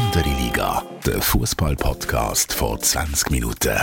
Andere 0.00 0.30
Liga, 0.30 0.82
der 1.04 1.20
Fußball-Podcast 1.20 2.54
vor 2.54 2.80
20 2.80 3.30
Minuten. 3.32 3.78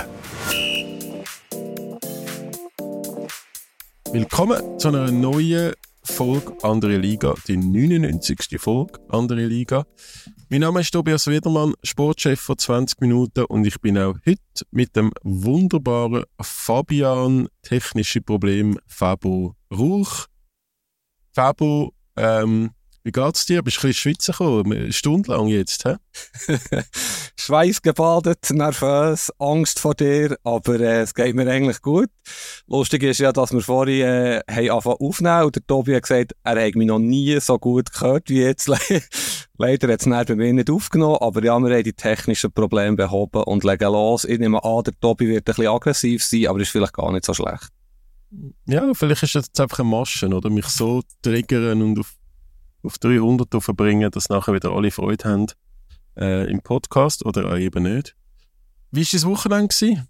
Willkommen 4.12 4.80
zu 4.80 4.88
einer 4.88 5.12
neuen 5.12 5.74
Folge 6.02 6.58
Andere 6.64 6.98
Liga, 6.98 7.36
die 7.48 7.58
99. 7.58 8.60
Folge 8.60 9.00
Andere 9.10 9.46
Liga. 9.46 9.86
Mein 10.50 10.62
Name 10.62 10.80
ist 10.82 10.90
Tobias 10.90 11.28
Wiedermann, 11.28 11.76
Sportchef 11.84 12.40
vor 12.40 12.58
20 12.58 13.00
Minuten 13.00 13.46
und 13.46 13.68
ich 13.68 13.80
bin 13.80 14.00
auch 14.00 14.16
heute 14.26 14.42
mit 14.72 14.96
dem 14.96 15.12
wunderbaren 15.22 16.24
Fabian 16.42 17.48
Technische 17.62 18.22
Problem 18.22 18.80
Fabo 18.88 19.54
Ruch. 19.72 20.26
Fabo, 21.32 21.94
ähm, 22.16 22.72
wie 23.08 23.12
geht's 23.14 23.46
dir? 23.46 23.64
Bist 23.64 23.78
du 23.78 23.88
ein 23.88 23.90
bisschen 23.92 24.02
schwitzen 24.02 24.34
gekommen? 24.34 24.92
Stundenlang 24.92 25.48
jetzt, 25.48 25.86
hä? 25.86 25.96
Schweißgebadet, 27.40 28.50
nervös, 28.52 29.32
Angst 29.40 29.80
vor 29.80 29.96
dir, 29.96 30.36
aber 30.44 30.78
äh, 30.82 31.02
es 31.04 31.14
geht 31.14 31.34
mir 31.34 31.50
eigentlich 31.50 31.82
gut. 31.82 32.10
Lustig 32.68 33.04
ist 33.04 33.20
ja, 33.20 33.32
dass 33.32 33.54
wir 33.54 33.62
vorhin 33.62 34.02
äh, 34.02 34.42
haben 34.52 34.70
angefangen 34.72 34.98
aufnehmen 35.00 35.44
und 35.46 35.56
der 35.56 35.66
Tobi 35.66 35.96
hat 35.96 36.04
gesagt, 36.04 36.36
er 36.44 36.60
hätte 36.60 36.78
mich 36.78 36.88
noch 36.88 37.00
nie 37.00 37.40
so 37.40 37.58
gut 37.58 37.94
gehört 37.94 38.30
wie 38.30 38.42
jetzt. 38.42 38.68
Leider 39.58 39.88
hat 39.88 40.06
es 40.06 40.28
bei 40.28 40.36
mir 40.36 40.52
nicht 40.52 40.70
aufgenommen, 40.70 41.20
aber 41.22 41.42
ja, 41.46 41.58
wir 41.58 41.74
haben 41.74 41.84
die 41.84 41.94
technischen 41.94 42.52
Probleme 42.52 42.98
behoben 42.98 43.44
und 43.44 43.64
legen 43.64 43.90
los. 43.90 44.26
Ich 44.26 44.38
nehme 44.38 44.62
an, 44.62 44.84
der 44.84 45.00
Tobi 45.00 45.30
wird 45.30 45.44
ein 45.44 45.56
bisschen 45.56 45.68
aggressiv 45.68 46.26
sein, 46.26 46.48
aber 46.48 46.60
ist 46.60 46.72
vielleicht 46.72 46.94
gar 46.94 47.14
nicht 47.14 47.24
so 47.24 47.34
schlecht. 47.34 47.70
Ja, 48.66 48.94
vielleicht 48.94 49.24
ist 49.24 49.36
es 49.38 49.46
jetzt 49.46 49.62
einfach 49.62 49.80
ein 49.80 49.88
Maschen, 49.88 50.34
oder? 50.34 50.50
Mich 50.50 50.68
so 50.68 51.02
triggern 51.22 51.82
und 51.82 52.00
auf 52.00 52.14
auf 52.84 52.98
300 52.98 53.50
verbringen, 53.62 54.12
dass 54.12 54.30
nachher 54.30 54.54
wieder 54.54 54.72
alle 54.72 54.92
Freude 54.92 55.26
haben 55.26 55.48
äh, 56.18 56.50
im 56.50 56.62
Podcast 56.62 57.26
oder 57.26 57.52
auch 57.52 57.58
eben 57.58 57.84
nicht. 57.84 58.16
Wie 58.92 59.02
war 59.02 59.08
das 59.12 59.26
Wochenende? 59.26 59.68
Gewesen? 59.68 60.08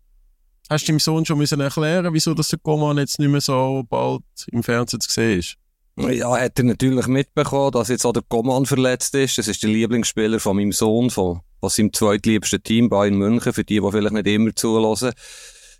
Hast 0.69 0.83
du 0.83 0.91
deinem 0.91 0.99
Sohn 0.99 1.25
schon 1.25 1.37
müssen 1.37 1.61
erklären 1.61 2.13
wieso 2.13 2.33
dass 2.33 2.49
der 2.49 2.59
Coman 2.59 2.97
jetzt 2.97 3.19
nicht 3.19 3.29
mehr 3.29 3.41
so 3.41 3.83
bald 3.89 4.23
im 4.51 4.63
Fernsehen 4.63 4.99
zu 4.99 5.09
sehen 5.09 5.39
ist? 5.39 5.57
Ja, 5.95 6.37
hat 6.37 6.59
er 6.59 6.65
natürlich 6.65 7.07
mitbekommen, 7.07 7.71
dass 7.71 7.87
jetzt 7.87 8.05
auch 8.05 8.13
der 8.13 8.21
Coman 8.27 8.67
verletzt 8.67 9.15
ist. 9.15 9.37
Das 9.37 9.47
ist 9.47 9.63
der 9.63 9.71
Lieblingsspieler 9.71 10.39
von 10.39 10.57
meinem 10.57 10.71
Sohn, 10.71 11.09
von, 11.09 11.41
von 11.59 11.69
seinem 11.69 11.91
zweitliebsten 11.91 12.61
Team 12.61 12.87
Bayern 12.89 13.15
München, 13.15 13.51
für 13.51 13.63
die, 13.63 13.79
die 13.79 13.91
vielleicht 13.91 14.13
nicht 14.13 14.27
immer 14.27 14.53
zulassen. 14.55 15.13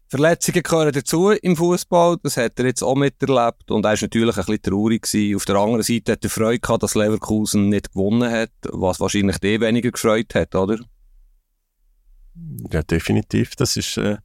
Verletzungen 0.10 0.64
gehören 0.64 0.94
dazu 0.94 1.32
im 1.32 1.56
Fußball. 1.56 2.18
Das 2.24 2.38
hat 2.38 2.60
er 2.60 2.66
jetzt 2.68 2.82
auch 2.82 2.96
miterlebt. 2.96 3.70
Und 3.70 3.86
er 3.86 3.92
war 3.92 3.98
natürlich 4.00 4.38
ein 4.38 4.46
bisschen 4.46 4.62
traurig 4.62 5.02
gewesen. 5.04 5.36
Auf 5.36 5.46
der 5.46 5.56
anderen 5.58 5.84
Seite 5.84 6.14
hat 6.14 6.24
er 6.24 6.30
Freude 6.30 6.60
gehabt, 6.60 6.84
dass 6.84 6.96
Leverkusen 6.96 7.70
nicht 7.70 7.92
gewonnen 7.92 8.32
hat, 8.32 8.52
was 8.72 9.00
wahrscheinlich 9.00 9.38
die 9.40 9.60
weniger 9.60 9.92
gefreut 9.92 10.34
hat, 10.34 10.56
oder? 10.56 10.80
Ja, 12.72 12.84
definitiv. 12.84 13.56
Das 13.56 13.76
ist, 13.76 13.98
äh, 13.98 14.18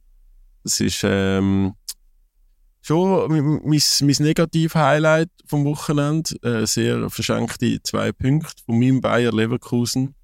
das 0.63 0.79
ist, 0.79 1.01
ähm, 1.03 1.73
schon 2.83 3.31
mein, 3.31 3.61
mein 3.63 4.15
Negativ-Highlight 4.19 5.29
vom 5.45 5.65
Wochenende. 5.65 6.35
Äh, 6.43 6.67
sehr 6.67 7.09
verschenkte 7.09 7.81
zwei 7.83 8.11
Punkte 8.11 8.61
von 8.65 8.77
meinem 8.77 9.01
Bayer 9.01 9.31
Leverkusen. 9.31 10.15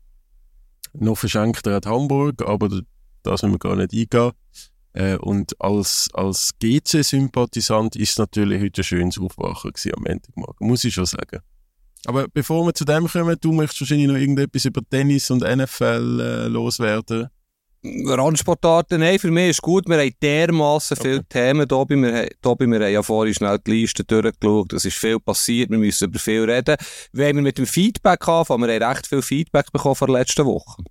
Noch 0.94 1.18
verschenkt 1.18 1.66
er 1.68 1.76
hat 1.76 1.86
Hamburg, 1.86 2.42
aber 2.46 2.70
das 3.24 3.44
müssen 3.44 3.54
wir 3.54 3.60
gar 3.60 3.76
nicht 3.76 3.94
eingehen. 3.94 4.34
Äh, 5.00 5.16
und 5.16 5.60
als, 5.62 6.10
als 6.14 6.52
GC-Sympathisant 6.60 7.96
ist 7.96 8.12
es 8.12 8.18
natürlich 8.18 8.62
heute 8.62 8.82
ein 8.82 8.84
schönes 8.84 9.18
Aufwachen 9.18 9.72
am 9.96 10.04
Montagmorgen, 10.04 10.68
muss 10.68 10.84
ich 10.84 10.94
schon 10.94 11.06
sagen. 11.06 11.40
Aber 12.06 12.28
bevor 12.28 12.66
wir 12.66 12.74
zu 12.74 12.84
dem 12.84 13.08
kommen, 13.08 13.38
du 13.40 13.54
möchtest 13.54 13.82
wahrscheinlich 13.82 14.08
noch 14.08 14.16
irgendetwas 14.16 14.66
über 14.66 14.82
Tennis 14.90 15.32
und 15.32 15.42
NFL 15.42 16.20
äh, 16.20 16.48
loswerden. 16.48 17.30
Randsportarten, 17.82 19.00
nein, 19.00 19.20
für 19.20 19.32
mich 19.32 19.52
ist 19.52 19.62
gut. 19.62 19.88
Wir 19.88 20.00
haben 20.00 20.14
dermassen 20.22 20.98
okay. 21.00 21.10
viele 21.10 21.24
Themen. 21.24 21.68
Tobi, 21.68 21.96
wir, 21.96 22.30
Tobi, 22.42 22.68
wir 22.68 22.80
haben 22.82 22.92
ja 22.92 23.02
vorhin 23.02 23.34
schnell 23.34 23.58
die 23.66 23.72
Liste 23.72 24.04
durchgeschaut. 24.04 24.74
Es 24.74 24.84
ist 24.84 24.98
viel 24.98 25.20
passiert. 25.22 25.70
Wir 25.70 25.78
müssen 25.78 26.10
über 26.10 26.20
viel 26.20 26.44
reden. 26.44 26.76
Wenn 27.14 27.38
wir 27.38 27.44
mit 27.44 27.58
dem 27.58 27.66
Feedback 27.66 28.28
anfangen, 28.28 28.68
wir 28.68 28.74
haben 28.76 28.96
recht 28.96 29.08
viel 29.08 29.22
Feedback 29.22 29.72
bekommen 29.72 29.96
vor 29.96 30.08
der 30.08 30.18
letzten 30.18 30.46
Woche. 30.46 30.84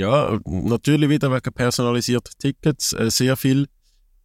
Ja, 0.00 0.38
natürlich 0.46 1.10
wieder 1.10 1.30
wegen 1.30 1.52
personalisierter 1.52 2.32
Tickets. 2.38 2.94
Äh, 2.94 3.10
sehr 3.10 3.36
viel. 3.36 3.66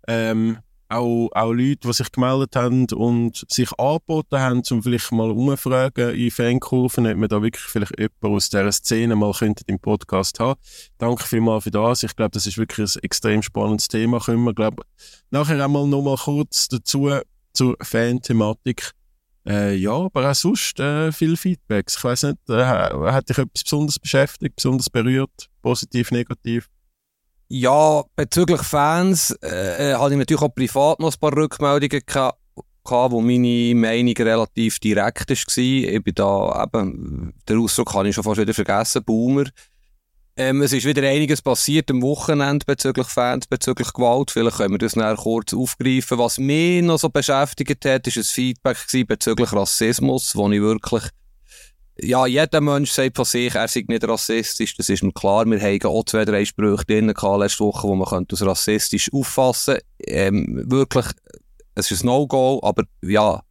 Ähm, 0.08 0.60
auch, 0.88 1.30
auch 1.34 1.52
Leute, 1.52 1.88
die 1.88 1.94
sich 1.94 2.10
gemeldet 2.14 2.56
haben 2.56 2.86
und 2.94 3.44
sich 3.50 3.70
angeboten 3.78 4.40
haben, 4.40 4.62
um 4.72 4.82
vielleicht 4.82 5.12
mal 5.12 5.32
umfragen 5.32 6.16
in 6.16 6.32
Fankurven, 6.32 7.08
ob 7.08 7.18
man 7.18 7.28
da 7.28 7.42
wirklich 7.42 7.66
vielleicht 7.66 8.00
jemanden 8.00 8.38
aus 8.38 8.50
dieser 8.50 8.72
Szene 8.72 9.18
mal 9.18 9.34
im 9.68 9.80
Podcast 9.80 10.40
haben. 10.40 10.58
Danke 10.98 11.26
vielmals 11.26 11.66
für 11.66 11.72
das. 11.72 12.04
Ich 12.04 12.16
glaube, 12.16 12.32
das 12.32 12.46
ist 12.46 12.58
wirklich 12.58 12.96
ein 12.96 13.04
extrem 13.04 13.42
spannendes 13.42 13.90
Thema. 13.90 14.22
Können 14.22 14.46
wir, 14.46 14.54
glaube 14.54 14.84
nachher 15.30 15.62
einmal 15.62 15.88
noch 15.88 16.04
mal 16.04 16.16
kurz 16.16 16.70
dazu 16.70 17.10
zur 17.52 17.76
Fan-Thematik. 17.82 18.92
Äh, 19.48 19.76
ja, 19.76 19.92
aber 19.92 20.32
auch 20.32 20.36
sonst 20.36 20.80
äh, 20.80 21.12
viel 21.12 21.38
Feedbacks. 21.38 21.98
Ich 21.98 22.04
weiß 22.04 22.24
nicht, 22.24 22.50
äh, 22.50 22.64
hat 22.64 23.30
dich 23.30 23.38
etwas 23.38 23.64
besonders 23.64 24.00
beschäftigt, 24.00 24.56
besonders 24.56 24.90
berührt, 24.90 25.50
positiv, 25.62 26.12
negativ? 26.12 26.70
Ja, 27.48 28.04
bezüglich 28.16 28.62
Fans 28.62 29.32
äh, 29.44 29.92
äh, 29.92 29.96
hatte 29.96 30.14
ich 30.14 30.18
natürlich 30.18 30.42
auch 30.42 30.56
privat 30.56 31.00
noch 31.00 31.14
ein 31.14 31.20
paar 31.20 31.38
Rückmeldungen 31.38 32.02
gehabt, 32.04 32.40
wo 32.84 33.22
meine 33.22 33.76
Meinung 33.76 34.16
relativ 34.18 34.80
direkt 34.80 35.30
war. 35.30 35.58
Ich 35.58 36.04
bin 36.04 36.16
da 36.16 36.64
eben, 36.64 37.34
den 37.48 37.60
Ausdruck 37.60 37.94
habe 37.94 38.10
ich 38.10 38.16
schon 38.16 38.24
fast 38.24 38.42
wieder 38.42 38.54
vergessen, 38.54 39.04
Boomer. 39.04 39.46
Ähm, 40.38 40.62
es 40.62 40.74
ist 40.74 40.86
wieder 40.86 41.08
einiges 41.08 41.42
passiert 41.42 41.90
am 41.90 42.02
Wochenende 42.02 42.66
bezüglich 42.66 43.08
Fans, 43.08 43.48
bezüglich 43.48 43.94
Gewalt. 43.94 44.32
Vielleicht 44.32 44.58
können 44.58 44.74
wir 44.74 44.80
das 44.80 44.98
nachher 44.98 45.16
kurz 45.16 45.54
aufgreifen. 45.54 46.18
Was 46.18 46.38
mich 46.38 46.84
noch 46.84 47.00
so 47.00 47.10
beschäftigt 47.10 47.86
hat, 47.86 48.06
ist 48.06 48.18
ein 48.18 48.24
Feedback 48.24 48.78
bezüglich 49.08 49.54
Rassismus, 49.54 50.36
wo 50.36 50.52
ich 50.52 50.60
wirklich 50.60 51.04
ja, 51.98 52.26
jeder 52.26 52.60
Mensch 52.60 52.92
sagt 52.92 53.16
von 53.16 53.24
sich, 53.24 53.56
er 53.56 53.70
sei 53.70 53.86
nicht 53.88 54.06
rassistisch, 54.06 54.76
das 54.76 54.90
ist 54.90 55.04
mir 55.04 55.14
klar. 55.14 55.46
Wir 55.46 55.62
haben 55.62 55.86
auch 55.86 56.04
zwei, 56.04 56.26
drei 56.26 56.44
Sprüche 56.44 56.84
drin 56.86 57.08
letzte 57.08 57.64
Woche, 57.64 57.88
die 57.88 57.96
man 57.96 58.08
könnte 58.08 58.34
als 58.34 58.46
rassistisch 58.46 59.10
auffassen 59.14 59.78
ähm, 60.06 60.70
Wirklich, 60.70 61.06
es 61.76 61.92
ist 61.92 62.04
ein 62.04 62.08
No-Go, 62.08 62.60
aber 62.64 62.84
ja, 63.02 63.42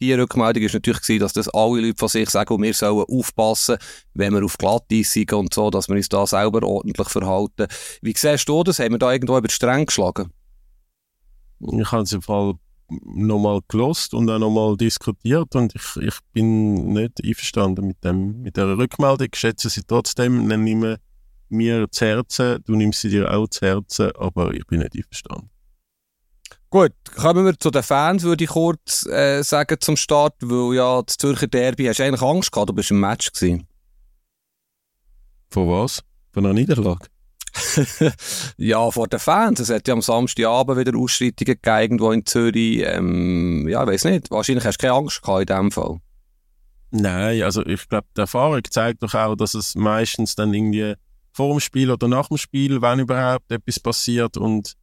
die 0.00 0.12
Rückmeldung 0.12 0.62
war 0.62 0.72
natürlich 0.72 1.20
dass 1.20 1.32
das 1.32 1.48
alle 1.48 1.80
Leute 1.80 1.98
von 1.98 2.08
sich 2.08 2.30
sagen, 2.30 2.54
und 2.54 2.62
wir 2.62 2.74
sollen 2.74 3.04
aufpassen, 3.08 3.76
wenn 4.14 4.34
wir 4.34 4.44
auf 4.44 4.58
Glatteis 4.58 5.12
sind 5.12 5.32
und 5.32 5.54
so, 5.54 5.70
dass 5.70 5.88
wir 5.88 5.96
uns 5.96 6.08
da 6.08 6.26
selber 6.26 6.62
ordentlich 6.66 7.08
verhalten. 7.08 7.66
Wie 8.02 8.14
siehst 8.16 8.48
du 8.48 8.62
das? 8.62 8.78
Haben 8.78 8.92
wir 8.92 8.98
da 8.98 9.12
irgendwo 9.12 9.38
über 9.38 9.48
die 9.48 9.54
Stränge 9.54 9.86
geschlagen? 9.86 10.30
Ich 11.60 11.92
habe 11.92 12.02
es 12.02 12.12
im 12.12 12.22
Fall 12.22 12.54
nochmal 13.04 13.60
gelost 13.68 14.14
und 14.14 14.28
auch 14.30 14.38
nochmal 14.38 14.76
diskutiert 14.76 15.54
und 15.54 15.74
ich, 15.74 15.96
ich 16.02 16.18
bin 16.32 16.92
nicht 16.92 17.24
einverstanden 17.24 17.86
mit, 17.86 18.04
dem, 18.04 18.42
mit 18.42 18.56
dieser 18.56 18.76
Rückmeldung. 18.76 19.28
Ich 19.32 19.38
schätze 19.38 19.70
sie 19.70 19.82
trotzdem, 19.86 20.46
nehme 20.46 20.92
ich 20.92 20.98
mir 21.48 21.90
zu 21.90 22.04
Herzen, 22.04 22.62
du 22.66 22.74
nimmst 22.74 23.00
sie 23.00 23.10
dir 23.10 23.32
auch 23.32 23.48
zu 23.48 23.66
Herzen, 23.66 24.10
aber 24.16 24.52
ich 24.52 24.66
bin 24.66 24.80
nicht 24.80 24.96
einverstanden. 24.96 25.53
Gut, 26.74 26.90
kommen 27.14 27.44
wir 27.44 27.56
zu 27.56 27.70
den 27.70 27.84
Fans, 27.84 28.24
würde 28.24 28.42
ich 28.42 28.50
kurz 28.50 29.06
äh, 29.06 29.42
sagen 29.44 29.76
zum 29.78 29.96
Start, 29.96 30.34
weil 30.40 30.74
ja 30.74 31.00
das 31.02 31.18
Zürcher 31.18 31.46
Derby 31.46 31.84
hast 31.84 32.00
du 32.00 32.02
eigentlich 32.02 32.20
Angst 32.20 32.50
gehabt, 32.50 32.68
du 32.68 32.72
bist 32.74 32.90
im 32.90 32.98
Match 32.98 33.30
gewesen. 33.30 33.68
Von 35.50 35.68
was? 35.68 36.02
Von 36.32 36.44
einer 36.44 36.52
Niederlage? 36.52 37.06
ja, 38.56 38.90
vor 38.90 39.06
den 39.06 39.20
Fans. 39.20 39.60
Es 39.60 39.70
hat 39.70 39.86
ja 39.86 39.94
am 39.94 40.02
Samstagabend 40.02 40.76
wieder 40.76 40.98
Ausschreitungen 40.98 41.60
gegeben, 41.62 41.80
irgendwo 41.80 42.10
in 42.10 42.26
Zürich. 42.26 42.82
Ähm, 42.84 43.68
ja, 43.68 43.84
ich 43.84 43.90
weiß 43.90 44.04
nicht. 44.06 44.32
Wahrscheinlich 44.32 44.64
hast 44.64 44.78
du 44.78 44.86
keine 44.88 44.94
Angst 44.94 45.22
gehabt 45.22 45.48
in 45.48 45.56
dem 45.56 45.70
Fall. 45.70 46.00
Nein, 46.90 47.40
also 47.44 47.64
ich 47.64 47.88
glaube, 47.88 48.08
die 48.16 48.20
Erfahrung 48.22 48.62
zeigt 48.68 49.00
doch 49.04 49.14
auch, 49.14 49.36
dass 49.36 49.54
es 49.54 49.76
meistens 49.76 50.34
dann 50.34 50.52
irgendwie 50.52 50.94
vor 51.32 51.52
dem 51.52 51.60
Spiel 51.60 51.92
oder 51.92 52.08
nach 52.08 52.26
dem 52.26 52.36
Spiel, 52.36 52.82
wenn 52.82 52.98
überhaupt 52.98 53.52
etwas 53.52 53.78
passiert 53.78 54.36
und 54.36 54.74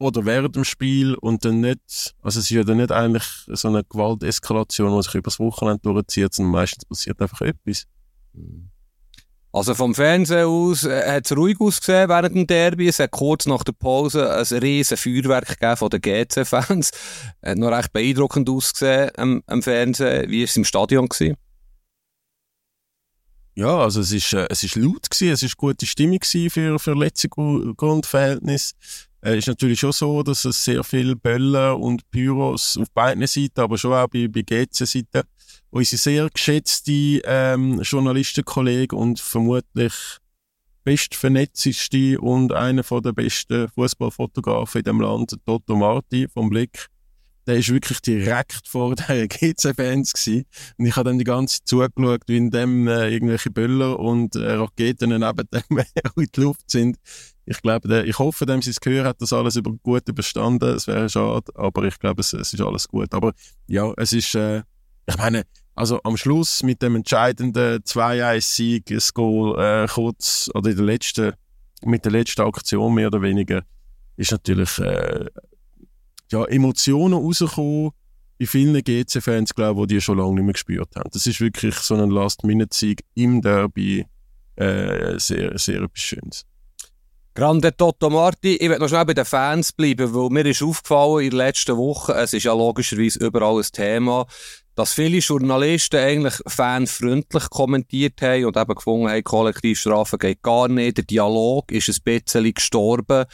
oder 0.00 0.24
während 0.24 0.56
dem 0.56 0.64
Spiel 0.64 1.14
und 1.14 1.44
dann 1.44 1.60
nicht, 1.60 2.14
also 2.22 2.40
es 2.40 2.46
ist 2.46 2.50
ja 2.50 2.64
dann 2.64 2.78
nicht 2.78 2.90
eigentlich 2.90 3.24
so 3.46 3.68
eine 3.68 3.84
Gewalteskalation, 3.84 4.96
die 4.96 5.02
sich 5.02 5.14
über 5.14 5.30
das 5.30 5.38
Wochenende 5.38 5.82
durchzieht, 5.82 6.32
sondern 6.34 6.52
meistens 6.52 6.86
passiert 6.86 7.20
einfach 7.20 7.42
etwas. 7.42 7.86
Also 9.52 9.74
vom 9.74 9.94
Fernsehen 9.94 10.46
aus 10.46 10.84
äh, 10.84 11.16
hat 11.16 11.26
es 11.26 11.36
ruhig 11.36 11.60
ausgesehen 11.60 12.08
während 12.08 12.34
dem 12.34 12.46
Derby. 12.46 12.88
Es 12.88 13.00
hat 13.00 13.10
kurz 13.10 13.46
nach 13.46 13.64
der 13.64 13.72
Pause 13.72 14.32
ein 14.32 14.58
riesen 14.58 14.96
Feuerwerk 14.96 15.48
gegeben 15.48 15.76
von 15.76 15.90
den 15.90 16.00
GC-Fans. 16.00 16.92
Hat 17.44 17.58
noch 17.58 17.70
recht 17.70 17.92
beeindruckend 17.92 18.48
ausgesehen 18.48 19.10
am, 19.16 19.42
am 19.46 19.62
Fernsehen. 19.62 20.30
Wie 20.30 20.38
war 20.40 20.44
es 20.44 20.56
im 20.56 20.64
Stadion? 20.64 21.08
Gewesen? 21.08 21.36
Ja, 23.54 23.80
also 23.80 24.00
es 24.00 24.12
ist, 24.12 24.32
äh, 24.32 24.46
es 24.48 24.62
ist 24.62 24.76
laut 24.76 25.10
gewesen, 25.10 25.32
es 25.32 25.42
ist 25.42 25.56
gute 25.56 25.84
Stimmung 25.84 26.20
für, 26.22 26.78
für 26.78 26.94
letzte 26.94 27.28
Grundverhältnisse. 27.28 28.74
Äh, 29.22 29.38
ist 29.38 29.48
natürlich 29.48 29.80
schon 29.80 29.92
so, 29.92 30.22
dass 30.22 30.44
es 30.44 30.64
sehr 30.64 30.82
viele 30.82 31.14
Böller 31.14 31.78
und 31.78 32.10
Pyros 32.10 32.78
auf 32.78 32.90
beiden 32.92 33.26
Seiten, 33.26 33.60
aber 33.60 33.76
schon 33.76 33.92
auch 33.92 34.08
bei, 34.08 34.28
bei 34.28 34.42
GC-Seiten 34.42 35.22
unsere 35.70 35.98
sehr 35.98 36.28
geschätzte 36.30 37.20
ähm, 37.24 37.80
Journalistenkollege 37.82 38.96
und 38.96 39.20
vermutlich 39.20 39.92
bestvernetzteste 40.84 42.18
und 42.20 42.52
einer 42.52 42.82
der 42.82 43.12
besten 43.12 43.68
Fußballfotografen 43.68 44.80
in 44.80 44.84
dem 44.84 45.00
Land, 45.00 45.36
Toto 45.44 45.76
Marti 45.76 46.26
vom 46.28 46.48
Blick. 46.48 46.86
Der 47.50 47.58
ist 47.58 47.72
wirklich 47.72 48.00
direkt 48.00 48.68
vor 48.68 48.94
der 48.94 49.26
GC-Fans 49.28 50.14
und 50.78 50.86
ich 50.86 50.94
habe 50.94 51.10
dann 51.10 51.18
die 51.18 51.24
ganze 51.24 51.56
Zeit 51.56 51.66
zugeschaut, 51.66 52.20
wie 52.28 52.36
in 52.36 52.52
dem 52.52 52.86
äh, 52.86 53.08
irgendwelche 53.08 53.50
Böller 53.50 53.98
und 53.98 54.36
äh, 54.36 54.52
Raketen 54.52 55.10
neben 55.10 55.48
dem 55.52 55.78
in 56.16 56.26
die 56.32 56.40
Luft 56.40 56.70
sind. 56.70 56.96
Ich 57.46 57.60
glaube, 57.60 57.88
der, 57.88 58.04
ich 58.04 58.20
hoffe, 58.20 58.46
dem 58.46 58.62
sie 58.62 58.70
es 58.70 58.78
gehört 58.78 59.04
hat, 59.04 59.20
das 59.20 59.32
alles 59.32 59.56
über 59.56 59.72
gut 59.82 60.08
überstanden. 60.08 60.76
Es 60.76 60.86
wäre 60.86 61.08
schade, 61.08 61.50
aber 61.56 61.82
ich 61.82 61.98
glaube, 61.98 62.20
es, 62.20 62.32
es 62.34 62.52
ist 62.52 62.60
alles 62.60 62.86
gut. 62.86 63.12
Aber 63.14 63.32
ja, 63.66 63.92
es 63.96 64.12
ist, 64.12 64.32
äh, 64.36 64.62
ich 65.08 65.16
meine, 65.16 65.42
also 65.74 66.00
am 66.04 66.16
Schluss 66.16 66.62
mit 66.62 66.80
dem 66.82 66.94
entscheidenden 66.94 67.82
2-1-Sieg, 67.82 68.86
das 68.86 69.12
Goal 69.12 69.58
äh, 69.58 69.88
kurz, 69.88 70.48
oder 70.54 70.70
in 70.70 70.76
der 70.76 70.86
letzten, 70.86 71.32
mit 71.82 72.04
der 72.04 72.12
letzten 72.12 72.42
Aktion 72.42 72.94
mehr 72.94 73.08
oder 73.08 73.22
weniger, 73.22 73.64
ist 74.16 74.30
natürlich 74.30 74.78
äh, 74.78 75.26
ja, 76.32 76.44
Emotionen 76.44 77.14
rausgekommen 77.14 77.90
bei 78.38 78.46
vielen 78.46 78.82
GC-Fans, 78.82 79.54
glaube 79.54 79.82
ich, 79.82 79.88
die 79.88 79.94
die 79.94 80.00
schon 80.00 80.18
lange 80.18 80.34
nicht 80.34 80.44
mehr 80.44 80.52
gespürt 80.54 80.96
haben. 80.96 81.10
Das 81.12 81.26
ist 81.26 81.40
wirklich 81.40 81.74
so 81.76 81.94
ein 81.94 82.10
Last-Minute-Sieg 82.10 83.04
im 83.14 83.42
Derby, 83.42 84.06
äh, 84.56 85.18
sehr, 85.18 85.58
sehr 85.58 85.82
etwas 85.82 86.00
Schönes. 86.00 86.46
Grande 87.34 87.76
Toto 87.76 88.10
Marti, 88.10 88.56
ich 88.56 88.68
werde 88.68 88.82
noch 88.82 88.88
schnell 88.88 89.04
bei 89.04 89.14
den 89.14 89.24
Fans 89.24 89.72
bleiben, 89.72 90.12
weil 90.12 90.30
mir 90.30 90.46
ist 90.46 90.62
aufgefallen 90.62 91.24
in 91.24 91.30
der 91.30 91.46
letzten 91.46 91.76
Woche, 91.76 92.12
es 92.14 92.32
ist 92.32 92.44
ja 92.44 92.52
logischerweise 92.52 93.24
überall 93.24 93.58
ein 93.58 93.68
Thema, 93.72 94.26
dass 94.74 94.94
viele 94.94 95.18
Journalisten 95.18 95.96
eigentlich 95.96 96.34
fanfreundlich 96.46 97.50
kommentiert 97.50 98.22
haben 98.22 98.46
und 98.46 98.56
eben 98.56 98.74
gefunden 98.74 99.08
haben, 99.08 99.24
Kollektivstrafen 99.24 100.18
geht 100.18 100.42
gar 100.42 100.68
nicht. 100.68 100.96
Der 100.96 101.04
Dialog 101.04 101.70
ist 101.72 101.88
ein 101.88 102.02
bisschen 102.04 102.54
gestorben. 102.54 103.24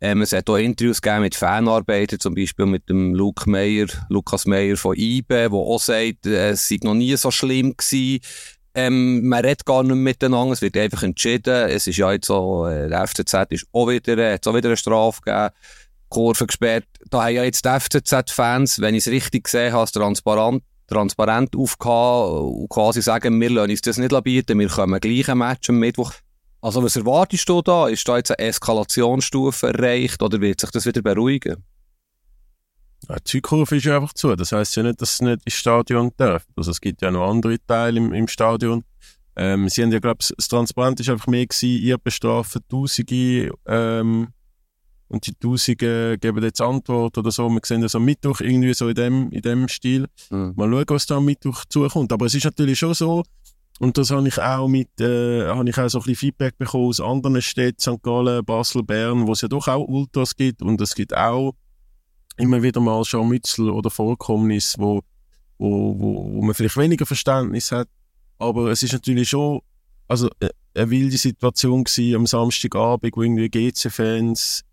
Ähm, 0.00 0.22
es 0.22 0.32
hat 0.32 0.48
auch 0.50 0.56
Interviews 0.56 1.00
gegeben 1.00 1.22
mit 1.22 1.34
Fanarbeitern, 1.34 2.20
zum 2.20 2.34
Beispiel 2.34 2.66
mit 2.66 2.88
dem 2.88 3.14
Luke 3.14 3.48
Meyer, 3.48 3.86
Lukas 4.08 4.46
Meyer 4.46 4.76
von 4.76 4.96
IBE, 4.96 5.48
der 5.48 5.52
auch 5.52 5.80
sagt, 5.80 6.26
äh, 6.26 6.50
es 6.50 6.68
sei 6.68 6.78
noch 6.82 6.94
nie 6.94 7.16
so 7.16 7.30
schlimm 7.30 7.76
gewesen. 7.76 8.20
Ähm, 8.74 9.28
man 9.28 9.44
redet 9.44 9.66
gar 9.66 9.82
nicht 9.82 9.94
miteinander, 9.94 10.54
es 10.54 10.62
wird 10.62 10.76
einfach 10.76 11.02
entschieden. 11.02 11.68
Es 11.68 11.86
ist 11.86 11.96
ja 11.96 12.12
jetzt 12.12 12.26
so, 12.26 12.66
äh, 12.66 12.88
der 12.88 13.06
FCZ 13.06 13.34
ist 13.50 13.66
auch 13.72 13.88
wieder, 13.88 14.16
äh, 14.16 14.38
auch 14.44 14.54
wieder 14.54 14.68
eine 14.68 14.76
Strafe 14.76 15.20
gegeben. 15.22 15.50
Kurve 16.08 16.46
gesperrt. 16.46 16.84
Da 17.08 17.24
haben 17.24 17.34
ja 17.34 17.44
jetzt 17.44 17.64
die 17.64 17.70
FCZ-Fans, 17.70 18.80
wenn 18.80 18.94
ich 18.94 19.06
es 19.06 19.12
richtig 19.12 19.44
gesehen 19.44 19.72
habe, 19.72 19.90
transparent 19.90 20.62
transparent 20.92 21.56
aufgehauen 21.56 22.62
und 22.62 22.68
quasi 22.68 23.02
sagen, 23.02 23.40
wir 23.40 23.50
lassen 23.50 23.70
uns 23.70 23.80
das 23.80 23.98
nicht 23.98 24.24
bieten, 24.24 24.58
wir 24.58 24.68
kommen 24.68 25.00
gleich 25.00 25.28
ein 25.28 25.38
Match 25.38 25.70
am 25.70 25.78
Mittwoch. 25.78 26.12
Also 26.60 26.82
was 26.82 26.96
erwartest 26.96 27.48
du 27.48 27.60
da? 27.60 27.88
Ist 27.88 28.06
da 28.06 28.16
jetzt 28.16 28.30
eine 28.30 28.48
Eskalationsstufe 28.48 29.66
erreicht 29.66 30.22
oder 30.22 30.40
wird 30.40 30.60
sich 30.60 30.70
das 30.70 30.86
wieder 30.86 31.02
beruhigen? 31.02 31.64
Die 33.08 33.14
Südkurve 33.24 33.76
ist 33.76 33.86
einfach 33.88 34.12
zu. 34.12 34.36
Das 34.36 34.52
heisst 34.52 34.76
ja 34.76 34.84
nicht, 34.84 35.00
dass 35.00 35.14
es 35.14 35.22
nicht 35.22 35.42
ins 35.44 35.54
Stadion 35.54 36.12
darf. 36.16 36.46
Also 36.56 36.70
es 36.70 36.80
gibt 36.80 37.02
ja 37.02 37.10
noch 37.10 37.28
andere 37.28 37.58
Teile 37.66 37.98
im, 37.98 38.12
im 38.12 38.28
Stadion. 38.28 38.84
Ähm, 39.34 39.68
sie 39.68 39.82
haben 39.82 39.90
ja, 39.90 39.98
glaube 39.98 40.18
ich, 40.20 40.32
das 40.36 40.46
Transparent 40.46 41.00
ist 41.00 41.08
einfach 41.08 41.26
mehr 41.26 41.46
gewesen, 41.46 41.82
ihr 41.82 41.98
bestrafen 41.98 42.62
Tausende 42.68 43.50
ähm, 43.66 44.28
und 45.12 45.26
die 45.26 45.34
Tausende 45.34 46.18
geben 46.18 46.42
jetzt 46.42 46.60
Antwort 46.60 47.18
oder 47.18 47.30
so. 47.30 47.48
Wir 47.48 47.60
sehen 47.64 47.82
das 47.82 47.94
am 47.94 48.04
Mittwoch 48.04 48.40
irgendwie 48.40 48.72
so 48.72 48.88
in 48.88 48.94
dem, 48.94 49.30
in 49.30 49.42
dem 49.42 49.68
Stil. 49.68 50.06
Mhm. 50.30 50.54
Mal 50.56 50.70
schauen, 50.70 50.84
was 50.88 51.06
da 51.06 51.16
am 51.18 51.26
Mittwoch 51.26 51.64
zukommt. 51.66 52.12
Aber 52.12 52.26
es 52.26 52.34
ist 52.34 52.44
natürlich 52.44 52.78
schon 52.78 52.94
so, 52.94 53.22
und 53.78 53.98
das 53.98 54.10
habe 54.10 54.26
ich 54.26 54.38
auch 54.40 54.68
mit, 54.68 54.88
äh, 55.00 55.46
habe 55.46 55.68
ich 55.68 55.76
auch 55.78 55.88
so 55.88 55.98
ein 55.98 56.04
bisschen 56.04 56.16
Feedback 56.16 56.56
bekommen 56.56 56.86
aus 56.86 57.00
anderen 57.00 57.42
Städten, 57.42 57.78
St. 57.78 58.02
Gallen, 58.02 58.44
Basel, 58.44 58.82
Bern, 58.82 59.26
wo 59.26 59.32
es 59.32 59.42
ja 59.42 59.48
doch 59.48 59.68
auch 59.68 59.86
Ultras 59.86 60.34
gibt 60.34 60.62
und 60.62 60.80
es 60.80 60.94
gibt 60.94 61.14
auch 61.16 61.54
immer 62.38 62.62
wieder 62.62 62.80
mal 62.80 63.04
Scharmützel 63.04 63.68
oder 63.70 63.90
Vorkommnisse, 63.90 64.78
wo, 64.78 65.02
wo, 65.58 65.94
wo, 65.98 66.34
wo 66.34 66.42
man 66.42 66.54
vielleicht 66.54 66.76
weniger 66.76 67.06
Verständnis 67.06 67.70
hat. 67.70 67.88
Aber 68.38 68.70
es 68.70 68.82
ist 68.82 68.92
natürlich 68.92 69.28
schon, 69.28 69.60
also 70.08 70.28
äh, 70.40 70.48
eine 70.74 70.90
wilde 70.90 71.18
Situation 71.18 71.84
gewesen 71.84 72.16
am 72.16 72.26
Samstagabend, 72.26 73.14
wo 73.14 73.22
irgendwie 73.22 73.50
GC-Fans 73.50 74.64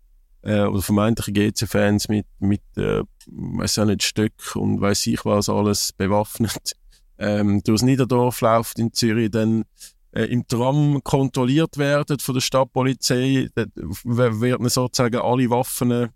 äh, 0.42 0.62
oder 0.62 0.82
vermeintliche 0.82 1.32
GC-Fans 1.32 2.08
mit, 2.08 2.26
mit 2.38 2.62
äh, 2.76 3.02
weiß 3.26 3.78
auch 3.80 3.84
nicht, 3.84 4.02
Stöck 4.02 4.56
und 4.56 4.80
weiß 4.80 5.06
ich 5.06 5.24
was 5.24 5.48
alles 5.48 5.92
bewaffnet 5.92 6.72
ähm, 7.18 7.62
durchs 7.62 7.82
Niederdorf 7.82 8.40
läuft 8.40 8.78
in 8.78 8.92
Zürich, 8.92 9.30
dann 9.30 9.64
äh, 10.12 10.24
im 10.24 10.46
Tram 10.46 11.02
kontrolliert 11.04 11.78
werden 11.78 12.18
von 12.18 12.34
der 12.34 12.40
Stadtpolizei, 12.40 13.48
dann 13.54 13.72
werden 13.74 14.68
sozusagen 14.68 15.20
alle 15.20 15.50
Waffen 15.50 15.90
äh, 15.90 16.08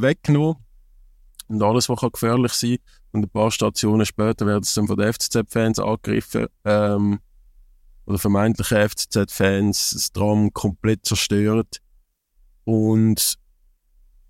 weggenommen 0.00 0.56
und 1.48 1.62
alles, 1.62 1.88
was 1.88 2.00
gefährlich 2.12 2.52
sein 2.52 2.76
kann. 2.76 2.78
Und 3.12 3.24
ein 3.24 3.30
paar 3.30 3.50
Stationen 3.50 4.06
später 4.06 4.46
werden 4.46 4.64
sie 4.64 4.74
dann 4.74 4.86
von 4.86 4.96
den 4.96 5.12
FCZ-Fans 5.12 5.78
angegriffen 5.78 6.46
ähm, 6.64 7.20
oder 8.06 8.18
vermeintliche 8.18 8.88
FCZ-Fans, 8.88 9.90
das 9.92 10.12
Tram 10.12 10.52
komplett 10.52 11.04
zerstört. 11.04 11.78
Und 12.64 13.38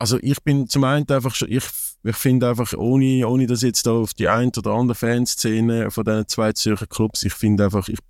also 0.03 0.19
ich 0.21 0.43
bin 0.43 0.67
zum 0.67 0.83
einen 0.83 1.09
einfach 1.09 1.33
schon, 1.33 1.49
ich, 1.49 1.63
ich 2.03 2.17
finde 2.17 2.49
einfach, 2.49 2.73
ohne, 2.73 3.25
ohne 3.29 3.47
dass 3.47 3.63
jetzt 3.63 3.87
da 3.87 3.93
auf 3.93 4.15
die 4.15 4.27
ein 4.27 4.49
oder 4.49 4.73
andere 4.73 4.97
Fanszene 4.97 5.93
von 5.93 6.05
diesen 6.05 6.27
zwei 6.27 6.53
Zürcher 6.53 6.89
Clubs, 6.89 7.23
ich 7.23 7.33
finde 7.33 7.67
einfach, 7.67 7.87
ich, 7.87 8.01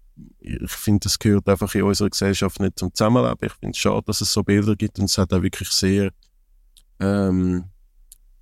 ich 0.41 0.71
finde, 0.71 1.01
das 1.01 1.19
gehört 1.19 1.47
einfach 1.51 1.75
in 1.75 1.83
unserer 1.83 2.09
Gesellschaft 2.09 2.61
nicht 2.61 2.79
zum 2.79 2.95
Zusammenleben. 2.95 3.37
Ich 3.43 3.53
finde 3.53 3.73
es 3.73 3.77
schade, 3.77 4.05
dass 4.07 4.23
es 4.23 4.33
so 4.33 4.43
Bilder 4.43 4.75
gibt 4.75 4.99
und 5.01 5.05
es 5.05 5.19
hat 5.19 5.35
auch 5.35 5.43
wirklich 5.43 5.69
sehr, 5.69 6.13
ähm, 6.99 7.65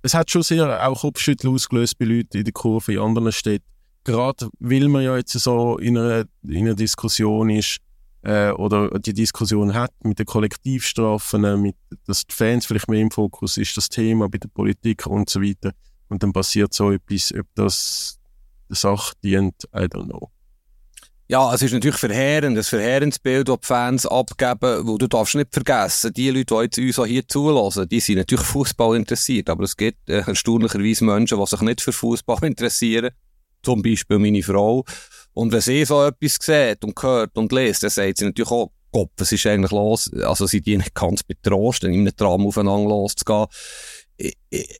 es 0.01 0.13
hat 0.13 0.31
schon 0.31 0.43
sehr 0.43 0.87
auch 0.87 1.01
Kopfschüttel 1.01 1.49
ausgelöst 1.49 1.97
bei 1.99 2.05
Leuten 2.05 2.37
in 2.37 2.45
der 2.45 2.53
Kurve 2.53 2.93
in 2.93 2.99
anderen 2.99 3.33
Städten. 3.33 3.65
Gerade 4.05 4.47
weil 4.59 4.87
man 4.87 5.03
ja 5.03 5.17
jetzt 5.17 5.33
so 5.33 5.77
in 5.77 5.97
einer, 5.97 6.23
in 6.43 6.67
einer 6.67 6.75
Diskussion 6.75 7.49
ist, 7.49 7.79
äh, 8.23 8.51
oder 8.51 8.89
die 8.99 9.13
Diskussion 9.13 9.73
hat 9.73 9.91
mit 10.03 10.19
den 10.19 10.25
Kollektivstrafen, 10.25 11.43
äh, 11.43 11.57
mit, 11.57 11.75
dass 12.05 12.25
die 12.25 12.33
Fans 12.33 12.65
vielleicht 12.65 12.89
mehr 12.89 13.01
im 13.01 13.11
Fokus 13.11 13.57
ist, 13.57 13.75
das 13.77 13.89
Thema 13.89 14.29
bei 14.29 14.37
der 14.37 14.49
Politik 14.49 15.07
und 15.07 15.29
so 15.29 15.41
weiter. 15.41 15.71
Und 16.09 16.23
dann 16.23 16.33
passiert 16.33 16.73
so 16.73 16.91
etwas, 16.91 17.33
ob 17.33 17.47
das 17.55 18.19
der 18.69 18.75
Sache 18.75 19.13
dient, 19.23 19.63
I 19.75 19.85
don't 19.85 20.05
know. 20.05 20.31
Ja, 21.27 21.53
es 21.53 21.61
ist 21.61 21.71
natürlich 21.71 21.97
verheerend, 21.97 22.57
ein 22.57 22.63
verheerendes 22.63 23.17
Bild, 23.17 23.47
das 23.47 23.59
die 23.61 23.67
Fans 23.67 24.05
abgeben, 24.05 24.85
wo 24.85 24.97
du 24.97 25.07
darfst 25.07 25.35
nicht 25.35 25.53
vergessen, 25.53 26.11
die 26.11 26.29
Leute, 26.29 26.53
die 26.55 26.65
jetzt 26.65 26.77
uns 26.77 26.99
auch 26.99 27.05
hier 27.05 27.25
zulassen, 27.25 27.87
die 27.87 28.01
sind 28.01 28.17
natürlich 28.17 28.45
Fußball 28.45 28.97
interessiert, 28.97 29.49
aber 29.49 29.63
es 29.63 29.77
gibt 29.77 30.09
äh, 30.09 30.23
erstaunlicherweise 30.27 31.05
Menschen, 31.05 31.39
die 31.39 31.45
sich 31.45 31.61
nicht 31.61 31.79
für 31.79 31.93
Fußball 31.93 32.39
interessieren, 32.41 33.11
zum 33.63 33.81
Beispiel 33.81 34.19
meine 34.19 34.43
Frau, 34.43 34.83
und 35.33 35.51
wenn 35.51 35.61
sie 35.61 35.85
so 35.85 36.03
etwas 36.03 36.37
sieht 36.41 36.83
und 36.83 37.01
hört 37.01 37.37
und 37.37 37.51
liest, 37.51 37.83
dann 37.83 37.89
sagt 37.89 38.17
sie 38.17 38.25
natürlich 38.25 38.51
auch, 38.51 38.71
Gott, 38.91 39.09
was 39.17 39.31
ist 39.31 39.45
eigentlich 39.45 39.71
los? 39.71 40.11
Also 40.23 40.47
sind 40.47 40.65
die 40.65 40.77
nicht 40.77 40.93
ganz 40.93 41.23
betrost, 41.23 41.83
in 41.83 41.93
einem 41.93 42.15
Tram 42.15 42.45
aufeinander 42.45 42.89
loszugehen. 42.89 43.47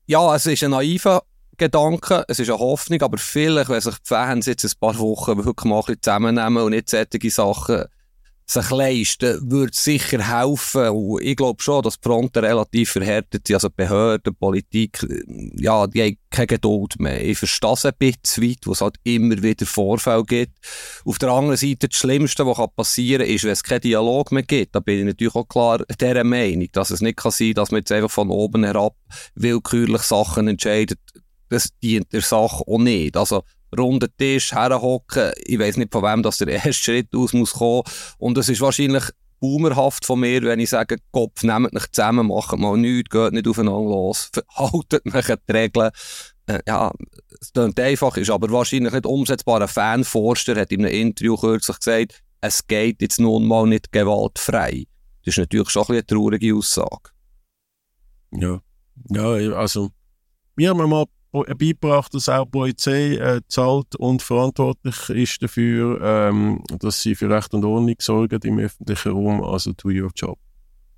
Ja, 0.05 0.35
es 0.35 0.45
ist 0.45 0.63
ein 0.63 0.71
naiver 0.71 1.23
Gedanke, 1.57 2.25
es 2.27 2.39
ist 2.39 2.49
eine 2.49 2.59
Hoffnung, 2.59 3.01
aber 3.01 3.17
vielleicht, 3.17 3.69
wenn 3.69 3.79
sich 3.79 3.95
die 3.95 4.07
Fans 4.07 4.45
jetzt 4.47 4.65
ein 4.65 4.71
paar 4.79 4.97
Wochen 4.99 5.43
wirklich 5.45 5.65
mal 5.65 5.77
ein 5.79 5.85
bisschen 5.85 6.01
zusammennehmen 6.01 6.63
und 6.63 6.71
nicht 6.71 6.89
solche 6.89 7.29
Sachen 7.29 7.85
sich 8.51 8.69
leisten, 8.69 9.49
würde 9.49 9.71
sicher 9.73 10.27
helfen. 10.27 10.89
Und 10.89 11.21
ich 11.21 11.37
glaube 11.37 11.61
schon, 11.63 11.83
dass 11.83 11.99
die 11.99 12.07
Fronten 12.07 12.43
relativ 12.43 12.91
verhärtet 12.91 13.47
sind. 13.47 13.55
Also 13.55 13.69
Behörden, 13.69 14.35
Politik, 14.35 15.05
ja, 15.55 15.87
die 15.87 16.01
haben 16.01 16.17
keine 16.29 16.47
Geduld 16.47 16.99
mehr. 16.99 17.23
Ich 17.23 17.37
verstehe 17.37 17.73
es 17.73 17.85
ein 17.85 17.93
bisschen 17.97 18.43
weit, 18.43 18.59
wo 18.65 18.73
es 18.73 18.81
halt 18.81 18.95
immer 19.03 19.41
wieder 19.41 19.65
Vorfälle 19.65 20.25
gibt. 20.25 20.57
Auf 21.05 21.17
der 21.17 21.29
anderen 21.29 21.55
Seite, 21.55 21.87
das 21.87 21.97
Schlimmste, 21.97 22.45
was 22.45 22.57
passieren 22.75 23.25
kann, 23.25 23.33
ist, 23.33 23.43
wenn 23.45 23.51
es 23.51 23.63
keinen 23.63 23.81
Dialog 23.81 24.31
mehr 24.31 24.43
gibt. 24.43 24.75
Da 24.75 24.81
bin 24.81 24.99
ich 24.99 25.05
natürlich 25.05 25.35
auch 25.35 25.47
klar 25.47 25.85
dieser 25.99 26.23
Meinung, 26.25 26.67
dass 26.73 26.91
es 26.91 27.01
nicht 27.01 27.17
kann 27.17 27.31
sein 27.31 27.47
kann, 27.47 27.55
dass 27.55 27.71
man 27.71 27.79
jetzt 27.79 27.91
einfach 27.91 28.11
von 28.11 28.29
oben 28.29 28.65
herab 28.65 28.95
willkürlich 29.35 30.01
Sachen 30.01 30.49
entscheidet. 30.49 30.99
Das 31.47 31.69
dient 31.81 32.11
der 32.11 32.21
Sache 32.21 32.63
auch 32.67 32.79
nicht. 32.79 33.15
Also, 33.15 33.43
runden 33.77 34.09
Tisch 34.17 34.51
herhocken. 34.51 35.31
Ich 35.45 35.59
weiß 35.59 35.77
nicht, 35.77 35.91
von 35.91 36.03
wem 36.03 36.23
das 36.23 36.37
der 36.37 36.49
erste 36.49 36.73
Schritt 36.73 37.15
aus 37.15 37.33
muss 37.33 37.53
kommen. 37.53 37.83
Und 38.17 38.37
es 38.37 38.49
ist 38.49 38.61
wahrscheinlich 38.61 39.03
boomerhaft 39.39 40.05
von 40.05 40.19
mir, 40.19 40.41
wenn 40.43 40.59
ich 40.59 40.69
sage, 40.69 40.97
Kopf, 41.11 41.43
nehmt 41.43 41.75
euch 41.75 41.91
zusammen, 41.91 42.27
macht 42.27 42.57
mal 42.57 42.77
nichts, 42.77 43.09
geht 43.09 43.33
nicht 43.33 43.47
aufeinander 43.47 43.89
los, 43.89 44.29
haltet 44.55 45.13
euch 45.13 45.29
an 45.29 45.37
die 45.49 45.51
Regeln. 45.51 45.91
Äh, 46.45 46.59
ja, 46.67 46.91
es 47.39 47.51
klingt 47.51 47.79
einfach, 47.79 48.17
ist 48.17 48.29
aber 48.29 48.51
wahrscheinlich 48.51 48.93
nicht 48.93 49.05
umsetzbar. 49.05 49.61
Ein 49.61 49.67
Fanforster 49.67 50.55
hat 50.55 50.71
in 50.71 50.85
einem 50.85 50.93
Interview 50.93 51.35
kürzlich 51.35 51.79
gesagt, 51.79 52.23
es 52.41 52.65
geht 52.65 53.01
jetzt 53.01 53.19
nun 53.19 53.47
mal 53.47 53.67
nicht 53.67 53.91
gewaltfrei. 53.91 54.85
Das 55.25 55.33
ist 55.33 55.37
natürlich 55.37 55.69
schon 55.69 55.85
ein 55.87 55.93
eine 55.93 56.05
traurige 56.05 56.55
Aussage. 56.55 57.09
Ja, 58.31 58.61
ja, 59.09 59.53
also, 59.53 59.91
wir 60.55 60.69
haben 60.69 60.89
mal 60.89 61.05
beigebracht, 61.31 62.13
dass 62.13 62.29
auch 62.29 62.45
die 62.45 62.51
Polizei 62.51 63.15
äh, 63.15 63.41
zahlt 63.47 63.95
und 63.95 64.21
verantwortlich 64.21 65.09
ist 65.09 65.41
dafür, 65.41 65.99
ähm, 66.01 66.63
dass 66.79 67.01
sie 67.01 67.15
für 67.15 67.29
Recht 67.29 67.53
und 67.53 67.65
Ordnung 67.65 67.95
sorgen 67.99 68.39
im 68.43 68.59
öffentlichen 68.59 69.11
Raum, 69.11 69.43
also 69.43 69.71
do 69.73 69.89
your 69.89 70.11
job. 70.15 70.37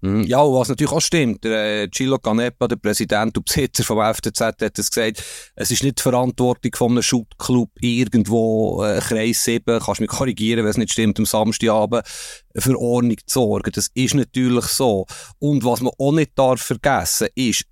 Mhm. 0.03 0.23
Ja, 0.23 0.39
was 0.39 0.67
natürlich 0.67 0.91
auch 0.91 0.99
stimmt. 0.99 1.45
Der 1.45 1.83
äh, 1.83 1.87
Gillo 1.87 2.17
Canepa, 2.19 2.67
der 2.67 2.75
Präsident 2.75 3.37
und 3.37 3.45
Besitzer 3.45 3.85
vom 3.85 3.99
FCZ, 3.99 4.41
hat 4.41 4.77
es 4.77 4.91
gesagt, 4.91 5.23
es 5.55 5.71
ist 5.71 5.81
nicht 5.81 5.99
die 5.99 6.01
Verantwortung 6.01 6.75
von 6.75 6.91
einem 6.91 7.01
Shootclub 7.01 7.69
irgendwo, 7.79 8.83
äh, 8.83 8.99
Kreis 8.99 9.45
7, 9.45 9.79
kannst 9.79 10.01
mich 10.01 10.09
korrigieren, 10.09 10.65
wenn 10.65 10.71
es 10.71 10.77
nicht 10.77 10.91
stimmt, 10.91 11.19
am 11.19 11.25
Samstagabend, 11.25 12.05
für 12.53 12.77
Ordnung 12.77 13.15
zu 13.25 13.39
sorgen. 13.39 13.71
Das 13.73 13.89
ist 13.93 14.13
natürlich 14.13 14.65
so. 14.65 15.05
Und 15.39 15.63
was 15.63 15.79
man 15.79 15.93
auch 15.97 16.11
nicht 16.11 16.31
darf 16.35 16.59
vergessen, 16.59 17.29
ist, 17.35 17.63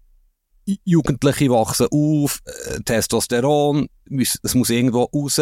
Jugendliche 0.83 1.49
wachsen 1.49 1.87
auf, 1.91 2.39
äh, 2.45 2.79
Testosteron, 2.83 3.87
es 4.43 4.55
muss 4.55 4.69
irgendwo 4.69 5.03
raus. 5.03 5.39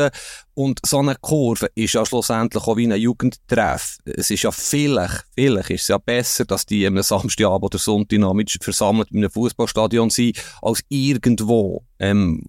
Und 0.53 0.79
so 0.86 1.00
eine 1.00 1.15
Kurve 1.15 1.69
ist 1.75 1.93
ja 1.93 2.05
schlussendlich 2.05 2.63
auch 2.63 2.77
wie 2.77 2.88
ein 2.88 3.00
Jugendtreff. 3.00 3.98
Es 4.05 4.29
ist 4.29 4.43
ja 4.43 4.51
vielleicht, 4.51 5.25
vielleicht 5.33 5.69
ist 5.71 5.81
es 5.83 5.88
ja 5.88 5.98
besser, 5.98 6.45
dass 6.45 6.65
die 6.65 6.86
am 6.86 7.01
Samstagabend 7.01 7.63
oder 7.63 7.77
Sonntagabend 7.77 8.57
versammelt 8.62 9.12
in 9.12 9.19
einem 9.19 9.31
Fußballstadion 9.31 10.09
sind, 10.09 10.38
als 10.62 10.81
irgendwo 10.89 11.83
ähm, 12.00 12.45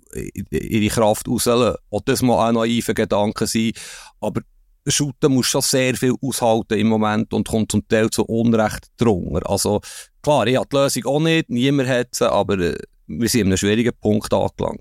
ihre 0.50 0.94
Kraft 0.94 1.28
rauslassen. 1.28 1.76
Auch 1.90 2.02
das 2.04 2.22
mal 2.22 2.48
auch 2.48 2.52
naive 2.52 2.94
Gedanken 2.94 3.46
sein. 3.46 3.72
Aber 4.20 4.42
Shooten 4.86 5.32
muss 5.32 5.46
schon 5.46 5.60
sehr 5.62 5.94
viel 5.94 6.14
aushalten 6.22 6.78
im 6.78 6.88
Moment 6.88 7.32
und 7.34 7.48
kommt 7.48 7.72
zum 7.72 7.86
Teil 7.86 8.10
zu 8.10 8.24
Unrecht 8.24 8.88
drunter. 8.96 9.48
Also, 9.48 9.80
klar, 10.22 10.46
ich 10.46 10.56
habe 10.56 10.68
die 10.70 10.76
Lösung 10.76 11.04
auch 11.06 11.20
nicht, 11.20 11.50
niemand 11.50 11.88
hat 11.88 12.14
sie, 12.14 12.30
aber 12.30 12.58
äh, 12.58 12.78
wir 13.06 13.28
sind 13.28 13.42
an 13.42 13.46
einem 13.48 13.56
schwierigen 13.56 13.92
Punkt 14.00 14.32
angelangt. 14.32 14.80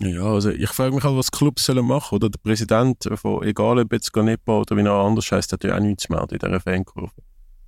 Ja, 0.00 0.24
also 0.24 0.50
ich 0.50 0.70
frage 0.70 0.94
mich 0.94 1.04
halt, 1.04 1.16
was 1.16 1.30
Clubs 1.30 1.64
sollen 1.64 1.86
machen 1.86 2.16
oder 2.16 2.28
der 2.28 2.38
Präsident 2.38 3.08
von, 3.14 3.44
egal 3.44 3.78
ob 3.78 3.92
jetzt 3.92 4.12
Ganepa 4.12 4.58
oder 4.58 4.76
wie 4.76 4.82
er 4.82 4.92
anders 4.92 5.30
heißt, 5.30 5.52
hat 5.52 5.62
ja 5.62 5.76
auch 5.76 5.80
nichts 5.80 6.08
mehr 6.08 6.26
in 6.28 6.38
dieser 6.38 6.60
Fankurve. 6.60 7.12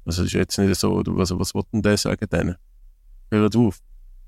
Also 0.05 0.23
es 0.23 0.29
ist 0.29 0.35
jetzt 0.35 0.59
nicht 0.59 0.79
so, 0.79 1.03
was, 1.07 1.31
was 1.39 1.55
wird 1.55 1.67
denn 1.73 1.83
der 1.83 1.97
sagen 1.97 2.27
denen? 2.31 2.57
Hört 3.31 3.57
auf. 3.57 3.79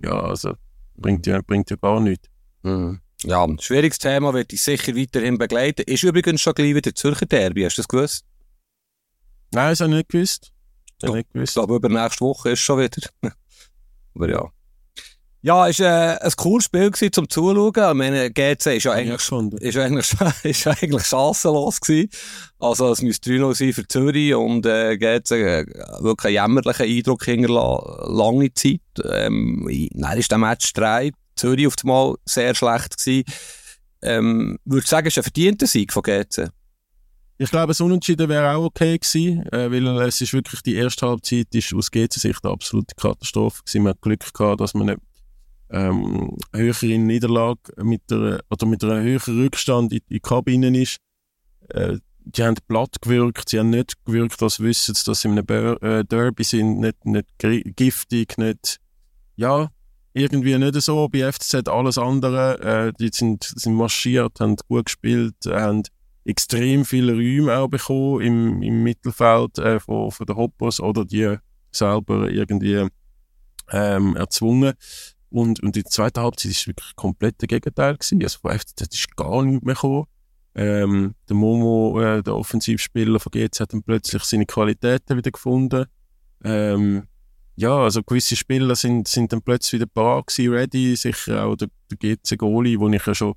Ja, 0.00 0.20
also 0.20 0.54
bringt 0.96 1.26
ja, 1.26 1.40
bringt 1.42 1.70
ja 1.70 1.76
gar 1.76 2.00
nichts. 2.00 2.28
Mhm. 2.62 3.00
Ja, 3.24 3.44
ein 3.44 3.58
schwieriges 3.58 3.98
Thema 3.98 4.32
wird 4.32 4.52
dich 4.52 4.62
sicher 4.62 4.94
weiterhin 4.94 5.38
begleiten. 5.38 5.82
Ist 5.82 6.04
übrigens 6.04 6.40
schon 6.40 6.54
gleich 6.54 6.74
wieder 6.74 6.94
Zürcher 6.94 7.26
Derby, 7.26 7.64
hast 7.64 7.76
du 7.76 7.82
das 7.82 7.88
gewusst? 7.88 8.24
Nein, 9.52 9.70
das 9.70 9.80
habe 9.80 9.90
ich 9.90 9.96
nicht 9.96 10.08
gewusst. 10.10 10.52
Ich, 11.02 11.10
nicht 11.10 11.32
gewusst. 11.32 11.50
ich 11.50 11.54
glaube, 11.54 11.76
über 11.76 11.88
nächste 11.88 12.20
Woche 12.20 12.50
ist 12.50 12.60
schon 12.60 12.78
wieder. 12.78 13.08
Aber 14.14 14.28
ja. 14.28 14.48
Ja, 15.40 15.68
es 15.68 15.78
war 15.78 16.14
äh, 16.14 16.18
ein 16.18 16.32
cooles 16.36 16.64
Spiel 16.64 16.90
gewesen, 16.90 17.12
zum 17.12 17.28
Zuschauen. 17.28 17.72
Ich 17.76 17.94
meine, 17.94 18.30
GC 18.30 18.76
ist 18.76 18.84
ja 18.84 18.92
eigentlich, 18.92 19.30
ist 19.60 19.74
ja 19.74 19.84
eigentlich, 19.84 20.12
ist 20.42 20.64
ja 20.64 20.72
eigentlich 20.72 21.06
chancenlos 21.06 21.80
gewesen. 21.80 22.10
Also, 22.58 22.90
es 22.90 23.02
müsste 23.02 23.38
3 23.38 23.52
sein 23.54 23.72
für 23.72 23.86
Zürich 23.86 24.34
und 24.34 24.66
äh, 24.66 24.96
GC 24.96 25.30
äh, 25.30 25.66
wirklich 26.00 26.36
einen 26.36 26.48
jämmerlichen 26.48 26.86
Eindruck 26.86 27.24
hinterlassen, 27.24 28.16
lange 28.16 28.52
Zeit. 28.52 28.80
Ähm, 29.04 29.68
dann 29.94 30.18
ist 30.18 30.30
der 30.30 30.38
Match 30.38 30.72
3 30.72 31.12
Zürich 31.38 31.66
auf 31.66 31.74
einmal 31.82 32.16
sehr 32.24 32.54
schlecht 32.54 32.98
gewesen. 32.98 33.24
Ähm, 34.02 34.58
würde 34.64 34.86
sagen, 34.86 35.06
es 35.06 35.14
ist 35.14 35.18
ein 35.18 35.24
verdienter 35.24 35.66
Sieg 35.66 35.92
von 35.92 36.02
GC? 36.02 36.50
Ich 37.40 37.50
glaube, 37.50 37.72
ein 37.72 37.84
Unentschieden 37.84 38.28
wäre 38.28 38.56
auch 38.56 38.64
okay 38.64 38.98
gewesen, 38.98 39.46
äh, 39.52 39.70
weil 39.70 39.86
es 40.02 40.20
ist 40.20 40.32
wirklich 40.32 40.60
die 40.62 40.74
erste 40.74 41.06
Halbzeit 41.06 41.46
ist 41.54 41.72
aus 41.72 41.90
GC-Sicht 41.90 42.44
eine 42.44 42.52
absolute 42.52 42.94
Katastrophe 42.96 43.62
gewesen. 43.64 43.84
Man 43.84 43.90
hat 43.92 44.02
Glück 44.02 44.34
gehabt, 44.34 44.60
dass 44.60 44.74
man 44.74 44.86
nicht 44.86 44.98
ähm, 45.70 46.36
höher 46.52 46.82
in 46.82 47.06
Niederlage 47.06 47.60
mit 47.82 48.02
der, 48.10 48.40
oder 48.50 48.66
mit 48.66 48.82
einem 48.82 49.04
höheren 49.04 49.40
Rückstand 49.40 49.92
in, 49.92 49.98
in 49.98 50.04
die 50.10 50.20
Kabine 50.20 50.76
ist. 50.80 50.98
Äh, 51.68 51.98
die 52.20 52.42
haben 52.42 52.56
platt 52.66 52.96
gewirkt, 53.00 53.48
sie 53.48 53.58
haben 53.58 53.70
nicht 53.70 54.04
gewirkt, 54.04 54.42
als 54.42 54.60
wüssten 54.60 54.94
sie, 54.94 55.04
dass 55.04 55.22
sie 55.22 55.28
in 55.28 55.38
einem 55.38 55.76
äh, 55.80 56.04
Derby 56.04 56.44
sind, 56.44 56.80
nicht, 56.80 57.04
nicht 57.06 57.28
giftig, 57.38 58.36
nicht, 58.36 58.80
ja, 59.36 59.70
irgendwie 60.18 60.56
nicht 60.58 60.80
so. 60.82 61.08
Bei 61.08 61.30
FCZ 61.32 61.68
alles 61.68 61.98
andere. 61.98 62.60
Äh, 62.60 62.92
die 62.98 63.10
sind, 63.12 63.44
sind 63.44 63.74
marschiert, 63.74 64.40
haben 64.40 64.56
gut 64.68 64.86
gespielt, 64.86 65.36
haben 65.46 65.82
extrem 66.24 66.84
viele 66.84 67.12
Räume 67.12 67.56
auch 67.56 67.68
bekommen 67.68 68.20
im, 68.20 68.62
im 68.62 68.82
Mittelfeld 68.82 69.58
äh, 69.58 69.80
von, 69.80 70.10
von 70.10 70.26
den 70.26 70.36
Hoppers 70.36 70.80
oder 70.80 71.04
die 71.04 71.36
selber 71.72 72.30
irgendwie 72.30 72.86
ähm, 73.70 74.16
erzwungen. 74.16 74.74
Und, 75.30 75.62
und 75.62 75.76
die 75.76 75.84
zweite 75.84 76.22
Halbzeit 76.22 76.52
ist 76.52 76.66
wirklich 76.66 76.96
komplett 76.96 77.40
der 77.40 77.48
Gegenteil 77.48 77.96
gewesen. 77.96 78.22
Also 78.22 78.38
von 78.40 78.58
FCZ 78.58 78.94
ist 78.94 79.16
gar 79.16 79.42
nichts 79.42 79.64
mehr 79.64 79.74
gekommen. 79.74 80.04
Ähm, 80.54 81.14
der 81.28 81.36
Momo, 81.36 82.00
äh, 82.00 82.22
der 82.22 82.34
Offensivspieler 82.34 83.20
von 83.20 83.30
GZ, 83.30 83.60
hat 83.60 83.72
dann 83.72 83.82
plötzlich 83.82 84.22
seine 84.24 84.46
Qualitäten 84.46 85.16
wieder 85.16 85.30
gefunden. 85.30 85.84
Ähm, 86.42 87.06
ja, 87.58 87.76
also 87.76 88.04
gewisse 88.04 88.36
Spieler 88.36 88.76
sind, 88.76 89.08
sind 89.08 89.32
dann 89.32 89.42
plötzlich 89.42 89.80
wieder 89.80 89.90
parat 89.92 90.28
gewesen, 90.28 90.52
ready. 90.52 90.94
Sicher 90.94 91.44
auch 91.44 91.56
der, 91.56 91.68
der 91.90 91.96
GC 91.96 92.38
Goli, 92.38 92.78
den 92.78 92.92
ich 92.92 93.04
ja 93.04 93.16
schon, 93.16 93.34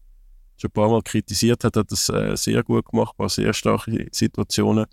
schon 0.57 0.69
ein 0.69 0.73
paar 0.73 0.89
Mal 0.89 1.01
kritisiert 1.01 1.63
habe, 1.63 1.79
hat 1.79 1.91
das 1.91 2.07
äh, 2.09 2.37
sehr 2.37 2.61
gut 2.61 2.85
gemacht, 2.85 3.15
war 3.17 3.29
sehr 3.29 3.51
starke 3.51 4.07
Situationen. 4.11 4.85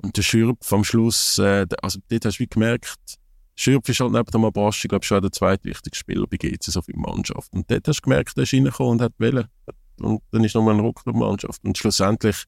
Und 0.00 0.16
der 0.16 0.22
Schürpf 0.22 0.72
am 0.72 0.82
Schluss, 0.82 1.36
äh, 1.38 1.66
also 1.82 2.00
dort 2.08 2.24
hast 2.24 2.38
du 2.38 2.44
wie 2.44 2.46
gemerkt, 2.46 3.18
Schürpf 3.54 3.86
ist 3.90 4.00
halt 4.00 4.12
neben 4.12 4.30
dem 4.30 4.46
Abraschi, 4.46 4.88
glaube 4.88 5.02
ich, 5.02 5.08
schon 5.08 5.20
der 5.20 5.30
zweitwichtigste 5.30 5.98
Spieler 5.98 6.26
bei 6.26 6.38
GC 6.38 6.62
so 6.62 6.80
viel 6.80 6.96
Mannschaft. 6.96 7.52
Und 7.52 7.70
dort 7.70 7.86
hast 7.86 7.98
du 7.98 8.04
gemerkt, 8.04 8.32
er 8.38 8.44
ist 8.44 8.54
reingekommen 8.54 8.92
und 8.92 9.02
hat 9.02 9.12
wollen. 9.18 9.46
Und 10.00 10.22
dann 10.30 10.42
ist 10.42 10.54
nochmal 10.54 10.76
ein 10.76 10.80
Ruck 10.80 11.04
der 11.04 11.12
Mannschaft. 11.12 11.62
Und 11.64 11.76
schlussendlich, 11.76 12.44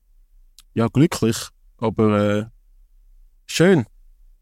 ja, 0.72 0.88
glücklich, 0.88 1.36
aber 1.76 2.38
äh, 2.38 2.46
schön. 3.44 3.84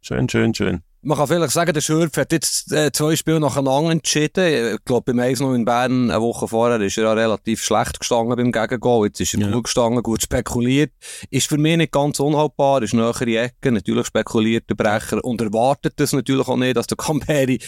Schön, 0.02 0.28
schön, 0.28 0.54
schön. 0.54 0.84
Man 1.02 1.16
kann 1.16 1.28
vielleicht 1.28 1.52
sagen, 1.52 1.72
der 1.72 1.80
Schürf 1.80 2.14
hat 2.18 2.30
jetzt 2.30 2.72
äh, 2.72 2.92
zwei 2.92 3.16
Spiele 3.16 3.40
nacheinander 3.40 3.90
entschieden. 3.90 4.74
Ich 4.74 4.84
glaube, 4.84 5.12
beim 5.12 5.18
Eis 5.20 5.40
noch 5.40 5.54
in 5.54 5.64
Bern 5.64 6.10
eine 6.10 6.20
Woche 6.20 6.46
vorher 6.46 6.78
ist 6.82 6.98
er 6.98 7.04
ja 7.04 7.12
relativ 7.14 7.62
schlecht 7.62 8.00
gestanden 8.00 8.36
beim 8.36 8.52
Gegengol. 8.52 9.06
Jetzt 9.06 9.20
ist 9.20 9.32
er 9.32 9.40
ja. 9.40 9.50
gut 9.50 9.64
gestanden, 9.64 10.02
gut 10.02 10.20
spekuliert. 10.20 10.92
Ist 11.30 11.48
für 11.48 11.56
mich 11.56 11.78
nicht 11.78 11.92
ganz 11.92 12.20
unhaltbar, 12.20 12.82
ist 12.82 12.92
näher 12.92 13.18
in 13.22 13.28
Ecke, 13.28 13.72
natürlich 13.72 14.08
spekuliert 14.08 14.68
der 14.68 14.74
Brecher 14.74 15.24
und 15.24 15.40
erwartet 15.40 15.94
das 15.96 16.12
natürlich 16.12 16.46
auch 16.46 16.56
nicht, 16.56 16.76
dass 16.76 16.86
der 16.86 16.98
Camperi 16.98 17.60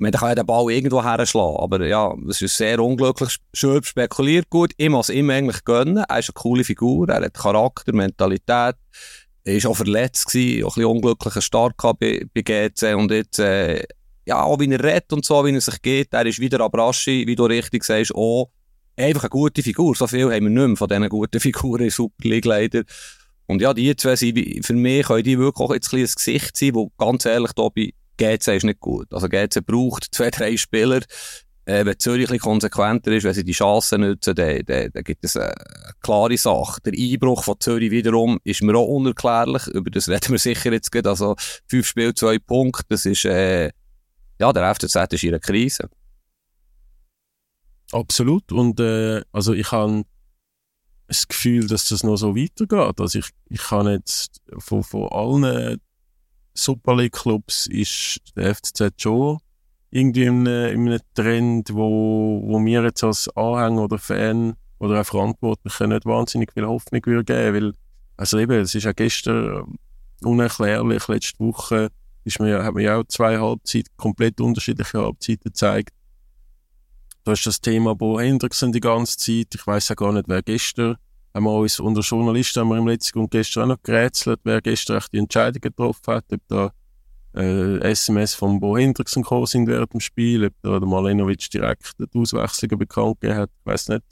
ich 0.00 0.02
meine, 0.02 0.12
der 0.12 0.20
kann 0.20 0.28
ja 0.30 0.34
den 0.36 0.46
Ball 0.46 0.72
irgendwo 0.72 1.04
herschlagen, 1.04 1.58
aber 1.58 1.86
ja, 1.86 2.14
es 2.26 2.40
ist 2.40 2.56
sehr 2.56 2.80
unglücklich. 2.80 3.36
Schürf 3.52 3.86
spekuliert 3.86 4.48
gut, 4.48 4.72
ich 4.78 4.88
muss 4.88 5.10
ihm 5.10 5.28
eigentlich 5.28 5.62
gönnen. 5.62 5.98
Er 5.98 6.18
ist 6.20 6.30
eine 6.30 6.40
coole 6.40 6.64
Figur, 6.64 7.10
er 7.10 7.22
hat 7.22 7.34
Charakter, 7.34 7.92
Mentalität. 7.92 8.76
Er 9.44 9.62
war 9.62 9.70
auch 9.70 9.76
verletzt, 9.76 10.26
gewesen, 10.26 10.64
auch 10.64 10.76
ein 10.76 10.82
bisschen 10.82 10.96
unglücklicher 10.96 11.42
Start 11.42 11.76
bei, 11.98 12.26
bei 12.34 12.42
GC 12.42 12.94
und 12.94 13.10
jetzt, 13.10 13.38
äh, 13.38 13.82
ja, 14.26 14.42
auch 14.42 14.60
wie 14.60 14.70
er 14.70 14.82
redet 14.82 15.12
und 15.12 15.24
so, 15.24 15.44
wie 15.44 15.54
er 15.54 15.60
sich 15.60 15.80
geht, 15.80 16.12
er 16.12 16.26
ist 16.26 16.38
wieder 16.38 16.60
Abraschi, 16.60 17.26
wie 17.26 17.36
du 17.36 17.44
richtig 17.46 17.84
sagst, 17.84 18.14
auch 18.14 18.50
einfach 18.96 19.24
eine 19.24 19.30
gute 19.30 19.62
Figur. 19.62 19.94
So 19.94 20.06
viel 20.06 20.24
haben 20.24 20.44
wir 20.44 20.50
nicht 20.50 20.66
mehr 20.66 20.76
von 20.76 20.88
diesen 20.88 21.08
guten 21.08 21.40
Figuren 21.40 21.84
in 21.84 21.90
Super 21.90 22.28
League 22.28 22.44
leider. 22.44 22.82
Und 23.46 23.60
ja, 23.60 23.74
die 23.74 23.96
zwei 23.96 24.14
sind, 24.14 24.64
für 24.64 24.74
mich 24.74 25.06
können 25.06 25.24
die 25.24 25.38
wirklich 25.38 25.66
auch 25.66 25.74
jetzt 25.74 25.88
ein 25.88 25.90
kleines 25.90 26.14
Gesicht 26.14 26.56
sein, 26.56 26.74
wo 26.74 26.92
ganz 26.98 27.24
ehrlich 27.24 27.52
da 27.52 27.68
bei 27.68 27.92
GC 28.16 28.56
ist 28.56 28.64
nicht 28.64 28.80
gut. 28.80 29.12
Also 29.12 29.28
GC 29.28 29.66
braucht 29.66 30.06
zwei, 30.12 30.30
drei 30.30 30.56
Spieler, 30.56 31.00
äh, 31.70 31.86
wenn 31.86 31.98
Zürich 31.98 32.30
ein 32.30 32.38
konsequenter 32.38 33.12
ist, 33.12 33.24
wenn 33.24 33.34
sie 33.34 33.44
die 33.44 33.52
Chancen 33.52 34.00
nutzen, 34.00 34.34
dann, 34.34 34.64
dann, 34.66 34.90
dann 34.92 35.04
gibt 35.04 35.24
es 35.24 35.36
eine 35.36 35.54
klare 36.00 36.36
Sache. 36.36 36.80
Der 36.84 36.92
Einbruch 36.92 37.44
von 37.44 37.60
Zürich 37.60 37.92
wiederum 37.92 38.40
ist 38.42 38.62
mir 38.62 38.76
auch 38.76 38.88
unerklärlich. 38.88 39.68
Über 39.68 39.90
das 39.90 40.08
reden 40.08 40.32
wir 40.32 40.38
sicher 40.38 40.72
jetzt 40.72 40.90
gut. 40.90 41.06
Also, 41.06 41.36
fünf 41.68 41.86
Spiele, 41.86 42.12
zwei 42.14 42.38
Punkte, 42.38 42.84
das 42.88 43.06
ist, 43.06 43.24
äh, 43.24 43.70
ja, 44.40 44.52
der 44.52 44.74
FCZ 44.74 44.96
ist 45.12 45.22
in 45.22 45.30
einer 45.30 45.38
Krise. 45.38 45.88
Absolut. 47.92 48.50
Und, 48.50 48.80
äh, 48.80 49.22
also, 49.30 49.52
ich 49.52 49.70
habe 49.70 50.02
das 51.06 51.28
Gefühl, 51.28 51.68
dass 51.68 51.88
das 51.88 52.02
noch 52.02 52.16
so 52.16 52.34
weitergeht. 52.34 53.00
Also, 53.00 53.20
ich, 53.20 53.28
ich 53.48 53.62
kann 53.62 53.86
jetzt 53.86 54.40
von, 54.58 54.82
von 54.82 55.08
allen 55.12 55.80
Super 56.52 56.96
League 56.96 57.12
Clubs 57.12 57.68
ist 57.68 58.20
der 58.34 58.56
FCZ 58.56 59.00
schon 59.00 59.38
irgendwie 59.90 60.24
in 60.24 60.46
einem, 60.46 60.72
in 60.72 60.88
einem 60.88 61.00
Trend, 61.14 61.74
wo, 61.74 62.42
wo 62.44 62.58
mir 62.58 62.82
jetzt 62.82 63.02
als 63.02 63.28
Anhänger 63.36 63.82
oder 63.82 63.98
Fan 63.98 64.54
oder 64.78 65.00
auch 65.00 65.06
Verantwortliche 65.06 65.88
nicht 65.88 66.06
wahnsinnig 66.06 66.52
viel 66.52 66.66
Hoffnung 66.66 67.02
geben, 67.02 67.24
weil, 67.26 67.72
also 68.16 68.38
eben, 68.38 68.60
es 68.60 68.74
ist 68.74 68.84
ja 68.84 68.92
gestern 68.92 69.78
unerklärlich, 70.22 71.08
letzte 71.08 71.38
Woche 71.40 71.90
ist 72.24 72.38
mir 72.38 72.62
hat 72.62 72.74
mir 72.74 72.82
ja 72.82 72.98
auch 72.98 73.04
zwei 73.08 73.38
Halbzeiten, 73.38 73.90
komplett 73.96 74.40
unterschiedliche 74.40 74.98
Halbzeiten 74.98 75.44
gezeigt. 75.44 75.94
Da 77.24 77.32
ist 77.32 77.46
das 77.46 77.60
Thema 77.60 77.94
Bo 77.94 78.20
Hendrickson 78.20 78.72
die 78.72 78.80
ganze 78.80 79.16
Zeit, 79.16 79.54
ich 79.54 79.66
weiß 79.66 79.88
ja 79.88 79.94
gar 79.94 80.12
nicht, 80.12 80.28
wer 80.28 80.42
gestern, 80.42 80.96
haben 81.34 81.44
wir 81.44 81.52
uns 81.52 81.80
unter 81.80 82.00
Journalisten 82.00 82.60
haben 82.60 82.68
wir 82.68 82.78
im 82.78 82.88
letzten 82.88 83.20
und 83.20 83.30
gestern 83.30 83.64
auch 83.64 83.76
noch 83.76 83.82
gerätselt, 83.82 84.40
wer 84.44 84.60
gestern 84.60 84.98
echt 84.98 85.12
die 85.12 85.18
Entscheidung 85.18 85.60
getroffen 85.60 86.14
hat, 86.14 86.24
ob 86.32 86.40
da 86.48 86.72
äh, 87.34 87.78
SMS 87.90 88.34
von 88.34 88.60
Bo 88.60 88.76
Hendrickson 88.76 89.22
gekommen 89.22 89.46
sind 89.46 89.66
während 89.66 89.92
dem 89.92 90.00
Spiel, 90.00 90.46
ob 90.46 90.52
der 90.62 90.80
Malenovic 90.80 91.50
direkt 91.50 91.92
die 91.98 92.18
Auswechslungen 92.18 92.78
bekannt 92.78 93.20
gegeben 93.20 93.40
hat, 93.40 93.50
ich 93.60 93.66
weiß 93.66 93.88
nicht. 93.88 94.04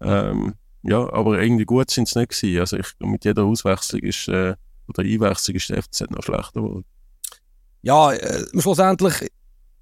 Ähm, 0.00 0.54
ja, 0.82 1.12
aber 1.12 1.40
irgendwie 1.40 1.64
gut 1.64 1.90
sind 1.90 2.08
es 2.08 2.14
nicht 2.14 2.30
gewesen. 2.30 2.60
Also 2.60 2.76
ich, 2.78 2.86
mit 3.00 3.24
jeder 3.24 3.44
Auswechslung 3.44 4.02
ist, 4.02 4.28
äh, 4.28 4.54
oder 4.88 5.02
Einwechslung 5.02 5.56
ist 5.56 5.68
der 5.68 5.82
FCZ 5.82 6.10
noch 6.10 6.22
schlechter 6.22 6.62
geworden. 6.62 6.84
Ja, 7.82 8.12
äh, 8.12 8.44
schlussendlich 8.58 9.30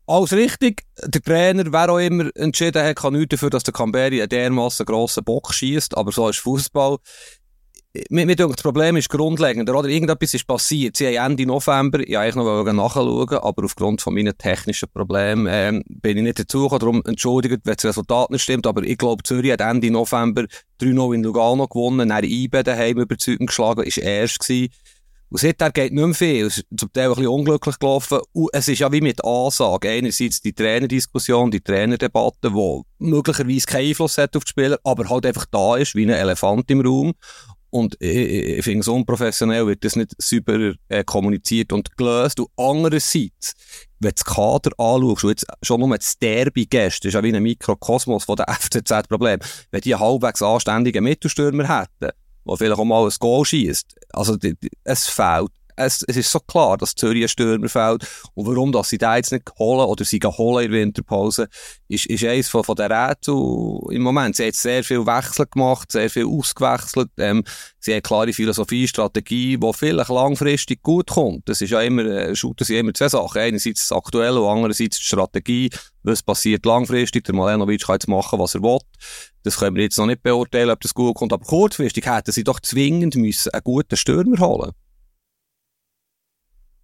alles 0.08 0.32
richtig. 0.32 0.84
Der 1.04 1.22
Trainer, 1.22 1.70
wer 1.70 1.90
auch 1.90 1.98
immer 1.98 2.30
entschieden 2.34 2.82
hat, 2.82 2.96
kann 2.96 3.12
nichts 3.12 3.30
dafür, 3.30 3.50
dass 3.50 3.62
der 3.62 3.74
Camberi 3.74 4.20
einen 4.20 4.28
dermassen 4.28 4.86
grossen 4.86 5.22
Bock 5.22 5.52
schießt, 5.52 5.96
aber 5.96 6.12
so 6.12 6.28
ist 6.28 6.38
Fußball. 6.38 6.98
Mir, 8.10 8.26
denke, 8.26 8.54
das 8.54 8.62
Problem 8.62 8.96
ist 8.96 9.08
grundlegend, 9.08 9.68
oder? 9.70 9.88
Irgendetwas 9.88 10.34
ist 10.34 10.46
passiert. 10.46 10.96
Sie 10.96 11.06
haben 11.06 11.32
Ende 11.32 11.46
November, 11.46 12.00
ich 12.00 12.16
eigentlich 12.18 12.36
noch 12.36 12.64
nachschauen, 12.64 13.38
aber 13.38 13.64
aufgrund 13.64 14.00
von 14.00 14.14
meinen 14.14 14.36
technischen 14.36 14.88
Problemen 14.90 15.46
ähm, 15.50 15.82
bin 15.88 16.16
ich 16.18 16.22
nicht 16.22 16.38
dazu 16.38 16.68
Darum 16.68 17.02
entschuldigt, 17.04 17.60
wenn 17.64 17.74
das 17.74 17.84
Resultat 17.84 18.30
nicht 18.30 18.42
stimmt. 18.42 18.66
Aber 18.66 18.82
ich 18.82 18.98
glaube, 18.98 19.22
Zürich 19.22 19.52
hat 19.52 19.60
Ende 19.60 19.90
November 19.90 20.44
3-0 20.80 21.14
in 21.14 21.22
Lugano 21.22 21.66
gewonnen, 21.66 22.08
dann 22.08 22.24
IB 22.24 22.62
daheim 22.62 22.98
überzeugend 22.98 23.48
geschlagen, 23.48 23.82
ist 23.82 23.98
erst 23.98 24.40
gewesen. 24.40 24.72
Und 25.30 25.40
seitdem 25.40 25.72
geht 25.72 25.92
nicht 25.92 26.04
mehr 26.04 26.14
viel. 26.14 26.46
Es 26.46 26.58
ist 26.58 26.66
zum 26.74 26.92
Teil 26.92 27.08
ein 27.08 27.14
bisschen 27.14 27.28
unglücklich 27.28 27.78
gelaufen. 27.78 28.18
Und 28.32 28.48
es 28.52 28.68
ist 28.68 28.78
ja 28.78 28.90
wie 28.90 29.02
mit 29.02 29.22
Ansage. 29.22 29.90
Einerseits 29.90 30.40
die 30.40 30.54
Trainerdiskussion, 30.54 31.50
die 31.50 31.60
Trainerdebatte, 31.60 32.50
die 32.50 32.82
möglicherweise 32.98 33.66
keinen 33.66 33.88
Einfluss 33.88 34.16
hat 34.16 34.36
auf 34.36 34.44
die 34.44 34.50
Spieler, 34.50 34.78
aber 34.84 35.08
halt 35.10 35.26
einfach 35.26 35.44
da 35.50 35.76
ist, 35.76 35.94
wie 35.94 36.04
ein 36.04 36.10
Elefant 36.10 36.70
im 36.70 36.80
Raum. 36.80 37.12
Und 37.70 37.96
ich, 38.00 38.16
ich 38.16 38.64
finde 38.64 38.80
es 38.80 38.88
unprofessionell, 38.88 39.66
wird 39.66 39.84
das 39.84 39.96
nicht 39.96 40.12
super 40.18 40.72
äh, 40.88 41.04
kommuniziert 41.04 41.72
und 41.72 41.96
gelöst. 41.96 42.40
Und 42.40 42.48
andererseits, 42.56 43.54
wenn 44.00 44.10
du 44.10 44.14
das 44.14 44.24
Kader 44.24 44.70
anschaust, 44.78 45.24
und 45.24 45.30
jetzt 45.30 45.46
schon 45.62 45.80
nur 45.80 45.96
das 45.96 46.18
Derby 46.18 46.66
gestern, 46.66 47.08
ist 47.08 47.14
ja 47.14 47.22
wie 47.22 47.34
ein 47.34 47.42
Mikrokosmos 47.42 48.24
von 48.24 48.36
der 48.36 48.46
FCZ-Problem. 48.60 49.40
Wenn 49.70 49.80
die 49.80 49.94
halbwegs 49.94 50.42
anständigen 50.42 51.04
Mittelstürmer 51.04 51.68
hätten, 51.68 52.10
der 52.46 52.56
vielleicht 52.56 52.78
auch 52.78 52.84
mal 52.84 53.04
ein 53.04 53.12
Goal 53.18 53.44
schießt, 53.44 53.94
also 54.12 54.36
die, 54.36 54.54
die, 54.58 54.70
es 54.84 55.06
fehlt 55.06 55.52
es, 55.78 56.04
es 56.06 56.16
ist 56.16 56.30
so 56.30 56.40
klar, 56.40 56.76
dass 56.76 56.94
Zürich 56.94 57.22
ein 57.22 57.28
Stürmer 57.28 57.68
fällt. 57.68 58.06
Und 58.34 58.46
warum 58.46 58.72
dass 58.72 58.90
sie 58.90 58.98
da 58.98 59.16
jetzt 59.16 59.32
nicht 59.32 59.50
holen 59.58 59.86
oder 59.86 60.04
sie 60.04 60.18
holen 60.18 60.66
in 60.66 60.72
der 60.72 60.80
Winterpause, 60.80 61.48
ist, 61.88 62.06
ist 62.06 62.24
eines 62.24 62.48
von, 62.48 62.64
von 62.64 62.76
den 62.76 62.90
Rätseln 62.90 63.80
im 63.90 64.02
Moment. 64.02 64.36
Sie 64.36 64.44
jetzt 64.44 64.60
sehr 64.60 64.84
viel 64.84 65.06
Wechsel 65.06 65.46
gemacht, 65.46 65.90
sehr 65.92 66.10
viel 66.10 66.26
ausgewechselt. 66.26 67.10
Ähm, 67.18 67.44
sie 67.78 67.92
eine 67.92 68.02
klare 68.02 68.32
Philosophie, 68.32 68.88
Strategie, 68.88 69.56
die 69.56 69.72
vielleicht 69.72 70.10
langfristig 70.10 70.82
gut 70.82 71.08
kommt. 71.08 71.48
Das 71.48 71.60
ist 71.60 71.70
ja 71.70 71.80
immer, 71.80 72.04
äh, 72.04 72.34
shooten 72.34 72.64
sie 72.64 72.78
immer 72.78 72.92
zwei 72.94 73.08
Sachen. 73.08 73.40
Einerseits 73.40 73.88
das 73.88 73.96
Aktuelle 73.96 74.40
und 74.40 74.48
andererseits 74.48 74.98
die 74.98 75.04
Strategie. 75.04 75.70
Was 76.02 76.22
passiert 76.22 76.64
langfristig? 76.64 77.24
Der 77.24 77.34
Malenovic 77.34 77.84
kann 77.84 77.94
jetzt 77.94 78.08
machen, 78.08 78.38
was 78.38 78.54
er 78.54 78.62
will. 78.62 78.78
Das 79.42 79.58
können 79.58 79.76
wir 79.76 79.82
jetzt 79.82 79.98
noch 79.98 80.06
nicht 80.06 80.22
beurteilen, 80.22 80.70
ob 80.70 80.80
das 80.80 80.94
gut 80.94 81.16
kommt. 81.16 81.32
Aber 81.32 81.44
kurzfristig 81.44 82.06
hätten 82.06 82.32
sie 82.32 82.44
doch 82.44 82.60
zwingend 82.60 83.14
müssen 83.16 83.52
einen 83.52 83.62
guten 83.62 83.96
Stürmer 83.96 84.38
holen 84.38 84.72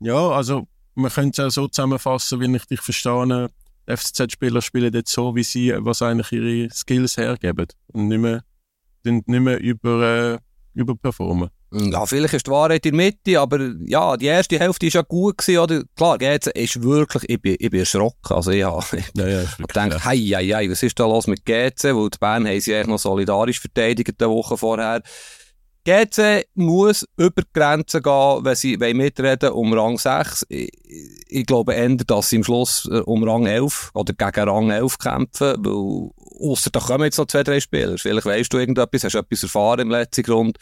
ja, 0.04 0.28
also 0.30 0.66
man 0.94 1.10
könnte 1.10 1.42
es 1.42 1.58
auch 1.58 1.62
so 1.62 1.68
zusammenfassen, 1.68 2.40
wie 2.40 2.56
ich 2.56 2.66
dich 2.66 2.80
verstehe. 2.80 3.48
FCZ-Spieler 3.86 4.62
spielen 4.62 4.92
jetzt 4.92 5.12
so, 5.12 5.34
wie 5.34 5.42
sie, 5.42 5.74
was 5.78 6.02
eigentlich 6.02 6.32
ihre 6.32 6.70
Skills 6.70 7.16
hergeben 7.16 7.66
und 7.88 8.08
nicht 8.08 8.20
mehr, 8.20 8.42
nicht 9.02 9.26
mehr 9.26 9.60
über, 9.60 10.34
äh, 10.34 10.38
überperformen. 10.74 11.50
Ja, 11.72 12.06
vielleicht 12.06 12.34
ist 12.34 12.46
die 12.46 12.50
Wahrheit 12.50 12.86
in 12.86 12.96
der 12.96 13.06
Mitte, 13.06 13.40
aber 13.40 13.70
ja, 13.84 14.16
die 14.16 14.26
erste 14.26 14.58
Hälfte 14.60 14.86
war 14.86 14.92
ja 14.92 15.02
gut 15.02 15.38
gewesen, 15.38 15.58
oder? 15.58 15.82
Klar, 15.96 16.18
GC 16.18 16.50
ist 16.54 16.82
wirklich, 16.82 17.24
ich 17.28 17.42
bin, 17.42 17.56
ich 17.58 17.70
bin 17.70 17.80
erschrocken. 17.80 18.32
Also, 18.32 18.52
ich 18.52 18.60
ja, 18.60 18.78
ja, 19.16 19.44
gedacht, 19.58 19.92
ja. 19.92 20.04
hei, 20.04 20.18
hei, 20.18 20.46
hei, 20.46 20.70
was 20.70 20.82
ist 20.82 20.98
da 21.00 21.04
los 21.04 21.26
mit 21.26 21.44
GC? 21.44 21.82
Weil 21.82 22.10
die 22.10 22.18
Bern 22.18 22.46
haben 22.46 22.60
sie 22.60 22.74
eigentlich 22.74 22.86
noch 22.86 22.98
solidarisch 22.98 23.58
verteidigt, 23.58 24.20
die 24.20 24.24
Woche 24.24 24.56
vorher. 24.56 25.02
GC 25.84 26.46
muss 26.54 27.06
über 27.16 27.42
die 27.42 27.52
Grenzen 27.52 28.02
gehen, 28.02 28.44
wenn 28.44 28.54
sie 28.54 28.76
mitreden 28.76 29.50
um 29.50 29.72
Rang 29.74 29.98
6. 29.98 30.46
Ich, 30.48 30.70
ich 31.28 31.46
glaube 31.46 31.74
eher, 31.74 31.94
dass 31.96 32.30
sie 32.30 32.36
am 32.36 32.44
Schluss 32.44 32.88
äh, 32.90 33.00
um 33.00 33.22
Rang 33.22 33.46
11 33.46 33.90
oder 33.94 34.14
gegen 34.14 34.48
Rang 34.48 34.70
11 34.70 34.98
kämpfen, 34.98 35.56
weil 35.58 36.10
ausser 36.40 36.70
da 36.70 36.80
kommen 36.80 37.04
jetzt 37.04 37.18
noch 37.18 37.26
zwei, 37.26 37.42
drei 37.42 37.60
Spieler. 37.60 37.98
Vielleicht 37.98 38.26
weißt 38.26 38.52
du 38.52 38.58
irgendetwas, 38.58 39.04
hast 39.04 39.14
etwas 39.14 39.42
erfahren 39.42 39.80
im 39.80 39.90
letzten 39.90 40.22
Grund. 40.22 40.58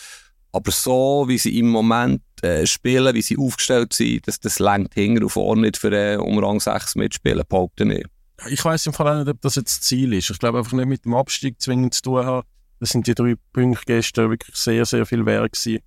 Aber 0.51 0.71
so, 0.71 1.25
wie 1.29 1.39
sie 1.39 1.59
im 1.59 1.69
Moment 1.69 2.23
äh, 2.43 2.67
spielen, 2.67 3.15
wie 3.15 3.23
sie 3.23 3.39
aufgestellt 3.39 3.93
sind, 3.93 4.27
das, 4.27 4.41
das 4.41 4.59
lenkt 4.59 4.95
hinten 4.95 5.23
und 5.23 5.31
vorne 5.31 5.63
nicht 5.63 5.79
für 5.79 5.93
äh, 5.93 6.17
um 6.17 6.39
Rang 6.39 6.59
6 6.59 6.97
mitspielen, 6.97 7.45
behaupte 7.49 7.85
ich. 7.85 8.05
Ich 8.51 8.65
weiss 8.65 8.87
im 8.87 8.93
Fall 8.93 9.19
nicht, 9.19 9.29
ob 9.29 9.41
das 9.41 9.55
jetzt 9.55 9.79
das 9.79 9.81
Ziel 9.83 10.13
ist. 10.15 10.31
Ich 10.31 10.39
glaube 10.39 10.59
einfach 10.59 10.73
nicht 10.73 10.89
mit 10.89 11.05
dem 11.05 11.15
Abstieg 11.15 11.61
zwingend 11.61 11.95
zu 11.95 12.03
tun 12.03 12.27
haben 12.27 12.47
das 12.83 12.91
sind 12.91 13.07
die 13.07 13.15
drei 13.15 13.37
Punkte 13.53 13.85
gestern 13.87 14.31
wirklich 14.31 14.57
sehr, 14.57 14.85
sehr 14.85 15.07
viel 15.07 15.25
wert 15.25 15.53
gewesen. 15.53 15.85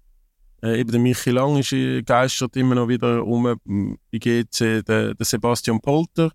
Äh, 0.63 0.79
eben 0.79 0.91
der 0.91 1.01
Michi 1.01 1.29
Lang 1.29 1.57
ist 1.57 1.73
äh, 1.73 2.01
geistert 2.01 2.55
immer 2.55 2.75
noch 2.75 2.87
wieder 2.87 3.25
um 3.25 3.43
bei 3.43 4.17
GC, 4.17 4.81
der, 4.85 5.13
der 5.13 5.25
Sebastian 5.25 5.81
Polter, 5.81 6.31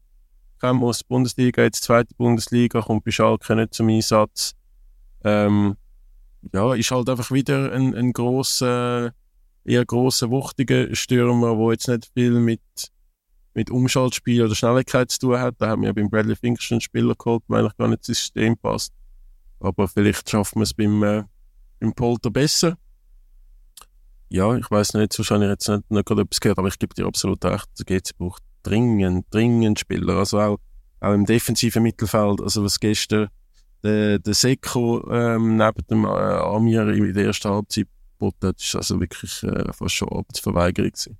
kam 0.58 0.84
aus 0.84 0.98
der 0.98 1.06
Bundesliga, 1.08 1.62
jetzt 1.62 1.84
zweite 1.84 2.14
Bundesliga, 2.14 2.82
kommt 2.82 3.04
bei 3.04 3.10
Schalke 3.10 3.56
nicht 3.56 3.72
zum 3.72 3.88
Einsatz. 3.88 4.52
Ähm, 5.24 5.76
ja, 6.52 6.74
ist 6.74 6.90
halt 6.90 7.08
einfach 7.08 7.30
wieder 7.30 7.72
ein, 7.72 7.94
ein 7.94 8.12
grosser, 8.12 9.14
eher 9.64 9.86
grosser, 9.86 10.28
wuchtiger 10.28 10.94
Stürmer, 10.94 11.56
der 11.56 11.72
jetzt 11.72 11.88
nicht 11.88 12.10
viel 12.12 12.32
mit, 12.32 12.60
mit 13.54 13.70
Umschaltspiel 13.70 14.44
oder 14.44 14.54
Schnelligkeit 14.54 15.10
zu 15.10 15.20
tun 15.20 15.38
hat. 15.38 15.54
Da 15.56 15.68
haben 15.68 15.84
wir 15.84 15.94
beim 15.94 16.10
Bradley 16.10 16.36
Finkelstein 16.36 16.76
einen 16.76 16.80
Spieler 16.82 17.14
geholt, 17.14 17.44
der 17.48 17.56
eigentlich 17.56 17.76
gar 17.78 17.88
nicht 17.88 18.06
ins 18.06 18.18
System 18.18 18.58
passt. 18.58 18.92
Aber 19.60 19.88
vielleicht 19.88 20.28
schaffen 20.28 20.60
wir 20.60 20.64
es 20.64 20.74
beim, 20.74 21.02
äh, 21.02 21.24
beim 21.78 21.92
Polter 21.92 22.30
besser. 22.30 22.76
Ja, 24.28 24.56
ich 24.56 24.70
weiß 24.70 24.94
nicht, 24.94 25.18
wahrscheinlich 25.18 25.50
jetzt 25.50 25.68
nicht, 25.68 25.90
nicht 25.90 26.06
gerade 26.06 26.22
etwas 26.22 26.40
gehört, 26.40 26.58
aber 26.58 26.68
ich 26.68 26.78
gebe 26.78 26.94
dir 26.94 27.06
absolut 27.06 27.44
recht. 27.44 27.68
Der 27.78 27.84
GC 27.84 28.16
braucht 28.16 28.42
dringend, 28.62 29.26
dringend 29.30 29.80
Spieler. 29.80 30.18
Also 30.18 30.40
auch, 30.40 30.58
auch 31.00 31.12
im 31.12 31.26
defensiven 31.26 31.82
Mittelfeld. 31.82 32.40
Also 32.40 32.62
was 32.62 32.78
gestern 32.78 33.28
der, 33.82 34.18
der 34.18 34.34
Seko 34.34 35.08
ähm, 35.10 35.56
neben 35.56 35.86
dem 35.90 36.04
äh, 36.04 36.08
Amir 36.08 36.88
in 36.88 37.12
der 37.12 37.26
ersten 37.26 37.50
Halbzeit 37.50 37.88
geboten 38.18 38.48
hat, 38.48 38.60
ist 38.60 38.76
also 38.76 39.00
wirklich 39.00 39.42
äh, 39.42 39.72
fast 39.72 39.94
schon 39.94 40.08
Arbeitsverweigerung 40.08 40.90
gewesen. 40.90 41.18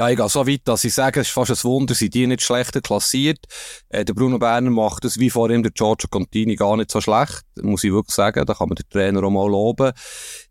Ja, 0.00 0.08
ich 0.08 0.16
gehe 0.16 0.30
so 0.30 0.46
weit, 0.46 0.62
dass 0.64 0.82
ich 0.84 0.94
sage, 0.94 1.20
es 1.20 1.28
ist 1.28 1.34
fast 1.34 1.50
ein 1.50 1.62
Wunder, 1.62 1.94
sind 1.94 2.14
die 2.14 2.26
nicht 2.26 2.40
schlechter 2.40 2.80
klassiert. 2.80 3.44
Äh, 3.90 4.02
der 4.02 4.14
Bruno 4.14 4.38
Berner 4.38 4.70
macht 4.70 5.04
es 5.04 5.18
wie 5.18 5.28
vor 5.28 5.50
ihm 5.50 5.62
der 5.62 5.72
Giorgio 5.72 6.08
Contini 6.08 6.56
gar 6.56 6.78
nicht 6.78 6.90
so 6.90 7.02
schlecht, 7.02 7.42
muss 7.60 7.84
ich 7.84 7.92
wirklich 7.92 8.14
sagen. 8.14 8.46
Da 8.46 8.54
kann 8.54 8.70
man 8.70 8.76
den 8.76 8.88
Trainer 8.88 9.22
auch 9.22 9.28
mal 9.28 9.46
loben. 9.46 9.92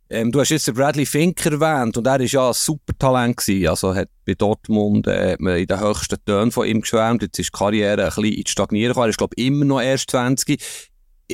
Ähm, 0.08 0.32
du 0.32 0.40
hast 0.40 0.50
jetzt 0.50 0.68
den 0.68 0.76
Bradley 0.76 1.08
Fink 1.08 1.44
erwähnt 1.44 1.98
und 1.98 2.06
er 2.06 2.20
ist 2.20 2.34
ja 2.34 2.50
ein 2.50 2.54
super 2.54 2.94
Talent 3.00 3.38
gewesen. 3.38 3.68
Also 3.70 3.96
hat 3.96 4.10
bei 4.24 4.36
Dortmund 4.36 5.08
äh, 5.08 5.36
man 5.40 5.58
in 5.58 5.66
den 5.66 5.80
höchsten 5.80 6.24
Tönen 6.24 6.52
von 6.52 6.68
ihm 6.68 6.82
geschwärmt. 6.82 7.24
Jetzt 7.24 7.40
ist 7.40 7.48
die 7.52 7.58
Karriere 7.58 8.04
ein 8.04 8.10
bisschen 8.10 8.34
ins 8.34 8.52
Stagnieren 8.52 8.90
gekommen. 8.90 9.08
Er 9.08 9.10
ist, 9.10 9.18
glaube 9.18 9.36
immer 9.36 9.66
noch 9.66 9.82
erst 9.82 10.12
20. 10.12 10.64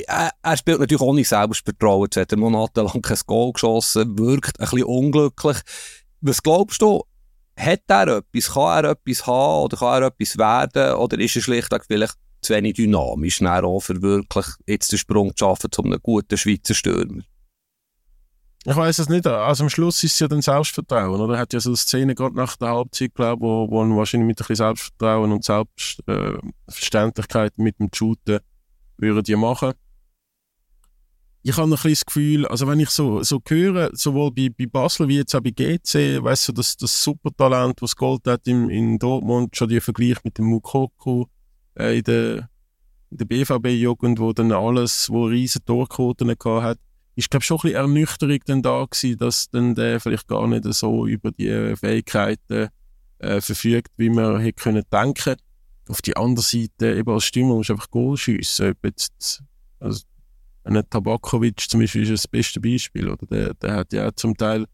Er, 0.06 0.56
spielt 0.56 0.80
natürlich 0.80 1.02
auch 1.02 1.12
nicht 1.12 1.28
Selbstvertrauen. 1.28 2.04
Jetzt 2.04 2.16
hat 2.16 2.32
er 2.32 2.38
monatelang 2.38 3.02
kein 3.02 3.18
Goal 3.26 3.52
geschossen, 3.52 4.18
wirkt 4.18 4.58
ein 4.58 4.70
bisschen 4.70 4.84
unglücklich. 4.84 5.58
Was 6.22 6.42
glaubst 6.42 6.80
du, 6.80 7.02
hat 7.56 7.82
er 7.88 8.18
etwas? 8.18 8.52
Kann 8.52 8.84
er 8.84 8.90
etwas 8.90 9.26
haben 9.26 9.64
oder 9.64 9.76
kann 9.76 10.02
er 10.02 10.08
etwas 10.08 10.38
werden? 10.38 10.94
Oder 10.94 11.18
ist 11.18 11.36
er 11.36 11.42
schlichtweg 11.42 11.84
vielleicht 11.86 12.14
zu 12.42 12.54
wenig 12.54 12.74
dynamisch, 12.74 13.42
auch 13.42 13.80
für 13.80 14.00
wirklich 14.02 14.46
jetzt 14.66 14.92
den 14.92 14.98
Sprung 14.98 15.34
zu 15.34 15.44
schaffen 15.44 15.72
zu 15.72 15.82
einem 15.82 15.98
guten 16.02 16.36
Schweizer 16.36 16.74
Stürmer? 16.74 17.22
Ich 18.68 18.74
weiß 18.74 18.98
es 18.98 19.08
nicht. 19.08 19.24
Also 19.26 19.64
am 19.64 19.70
Schluss 19.70 20.02
ist 20.02 20.14
es 20.14 20.18
ja 20.18 20.26
dann 20.26 20.42
Selbstvertrauen, 20.42 21.20
oder? 21.20 21.34
Er 21.34 21.40
hat 21.40 21.52
ja 21.52 21.60
so 21.60 21.70
eine 21.70 21.76
Szene 21.76 22.16
gerade 22.16 22.34
nach 22.34 22.56
der 22.56 22.70
Halbzeit, 22.70 23.14
glaube 23.14 23.42
wo, 23.42 23.70
wo 23.70 23.96
wahrscheinlich 23.96 24.26
mit 24.26 24.40
ein 24.40 24.48
bisschen 24.48 24.56
Selbstvertrauen 24.56 25.30
und 25.30 25.44
Selbstverständlichkeit 25.44 27.52
äh, 27.56 27.62
mit 27.62 27.78
dem 27.78 27.90
Shooten 27.94 28.40
würde 28.98 29.22
die 29.22 29.36
machen 29.36 29.74
ich 31.48 31.56
habe 31.56 31.68
ein 31.68 31.70
bisschen 31.70 31.90
das 31.92 32.06
Gefühl, 32.06 32.46
also 32.46 32.66
wenn 32.66 32.80
ich 32.80 32.90
so, 32.90 33.22
so 33.22 33.40
höre, 33.46 33.90
sowohl 33.92 34.32
bei, 34.32 34.48
bei 34.48 34.66
Basel 34.66 35.06
wie 35.06 35.18
jetzt 35.18 35.32
auch 35.32 35.40
bei 35.40 35.50
GC, 35.50 36.20
weißt 36.20 36.48
du, 36.48 36.52
das, 36.52 36.76
das 36.76 37.04
Supertalent, 37.04 37.80
was 37.80 37.94
Gold 37.94 38.26
hat 38.26 38.48
in, 38.48 38.68
in 38.68 38.98
Dortmund, 38.98 39.56
schon 39.56 39.68
die 39.68 39.80
Vergleich 39.80 40.16
mit 40.24 40.38
dem 40.38 40.46
Mukoko 40.46 41.28
äh, 41.78 41.98
in 41.98 42.02
der, 42.02 42.48
der 43.10 43.24
BVB-Jugend, 43.26 44.18
wo 44.18 44.32
dann 44.32 44.50
alles, 44.50 45.08
wo 45.08 45.26
riesen 45.26 45.64
Torquoten 45.64 46.30
hat, 46.30 46.78
ist 47.14 47.30
glaube 47.30 47.44
schon 47.44 47.58
ein 47.58 47.62
bisschen 47.62 47.76
Ernüchterung 47.76 48.38
dann 48.46 48.62
da 48.62 48.84
gewesen, 48.84 49.18
dass 49.18 49.48
dann 49.48 49.76
der 49.76 50.00
vielleicht 50.00 50.26
gar 50.26 50.48
nicht 50.48 50.64
so 50.74 51.06
über 51.06 51.30
die 51.30 51.76
Fähigkeiten 51.76 52.70
äh, 53.20 53.40
verfügt, 53.40 53.92
wie 53.96 54.10
man 54.10 54.40
hätte 54.40 54.64
können 54.64 54.82
denken. 54.92 55.36
Auf 55.88 56.02
die 56.02 56.16
andere 56.16 56.44
Seite, 56.44 56.96
eben 56.96 57.12
als 57.12 57.24
Stürmer 57.24 57.54
musst 57.54 57.68
du 57.68 57.74
einfach 57.74 57.90
Goal 57.90 58.16
schiessen. 58.16 58.72
Ob 58.72 58.84
jetzt, 58.84 59.44
also 59.78 60.02
ein 60.66 60.82
Tabakovic 60.90 61.60
zum 61.68 61.80
Beispiel 61.80 62.02
ist 62.02 62.12
das 62.12 62.28
beste 62.28 62.60
Beispiel. 62.60 63.08
Oder? 63.08 63.26
Der, 63.26 63.54
der 63.54 63.74
hat 63.74 63.92
ja 63.92 64.10
zum 64.14 64.36
Teil 64.36 64.66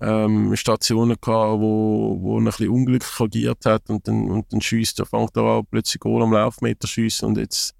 ähm, 0.00 0.54
Stationen 0.56 1.16
gehabt, 1.20 1.60
wo, 1.60 2.18
wo 2.20 2.36
er 2.36 2.40
ein 2.40 2.44
bisschen 2.44 2.70
unglücklich 2.70 3.20
agiert 3.20 3.64
hat 3.66 3.90
und 3.90 4.06
dann, 4.06 4.30
und 4.30 4.52
dann 4.52 4.60
schießt 4.60 5.00
er, 5.00 5.06
fängt 5.06 5.36
er 5.36 5.42
an, 5.42 5.66
plötzlich 5.70 6.00
Goal 6.00 6.22
am 6.22 6.32
Laufmeter 6.32 6.86
schiessen 6.86 7.28
und 7.28 7.38
jetzt 7.38 7.74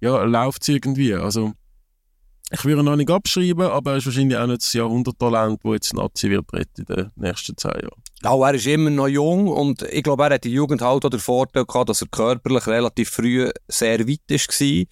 ja, 0.00 0.22
läuft 0.24 0.62
es 0.62 0.68
irgendwie. 0.68 1.14
Also, 1.14 1.52
ich 2.50 2.64
würde 2.64 2.82
ihn 2.82 2.84
noch 2.84 2.96
nicht 2.96 3.10
abschreiben, 3.10 3.66
aber 3.66 3.92
er 3.92 3.96
ist 3.96 4.06
wahrscheinlich 4.06 4.38
auch 4.38 4.46
nicht 4.46 4.62
das 4.62 4.72
Jahrhunderttalent, 4.72 5.60
das 5.64 5.72
jetzt 5.72 5.94
Nazi 5.94 6.30
wird 6.30 6.46
in 6.52 6.84
den 6.84 7.10
nächsten 7.16 7.56
zehn 7.56 7.72
Jahren. 7.72 8.02
Ja, 8.22 8.48
er 8.48 8.54
ist 8.54 8.66
immer 8.66 8.90
noch 8.90 9.08
jung 9.08 9.48
und 9.48 9.82
ich 9.82 10.02
glaube, 10.02 10.24
er 10.24 10.34
hat 10.34 10.44
die 10.44 10.52
Jugend 10.52 10.80
halt 10.80 11.04
auch 11.04 11.10
den 11.10 11.20
Vorteil 11.20 11.64
gehabt, 11.64 11.88
dass 11.88 12.02
er 12.02 12.08
körperlich 12.08 12.66
relativ 12.66 13.10
früh 13.10 13.50
sehr 13.68 14.00
weit 14.00 14.20
war. 14.28 14.84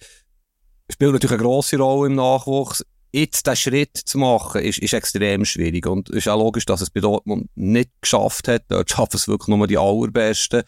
Spielt 0.91 1.13
natürlich 1.13 1.33
eine 1.33 1.43
grosse 1.43 1.77
Rolle 1.77 2.07
im 2.09 2.15
Nachwuchs. 2.15 2.85
Jetzt 3.11 3.47
diesen 3.47 3.55
Schritt 3.55 3.97
zu 3.97 4.17
machen, 4.17 4.61
ist, 4.61 4.79
ist 4.79 4.93
extrem 4.93 5.45
schwierig. 5.45 5.87
Und 5.87 6.09
es 6.09 6.17
ist 6.17 6.27
auch 6.27 6.37
logisch, 6.37 6.65
dass 6.65 6.81
es 6.81 6.89
bei 6.89 6.99
Dortmund 6.99 7.49
nicht 7.55 7.89
geschafft 8.01 8.47
hat. 8.47 8.63
Dort 8.67 8.89
schaffen 8.89 9.15
es 9.15 9.27
wirklich 9.27 9.55
nur 9.55 9.67
die 9.67 9.77
Allerbesten. 9.77 10.63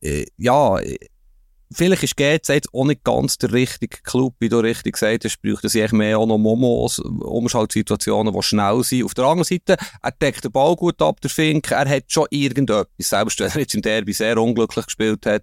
Äh, 0.00 0.26
ja, 0.36 0.78
vielleicht 1.74 2.02
ist 2.02 2.16
GZ 2.16 2.48
jetzt 2.48 2.72
auch 2.72 2.84
nicht 2.84 3.04
ganz 3.04 3.38
der 3.38 3.52
richtige 3.52 3.98
Club, 4.02 4.34
wie 4.38 4.48
du 4.48 4.58
richtig 4.58 4.94
gesagt 4.94 5.24
hast, 5.24 5.40
bräuchte 5.42 5.68
sich 5.68 5.92
mehr 5.92 6.18
auch 6.18 6.26
noch 6.26 6.38
Momos, 6.38 6.98
Umschaltsituationen, 6.98 8.32
die 8.32 8.42
schnell 8.42 8.82
sind. 8.82 9.04
Auf 9.04 9.14
der 9.14 9.24
anderen 9.24 9.44
Seite, 9.44 9.76
er 10.02 10.12
deckt 10.12 10.44
den 10.44 10.52
Ball 10.52 10.76
gut 10.76 11.00
ab, 11.02 11.20
der 11.20 11.30
Fink, 11.30 11.70
er 11.70 11.88
hat 11.88 12.04
schon 12.08 12.26
irgendetwas, 12.30 12.86
selbst 12.98 13.40
wenn 13.40 13.50
er 13.50 13.60
jetzt 13.60 13.74
im 13.74 13.82
Derby 13.82 14.12
sehr 14.12 14.38
unglücklich 14.38 14.86
gespielt 14.86 15.26
hat. 15.26 15.42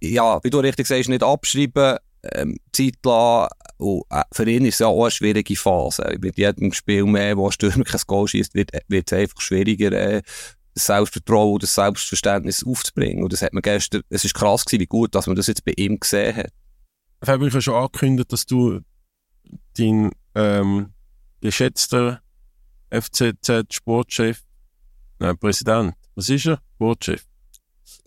Ja, 0.00 0.38
wie 0.44 0.50
du 0.50 0.58
richtig 0.60 0.86
sagst, 0.86 1.08
nicht 1.08 1.22
abschreiben, 1.22 1.98
ähm, 2.22 2.56
Zeit 2.72 2.96
lassen, 3.04 3.48
und, 3.78 4.02
äh, 4.10 4.22
für 4.32 4.48
ihn 4.48 4.64
ist 4.64 4.74
es 4.74 4.78
ja 4.80 4.88
auch 4.88 5.02
eine 5.02 5.10
schwierige 5.10 5.56
Phase. 5.56 6.16
Mit 6.20 6.36
jedem 6.36 6.72
Spiel 6.72 7.04
mehr, 7.04 7.36
wo 7.36 7.46
ein 7.46 7.52
Stürmer 7.52 7.84
kein 7.84 8.00
Goal 8.06 8.28
schießt, 8.28 8.54
wird, 8.54 8.70
es 8.72 9.12
einfach 9.12 9.40
schwieriger, 9.40 9.92
äh, 9.92 10.22
das 10.74 10.86
Selbstvertrauen, 10.86 11.58
das 11.58 11.74
Selbstverständnis 11.74 12.64
aufzubringen. 12.64 13.22
Und 13.22 13.32
das 13.32 13.42
hat 13.42 13.52
man 13.52 13.62
gestern, 13.62 14.02
es 14.08 14.24
ist 14.24 14.34
krass 14.34 14.64
gewesen, 14.64 14.80
wie 14.80 14.86
gut, 14.86 15.14
dass 15.14 15.26
man 15.26 15.36
das 15.36 15.46
jetzt 15.46 15.64
bei 15.64 15.72
ihm 15.76 15.98
gesehen 15.98 16.36
hat. 16.36 16.52
Ich 17.22 17.28
habe 17.28 17.62
schon 17.62 17.74
angekündigt, 17.74 18.32
dass 18.32 18.46
du 18.46 18.80
dein 19.76 20.10
ähm, 20.34 20.92
geschätzter 21.40 22.22
FCZ-Sportchef, 22.90 24.42
nein, 25.18 25.38
Präsident, 25.38 25.94
was 26.14 26.28
ist 26.28 26.46
er? 26.46 26.60
Sportchef. 26.74 27.26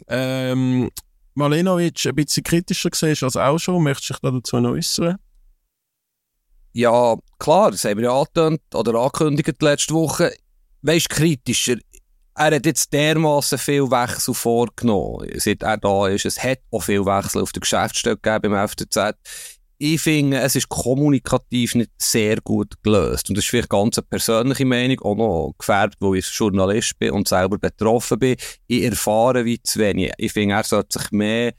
Ähm, 0.07 0.89
Malenovic 1.33 2.05
ein 2.05 2.15
bisschen 2.15 2.43
kritischer 2.43 2.89
gesehen 2.89 3.17
als 3.21 3.35
auch 3.35 3.57
schon. 3.57 3.83
Möchtest 3.83 4.09
du 4.09 4.13
dich 4.13 4.21
da 4.21 4.31
dazu 4.31 4.59
noch 4.59 4.71
äußern? 4.71 5.17
Ja, 6.73 7.17
klar, 7.37 7.71
das 7.71 7.83
haben 7.83 7.97
wir 7.97 8.05
ja 8.05 8.17
angetönt 8.17 8.61
oder 8.73 8.95
angekündigt 8.95 9.61
letzte 9.61 9.93
Woche. 9.93 10.33
Weißt 10.81 11.09
kritischer 11.09 11.77
er 12.35 12.55
hat 12.55 12.65
jetzt 12.65 12.93
dermaßen 12.93 13.57
viel 13.57 13.91
Wechsel 13.91 14.33
vorgenommen, 14.33 15.27
seit 15.35 15.63
er 15.63 15.77
da 15.77 16.07
ist. 16.07 16.25
Es 16.25 16.41
hat 16.41 16.59
auch 16.71 16.81
viel 16.81 17.05
Wechsel 17.05 17.41
auf 17.41 17.51
der 17.51 17.61
Geschäftsstelle 17.61 18.17
gegeben 18.17 18.53
beim 18.53 18.67
FCZ. 18.67 19.15
Ich 19.83 19.99
finde, 19.99 20.39
es 20.41 20.55
ist 20.55 20.69
kommunikativ 20.69 21.73
nicht 21.73 21.89
sehr 21.97 22.39
gut 22.41 22.75
gelöst. 22.83 23.27
Und 23.29 23.35
das 23.35 23.45
ist 23.45 23.49
vielleicht 23.49 23.69
ganz 23.71 23.97
eine 23.97 24.05
persönliche 24.07 24.63
Meinung, 24.63 24.99
auch 24.99 25.15
noch 25.15 25.55
gefärbt, 25.57 25.95
wo 25.99 26.13
ich 26.13 26.27
Journalist 26.27 26.99
bin 26.99 27.09
und 27.09 27.27
selber 27.27 27.57
betroffen 27.57 28.19
bin. 28.19 28.35
Ich 28.67 28.83
erfahre 28.83 29.43
wie 29.43 29.59
zu 29.59 29.79
wenig. 29.79 30.11
Ich 30.19 30.33
finde, 30.33 30.53
er 30.53 30.63
sollte 30.63 30.99
sich 30.99 31.09
mehr 31.09 31.53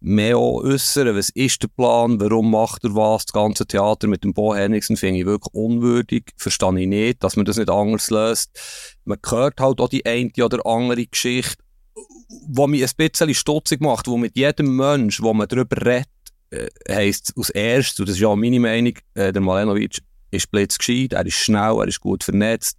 mehr 0.00 0.40
äußern. 0.40 1.14
Was 1.14 1.28
ist 1.28 1.62
der 1.62 1.68
Plan? 1.68 2.18
Warum 2.18 2.52
macht 2.52 2.84
er 2.84 2.94
was? 2.94 3.26
Das 3.26 3.34
ganze 3.34 3.66
Theater 3.66 4.08
mit 4.08 4.24
dem 4.24 4.32
Bo 4.32 4.54
Henriksen 4.54 4.96
finde 4.96 5.20
ich 5.20 5.26
wirklich 5.26 5.52
unwürdig. 5.52 6.30
Verstehe 6.38 6.80
ich 6.80 6.86
nicht, 6.86 7.22
dass 7.22 7.36
man 7.36 7.44
das 7.44 7.58
nicht 7.58 7.68
anders 7.68 8.08
löst. 8.08 8.50
Man 9.04 9.18
hört 9.28 9.60
halt 9.60 9.78
auch 9.82 9.90
die 9.90 10.06
eine 10.06 10.30
oder 10.42 10.64
andere 10.64 11.04
Geschichte, 11.04 11.62
wo 12.48 12.66
mich 12.66 12.82
ein 12.82 12.90
bisschen 12.96 13.34
stutzig 13.34 13.82
macht, 13.82 14.06
wo 14.06 14.16
mit 14.16 14.38
jedem 14.38 14.74
Mensch, 14.74 15.20
wo 15.20 15.34
man 15.34 15.48
darüber 15.48 15.84
redet, 15.84 16.08
äh, 16.50 16.68
heisst 16.88 17.32
aus 17.36 17.50
erstes, 17.50 18.00
und 18.00 18.08
das 18.08 18.16
ist 18.16 18.22
ja 18.22 18.34
meine 18.34 18.60
Meinung, 18.60 18.94
äh, 19.14 19.32
der 19.32 19.42
Malenovic 19.42 19.98
ist 20.30 20.50
blitzgescheit, 20.50 21.12
er 21.12 21.26
ist 21.26 21.34
schnell, 21.34 21.76
er 21.78 21.88
ist 21.88 22.00
gut 22.00 22.24
vernetzt, 22.24 22.78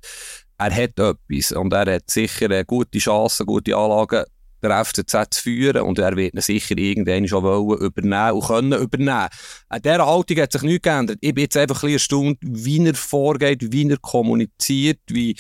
er 0.58 0.76
hat 0.76 1.00
etwas 1.00 1.52
und 1.52 1.74
er 1.74 1.96
hat 1.96 2.10
sicher 2.10 2.46
eine 2.46 2.66
gute 2.66 3.00
Chancen, 3.00 3.46
gute 3.46 3.76
Anlagen, 3.76 4.24
der 4.62 4.84
FCZ 4.84 5.14
zu 5.30 5.42
führen 5.42 5.84
und 5.84 6.00
er 6.00 6.16
wird 6.16 6.34
ihn 6.34 6.42
sicher 6.42 6.78
irgendwann 6.78 7.28
schon 7.28 7.44
wollen 7.44 7.80
übernehmen 7.80 8.34
und 8.34 8.46
können 8.46 8.82
übernehmen. 8.82 9.30
An 9.70 9.82
dieser 9.82 10.06
Haltung 10.06 10.38
hat 10.38 10.52
sich 10.52 10.62
nichts 10.64 10.84
geändert. 10.84 11.18
Ich 11.22 11.34
bin 11.34 11.44
jetzt 11.44 11.58
einfach 11.58 11.84
ein 11.84 11.92
erstaunt, 11.92 12.38
wie 12.42 12.86
er 12.86 12.96
vorgeht, 12.96 13.72
wie 13.72 13.90
er 13.90 13.98
kommuniziert, 13.98 15.00
wie, 15.08 15.36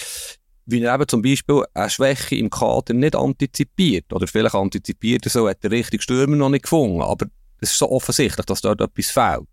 wie 0.65 0.82
er 0.82 0.96
eben 0.96 1.08
zum 1.08 1.22
Beispiel 1.22 1.63
eine 1.74 1.89
Schwäche 1.89 2.36
im 2.36 2.50
Kader 2.50 2.94
nicht 2.94 3.15
antizipiert. 3.15 4.13
Oder 4.13 4.28
vielleicht 4.28 4.56
antizipiert 4.56 5.26
er 5.26 5.32
so, 5.32 5.50
hat 5.50 5.63
der 5.63 5.72
richtige 5.72 6.02
Stürmer 6.02 6.38
noch 6.38 6.50
nicht 6.50 6.63
gefunden. 6.63 7.02
Aber 7.02 7.26
es 7.62 7.72
ist 7.72 7.80
so 7.80 7.89
offensichtlich, 7.91 8.45
dass 8.45 8.62
dort 8.62 8.82
etwas 8.82 9.10
fehlt. 9.10 9.48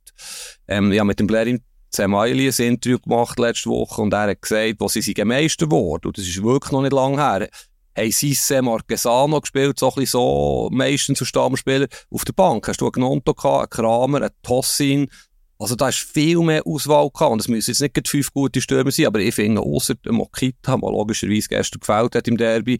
Ähm, 0.68 0.92
ja, 0.92 1.04
mit 1.04 1.20
dem 1.20 1.26
Blair 1.26 1.58
Zemaili 1.90 2.48
ein 2.48 2.64
Interview 2.64 2.98
gemacht 2.98 3.38
letzte 3.38 3.70
Woche 3.70 4.02
und 4.02 4.12
er 4.12 4.30
hat 4.30 4.42
gesagt, 4.42 4.76
wo 4.78 4.88
sie 4.88 5.02
sind 5.02 5.24
Meister 5.24 5.66
geworden. 5.66 6.08
Und 6.08 6.18
das 6.18 6.26
ist 6.26 6.42
wirklich 6.42 6.72
noch 6.72 6.82
nicht 6.82 6.92
lange 6.92 7.16
her 7.16 7.48
haben 7.96 8.10
Sisse 8.10 8.62
Marquesano 8.62 9.40
gespielt, 9.40 9.78
so 9.78 9.88
ein 9.88 9.94
bisschen 9.94 10.06
so, 10.06 10.68
meistens 10.72 11.20
als 11.20 11.28
Stammspieler. 11.28 11.86
Auf 12.10 12.24
der 12.24 12.32
Bank 12.34 12.68
hast 12.68 12.80
du 12.80 12.86
einen 12.86 12.92
Gnonto 12.92 13.34
gehabt, 13.34 13.78
einen 13.78 13.86
Kramer, 13.86 14.18
einen 14.18 14.30
Tossin. 14.42 15.08
Also 15.58 15.74
da 15.74 15.88
ist 15.88 15.98
viel 15.98 16.38
mehr 16.40 16.66
Auswahl 16.66 17.08
gehabt. 17.10 17.32
Und 17.32 17.40
es 17.40 17.48
müssen 17.48 17.70
jetzt 17.70 17.80
nicht 17.80 18.08
fünf 18.08 18.32
gute 18.32 18.60
Stürmer 18.60 18.90
sein, 18.90 19.06
aber 19.06 19.20
ich 19.20 19.34
finde, 19.34 19.62
außer 19.62 19.94
dem 19.94 20.16
Mokita, 20.16 20.76
der 20.76 20.90
logischerweise 20.90 21.48
gestern 21.48 21.80
gefällt 21.80 22.14
hat 22.14 22.28
im 22.28 22.36
Derby, 22.36 22.78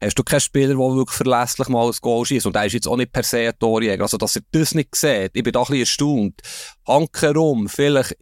hast 0.00 0.18
du 0.18 0.22
keinen 0.22 0.40
Spieler, 0.40 0.68
der 0.68 0.78
wirklich 0.78 1.16
verlässlich 1.16 1.68
mal 1.68 1.86
ein 1.86 1.94
Goal 2.00 2.24
schießt. 2.24 2.46
Und 2.46 2.56
der 2.56 2.66
ist 2.66 2.72
jetzt 2.72 2.88
auch 2.88 2.96
nicht 2.96 3.12
per 3.12 3.22
se 3.22 3.48
ein 3.48 3.58
Torjäger. 3.58 4.02
Also, 4.02 4.16
dass 4.16 4.36
er 4.36 4.42
das 4.50 4.74
nicht 4.74 4.94
sieht, 4.94 5.32
ich 5.34 5.42
bin 5.42 5.52
da 5.52 5.60
ein 5.60 5.66
bisschen 5.66 5.80
erstaunt. 5.80 6.40
Hanke 6.86 7.34
vielleicht, 7.68 8.16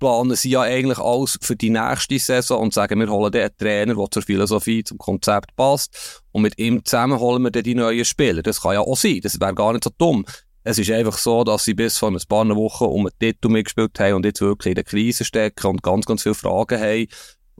planen 0.00 0.34
sie 0.34 0.50
ja 0.50 0.62
eigentlich 0.62 0.98
alles 0.98 1.38
für 1.40 1.54
die 1.54 1.70
nächste 1.70 2.18
Saison 2.18 2.62
und 2.62 2.74
sagen, 2.74 2.98
wir 2.98 3.08
holen 3.08 3.30
den 3.30 3.50
Trainer, 3.56 3.94
der 3.94 4.10
zur 4.10 4.22
Philosophie, 4.22 4.82
zum 4.82 4.98
Konzept 4.98 5.54
passt 5.54 6.22
und 6.32 6.42
mit 6.42 6.58
ihm 6.58 6.84
zusammen 6.84 7.20
holen 7.20 7.42
wir 7.42 7.50
dann 7.50 7.62
die 7.62 7.74
neuen 7.74 8.04
Spieler. 8.04 8.42
Das 8.42 8.62
kann 8.62 8.72
ja 8.72 8.80
auch 8.80 8.96
sein, 8.96 9.20
das 9.22 9.38
wäre 9.38 9.54
gar 9.54 9.72
nicht 9.72 9.84
so 9.84 9.90
dumm. 9.96 10.24
Es 10.64 10.78
ist 10.78 10.90
einfach 10.90 11.16
so, 11.16 11.44
dass 11.44 11.64
sie 11.64 11.74
bis 11.74 11.98
vor 11.98 12.10
ein 12.10 12.18
paar 12.28 12.48
Wochen 12.56 12.84
um 12.84 13.04
den 13.04 13.18
Titel 13.18 13.48
mitgespielt 13.48 13.98
haben 14.00 14.14
und 14.14 14.24
jetzt 14.24 14.40
wirklich 14.40 14.72
in 14.72 14.74
der 14.74 14.84
Krise 14.84 15.24
stecken 15.24 15.66
und 15.66 15.82
ganz, 15.82 16.06
ganz 16.06 16.22
viele 16.22 16.34
Fragen 16.34 16.80
haben, 16.80 17.06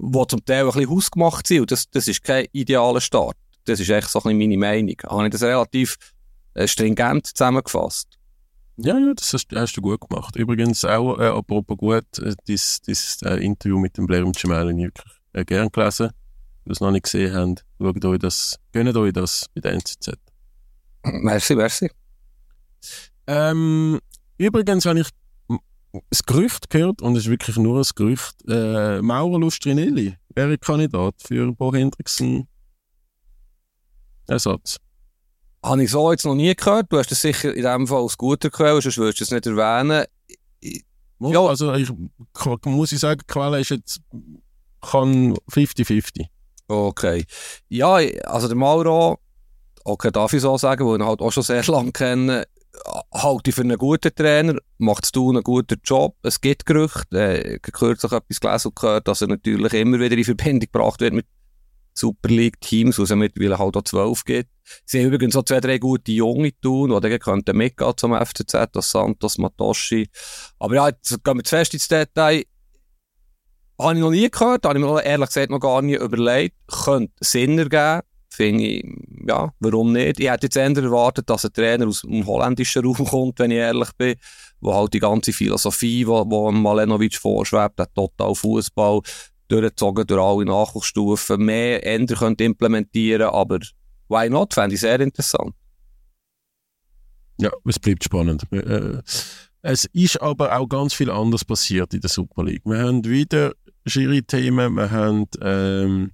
die 0.01 0.27
zum 0.29 0.45
Teil 0.45 0.65
ein 0.65 0.73
bisschen 0.73 0.91
hausgemacht 0.91 1.47
sind. 1.47 1.61
Und 1.61 1.71
das, 1.71 1.91
das 1.91 2.09
ist 2.09 2.25
kein 2.25 2.47
idealer 2.53 3.01
Start. 3.01 3.37
Das 3.65 3.81
ist 3.81 3.91
echt 3.91 4.09
so 4.09 4.19
ein 4.21 4.23
bisschen 4.23 4.39
meine 4.39 4.57
Meinung. 4.57 4.97
Habe 5.07 5.25
ich 5.27 5.31
das 5.31 5.43
relativ 5.43 5.97
äh, 6.55 6.67
stringent 6.67 7.27
zusammengefasst. 7.27 8.09
Ja, 8.77 8.99
ja, 8.99 9.13
das 9.15 9.33
hast, 9.35 9.47
hast, 9.55 9.77
du 9.77 9.83
gut 9.83 10.01
gemacht. 10.09 10.35
Übrigens 10.37 10.85
auch, 10.85 11.19
äh, 11.19 11.27
apropos 11.27 11.77
gut, 11.77 12.19
äh, 12.19 12.35
dieses, 12.49 13.21
äh, 13.23 13.45
Interview 13.45 13.79
mit 13.79 13.99
dem 13.99 14.07
Blair 14.07 14.25
und 14.25 14.41
Gemelli 14.41 14.75
wirklich 14.77 15.15
äh, 15.35 15.45
gern 15.45 15.69
gelesen. 15.71 16.11
Wenn 16.65 16.71
ihr 16.71 16.73
es 16.73 16.81
noch 16.81 16.91
nicht 16.91 17.03
gesehen 17.03 17.35
habt, 17.35 17.65
schaut 17.79 18.05
euch 18.05 18.19
das, 18.19 18.57
gönnt 18.73 18.97
euch 18.97 19.13
das 19.13 19.47
bei 19.55 19.61
der 19.61 19.73
NZZ. 19.73 20.13
Merci, 21.03 21.55
merci. 21.55 21.91
Ähm, 23.27 24.01
übrigens, 24.39 24.85
wenn 24.87 24.97
ich 24.97 25.09
das 26.11 26.25
Gerücht 26.25 26.71
gehört, 26.71 27.03
und 27.03 27.17
es 27.17 27.25
ist 27.25 27.31
wirklich 27.31 27.57
nur 27.57 27.79
ein 27.79 27.87
Gerücht, 27.95 28.35
äh, 28.49 29.01
Mauro 29.03 29.39
Lustrinelli 29.39 30.17
wäre 30.35 30.59
Kandidat 30.59 31.15
für 31.19 31.53
Bo 31.53 31.73
Hendrickson 31.73 32.47
Ersatz. 34.29 34.77
Habe 35.63 35.85
ich 35.85 35.91
so 35.91 36.11
jetzt 36.11 36.25
noch 36.25 36.35
nie 36.35 36.55
gehört. 36.55 36.87
Du 36.91 36.99
hast 36.99 37.13
es 37.13 37.21
sicher 37.21 37.55
in 37.55 37.65
dem 37.65 37.87
Fall 37.87 37.99
aus 37.99 38.17
guter 38.17 38.49
Quelle, 38.49 38.81
sonst 38.81 38.97
würdest 38.97 39.21
du 39.21 39.25
es 39.25 39.31
nicht 39.31 39.47
erwähnen. 39.47 40.05
Ja, 41.19 41.41
also 41.41 41.75
ich, 41.75 41.91
muss 42.65 42.93
ich 42.93 43.01
sagen, 43.01 43.21
Quelle 43.27 43.61
ist 43.61 43.71
jetzt 43.71 44.01
kann 44.81 45.35
50-50. 45.51 46.27
Okay. 46.69 47.25
Ja, 47.69 47.97
also 48.25 48.47
der 48.47 48.57
Mauro, 48.57 49.19
okay, 49.85 50.11
darf 50.11 50.33
ich 50.33 50.41
so 50.41 50.57
sagen, 50.57 50.87
weil 50.87 50.95
ich 50.95 51.01
ihn 51.01 51.07
halt 51.07 51.21
auch 51.21 51.33
schon 51.33 51.43
sehr 51.43 51.65
lange 51.67 51.93
kenne, 51.93 52.45
halte 53.13 53.51
ich 53.51 53.57
für 53.57 53.63
einen 53.63 53.79
guten 53.79 54.15
Trainer, 54.15 54.57
macht 54.79 55.05
es 55.05 55.13
einen 55.15 55.43
guten 55.43 55.81
Job. 55.85 56.17
Es 56.23 56.41
gibt 56.41 56.67
Gerüchte, 56.67 57.45
äh, 57.45 57.59
kürzlich 57.59 58.13
etwas 58.13 58.41
gelesen 58.41 58.69
und 58.69 58.77
gehört, 58.77 59.09
dass 59.09 59.23
er 59.23 59.29
natürlich 59.29 59.73
immer 59.75 59.99
wieder 60.01 60.17
in 60.17 60.25
Verbindung 60.25 60.61
gebracht 60.61 61.01
wird 61.01 61.15
mit 61.15 61.27
Super 61.95 62.29
League-Teams, 62.29 62.99
wo 62.99 63.03
es 63.03 63.11
mittlerweile 63.11 63.59
halt 63.59 63.77
auch 63.77 63.83
zwölf 63.83 64.25
gibt. 64.25 64.51
Sie 64.87 65.01
haben 65.01 65.13
übrigens 65.13 65.37
auch 65.37 65.45
zwei, 65.45 65.61
drei 65.61 65.79
gute 65.79 66.13
Junge 66.13 66.53
tun, 66.61 66.99
die 67.01 67.19
könnten 67.19 67.57
mitgehen 67.57 67.93
zum 67.97 68.15
FCZ, 68.15 68.69
das 68.73 68.91
Santos, 68.91 69.39
Matoshi. 69.39 70.09
Aber 70.59 70.75
ja, 70.77 70.89
jetzt 70.89 71.23
gehen 71.25 71.37
wir 71.37 71.45
zu 71.45 71.57
fest 71.57 71.75
ins 71.75 71.89
Detail. 71.89 72.45
Habe 73.79 73.95
ich 73.95 74.01
noch 74.01 74.11
nie 74.11 74.31
gehört, 74.31 74.65
habe 74.65 74.79
ich 74.79 74.85
mir 74.85 75.03
ehrlich 75.03 75.29
gesagt 75.29 75.51
noch 75.51 75.59
gar 75.59 75.83
nie 75.83 75.95
überlegt. 75.95 76.57
Könnte 76.69 77.13
Sinn 77.21 77.59
ergeben. 77.59 78.03
Finde 78.33 78.65
ich, 78.65 78.85
ja, 79.27 79.53
warum 79.59 79.93
nicht? 79.93 80.21
Ich 80.21 80.31
hätte 80.31 80.47
jetzt 80.47 80.57
eher 80.57 80.71
erwartet, 80.71 81.29
dass 81.29 81.45
ein 81.45 81.53
Trainer 81.53 81.89
aus 81.89 82.03
dem 82.03 82.25
holländischen 82.25 82.85
Raum 82.85 83.05
kommt, 83.05 83.39
wenn 83.41 83.51
ich 83.51 83.59
ehrlich 83.59 83.91
bin, 83.99 84.15
wo 84.61 84.75
halt 84.75 84.95
die 84.95 85.01
ganze 85.01 85.33
Philosophie, 85.33 86.05
die 86.05 86.53
Malenovic 86.53 87.17
vorschwebt, 87.17 87.79
der 87.79 87.93
Total 87.93 88.35
Fußball, 88.35 89.01
durchgezogen 89.49 90.07
durch 90.07 90.23
alle 90.23 90.45
Nachwuchsstufen, 90.45 91.45
mehr 91.45 91.85
Änder 91.85 92.15
könnte 92.15 92.45
implementieren, 92.45 93.31
aber 93.31 93.59
why 94.09 94.31
not? 94.31 94.55
Fände 94.55 94.75
ich 94.75 94.81
sehr 94.81 95.01
interessant. 95.01 95.55
Ja, 97.39 97.51
es 97.65 97.79
bleibt 97.79 98.05
spannend. 98.05 98.45
Äh, 98.53 99.03
es 99.63 99.87
ist 99.93 100.21
aber 100.21 100.57
auch 100.57 100.69
ganz 100.69 100.95
viel 100.95 101.11
anderes 101.11 101.45
passiert 101.45 101.93
in 101.95 102.01
der 102.01 102.11
Super 102.11 102.45
League. 102.45 102.63
Wir 102.65 102.79
haben 102.79 103.05
wieder 103.05 103.53
Schiri-Themen, 103.87 104.75
wir 104.75 104.91
haben 104.91 105.27
ähm, 105.43 106.13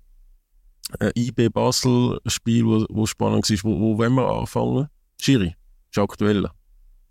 ein 1.01 1.11
IB 1.16 1.49
Basel-Spiel, 1.49 2.64
wo, 2.64 2.87
wo 2.88 3.07
spannend 3.07 3.49
ist. 3.51 3.64
Wo, 3.64 3.79
wo 3.79 3.99
wollen 3.99 4.14
wir 4.14 4.29
anfangen? 4.29 4.88
Schiri, 5.20 5.55
ist 5.90 5.99
aktuell. 5.99 6.49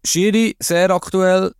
Schiri, 0.05 0.55
sehr 0.59 0.91
aktuell. 0.91 1.51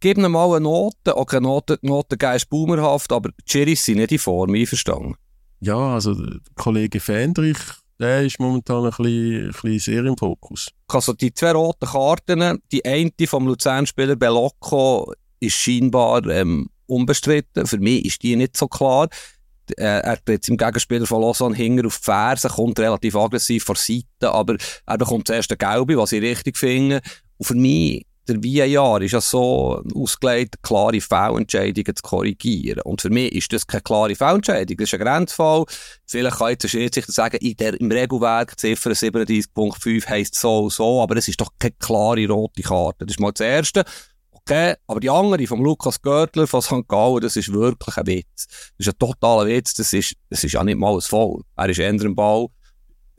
Gib 0.00 0.18
ihm 0.18 0.30
mal 0.30 0.50
eine 0.50 0.60
Note. 0.60 1.16
Okay, 1.16 1.40
Note, 1.40 1.78
Note 1.82 2.16
ist 2.34 2.48
boomerhaft, 2.48 3.12
aber 3.12 3.30
die 3.30 3.50
Schiris 3.50 3.84
sind 3.84 3.98
nicht 3.98 4.12
in 4.12 4.18
Form, 4.18 4.54
einverstanden. 4.54 5.14
Ja, 5.60 5.94
also 5.94 6.14
der 6.14 6.38
Kollege 6.54 7.00
Fendrich, 7.00 7.58
der 7.98 8.24
ist 8.24 8.38
momentan 8.38 8.84
ein 8.84 8.90
bisschen, 8.90 9.46
ein 9.46 9.50
bisschen 9.50 9.78
sehr 9.78 10.04
im 10.04 10.16
Fokus. 10.16 10.68
Also 10.86 11.14
die 11.14 11.34
zwei 11.34 11.50
roten 11.50 11.86
Karten, 11.86 12.62
die 12.70 12.84
eine 12.84 13.10
vom 13.26 13.48
Luzern-Spieler 13.48 14.14
Belocco 14.14 15.12
ist 15.40 15.56
scheinbar 15.56 16.24
ähm, 16.26 16.68
unbestritten. 16.86 17.66
Für 17.66 17.78
mich 17.78 18.04
ist 18.04 18.22
die 18.22 18.36
nicht 18.36 18.56
so 18.56 18.68
klar. 18.68 19.08
Er 19.76 20.18
tritt 20.24 20.48
im 20.48 20.56
Gegenspieler 20.56 21.06
von 21.06 21.22
Lausanne 21.22 21.54
hinger 21.54 21.86
auf 21.86 21.98
die 21.98 22.04
Ferse, 22.04 22.48
kommt 22.48 22.78
relativ 22.78 23.16
aggressiv 23.16 23.64
vor 23.64 23.76
Seite, 23.76 24.32
aber 24.32 24.56
er 24.86 24.98
bekommt 24.98 25.26
zuerst 25.26 25.50
eine 25.50 25.58
Gelbe, 25.58 25.96
was 25.96 26.12
ich 26.12 26.22
richtig 26.22 26.56
finde. 26.56 27.00
Und 27.38 27.46
für 27.46 27.54
mich, 27.54 28.06
der 28.28 28.36
VAR 28.42 29.00
ist 29.00 29.12
ja 29.12 29.20
so 29.20 29.82
ausgelegt, 29.94 30.56
klare 30.62 31.00
Fehlentscheidungen 31.00 31.96
zu 31.96 32.02
korrigieren. 32.02 32.82
Und 32.82 33.00
für 33.00 33.10
mich 33.10 33.32
ist 33.32 33.52
das 33.52 33.66
keine 33.66 33.82
klare 33.82 34.14
Fehlentscheidung. 34.14 34.76
Das 34.76 34.92
ist 34.92 34.94
ein 34.94 35.00
Grenzfall. 35.00 35.64
Vielleicht 36.06 36.36
kann 36.36 36.50
jetzt 36.50 36.62
der 36.64 36.68
Schiedsrichter 36.68 37.12
sagen, 37.12 37.38
in 37.40 37.56
der, 37.56 37.80
im 37.80 37.90
Regelwerk 37.90 38.58
Ziffer 38.60 38.90
37.5 38.90 40.06
heisst 40.08 40.34
so 40.34 40.68
so, 40.68 41.02
aber 41.02 41.16
es 41.16 41.28
ist 41.28 41.40
doch 41.40 41.52
keine 41.58 41.74
klare 41.78 42.26
rote 42.28 42.62
Karte. 42.62 43.06
Das 43.06 43.14
ist 43.14 43.20
mal 43.20 43.32
das 43.32 43.46
Erste. 43.46 43.84
Okay, 44.50 44.76
aber 44.86 45.00
die 45.00 45.10
andere 45.10 45.46
vom 45.46 45.62
Lukas 45.62 46.00
Görtler 46.00 46.46
von 46.46 46.62
St. 46.62 46.88
Gallen, 46.88 47.20
das 47.20 47.36
ist 47.36 47.52
wirklich 47.52 47.94
ein 47.98 48.06
Witz. 48.06 48.46
Das 48.46 48.86
ist 48.86 48.88
ein 48.88 48.98
totaler 48.98 49.46
Witz. 49.46 49.74
Das 49.74 49.92
ist, 49.92 50.14
das 50.30 50.42
ist 50.42 50.52
ja 50.52 50.64
nicht 50.64 50.78
mal 50.78 50.94
ein 50.94 51.02
Foul. 51.02 51.42
Er 51.54 51.68
ist 51.68 51.78
eher 51.78 51.92
Ball 52.14 52.46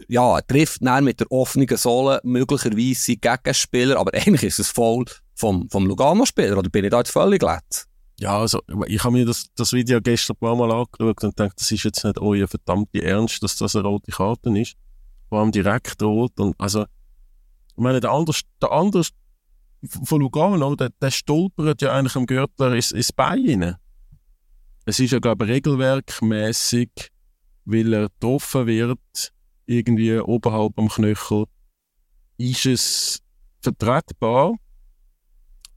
ja, 0.08 0.38
er 0.38 0.48
trifft 0.48 0.84
dann 0.84 1.04
mit 1.04 1.20
der 1.20 1.32
offenen 1.32 1.68
Sohle 1.76 2.20
möglicherweise 2.24 2.96
seinen 2.96 3.22
Gegenspieler, 3.22 4.00
aber 4.00 4.13
eigentlich 4.13 4.44
ist 4.44 4.60
es 4.60 4.70
voll 4.70 5.06
vom, 5.36 5.70
vom 5.70 5.86
Lugano-Spieler, 5.86 6.58
oder 6.58 6.70
bin 6.70 6.86
ich 6.86 6.92
da 6.92 7.00
jetzt 7.00 7.12
völlig 7.12 7.39
glatt? 7.39 7.86
Ja, 8.20 8.39
also, 8.39 8.62
ich 8.88 9.04
habe 9.04 9.13
mir 9.13 9.26
das, 9.26 9.48
das 9.56 9.74
Video 9.74 10.02
gestern 10.02 10.36
ein 10.36 10.39
paar 10.39 10.56
Mal 10.56 10.72
angeschaut 10.72 11.24
und 11.24 11.36
gedacht, 11.36 11.54
das 11.60 11.70
ist 11.70 11.84
jetzt 11.84 12.04
nicht 12.04 12.18
euer 12.18 12.48
verdammte 12.48 13.04
Ernst, 13.04 13.44
dass 13.44 13.56
das 13.58 13.76
eine 13.76 13.86
rote 13.86 14.12
Karte 14.12 14.58
ist. 14.58 14.76
Vor 15.28 15.39
allem 15.39 15.52
direkt 15.52 16.02
rot 16.02 16.39
und, 16.39 16.56
also, 16.60 16.84
ich 16.84 17.84
meine, 17.84 18.00
der 18.00 18.12
andere, 18.12 18.38
der 18.62 18.72
andere 18.72 19.04
von 19.88 20.22
Lugano, 20.22 20.76
der, 20.76 20.89
der 21.02 21.12
stolpert 21.12 21.82
ja 21.82 21.94
eigentlich 21.94 22.15
am 22.15 22.26
Gürtler 22.26 22.74
ins, 22.74 22.92
ins 22.92 23.13
Bein 23.13 23.63
rein. 23.63 23.76
Es 24.86 25.00
ist 25.00 25.12
ja, 25.12 25.20
glaube 25.20 25.46
ich, 25.46 25.52
regelwerkmäßig, 25.52 26.89
weil 27.65 27.94
er 27.94 28.10
getroffen 28.10 28.68
wird, 28.68 29.34
irgendwie 29.65 30.18
oberhalb 30.20 30.78
am 30.80 30.89
Knöchel, 30.89 31.46
ist 32.38 32.65
es 32.65 33.22
vertretbar 33.62 34.56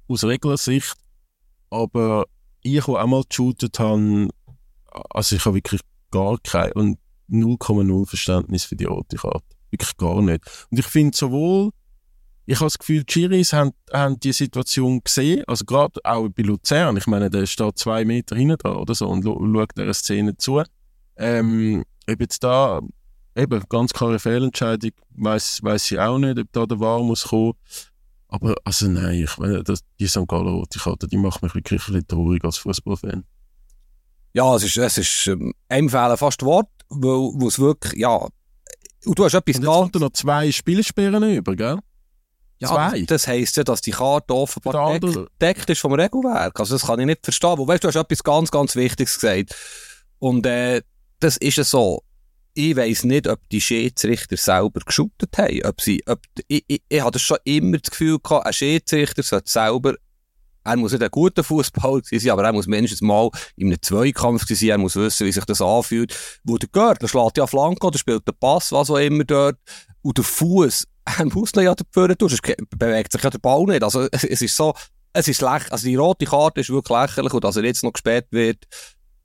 aus 0.09 0.25
Reglersicht, 0.25 0.97
aber 1.71 2.25
ich, 2.62 2.85
der 2.85 2.88
auch 2.88 3.07
mal 3.07 3.23
geshootet 3.29 3.79
habe, 3.79 4.29
also 5.11 5.37
ich 5.37 5.45
habe 5.45 5.57
wirklich 5.57 5.81
gar 6.11 6.38
kein 6.43 6.73
und 6.73 6.99
0,0 7.29 8.07
Verständnis 8.07 8.65
für 8.65 8.77
die 8.77 8.85
rote 8.85 9.17
Karte. 9.17 9.45
Wirklich 9.71 9.97
gar 9.97 10.21
nicht. 10.21 10.45
Und 10.71 10.79
ich 10.79 10.87
finde 10.87 11.17
sowohl, 11.17 11.71
ich 12.47 12.57
habe 12.57 12.67
das 12.67 12.79
Gefühl, 12.79 13.05
die 13.05 13.13
Chiris 13.13 13.53
haben, 13.53 13.73
haben 13.93 14.19
die 14.19 14.33
Situation 14.33 15.01
gesehen, 15.03 15.45
also 15.47 15.65
gerade 15.65 16.01
auch 16.05 16.29
bei 16.29 16.43
Luzern, 16.43 16.97
ich 16.97 17.07
meine, 17.07 17.31
der 17.31 17.47
steht 17.47 17.79
zwei 17.79 18.05
Meter 18.05 18.37
hinten 18.37 18.59
dran 18.59 18.77
oder 18.77 18.95
so 18.95 19.09
und 19.09 19.25
schaut 19.25 19.71
dieser 19.77 19.95
Szene 19.95 20.37
zu. 20.37 20.63
Ähm, 21.17 21.85
ob 22.11 22.21
jetzt 22.21 22.43
da 22.43 22.81
eben, 23.37 23.63
ganz 23.69 23.93
klare 23.93 24.19
Fehlentscheidung, 24.19 24.91
weiß 25.17 25.91
ich 25.93 25.99
auch 25.99 26.19
nicht, 26.19 26.39
ob 26.39 26.53
da 26.53 26.67
der 26.67 26.81
Wahr 26.81 27.03
muss 27.03 27.25
kommen. 27.25 27.55
Aber, 28.29 28.55
also 28.65 28.89
nein, 28.89 29.23
ich 29.23 29.39
meine, 29.39 29.63
das, 29.63 29.85
die 30.01 30.07
St. 30.07 30.27
Gallen 30.27 30.49
rote 30.49 31.07
die 31.07 31.19
macht 31.19 31.43
mich 31.43 31.55
wirklich 31.55 31.83
ein 31.83 31.93
bisschen 31.93 32.07
traurig 32.09 32.43
als 32.45 32.59
Fußballfan. 32.59 33.25
Ja, 34.33 34.57
es 34.57 34.65
ist, 34.65 34.79
es 34.79 34.99
ist, 34.99 35.27
ähm, 35.27 35.53
einem 35.69 35.91
fehlen 35.91 36.17
fast 36.17 36.43
Wort, 36.43 36.71
wo 36.89 37.47
es 37.47 37.59
wirklich, 37.59 38.01
ja, 38.01 38.27
und 39.05 39.19
du 39.19 39.25
hast 39.25 39.35
etwas 39.35 39.57
und 39.59 39.65
jetzt 39.65 40.01
noch 40.01 40.13
zwei 40.13 40.51
Spielsperren 40.51 41.23
über, 41.35 41.57
gell? 41.57 41.79
Ja, 42.62 42.68
Zwei. 42.68 43.03
das 43.03 43.27
heisst 43.27 43.57
ja, 43.57 43.64
dass 43.64 43.81
die 43.81 43.90
Karte 43.90 44.33
offenbar 44.35 44.98
deckt, 44.98 45.18
deckt 45.40 45.70
ist 45.70 45.81
vom 45.81 45.94
Regelwerk. 45.94 46.61
Also 46.61 46.77
das 46.77 46.87
kann 46.87 47.01
ich 47.01 47.07
nicht 47.07 47.25
verstehen. 47.25 47.59
Wo, 47.59 47.66
weißt, 47.66 47.83
du 47.83 47.88
hast 47.88 47.96
etwas 47.96 48.22
ganz, 48.22 48.53
ganz 48.53 48.77
Wichtiges 48.77 49.18
gesagt. 49.18 49.57
Und 50.20 50.46
äh, 50.46 50.83
das 51.18 51.37
ist 51.38 51.57
ja 51.57 51.64
so 51.64 52.05
ich 52.55 52.77
weiss 52.77 53.05
nicht, 53.05 53.29
ob 53.29 53.40
die 53.51 53.61
Schiedsrichter 53.61 54.37
selber 54.37 54.81
geschootet 54.85 55.37
haben. 55.38 55.64
Ob 55.64 55.81
sie, 55.81 56.03
ob, 56.07 56.20
ich, 56.48 56.64
ich, 56.66 56.83
ich 56.88 57.03
hatte 57.03 57.18
schon 57.18 57.38
immer 57.44 57.79
das 57.79 57.90
Gefühl 57.90 58.18
gehabt, 58.18 58.46
ein 58.46 58.53
Schiedsrichter 58.53 59.22
sollte 59.22 59.51
selber, 59.51 59.94
er 60.64 60.77
muss 60.77 60.92
nicht 60.92 61.03
ein 61.03 61.11
guter 61.11 61.44
Fußballer 61.44 62.03
sein, 62.05 62.31
aber 62.31 62.44
er 62.44 62.53
muss 62.53 62.66
mindestens 62.66 63.01
mal 63.01 63.31
in 63.57 63.68
einem 63.68 63.83
Zweikampf 63.83 64.46
sein, 64.46 64.68
er 64.68 64.79
muss 64.79 64.96
wissen, 64.96 65.27
wie 65.27 65.33
sich 65.33 65.44
das 65.44 65.61
anfühlt. 65.61 66.14
Wo 66.44 66.59
der 66.59 66.68
Gürtel 66.68 67.09
schlägt 67.09 67.38
ja 67.38 67.46
Flanke 67.46 67.87
oder 67.87 67.98
spielt 67.98 68.27
den 68.27 68.35
Pass, 68.38 68.72
was 68.72 68.90
auch 68.90 68.96
immer 68.96 69.25
dort, 69.25 69.57
und 70.03 70.18
der 70.18 70.25
Fuß, 70.25 70.87
er 71.18 71.25
muss 71.27 71.53
ja 71.57 71.75
dafür 71.75 72.16
tun, 72.16 72.29
sonst 72.29 72.42
bewegt 72.79 73.12
sich 73.12 73.22
ja 73.22 73.31
der 73.31 73.38
Ball 73.38 73.64
nicht. 73.64 73.83
Also, 73.83 74.09
es, 74.11 74.25
ist 74.25 74.57
so, 74.57 74.75
es 75.12 75.29
ist 75.29 75.40
lächerlich, 75.40 75.72
also 75.72 75.87
die 75.87 75.96
rote 75.96 76.27
Karte 76.27 76.61
ist 76.61 76.70
wirklich 76.70 76.98
lächerlich 76.98 77.33
und 77.33 77.44
dass 77.44 77.57
er 77.57 77.64
jetzt 77.64 77.83
noch 77.83 77.92
gesperrt 77.92 78.27
wird, 78.31 78.66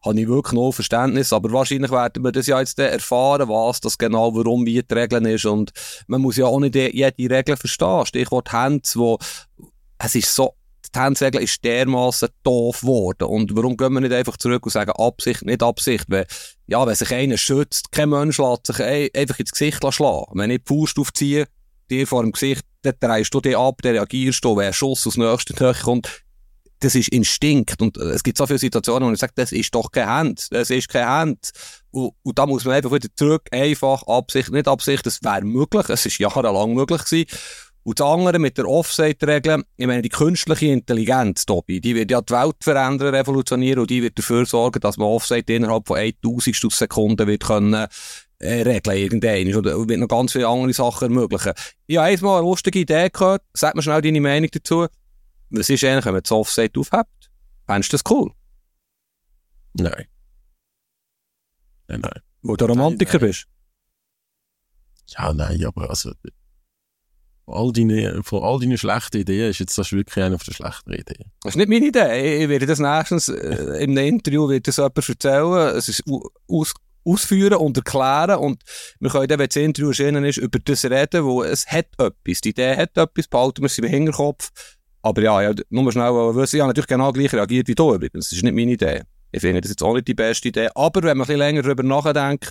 habe 0.04 0.19
ich 0.19 0.28
wirklich 0.28 0.54
noch 0.54 0.71
Verständnis. 0.71 1.34
Aber 1.34 1.52
wahrscheinlich 1.52 1.91
werden 1.91 2.23
wir 2.23 2.32
das 2.32 2.47
ja 2.47 2.60
jetzt 2.60 2.80
erfahren, 2.80 3.50
was 3.50 3.82
das 3.82 3.97
genau, 3.97 4.36
warum, 4.36 4.65
wie 4.65 4.82
die 4.82 4.93
Regeln 4.93 5.26
ist. 5.26 5.45
Und 5.45 5.71
man 6.08 6.21
muss 6.21 6.38
ja 6.38 6.45
auch 6.45 6.60
nicht 6.60 6.76
jede 6.76 7.36
Regel 7.36 7.58
verstehen. 7.58 8.06
Stichwort 8.06 8.52
Hands, 8.52 8.95
wo, 8.95 9.17
es 10.00 10.15
ist 10.15 10.34
so, 10.34 10.54
die 10.95 11.00
Handsregel 11.00 11.41
ist 11.41 11.63
dermaßen 11.63 12.30
doof 12.43 12.82
geworden. 12.82 13.23
Und 13.26 13.56
warum 13.56 13.78
gehen 13.78 13.93
wir 13.93 14.02
nicht 14.02 14.13
einfach 14.13 14.38
zurück 14.38 14.65
und 14.65 14.71
sagen 14.71 14.91
Absicht, 14.91 15.43
nicht 15.43 15.63
Absicht? 15.63 16.06
Weil, 16.08 16.28
ja, 16.67 16.86
wenn 16.86 16.95
sich 16.95 17.12
einer 17.12 17.38
schützt, 17.38 17.91
kein 17.91 18.10
Mensch 18.10 18.38
lässt 18.38 18.67
sich 18.67 18.80
einfach 18.80 19.39
ins 19.39 19.52
Gesicht 19.52 19.82
schlagen. 19.93 20.32
Wenn 20.34 20.52
ich 20.52 20.63
die 20.63 20.73
Faust 20.73 21.00
aufziehe, 21.00 21.47
dir 21.89 22.08
vor 22.08 22.23
dem 22.23 22.32
Gesicht, 22.32 22.63
dann 22.82 22.95
drehst 23.00 23.34
du 23.34 23.41
dich 23.41 23.58
ab, 23.58 23.80
dann 23.82 23.93
reagierst 23.93 24.43
du, 24.43 24.56
wenn 24.56 24.67
ein 24.67 24.73
Schuss 24.73 25.08
aus 25.08 25.17
nächster 25.17 25.60
Höhe 25.60 25.73
kommt, 25.73 26.23
das 26.80 26.95
ist 26.95 27.10
Instinkt. 27.10 27.82
Und 27.82 27.97
äh, 27.97 28.12
es 28.12 28.23
gibt 28.23 28.38
so 28.38 28.45
viele 28.45 28.60
Situationen, 28.60 29.10
wo 29.10 29.13
ich 29.13 29.19
sage, 29.19 29.34
das 29.36 29.52
ist 29.52 29.73
doch 29.73 29.91
kein 29.91 30.08
Hand. 30.08 30.47
Das 30.52 30.69
ist 30.69 30.89
kein 30.89 31.08
Hand. 31.08 31.52
Und, 31.91 32.12
und 32.23 32.38
da 32.38 32.45
muss 32.45 32.65
man 32.65 32.76
einfach 32.76 32.91
wieder 32.91 33.08
zurück, 33.15 33.47
einfach, 33.52 34.04
Absicht, 34.04 34.52
nicht 34.52 34.67
Absicht, 34.67 35.06
das 35.06 35.23
wäre 35.23 35.43
möglich. 35.43 35.89
Es 35.89 36.06
ist 36.06 36.19
jahrelang 36.19 36.73
möglich 36.73 37.04
gewesen. 37.04 37.28
Und 37.88 38.02
das 38.02 38.06
andere 38.06 38.38
mit 38.38 38.58
der 38.58 38.67
Offside-Regel, 38.67 39.63
ich 39.78 39.88
meine, 39.88 40.02
die 40.02 40.10
künstliche 40.10 40.65
Intelligenz, 40.65 41.45
Tobi, 41.45 41.80
die 41.80 41.95
wird 41.95 42.12
ja 42.12 42.19
die 42.19 42.34
Welt 42.34 42.58
verändern, 42.60 43.15
revolutionieren 43.15 43.80
und 43.80 43.89
die 43.89 44.04
wird 44.04 44.19
dafür 44.19 44.45
sorgen, 44.45 44.82
dass 44.82 44.97
man 44.97 45.08
Offside 45.08 45.54
innerhalb 45.54 45.88
von 45.88 45.97
1000 45.97 46.69
Sekunden 46.69 47.26
wird 47.26 47.43
können, 47.45 47.88
äh, 48.39 48.62
regeln 48.63 48.97
irgendein. 48.97 49.56
Oder 49.56 49.88
wird 49.88 50.02
noch 50.02 50.10
ganz 50.10 50.34
viele 50.34 50.50
andere 50.50 50.73
Sachen 50.73 51.06
ermöglichen. 51.06 51.54
Ich 51.86 51.95
habe 51.95 52.08
einmal 52.08 52.39
eine 52.39 52.50
lustige 52.50 52.80
Idee 52.80 53.10
gehört. 53.10 53.43
Sag 53.54 53.73
mir 53.73 53.82
schnell 53.82 54.02
deine 54.02 54.19
Meinung 54.19 54.50
dazu. 54.52 54.88
Was 55.52 55.69
ist 55.69 55.82
eigentlich, 55.86 56.04
wenn 56.04 56.13
man 56.13 56.23
das 56.23 56.32
Offset 56.34 56.78
aufhebt? 56.78 57.32
Fändest 57.67 57.93
du 57.93 57.97
das 57.97 58.12
cool? 58.12 58.34
Nein. 59.76 60.08
Nein, 61.88 62.02
nein. 62.02 62.21
Wo 62.41 62.58
du 62.58 62.65
Romantiker 62.65 63.19
nein, 63.19 63.28
bist? 63.30 63.47
Ja, 65.08 65.32
nein, 65.34 65.63
aber 65.63 65.89
also, 65.89 66.12
all 67.48 67.72
deinen, 67.72 68.24
von 68.24 68.44
all 68.44 68.60
deinen 68.60 68.78
schlechten 68.78 69.18
Ideen 69.18 69.50
ist 69.50 69.60
jetzt 69.60 69.78
das 69.78 69.92
wirklich 69.92 70.24
eine 70.24 70.38
der 70.38 70.54
schlechten 70.54 70.94
Ideen. 70.94 71.32
Das 71.42 71.54
ist 71.54 71.58
nicht 71.58 71.70
meine 71.70 71.88
Idee. 71.88 72.44
Ich 72.44 72.50
werde 72.50 72.66
das 72.66 72.80
nächstens 72.80 73.30
äh, 73.30 73.84
in 73.84 73.98
Interview 73.98 74.48
wird 74.50 74.68
das 74.68 74.78
jemand 74.78 75.10
erzählen. 75.10 75.76
Es 75.76 75.90
ist 75.90 76.04
aus, 76.48 76.74
ausführen 77.06 77.56
und 77.56 77.78
erklären 77.78 78.38
und 78.38 78.62
wir 79.00 79.10
können 79.10 79.28
dann, 79.28 79.40
wenn 79.40 79.48
das 79.48 79.56
Interview 79.56 79.90
erschienen 79.90 80.26
ist, 80.26 80.38
über 80.38 80.60
das 80.60 80.84
reden, 80.86 81.24
wo 81.24 81.42
es 81.44 81.66
hat 81.68 81.88
etwas. 81.98 82.42
Die 82.42 82.50
Idee 82.50 82.76
hat 82.76 82.98
etwas, 82.98 83.28
behalten 83.28 83.62
wir 83.62 83.70
sie 83.70 83.82
im 83.82 83.88
Hinterkopf 83.88 84.52
aber 85.08 85.22
ja, 85.22 85.42
ja 85.42 85.54
nur 85.70 85.92
schnell 85.92 86.12
wissen, 86.12 86.58
ich 86.58 86.62
habe 86.62 86.70
natürlich 86.70 86.88
genau 86.88 87.12
gleich 87.14 87.34
reagiert 87.34 87.68
wie 87.68 87.76
du 87.76 87.94
übrigens. 87.94 88.30
Das 88.30 88.38
ist 88.38 88.44
nicht 88.44 88.54
meine 88.54 88.72
Idee. 88.72 89.04
Ich 89.32 89.42
finde 89.42 89.62
das 89.62 89.72
jetzt 89.72 89.82
auch 89.82 89.94
nicht 89.94 90.08
die 90.08 90.14
beste 90.14 90.50
Idee. 90.50 90.70
Aber 90.76 91.02
wenn 91.04 91.18
man 91.18 91.26
ein 91.26 91.28
bisschen 91.28 91.40
länger 91.40 91.62
darüber 91.62 91.84
nachdenkt, 91.84 92.50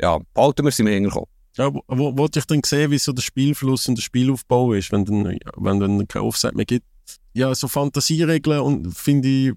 ja, 0.00 0.18
behalten 0.34 0.64
wir 0.64 0.70
sie 0.70 0.82
im 0.82 0.88
Hinterkopf. 0.88 1.28
Ja, 1.58 1.74
wo, 1.74 2.16
wo 2.16 2.28
ich 2.32 2.44
dann 2.44 2.62
sehen, 2.64 2.92
wie 2.92 2.98
so 2.98 3.12
der 3.12 3.22
Spielfluss 3.22 3.88
und 3.88 3.96
der 3.96 4.02
Spielaufbau 4.02 4.74
ist, 4.74 4.92
wenn 4.92 5.04
dann, 5.04 5.38
wenn 5.56 5.80
dann 5.80 6.06
kein 6.06 6.22
Offset 6.22 6.54
mehr 6.54 6.64
gibt. 6.64 6.86
Ja, 7.32 7.52
so 7.54 7.66
Fantasieregeln 7.66 8.60
und 8.60 8.96
finde 8.96 9.28
ich, 9.28 9.52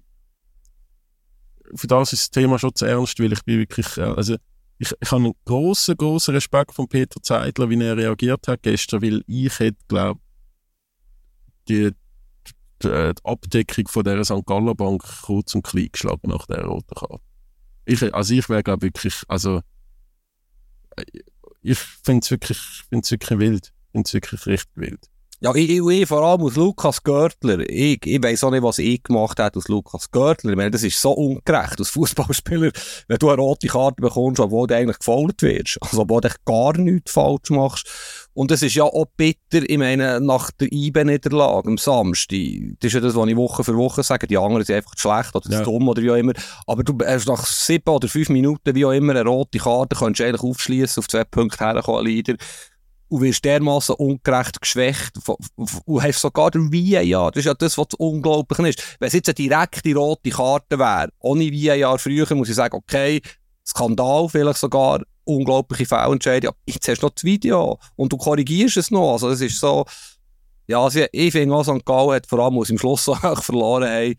für 1.74 1.86
das 1.86 2.12
ist 2.12 2.22
das 2.22 2.30
Thema 2.30 2.58
schon 2.58 2.74
zu 2.74 2.86
ernst, 2.86 3.20
weil 3.20 3.32
ich 3.32 3.44
bin 3.44 3.58
wirklich, 3.58 3.96
äh, 3.98 4.02
also 4.02 4.36
ich, 4.78 4.92
ich 5.00 5.10
habe 5.12 5.24
einen 5.24 5.34
grossen, 5.44 5.96
grossen 5.96 6.34
Respekt 6.34 6.74
von 6.74 6.88
Peter 6.88 7.22
Zeidler, 7.22 7.70
wie 7.70 7.80
er 7.80 7.96
reagiert 7.96 8.48
hat 8.48 8.62
gestern, 8.62 9.00
weil 9.00 9.22
ich 9.28 9.56
hätte, 9.60 9.78
glaube 9.86 10.20
die, 11.68 11.90
die, 12.82 12.88
die 12.88 13.12
Abdeckung 13.22 13.86
von 13.86 14.02
dieser 14.02 14.24
St. 14.24 14.44
Galler 14.44 14.74
Bank 14.74 15.04
kurz 15.22 15.54
und 15.54 15.62
klein 15.62 15.88
geschlagen 15.92 16.30
nach 16.30 16.46
der 16.46 16.64
roten 16.64 16.94
Karte. 16.96 17.22
Ich, 17.84 18.14
also 18.14 18.34
ich 18.34 18.48
wäre, 18.48 18.64
glaube 18.64 18.82
wirklich, 18.82 19.22
also 19.28 19.60
äh, 20.96 21.04
ich 21.62 21.78
finde 21.78 22.24
es 22.24 22.30
wirklich, 22.30 22.58
find's 22.88 23.10
wirklich 23.10 23.38
wild. 23.38 23.66
Ich 23.68 23.92
finde 23.92 24.06
es 24.06 24.14
wirklich 24.14 24.46
richtig 24.46 24.76
wild. 24.76 25.10
Ja, 25.44 25.52
ich, 25.56 25.68
ich, 25.68 26.06
vor 26.06 26.22
allem 26.22 26.42
aus 26.42 26.54
Lukas 26.54 27.02
Görtler. 27.02 27.68
Ich, 27.68 28.06
ich 28.06 28.22
weiss 28.22 28.44
auch 28.44 28.52
nicht, 28.52 28.62
was 28.62 28.78
ich 28.78 29.02
gemacht 29.02 29.40
habe 29.40 29.58
aus 29.58 29.66
Lukas 29.66 30.08
Görtler. 30.12 30.52
Ich 30.52 30.56
meine, 30.56 30.70
das 30.70 30.84
ist 30.84 31.00
so 31.00 31.10
ungerecht 31.10 31.80
als 31.80 31.88
Fußballspieler, 31.88 32.70
wenn 33.08 33.18
du 33.18 33.28
eine 33.28 33.42
rote 33.42 33.66
Karte 33.66 34.00
bekommst, 34.00 34.38
obwohl 34.38 34.68
du 34.68 34.76
eigentlich 34.76 35.00
gefault 35.00 35.42
wirst. 35.42 35.78
Also, 35.80 36.02
obwohl 36.02 36.20
du 36.20 36.28
gar 36.44 36.78
nichts 36.78 37.10
falsch 37.10 37.50
machst. 37.50 37.88
Und 38.34 38.52
es 38.52 38.62
ist 38.62 38.76
ja 38.76 38.84
auch 38.84 39.06
bitter, 39.16 39.68
ich 39.68 39.78
meine, 39.78 40.20
nach 40.20 40.52
der 40.52 40.72
IB-Niederlage 40.72 41.68
am 41.68 41.76
Samstag. 41.76 42.36
Das 42.78 42.88
ist 42.88 42.94
ja 42.94 43.00
das, 43.00 43.16
was 43.16 43.28
ich 43.28 43.36
Woche 43.36 43.64
für 43.64 43.76
Woche 43.76 44.04
sage. 44.04 44.28
Die 44.28 44.38
anderen 44.38 44.64
sind 44.64 44.76
einfach 44.76 44.96
schlecht 44.96 45.34
oder 45.34 45.50
ja. 45.50 45.64
dumm 45.64 45.88
oder 45.88 46.02
wie 46.02 46.10
auch 46.12 46.16
immer. 46.16 46.34
Aber 46.68 46.84
du 46.84 46.96
hast 47.04 47.26
nach 47.26 47.44
sieben 47.46 47.90
oder 47.90 48.06
fünf 48.06 48.28
Minuten, 48.28 48.76
wie 48.76 48.84
auch 48.84 48.92
immer, 48.92 49.16
eine 49.16 49.24
rote 49.24 49.58
Karte, 49.58 49.96
kannst 49.96 50.20
du 50.20 50.24
eigentlich 50.24 50.42
aufschließen, 50.42 51.00
auf 51.00 51.08
zwei 51.08 51.24
Punkte 51.24 51.64
herkommen, 51.64 52.06
Leader 52.06 52.36
und 53.12 53.20
wirst 53.20 53.44
dermaßen 53.44 53.94
ungerecht 53.96 54.58
geschwächt 54.58 55.12
und 55.84 56.02
hast 56.02 56.20
sogar 56.20 56.50
den 56.50 56.72
VAR. 56.72 57.30
Das 57.30 57.40
ist 57.40 57.44
ja 57.44 57.52
das, 57.52 57.76
was 57.76 57.88
unglaublich 57.98 58.58
ist. 58.70 58.96
Wenn 58.98 59.08
es 59.08 59.12
jetzt 59.12 59.28
eine 59.28 59.34
direkte 59.34 59.94
rote 59.94 60.30
Karte 60.30 60.78
wäre, 60.78 61.10
ohne 61.18 61.52
VAR 61.52 61.98
früher, 61.98 62.34
muss 62.34 62.48
ich 62.48 62.54
sagen, 62.54 62.74
okay, 62.74 63.20
Skandal 63.66 64.30
vielleicht 64.30 64.58
sogar, 64.58 65.02
unglaubliche 65.24 65.84
Fehlentscheidung. 65.84 66.54
Jetzt 66.64 66.88
hast 66.88 67.02
du 67.02 67.06
noch 67.06 67.12
das 67.14 67.22
Video 67.22 67.78
und 67.96 68.10
du 68.14 68.16
korrigierst 68.16 68.78
es 68.78 68.90
noch. 68.90 69.12
Also 69.12 69.28
es 69.28 69.42
ist 69.42 69.60
so, 69.60 69.84
ja, 70.66 70.88
ich 71.12 71.32
finde 71.32 71.54
auch, 71.54 71.64
St. 71.64 71.84
Gallen 71.84 72.12
hat 72.12 72.26
vor 72.26 72.38
allem, 72.38 72.58
als 72.58 72.70
im 72.70 72.78
Schluss 72.78 73.04
so 73.04 73.14
verloren 73.14 73.90
haben, 73.90 74.14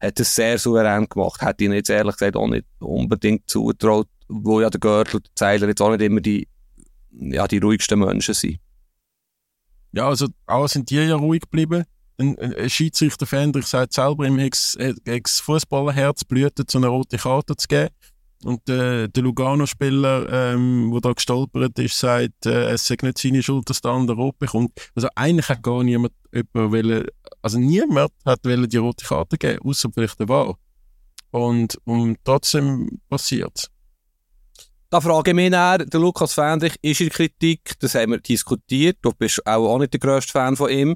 hat 0.00 0.18
es 0.18 0.34
sehr 0.34 0.58
souverän 0.58 1.06
gemacht. 1.10 1.42
Hätte 1.42 1.64
ich 1.64 1.70
jetzt 1.70 1.90
ehrlich 1.90 2.16
gesagt 2.16 2.36
auch 2.36 2.48
nicht 2.48 2.64
unbedingt 2.80 3.50
zugetraut, 3.50 4.08
wo 4.28 4.62
ja 4.62 4.70
der 4.70 4.80
Gürtel 4.80 5.20
der 5.20 5.30
Zeiler 5.34 5.68
jetzt 5.68 5.82
auch 5.82 5.90
nicht 5.90 6.00
immer 6.00 6.22
die 6.22 6.48
ja, 7.18 7.46
die 7.46 7.58
ruhigsten 7.58 7.98
Menschen 7.98 8.34
sind. 8.34 8.58
Ja, 9.92 10.08
also 10.08 10.28
auch 10.46 10.66
sind 10.66 10.90
die 10.90 10.96
ja 10.96 11.16
ruhig 11.16 11.42
geblieben. 11.42 11.84
Ein, 12.18 12.38
ein 12.38 12.70
Schiedsrichter 12.70 13.26
Fendrich 13.26 13.66
sagt 13.66 13.92
selber, 13.92 14.26
ihm 14.26 14.38
ex 14.38 15.40
Fußballerherz 15.40 16.24
blühte, 16.24 16.64
so 16.68 16.78
eine 16.78 16.88
rote 16.88 17.16
Karte 17.16 17.56
zu 17.56 17.68
geben. 17.68 17.90
Und 18.44 18.68
äh, 18.68 19.08
der 19.08 19.22
Lugano-Spieler, 19.22 20.52
ähm, 20.52 20.90
der 20.92 21.00
da 21.00 21.12
gestolpert 21.12 21.78
ist, 21.78 21.98
sagt, 21.98 22.44
äh, 22.44 22.72
es 22.72 22.86
sei 22.86 22.96
nicht 23.00 23.18
seine 23.18 23.42
Schuld, 23.42 23.70
dass 23.70 23.80
der 23.80 23.92
andere 23.92 24.16
rot 24.16 24.38
bekommt. 24.38 24.72
Also 24.94 25.08
eigentlich 25.14 25.48
hat 25.48 25.62
gar 25.62 25.82
niemand 25.82 26.12
wollen, 26.52 27.06
also 27.40 27.58
niemand 27.58 28.12
hat 28.26 28.44
die 28.44 28.76
rote 28.76 29.06
Karte 29.06 29.38
geben, 29.38 29.60
außer 29.64 29.88
vielleicht 29.94 30.20
der 30.20 30.28
Wahl. 30.28 30.54
Und, 31.30 31.78
und 31.84 32.18
trotzdem 32.22 33.00
passiert 33.08 33.52
es. 33.54 33.70
Da 34.94 35.00
frage 35.00 35.32
ich 35.32 35.34
mich 35.34 35.50
dann, 35.50 35.90
der 35.90 35.98
Lukas 35.98 36.34
Fendrich 36.34 36.76
ist 36.80 37.00
in 37.00 37.08
Kritik, 37.08 37.72
das 37.80 37.96
haben 37.96 38.12
wir 38.12 38.20
diskutiert, 38.20 38.98
du 39.02 39.10
bist 39.10 39.44
auch, 39.44 39.68
auch 39.68 39.78
nicht 39.80 39.92
der 39.92 39.98
grösste 39.98 40.30
Fan 40.30 40.54
von 40.54 40.70
ihm, 40.70 40.94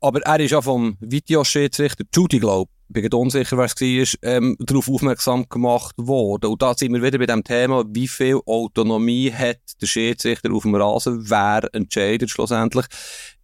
aber 0.00 0.22
er 0.22 0.38
ist 0.38 0.52
ja 0.52 0.62
vom 0.62 0.96
Videoschiedsrichter 1.00 2.04
Judy, 2.14 2.38
glaube 2.38 2.70
ich, 2.86 3.02
bin 3.02 3.12
unsicher, 3.12 3.58
wer 3.58 3.64
es 3.64 3.74
war, 3.74 4.30
ähm, 4.30 4.56
darauf 4.60 4.88
aufmerksam 4.88 5.48
gemacht 5.48 5.96
worden. 5.98 6.52
Und 6.52 6.62
da 6.62 6.72
sind 6.74 6.92
wir 6.92 7.02
wieder 7.02 7.18
bei 7.18 7.26
dem 7.26 7.42
Thema, 7.42 7.82
wie 7.88 8.06
viel 8.06 8.38
Autonomie 8.46 9.32
hat 9.32 9.58
der 9.80 9.86
Schiedsrichter 9.88 10.52
auf 10.52 10.62
dem 10.62 10.76
Rasen, 10.76 11.28
wer 11.28 11.68
entscheidet 11.72 12.30
schlussendlich. 12.30 12.86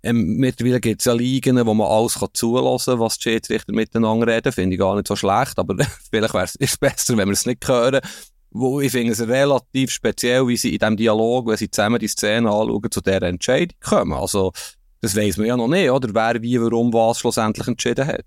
Ähm, 0.04 0.36
mittlerweile 0.36 0.78
gibt 0.78 1.00
es 1.00 1.06
ja 1.06 1.12
Ligen, 1.12 1.66
wo 1.66 1.74
man 1.74 1.88
alles 1.88 2.20
kann 2.20 2.28
zulassen 2.34 2.92
kann, 2.92 3.00
was 3.00 3.18
die 3.18 3.30
Schiedsrichter 3.30 3.72
miteinander 3.72 4.28
reden, 4.28 4.52
finde 4.52 4.74
ich 4.74 4.78
gar 4.78 4.94
nicht 4.94 5.08
so 5.08 5.16
schlecht, 5.16 5.58
aber 5.58 5.74
vielleicht 6.08 6.34
wäre 6.34 6.48
es 6.56 6.76
besser, 6.76 7.16
wenn 7.16 7.26
wir 7.26 7.32
es 7.32 7.46
nicht 7.46 7.66
hören 7.66 8.00
wo 8.50 8.80
ich 8.80 8.92
finde 8.92 9.12
es 9.12 9.20
relativ 9.26 9.90
speziell, 9.90 10.46
wie 10.48 10.56
sie 10.56 10.74
in 10.74 10.78
diesem 10.78 10.96
Dialog, 10.96 11.46
wenn 11.46 11.56
sie 11.56 11.70
zusammen 11.70 11.98
die 11.98 12.08
Szene 12.08 12.50
anschauen, 12.50 12.90
zu 12.90 13.00
dieser 13.00 13.22
Entscheidung 13.22 13.76
kommen. 13.80 14.12
Also, 14.14 14.52
das 15.00 15.14
weiss 15.16 15.36
man 15.36 15.46
ja 15.46 15.56
noch 15.56 15.68
nicht, 15.68 15.90
oder? 15.90 16.12
Wer, 16.14 16.42
wie, 16.42 16.60
warum, 16.60 16.92
was 16.92 17.20
schlussendlich 17.20 17.66
entschieden 17.68 18.06
hat. 18.06 18.24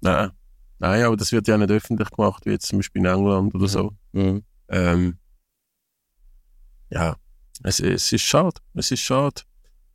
Nein. 0.00 0.30
Nein, 0.78 1.04
aber 1.04 1.16
das 1.16 1.32
wird 1.32 1.48
ja 1.48 1.56
nicht 1.56 1.70
öffentlich 1.70 2.10
gemacht, 2.10 2.44
wie 2.44 2.50
jetzt 2.50 2.66
zum 2.66 2.78
Beispiel 2.78 3.00
in 3.00 3.06
England 3.06 3.54
oder 3.54 3.68
so. 3.68 3.92
Mhm. 4.12 4.44
Ähm, 4.68 5.18
ja, 6.90 7.16
es, 7.62 7.80
es 7.80 8.12
ist 8.12 8.22
schade. 8.22 8.60
Es 8.74 8.90
ist 8.90 9.00
schade. 9.00 9.42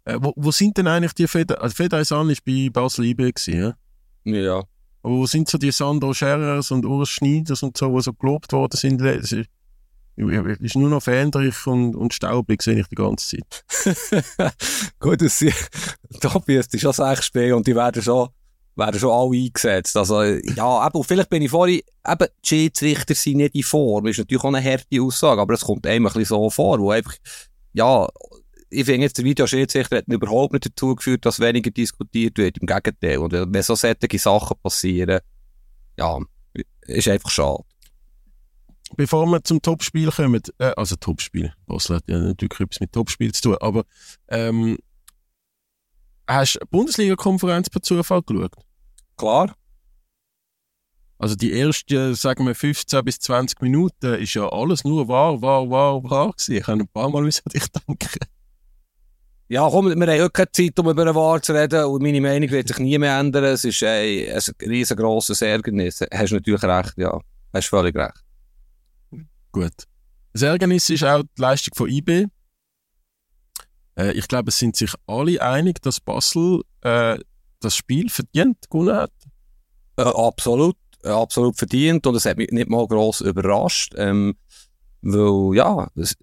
Äh, 0.06 0.18
wo, 0.20 0.34
wo 0.36 0.52
sind 0.52 0.78
denn 0.78 0.88
eigentlich 0.88 1.14
die 1.14 1.28
Feder? 1.28 1.62
Also 1.62 1.76
Fedaisan 1.76 2.28
war 2.28 2.36
bei 2.46 2.70
Basel 2.72 3.06
IB, 3.06 3.32
ja? 3.48 3.76
Ja. 4.24 4.64
Aber 5.04 5.16
wo 5.16 5.26
sind 5.26 5.50
so 5.50 5.58
die 5.58 5.72
Sandro 5.72 6.14
Scherers 6.14 6.72
und 6.72 6.86
Urs 6.86 7.10
Schneiders 7.10 7.64
und 7.64 7.78
so, 7.78 7.96
die 7.96 8.04
so 8.04 8.14
gelobt 8.14 8.54
worden 8.54 8.78
sind? 8.78 9.02
Es 9.02 9.32
ist, 9.32 9.50
ist 10.16 10.76
nur 10.76 10.90
noch 10.90 11.02
Fähndrich 11.02 11.66
und, 11.66 11.96
und 11.96 12.14
staubig, 12.14 12.62
sehe 12.62 12.82
ich 12.82 12.88
die 12.88 12.96
ganze 12.96 13.38
Zeit. 13.38 14.54
Gut, 15.00 15.22
das 15.22 15.44
Tobias, 16.20 16.68
das 16.68 16.76
ist 16.76 16.82
schon 16.82 16.94
sechs 16.94 17.26
Spiele 17.26 17.56
und 17.56 17.66
die 17.66 17.76
werden 17.76 18.02
schon, 18.04 18.30
werden 18.76 19.00
schon 19.00 19.12
alle 19.12 19.44
eingesetzt. 19.44 19.98
Also, 19.98 20.22
ja, 20.22 20.88
eben, 20.88 21.04
vielleicht 21.04 21.30
bin 21.30 21.42
ich 21.42 21.50
vorhin, 21.50 21.82
eben, 22.08 22.28
die 22.44 22.48
Schiedsrichter 22.48 23.16
sind 23.16 23.38
nicht 23.38 23.56
in 23.56 23.64
Form. 23.64 24.06
Das 24.06 24.12
ist 24.12 24.20
natürlich 24.20 24.44
auch 24.44 24.54
eine 24.54 24.64
harte 24.64 25.02
Aussage, 25.02 25.42
aber 25.42 25.56
es 25.56 25.62
kommt 25.62 25.88
einem 25.88 26.06
ein 26.06 26.14
bisschen 26.14 26.26
so 26.26 26.50
vor, 26.52 26.80
wo 26.80 26.92
einfach, 26.92 27.16
ja, 27.74 28.08
ich 28.72 28.86
finde 28.86 29.02
jetzt, 29.02 29.18
der 29.18 29.26
Videoschiedsrichter 29.26 29.98
hat 29.98 30.08
überhaupt 30.08 30.54
nicht 30.54 30.66
dazu 30.66 30.96
geführt, 30.96 31.26
dass 31.26 31.40
weniger 31.40 31.72
diskutiert 31.72 32.38
wird. 32.38 32.58
Im 32.58 32.68
Gegenteil. 32.68 33.18
Und 33.18 33.34
wenn 33.34 33.64
so 33.64 33.76
solche 33.76 34.18
Sachen 34.18 34.58
passieren, 34.64 35.20
ja, 35.98 36.20
ist 36.88 37.08
einfach 37.10 37.30
schade. 37.30 37.64
Bevor 38.96 39.26
wir 39.26 39.44
zum 39.44 39.62
Topspiel 39.62 40.10
kommen, 40.10 40.42
äh, 40.58 40.74
also 40.76 40.96
Topspiel, 40.96 41.54
Basel 41.66 41.98
hat 41.98 42.04
ja 42.08 42.20
natürlich 42.20 42.60
etwas 42.60 42.80
mit 42.80 42.92
Topspiel 42.92 43.32
zu 43.32 43.42
tun, 43.42 43.58
aber 43.62 43.86
ähm, 44.28 44.78
hast 46.28 46.56
du 46.56 46.66
Bundesliga-Konferenz 46.68 47.70
per 47.70 47.82
Zufall 47.82 48.22
geschaut? 48.22 48.54
Klar. 49.18 49.56
Also 51.18 51.36
die 51.36 51.58
ersten, 51.58 52.16
sagen 52.16 52.48
wir, 52.48 52.56
15 52.56 53.06
bis 53.06 53.20
20 53.20 53.62
Minuten 53.62 54.16
ist 54.16 54.34
ja 54.34 54.50
alles 54.50 54.84
nur 54.84 55.08
wahr, 55.08 55.42
wahr, 55.42 55.70
wahr, 55.70 56.04
wahr 56.04 56.32
gewesen. 56.32 56.56
Ich 56.56 56.68
habe 56.68 56.82
ein 56.82 56.88
paar 56.88 57.10
Mal 57.10 57.24
an 57.24 57.30
dich 57.30 57.68
denken. 57.88 58.20
Ja, 59.52 59.70
komm, 59.70 59.88
wir 59.88 60.08
haben 60.08 60.22
auch 60.22 60.32
keine 60.32 60.50
Zeit, 60.54 60.80
um 60.80 60.90
über 60.90 61.02
eine 61.02 61.14
Wahl 61.14 61.42
zu 61.42 61.52
reden 61.52 61.84
und 61.84 62.02
meine 62.02 62.22
Meinung 62.22 62.50
wird 62.52 62.70
sich 62.70 62.78
nie 62.78 62.98
mehr 62.98 63.20
ändern. 63.20 63.44
Es 63.44 63.66
ist 63.66 63.82
ey, 63.82 64.32
ein 64.34 64.42
riesengroßes 64.62 65.42
Ärgernis. 65.42 66.00
Hast 66.10 66.32
du 66.32 66.36
natürlich 66.36 66.64
recht, 66.64 66.94
ja. 66.96 67.20
Hast 67.52 67.68
völlig 67.68 67.94
recht. 67.94 68.24
Gut. 69.52 69.74
Das 70.32 70.44
Ärgernis 70.44 70.90
ist 70.90 71.04
auch 71.04 71.24
die 71.24 71.42
Leistung 71.42 71.76
von 71.76 71.90
IB. 71.90 72.28
Äh, 73.98 74.14
ich 74.14 74.26
glaube, 74.30 74.52
es 74.52 74.58
sind 74.58 74.78
sich 74.78 74.94
alle 75.06 75.42
einig, 75.42 75.82
dass 75.82 76.00
Basel 76.00 76.62
äh, 76.80 77.20
das 77.60 77.76
Spiel 77.76 78.10
verdient 78.10 78.70
gewonnen 78.70 78.96
hat. 78.96 79.12
Äh, 79.98 80.04
absolut, 80.04 80.78
äh, 81.04 81.10
absolut 81.10 81.58
verdient 81.58 82.08
und 82.08 82.16
es 82.16 82.24
hat 82.24 82.38
mich 82.38 82.52
nicht 82.52 82.70
mal 82.70 82.88
gross 82.88 83.20
überrascht. 83.20 83.96
Ähm, 83.98 84.38
weil, 85.02 85.58
ja, 85.58 85.90
es, 85.98 86.16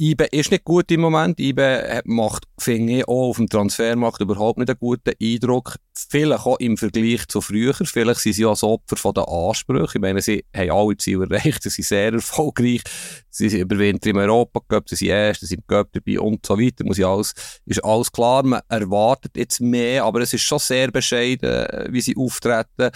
IBE 0.00 0.28
ist 0.32 0.50
nicht 0.50 0.64
gut 0.64 0.90
im 0.90 1.02
Moment. 1.02 1.38
IBE 1.38 2.00
macht, 2.06 2.44
finde 2.58 2.94
ich, 2.94 3.04
auch 3.06 3.28
auf 3.28 3.36
dem 3.36 3.50
Transfermarkt 3.50 4.22
überhaupt 4.22 4.58
nicht 4.58 4.70
einen 4.70 4.78
guten 4.78 5.12
Eindruck. 5.20 5.76
Vielleicht 5.92 6.46
auch 6.46 6.58
im 6.58 6.78
Vergleich 6.78 7.28
zu 7.28 7.42
früher. 7.42 7.74
Vielleicht 7.74 8.20
sind 8.20 8.32
sie 8.32 8.46
auch 8.46 8.50
als 8.50 8.62
Opfer 8.62 8.96
von 8.96 9.12
den 9.12 9.24
Ansprüchen. 9.24 9.90
Ich 9.96 10.00
meine, 10.00 10.22
sie 10.22 10.42
haben 10.56 10.70
alle 10.70 10.96
Ziele 10.96 11.26
erreicht. 11.28 11.62
Sie 11.64 11.68
sind 11.68 11.84
sehr 11.84 12.14
erfolgreich. 12.14 12.80
Sie 13.28 13.50
sind 13.50 13.60
überwintern 13.60 14.12
im 14.12 14.16
Europa-Cup. 14.16 14.88
Sie 14.88 14.96
sind 14.96 15.08
erst, 15.08 15.40
sie 15.40 15.46
sind 15.46 15.58
im 15.58 15.66
Cup 15.66 15.90
dabei 15.92 16.18
und 16.18 16.46
so 16.46 16.58
weiter. 16.58 16.82
Muss 16.86 16.96
ich 16.96 17.04
alles, 17.04 17.34
ist 17.66 17.84
alles 17.84 18.10
klar. 18.10 18.42
Man 18.42 18.62
erwartet 18.70 19.36
jetzt 19.36 19.60
mehr, 19.60 20.04
aber 20.04 20.22
es 20.22 20.32
ist 20.32 20.44
schon 20.44 20.60
sehr 20.60 20.90
bescheiden, 20.90 21.92
wie 21.92 22.00
sie 22.00 22.16
auftreten. 22.16 22.90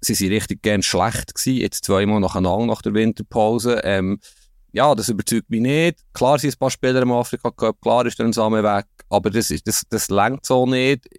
Sie 0.00 0.14
sind 0.14 0.32
richtig 0.32 0.62
gern 0.62 0.82
schlecht 0.82 1.32
gewesen. 1.32 1.60
Jetzt 1.60 1.84
zweimal 1.84 2.18
nacheinander 2.18 2.66
nach 2.66 2.82
der 2.82 2.94
Winterpause. 2.94 3.82
Ähm, 3.84 4.18
ja, 4.72 4.94
das 4.94 5.08
überzeugt 5.08 5.50
mich 5.50 5.60
nicht. 5.60 5.98
Klar 6.12 6.38
sind 6.38 6.54
ein 6.54 6.58
paar 6.58 6.70
Spieler 6.70 7.02
im 7.02 7.12
Afrika 7.12 7.50
Cup, 7.50 7.80
klar 7.80 8.06
ist 8.06 8.18
der 8.18 8.32
Samen 8.32 8.62
weg, 8.62 8.86
aber 9.08 9.30
das, 9.30 9.50
ist, 9.50 9.66
das, 9.66 9.82
das 9.88 10.08
längt 10.08 10.46
so 10.46 10.66
nicht. 10.66 11.06
Die 11.12 11.18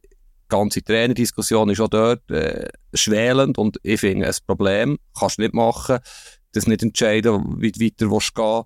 ganze 0.49 0.83
Trainerdiskussion 0.83 1.69
ist 1.69 1.79
auch 1.79 1.87
dort 1.87 2.29
äh, 2.29 2.67
schwelend 2.93 3.57
und 3.57 3.77
ich 3.83 3.99
finde, 3.99 4.27
ein 4.27 4.35
Problem 4.45 4.97
kannst 5.17 5.37
du 5.37 5.43
nicht 5.43 5.53
machen, 5.53 5.99
das 6.53 6.67
nicht 6.67 6.83
entscheiden, 6.83 7.61
wie 7.61 7.71
du 7.71 7.79
weiter 7.79 8.11
willst 8.11 8.35
gehen 8.35 8.63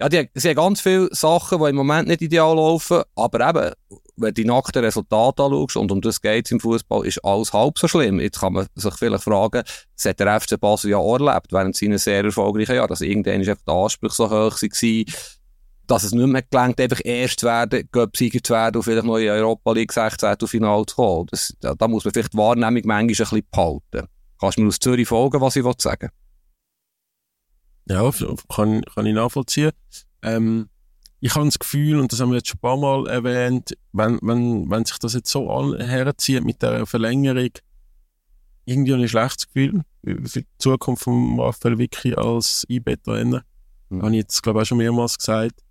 Ja, 0.00 0.08
die, 0.08 0.30
sie 0.34 0.48
haben 0.50 0.56
ganz 0.56 0.80
viele 0.80 1.08
Sachen, 1.12 1.60
die 1.60 1.70
im 1.70 1.76
Moment 1.76 2.08
nicht 2.08 2.22
ideal 2.22 2.54
laufen, 2.54 3.02
aber 3.16 3.48
eben, 3.48 3.72
wenn 4.16 4.28
du 4.28 4.42
die 4.42 4.44
nackten 4.44 4.84
Resultate 4.84 5.42
anschaust, 5.42 5.76
und 5.76 5.90
um 5.90 6.00
das 6.00 6.20
geht 6.20 6.50
im 6.50 6.60
Fußball, 6.60 7.06
ist 7.06 7.24
alles 7.24 7.52
halb 7.52 7.78
so 7.78 7.88
schlimm. 7.88 8.20
Jetzt 8.20 8.40
kann 8.40 8.52
man 8.52 8.66
sich 8.74 8.94
vielleicht 8.94 9.24
fragen, 9.24 9.62
das 9.96 10.04
hat 10.04 10.20
der 10.20 10.40
FC 10.40 10.58
Basel 10.58 10.90
ja 10.90 10.98
auch 10.98 11.18
erlebt, 11.18 11.52
während 11.52 11.76
seiner 11.76 11.98
sehr 11.98 12.24
erfolgreichen 12.24 12.76
Jahre, 12.76 12.88
dass 12.88 13.00
irgendwann 13.00 13.40
einfach 13.40 13.56
der 13.66 13.74
Anspruch 13.74 14.12
so 14.12 14.30
hoch 14.30 14.62
war, 14.62 15.04
dass 15.86 16.04
es 16.04 16.12
nicht 16.12 16.26
mehr 16.26 16.42
gelangt, 16.42 16.80
einfach 16.80 17.00
erst 17.04 17.40
zu 17.40 17.46
werden, 17.46 17.88
Göpsieger 17.92 18.42
zu 18.42 18.54
werden 18.54 18.76
und 18.76 18.82
vielleicht 18.84 19.04
noch 19.04 19.18
in 19.18 19.28
Europa 19.28 19.72
League 19.72 19.92
16 19.92 20.36
Final 20.46 20.86
zu 20.86 20.96
kommen. 20.96 21.26
Das, 21.30 21.54
da, 21.60 21.74
da, 21.74 21.88
muss 21.88 22.04
man 22.04 22.12
vielleicht 22.12 22.32
die 22.32 22.38
Wahrnehmung 22.38 22.72
manchmal 22.84 23.00
ein 23.00 23.06
bisschen 23.08 23.42
behalten. 23.50 24.08
Kannst 24.40 24.58
du 24.58 24.62
mir 24.62 24.68
aus 24.68 24.78
Zürich 24.78 25.08
folgen, 25.08 25.40
was 25.40 25.56
ich 25.56 25.64
sagen 25.78 26.08
Ja, 27.86 28.10
kann, 28.54 28.82
kann 28.82 29.06
ich 29.06 29.14
nachvollziehen. 29.14 29.72
Ähm, 30.22 30.68
ich 31.24 31.34
habe 31.34 31.46
das 31.46 31.58
Gefühl, 31.58 32.00
und 32.00 32.12
das 32.12 32.20
haben 32.20 32.32
wir 32.32 32.36
jetzt 32.36 32.48
schon 32.48 32.58
ein 32.58 32.60
paar 32.60 32.76
Mal 32.76 33.06
erwähnt, 33.08 33.74
wenn, 33.92 34.18
wenn, 34.20 34.70
wenn 34.70 34.84
sich 34.84 34.98
das 34.98 35.14
jetzt 35.14 35.30
so 35.30 35.74
herzieht 35.74 36.44
mit 36.44 36.60
der 36.60 36.84
Verlängerung, 36.84 37.48
irgendwie 38.66 38.92
ein 38.92 39.08
schlechtes 39.08 39.46
Gefühl 39.46 39.80
für 40.04 40.40
die 40.40 40.46
Zukunft 40.58 41.04
von 41.04 41.40
Raphael 41.40 41.78
Vicky 41.78 42.14
als 42.14 42.66
IB-Trainer. 42.68 43.42
Mhm. 43.88 44.02
Habe 44.02 44.10
ich 44.10 44.16
jetzt, 44.18 44.42
glaube 44.42 44.58
ich, 44.58 44.64
auch 44.64 44.66
schon 44.66 44.76
mehrmals 44.76 45.16
gesagt. 45.16 45.62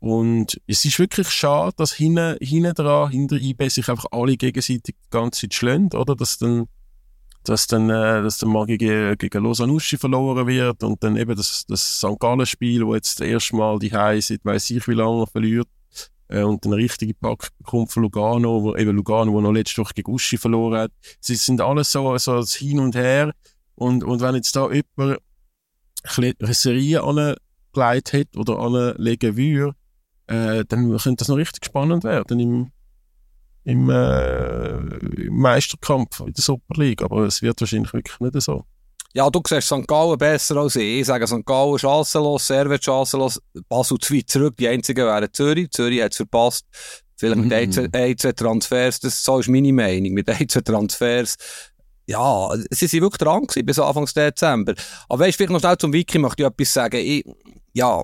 Und 0.00 0.58
es 0.66 0.82
ist 0.86 0.98
wirklich 0.98 1.28
schade, 1.28 1.74
dass 1.76 1.92
hinten, 1.92 2.38
hinten 2.40 2.74
dran, 2.74 3.10
hinter 3.10 3.36
IB 3.36 3.68
sich 3.68 3.90
einfach 3.90 4.06
alle 4.12 4.38
gegenseitig 4.38 4.94
die 4.96 5.10
ganze 5.10 5.42
Zeit 5.42 5.52
schlönt, 5.52 5.94
oder? 5.94 6.16
Dass 6.16 6.38
dann, 6.38 6.68
dass 7.44 7.66
dann, 7.66 7.90
äh, 7.90 8.22
dass 8.22 8.38
dann 8.38 8.50
mal 8.50 8.66
gegen, 8.66 9.16
gegen 9.18 9.44
Lausanne 9.44 9.78
verloren 9.80 10.46
wird 10.46 10.82
und 10.82 11.02
dann 11.02 11.16
eben 11.16 11.36
das, 11.36 11.64
das 11.66 11.98
St. 11.98 12.18
Gallen-Spiel, 12.18 12.86
wo 12.86 12.94
jetzt 12.94 13.20
das 13.20 13.26
erste 13.26 13.56
Mal 13.56 13.78
die 13.78 13.92
Heim 13.92 14.20
seit 14.20 14.44
weiss 14.44 14.70
ich 14.70 14.86
wie 14.88 14.94
lange 14.94 15.26
verliert, 15.26 15.68
äh, 16.32 16.42
und 16.42 16.64
einen 16.64 16.74
richtigen 16.74 17.14
Pack 17.14 17.48
bekommt 17.58 17.92
von 17.92 18.02
Lugano, 18.02 18.62
wo, 18.62 18.76
eben 18.76 18.96
Lugano, 18.96 19.32
wo 19.32 19.40
noch 19.40 19.52
letzte 19.52 19.82
Woche 19.82 19.94
gegen 19.94 20.12
Uschi 20.12 20.38
verloren 20.38 20.80
hat. 20.80 20.92
Sie 21.20 21.34
sind 21.34 21.60
alles 21.60 21.92
so, 21.92 22.16
so 22.18 22.36
das 22.36 22.54
Hin 22.54 22.80
und 22.80 22.94
Her. 22.94 23.32
Und, 23.74 24.04
und 24.04 24.20
wenn 24.20 24.34
jetzt 24.34 24.54
da 24.56 24.70
jemand 24.70 25.18
eine 26.16 26.54
Serie 26.54 27.02
angelegt 27.02 28.12
hat 28.12 28.36
oder 28.36 28.58
anlegen 28.58 29.36
würde, 29.36 29.74
äh, 30.26 30.64
dann 30.66 30.96
könnte 30.96 31.16
das 31.16 31.28
noch 31.28 31.36
richtig 31.36 31.66
spannend 31.66 32.04
werden 32.04 32.40
im, 32.40 32.72
im, 33.64 33.90
äh, 33.90 34.76
im 34.76 35.36
Meisterkampf 35.36 36.20
in 36.20 36.32
der 36.32 36.42
Super 36.42 36.74
League. 36.76 37.02
Aber 37.02 37.24
es 37.26 37.42
wird 37.42 37.60
wahrscheinlich 37.60 37.92
wirklich 37.92 38.18
nicht 38.20 38.40
so. 38.42 38.64
Ja, 39.14 39.28
du 39.28 39.42
siehst 39.46 39.66
St. 39.68 39.86
Gallen 39.86 40.16
besser 40.16 40.56
als 40.56 40.76
ich. 40.76 41.00
Ich 41.00 41.06
sage 41.06 41.26
St. 41.26 41.44
Gallen 41.44 41.78
chancenlos, 41.78 42.46
Servet 42.46 42.82
chancenlos, 42.82 43.40
Basel 43.68 43.98
zwei 43.98 44.22
zurück. 44.22 44.56
Die 44.58 44.68
einzigen 44.68 45.04
wären 45.04 45.32
Zürich. 45.32 45.70
Zürich 45.70 46.02
hat 46.02 46.12
es 46.12 46.16
verpasst. 46.16 46.64
Vielleicht 47.16 47.40
mit 47.40 47.50
mm. 47.50 47.94
ein, 47.94 48.18
zwei 48.18 48.32
Transfers. 48.32 49.00
Das, 49.00 49.22
so 49.22 49.38
ist 49.38 49.48
meine 49.48 49.72
Meinung. 49.72 50.12
Mit 50.12 50.30
ein, 50.30 50.48
zwei 50.48 50.62
Transfers. 50.62 51.36
Ja, 52.06 52.48
sie 52.70 52.86
sind 52.86 53.02
wirklich 53.02 53.18
dran 53.18 53.46
gewesen 53.46 53.66
bis 53.66 53.78
Anfang 53.78 54.06
Dezember. 54.06 54.74
Aber 55.08 55.24
weißt 55.24 55.34
du, 55.34 55.36
vielleicht 55.36 55.52
noch 55.52 55.60
schnell 55.60 55.78
zum 55.78 55.92
Wiki 55.92 56.18
möchte 56.18 56.42
ich 56.42 56.48
etwas 56.48 56.72
sagen. 56.72 56.96
Ich, 56.96 57.24
ja, 57.74 58.02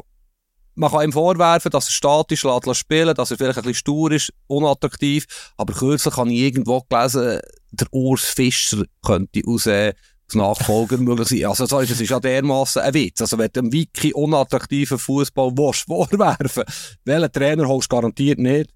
man 0.79 0.91
kann 0.91 1.05
ihm 1.05 1.12
vorwerfen, 1.12 1.70
dass 1.70 1.89
er 1.89 1.93
statisch 1.93 2.45
lässt 2.45 2.76
spielen, 2.76 3.14
dass 3.14 3.31
er 3.31 3.37
vielleicht 3.37 3.59
ein 3.59 3.62
bisschen 3.62 3.74
stur 3.74 4.12
ist, 4.12 4.33
unattraktiv. 4.47 5.26
Aber 5.57 5.74
kürzlich 5.74 6.16
habe 6.16 6.33
ich 6.33 6.39
irgendwo 6.39 6.83
gelesen, 6.89 7.41
der 7.72 7.87
Urs 7.93 8.22
Fischer 8.22 8.85
könnte 9.05 9.43
aus, 9.47 9.66
äh, 9.66 9.93
als 10.26 10.35
Nachfolger 10.35 10.99
möglich 10.99 11.29
sein. 11.29 11.47
Also, 11.47 11.66
das 11.66 11.91
ist 11.91 12.09
ja 12.09 12.20
dermassen 12.20 12.83
ein 12.83 12.95
Witz. 12.95 13.20
Also, 13.20 13.39
wenn 13.39 13.51
du 13.53 13.61
einem 13.61 13.72
Wiki 13.72 14.12
unattraktiven 14.14 14.99
Fußball 14.99 15.53
vorwerfen 15.57 16.64
welchen 17.05 17.33
Trainer 17.33 17.66
holst 17.66 17.91
du 17.91 17.97
garantiert 17.97 18.39
nicht? 18.39 18.70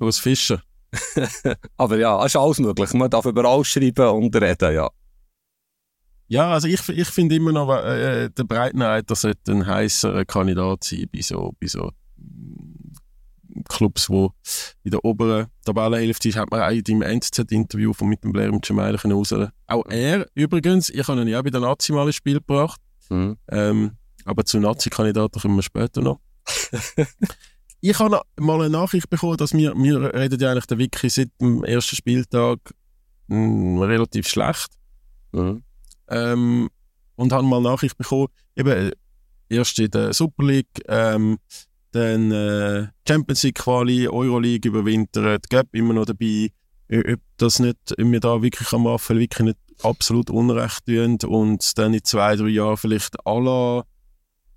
Urs 0.00 0.18
Fischer. 0.18 0.62
Aber 1.76 1.98
ja, 1.98 2.20
es 2.20 2.26
ist 2.26 2.36
alles 2.36 2.60
möglich. 2.60 2.92
Man 2.92 3.10
darf 3.10 3.24
über 3.24 3.44
alles 3.44 3.66
schreiben 3.66 4.08
und 4.10 4.36
reden, 4.36 4.74
ja. 4.74 4.88
Ja, 6.26 6.52
also 6.52 6.68
ich, 6.68 6.88
ich 6.88 7.08
finde 7.08 7.36
immer 7.36 7.52
noch, 7.52 7.70
äh, 7.70 8.30
der 8.30 8.44
Breitenreiter 8.44 9.14
sollte 9.14 9.52
ein 9.52 9.66
heißer 9.66 10.24
Kandidat 10.24 10.84
sein 10.84 11.06
bei 11.12 11.20
so, 11.20 11.54
bei 11.60 11.66
so 11.66 11.90
mm, 12.16 13.62
Clubs, 13.68 14.08
wo 14.08 14.32
in 14.82 14.90
der 14.90 15.04
oberen 15.04 15.46
Tabellenhälfte 15.64 16.28
ist, 16.28 16.36
hat 16.36 16.50
man 16.50 16.62
auch 16.62 16.70
in 16.70 16.82
deinem 16.82 17.02
NZZ-Interview 17.02 17.92
von 17.92 18.08
mit 18.08 18.24
dem 18.24 18.32
Blair 18.32 18.52
und 18.52 18.66
Gemeinde 18.66 18.98
können 18.98 19.22
Auch 19.66 19.84
er 19.88 20.26
übrigens, 20.34 20.88
ich 20.88 21.06
habe 21.06 21.20
ihn 21.20 21.28
ja 21.28 21.42
bei 21.42 21.50
der 21.50 21.60
Nazi 21.60 21.92
mal 21.92 22.06
ins 22.06 22.16
Spiel 22.16 22.34
gebracht, 22.34 22.80
mhm. 23.10 23.36
ähm, 23.48 23.92
aber 24.24 24.44
zu 24.44 24.58
Nazi-Kandidaten 24.58 25.40
kommen 25.40 25.56
wir 25.56 25.62
später 25.62 26.00
noch. 26.00 26.20
ich 27.80 27.98
habe 27.98 28.20
mal 28.40 28.60
eine 28.60 28.70
Nachricht 28.70 29.10
bekommen, 29.10 29.36
dass 29.36 29.52
wir, 29.52 29.74
wir 29.76 30.14
reden 30.14 30.40
ja 30.40 30.50
eigentlich 30.50 30.66
der 30.66 30.78
Wiki 30.78 31.10
seit 31.10 31.28
dem 31.38 31.64
ersten 31.64 31.96
Spieltag 31.96 32.58
mh, 33.28 33.36
mm, 33.36 33.78
relativ 33.82 34.26
schlecht. 34.26 34.70
Mhm. 35.32 35.62
Ähm, 36.08 36.68
und 37.16 37.32
habe 37.32 37.46
mal 37.46 37.60
Nachricht 37.60 37.96
bekommen, 37.96 38.28
eben 38.56 38.92
erst 39.48 39.78
in 39.78 39.90
der 39.90 40.12
Super 40.12 40.44
League, 40.44 40.82
ähm, 40.88 41.38
dann 41.92 42.32
äh, 42.32 42.88
Champions 43.06 43.42
League 43.44 43.58
Quali, 43.58 44.08
Euroleague 44.08 44.68
überwintert, 44.68 45.48
Gap 45.48 45.68
immer 45.72 45.94
noch 45.94 46.06
dabei, 46.06 46.50
ob 46.90 47.20
das 47.36 47.60
nicht, 47.60 47.78
mir 47.98 48.20
da 48.20 48.42
wirklich 48.42 48.72
am 48.72 48.86
Anfang 48.86 49.18
wirklich 49.18 49.46
nicht 49.46 49.58
absolut 49.82 50.30
Unrecht 50.30 50.86
tun 50.86 51.18
und 51.26 51.78
dann 51.78 51.94
in 51.94 52.04
zwei, 52.04 52.36
drei 52.36 52.48
Jahren 52.48 52.76
vielleicht 52.76 53.14
alle, 53.26 53.84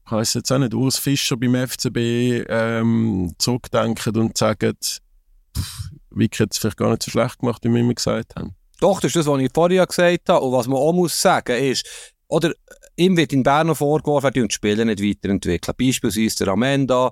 ich 0.06 0.12
weiss 0.12 0.34
jetzt 0.34 0.52
auch 0.52 0.58
nicht, 0.58 0.74
Urs 0.74 0.98
Fischer 0.98 1.38
beim 1.38 1.56
FCB 1.56 2.46
ähm, 2.50 3.34
zurückdenken 3.38 4.16
und 4.18 4.38
sagen, 4.38 4.74
pff, 4.82 5.90
Vicky 6.10 6.38
hat 6.44 6.54
es 6.54 6.58
vielleicht 6.58 6.78
gar 6.78 6.90
nicht 6.90 7.04
so 7.04 7.12
schlecht 7.12 7.40
gemacht, 7.40 7.64
wie 7.64 7.70
wir 7.70 7.82
immer 7.82 7.94
gesagt 7.94 8.36
haben. 8.36 8.56
Doch, 8.80 9.00
das 9.00 9.10
ist 9.10 9.16
das, 9.16 9.28
was 9.28 9.42
ich 9.42 9.52
vorher 9.54 9.86
gesagt 9.86 10.30
habe. 10.30 10.46
Und 10.46 10.52
was 10.52 10.68
man 10.68 10.78
auch 10.78 10.94
muss 10.94 11.20
sagen 11.20 11.58
ist, 11.58 12.14
oder 12.28 12.54
ihm 12.96 13.16
wird 13.16 13.34
in 13.34 13.44
Bern 13.44 13.74
vorgeworfen, 13.74 14.32
die 14.34 14.46
Spieler 14.50 14.86
nicht 14.86 15.02
weiterentwickeln. 15.02 15.76
Beispielsweise 15.78 16.44
der 16.44 16.54
Amenda, 16.54 17.12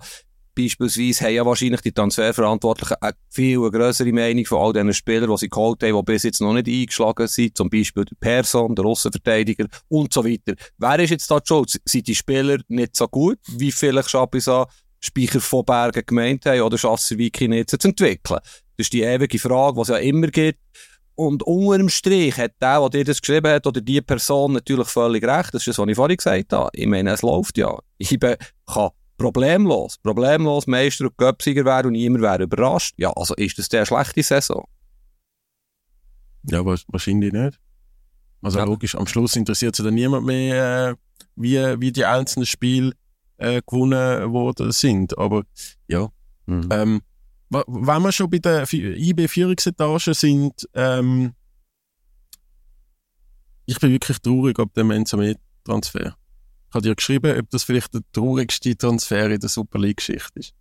beispielsweise 0.55 1.26
haben 1.26 1.34
ja 1.34 1.45
wahrscheinlich 1.45 1.82
die 1.82 1.91
Transferverantwortlichen 1.91 2.97
eine 3.01 3.13
viel 3.30 3.59
größere 3.59 4.11
Meinung 4.11 4.45
von 4.45 4.59
all 4.59 4.74
diesen 4.74 4.93
Spielern, 4.93 5.30
die 5.30 5.38
sie 5.38 5.49
geholt 5.49 5.84
haben, 5.84 5.95
die 5.95 6.03
bis 6.03 6.24
jetzt 6.24 6.41
noch 6.41 6.53
nicht 6.53 6.68
eingeschlagen 6.68 7.28
sind, 7.28 7.57
zum 7.57 7.70
Beispiel 7.70 8.05
der 8.05 8.16
Person, 8.20 8.76
der 8.76 8.86
Russenverteidiger 8.86 9.68
und 9.89 10.13
so 10.13 10.26
weiter. 10.26 10.55
Wer 10.78 10.99
ist 10.99 11.09
jetzt 11.11 11.30
da 11.30 11.39
schon? 11.43 11.66
Sind 11.68 12.07
die 12.07 12.16
Spieler 12.16 12.57
nicht 12.68 12.95
so 12.95 13.07
gut, 13.07 13.39
wie 13.51 13.72
vielleicht 13.72 14.09
schon 14.09 14.30
bis 14.30 14.47
an 14.47 14.66
Speicher 14.99 15.41
von 15.41 15.66
Bergen 15.66 16.05
gemeint 16.05 16.45
haben, 16.45 16.61
oder 16.61 16.78
Schasser 16.78 17.18
Wiki 17.18 17.47
nicht 17.47 17.70
zu 17.70 17.78
entwickeln? 17.78 18.39
Das 18.78 18.88
ist 18.88 18.93
die 18.93 19.03
ewige 19.03 19.39
Frage, 19.39 19.76
die 19.76 19.82
es 19.82 19.88
ja 19.89 19.97
immer 19.97 20.28
gibt. 20.28 20.59
Und 21.16 21.43
unter 21.43 21.78
dem 21.78 21.89
Strich 21.89 22.38
hat 22.38 22.51
der, 22.61 22.80
der 22.82 22.89
dir 22.89 23.03
das 23.05 23.22
geschrieben 23.22 23.51
hat, 23.51 23.66
oder 23.66 23.82
die 23.82 24.01
Person 24.01 24.53
natürlich 24.53 24.88
völlig 24.88 25.24
recht. 25.24 25.53
Das 25.53 25.61
ist 25.61 25.68
das, 25.68 25.78
was 25.78 25.88
ich 25.88 25.95
vorhin 25.95 26.18
gesagt 26.18 26.53
habe. 26.53 26.70
Ich 26.74 26.88
meine, 26.88 27.11
es 27.11 27.22
läuft 27.22 27.57
ja. 27.57 27.78
Ich 27.97 28.18
kann 28.20 28.89
problemlos, 29.18 29.97
problemlos 29.97 30.68
Meister 30.68 31.05
und 31.05 31.18
Göpsieger 31.18 31.66
werden 31.66 31.88
und 31.88 31.93
niemand 31.93 32.22
wäre 32.22 32.43
überrascht. 32.43 32.95
Ja, 32.97 33.11
also 33.11 33.34
ist 33.36 33.57
das 33.57 33.70
der 33.70 33.86
schlechte 33.86 34.24
Saison? 34.24 34.66
Ja, 36.43 36.63
wahrscheinlich 36.66 37.32
nicht. 37.32 37.59
Also 38.41 38.59
ja. 38.59 38.66
logisch, 38.66 38.95
am 38.95 39.07
Schluss 39.07 39.36
interessiert 39.36 39.76
sich 39.76 39.86
dann 39.86 39.95
niemand 39.95 40.26
mehr, 40.26 40.89
äh, 40.89 40.95
wie, 41.36 41.57
wie 41.80 41.91
die 41.91 42.05
einzelnen 42.05 42.45
Spiele 42.45 42.91
äh, 43.38 43.61
gewonnen 43.66 44.32
worden 44.32 44.72
sind. 44.72 45.18
Aber 45.18 45.43
ja, 45.88 46.09
mhm. 46.45 46.70
ähm, 46.72 47.01
wenn 47.50 48.02
wir 48.02 48.12
schon 48.12 48.30
bei 48.30 48.39
der 48.39 48.66
IB-Führungsetage 48.72 50.14
sind, 50.14 50.68
ähm, 50.74 51.34
ich 53.66 53.80
bin 53.80 53.91
wirklich 53.91 54.20
traurig 54.20 54.60
ob 54.60 54.74
der 54.74 54.84
Mensamet-Transfer. 54.84 56.16
Ich 56.70 56.74
habe 56.74 56.82
dir 56.82 56.96
geschrieben, 56.96 57.39
ob 57.39 57.50
das 57.50 57.64
vielleicht 57.64 57.93
der 57.93 58.02
traurigste 58.12 58.78
Transfer 58.78 59.30
in 59.30 59.39
der 59.39 59.50
Super 59.50 59.80
League-Geschichte 59.80 60.39
ist. 60.39 60.54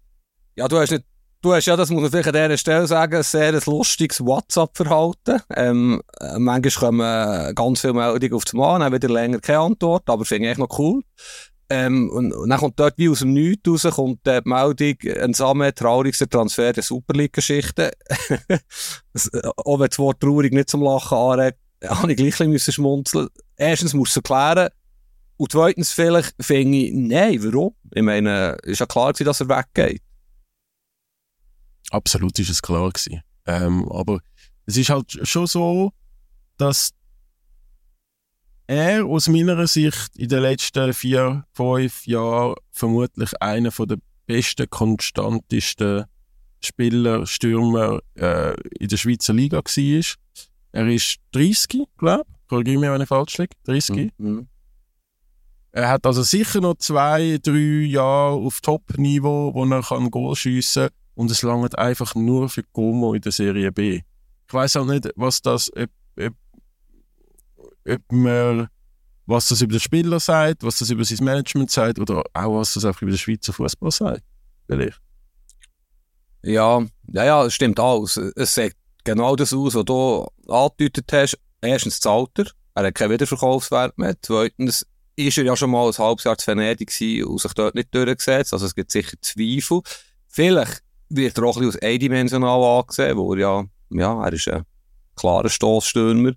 Ja, 0.57 0.69
du 0.69 0.79
hast 0.79 0.91
nicht 0.91 1.05
Du 1.45 1.53
hast 1.53 1.67
ja, 1.67 1.77
das 1.77 1.91
muss 1.91 2.01
man 2.01 2.11
vielleicht 2.11 2.29
an 2.29 2.33
dieser 2.33 2.57
Stelle 2.57 2.87
sagen, 2.87 3.17
ein 3.17 3.23
sehr 3.23 3.53
lustiges 3.67 4.25
WhatsApp-Verhalten. 4.25 5.43
Ähm, 5.55 6.01
äh, 6.19 6.39
manchmal 6.39 6.73
kommen 6.73 7.55
ganz 7.55 7.83
viele 7.83 7.93
Meldungen 7.93 8.33
auf 8.33 8.47
den 8.47 8.61
Mann, 8.61 8.81
dann 8.81 8.95
wieder 8.95 9.11
länger 9.11 9.41
keine 9.41 9.59
Antwort, 9.59 10.09
aber 10.09 10.25
finde 10.25 10.47
ich 10.47 10.53
echt 10.53 10.59
noch 10.59 10.79
cool. 10.79 11.03
Ähm, 11.71 12.11
und, 12.11 12.33
und, 12.33 12.49
dann 12.51 12.59
kommt 12.59 12.79
dort 12.79 12.99
wie 12.99 13.09
aus 13.09 13.21
dem 13.21 13.33
Nichts 13.33 13.69
raus, 13.69 13.95
kommt 13.95 14.27
die 14.27 14.41
Meldung, 14.45 14.97
ein 15.23 15.33
Samen, 15.33 15.75
traurigster 15.75 16.29
Transfer 16.29 16.73
der 16.73 16.83
Superliga-Geschichte. 16.83 17.93
auch 19.57 19.81
wenn 19.81 19.89
das 19.89 19.99
Wort 19.99 20.21
traurig 20.21 20.53
nicht 20.53 20.69
zum 20.69 20.83
Lachen 20.83 21.17
anregt, 21.17 21.59
habe 21.85 22.13
ich 22.13 22.17
gleich 22.17 22.41
ein 22.41 22.53
bisschen 22.53 22.75
schmunzeln 22.75 23.29
Erstens 23.57 23.95
muss 23.95 24.11
es 24.11 24.17
erklären. 24.17 24.69
Und 25.37 25.53
zweitens 25.53 25.93
vielleicht 25.93 26.35
finde 26.41 26.79
ich, 26.79 26.93
nein, 26.93 27.43
warum? 27.43 27.75
Ich 27.93 28.03
meine, 28.03 28.57
ist 28.63 28.81
ja 28.81 28.87
klar 28.87 29.13
gewesen, 29.13 29.27
dass 29.27 29.41
er 29.41 29.49
weggeht. 29.49 30.03
Absolut 31.91 32.39
ist 32.39 32.51
es 32.51 32.63
klar 32.63 32.91
gewesen. 32.91 33.23
Ähm, 33.47 33.89
aber 33.91 34.21
es 34.67 34.77
ist 34.77 34.91
halt 34.91 35.19
schon 35.27 35.47
so, 35.47 35.93
dass 36.57 36.91
er 38.67 39.05
aus 39.05 39.29
meiner 39.29 39.67
Sicht 39.67 40.17
in 40.17 40.29
den 40.29 40.43
letzten 40.43 40.93
vier, 40.95 41.45
fünf 41.53 42.07
Jahren 42.07 42.55
vermutlich 42.71 43.31
einer 43.41 43.71
der 43.71 43.99
besten, 44.27 44.69
konstantesten 44.71 46.05
Spieler, 46.61 47.27
Stürmer 47.27 48.01
äh, 48.15 48.55
in 48.79 48.89
der 48.89 48.97
Schweizer 48.97 49.35
Liga 49.35 49.59
war. 49.59 50.05
Er 50.73 50.89
ist 50.89 51.17
30, 51.33 51.85
glaube 51.99 52.25
ich. 52.27 52.49
Korrigiere 52.49 52.81
mich, 52.81 52.91
wenn 52.91 53.03
ich 53.03 53.09
falsch 53.09 53.39
liege. 53.39 53.55
30. 53.65 54.13
Mhm. 54.19 54.49
Er 55.73 55.89
hat 55.89 56.07
also 56.07 56.23
sicher 56.23 56.61
noch 56.61 56.77
zwei, 56.79 57.39
drei 57.43 57.87
Jahre 57.87 58.37
auf 58.37 58.61
Top-Niveau, 58.61 59.53
wo 59.55 59.65
er 59.65 59.83
kann 59.83 60.11
Goal 60.11 60.37
schiessen 60.37 60.85
kann. 60.85 60.97
Und 61.17 61.31
es 61.31 61.43
langt 61.43 61.79
einfach 61.79 62.15
nur 62.15 62.49
für 62.49 62.63
Como 62.73 63.15
in 63.15 63.21
der 63.21 63.33
Serie 63.33 63.73
B. 63.73 64.01
Ich 64.47 64.55
weiß 64.55 64.77
auch 64.77 64.87
nicht, 64.87 65.11
was 65.17 65.43
das, 65.43 65.71
ob, 65.77 65.91
ob, 66.19 66.35
ob 67.89 68.01
man, 68.11 68.69
was 69.27 69.49
das 69.49 69.61
über 69.61 69.73
den 69.73 69.81
Spieler 69.81 70.21
sagt, 70.21 70.63
was 70.63 70.79
das 70.79 70.91
über 70.91 71.05
sein 71.05 71.25
Management 71.25 71.71
sagt 71.71 71.99
oder 71.99 72.23
auch 72.33 72.59
was 72.59 72.75
das 72.75 72.85
einfach 72.85 73.03
über 73.03 73.13
den 73.13 73.19
Schweizer 73.19 73.53
Fußball 73.53 73.91
sagt. 73.91 74.23
Vielleicht. 74.67 75.01
Ja, 76.43 76.85
ja, 77.09 77.25
ja, 77.25 77.45
es 77.45 77.55
stimmt 77.55 77.81
alles. 77.81 78.17
Es 78.17 78.55
sagt 78.55 78.77
genau 79.05 79.35
das 79.37 79.53
aus, 79.53 79.75
was 79.75 79.85
du 79.85 80.27
angedeutet 80.49 81.11
hast. 81.13 81.39
Erstens 81.63 82.01
das 82.01 82.13
Alter. 82.13 82.51
Er 82.75 82.87
hat 82.87 82.95
keinen 82.95 83.13
Wiederverkaufswert 83.13 83.97
mehr. 83.97 84.15
Zweitens 84.21 84.87
ist 85.17 85.39
er 85.39 85.45
ja 85.45 85.57
schon 85.57 85.71
mal 85.71 85.87
ein 85.87 85.97
halbes 85.97 86.25
Jahr 86.25 86.37
zu 86.37 86.49
Venedig 86.49 86.91
gewesen 86.91 87.25
und 87.25 87.41
sich 87.41 87.53
dort 87.55 87.75
nicht 87.75 87.95
durchgesetzt. 87.95 88.53
Also 88.53 88.67
es 88.67 88.75
gibt 88.75 88.91
sicher 88.91 89.17
Zweifel. 89.21 89.81
Vielleicht 90.29 90.83
wird 91.09 91.39
er 91.39 91.45
auch 91.45 91.57
ein 91.57 91.67
bisschen 91.67 91.81
als 91.81 91.83
eindimensional 91.83 92.81
angesehen, 92.81 93.17
wo 93.17 93.33
er 93.35 93.41
ja, 93.41 93.65
ja, 93.91 94.25
er 94.25 94.33
ist 94.33 94.49
ein 94.49 94.65
klarer 95.17 95.49
Stoßstürmer. 95.49 96.33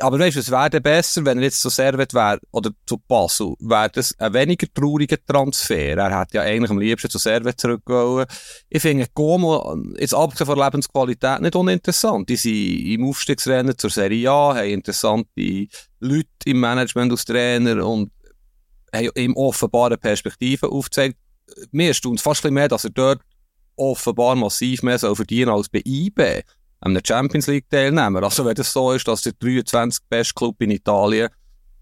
Aber 0.00 0.18
weißt 0.18 0.36
du, 0.36 0.40
es 0.40 0.50
wäre 0.50 0.80
besser, 0.80 1.24
wenn 1.24 1.38
er 1.38 1.44
jetzt 1.44 1.62
zu 1.62 1.70
Servet 1.70 2.12
wäre, 2.12 2.38
oder 2.50 2.70
zu 2.86 2.98
Basel, 2.98 3.54
wäre 3.60 3.88
das 3.90 4.14
ein 4.18 4.34
weniger 4.34 4.66
trauriger 4.72 5.16
Transfer. 5.24 5.96
Er 5.96 6.14
hat 6.14 6.34
ja 6.34 6.42
eigentlich 6.42 6.70
am 6.70 6.78
liebsten 6.78 7.08
zu 7.08 7.16
Servet 7.16 7.58
zurückgewollt. 7.58 8.28
Ich 8.68 8.82
finde 8.82 9.06
Como, 9.14 9.74
jetzt 9.98 10.14
abgesehen 10.14 10.46
von 10.46 10.58
Lebensqualität, 10.58 11.40
nicht 11.40 11.56
uninteressant. 11.56 12.28
Die 12.28 12.36
sind 12.36 12.54
im 12.54 13.08
Aufstiegsrennen 13.08 13.78
zur 13.78 13.88
Serie 13.88 14.30
A, 14.30 14.54
haben 14.54 14.68
interessante 14.68 15.68
Leute 15.98 16.28
im 16.44 16.60
Management 16.60 17.12
als 17.12 17.24
Trainer 17.24 17.86
und 17.86 18.12
haben 18.94 19.10
ihm 19.16 19.34
offenbare 19.34 19.96
Perspektiven 19.96 20.68
aufgezeigt. 20.68 21.16
Mir 21.70 21.88
erstaunt 21.88 22.18
es 22.18 22.22
fast 22.22 22.44
ein 22.44 22.52
mehr, 22.52 22.68
dass 22.68 22.84
er 22.84 22.90
dort 22.90 23.22
offenbar 23.76 24.36
massiv 24.36 24.82
mehr 24.82 24.98
soll 24.98 25.16
als 25.48 25.68
bei 25.70 25.82
IB 25.84 26.42
einem 26.84 27.02
Champions 27.04 27.46
League 27.46 27.68
Teilnehmer. 27.70 28.22
Also 28.22 28.44
wenn 28.44 28.54
das 28.54 28.72
so 28.72 28.92
ist, 28.92 29.08
dass 29.08 29.22
der 29.22 29.32
23 29.32 30.04
beste 30.08 30.34
Club 30.34 30.60
in 30.60 30.70
Italien 30.70 31.28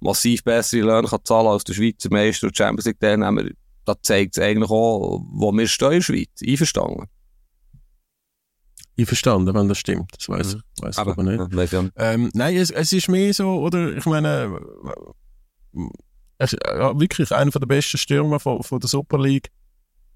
massiv 0.00 0.42
bessere 0.44 0.82
Löhne 0.82 1.08
kann 1.08 1.20
zahlen 1.24 1.48
als 1.48 1.64
der 1.64 1.74
Schweizer 1.74 2.08
Meister 2.10 2.46
und 2.46 2.56
Champions 2.56 2.86
League 2.86 3.00
Teilnehmer, 3.00 3.44
das 3.84 3.96
zeigt 4.02 4.36
es 4.36 4.42
eigentlich 4.42 4.70
auch, 4.70 5.22
wo 5.28 5.52
wir 5.52 5.66
stehen 5.66 5.92
in 5.92 5.98
der 5.98 6.02
Schweiz. 6.02 6.28
Einverstanden? 6.46 7.06
Einverstanden, 8.98 9.54
wenn 9.54 9.68
das 9.68 9.78
stimmt. 9.78 10.12
Das 10.16 10.28
weiß 10.28 10.54
ich, 10.54 10.82
weiss 10.82 10.98
aber, 10.98 11.12
aber 11.12 11.22
nicht. 11.22 11.72
Ähm, 11.96 12.30
nein, 12.34 12.56
es, 12.56 12.70
es 12.70 12.92
ist 12.92 13.08
mehr 13.08 13.32
so, 13.32 13.60
oder 13.60 13.96
ich 13.96 14.04
meine, 14.06 14.60
es, 16.38 16.52
ja, 16.52 16.98
wirklich 16.98 17.32
einer 17.32 17.50
der 17.50 17.66
besten 17.66 17.98
Stürmer 17.98 18.38
von, 18.38 18.62
von 18.62 18.80
der 18.80 18.88
Super 18.88 19.18
League 19.18 19.50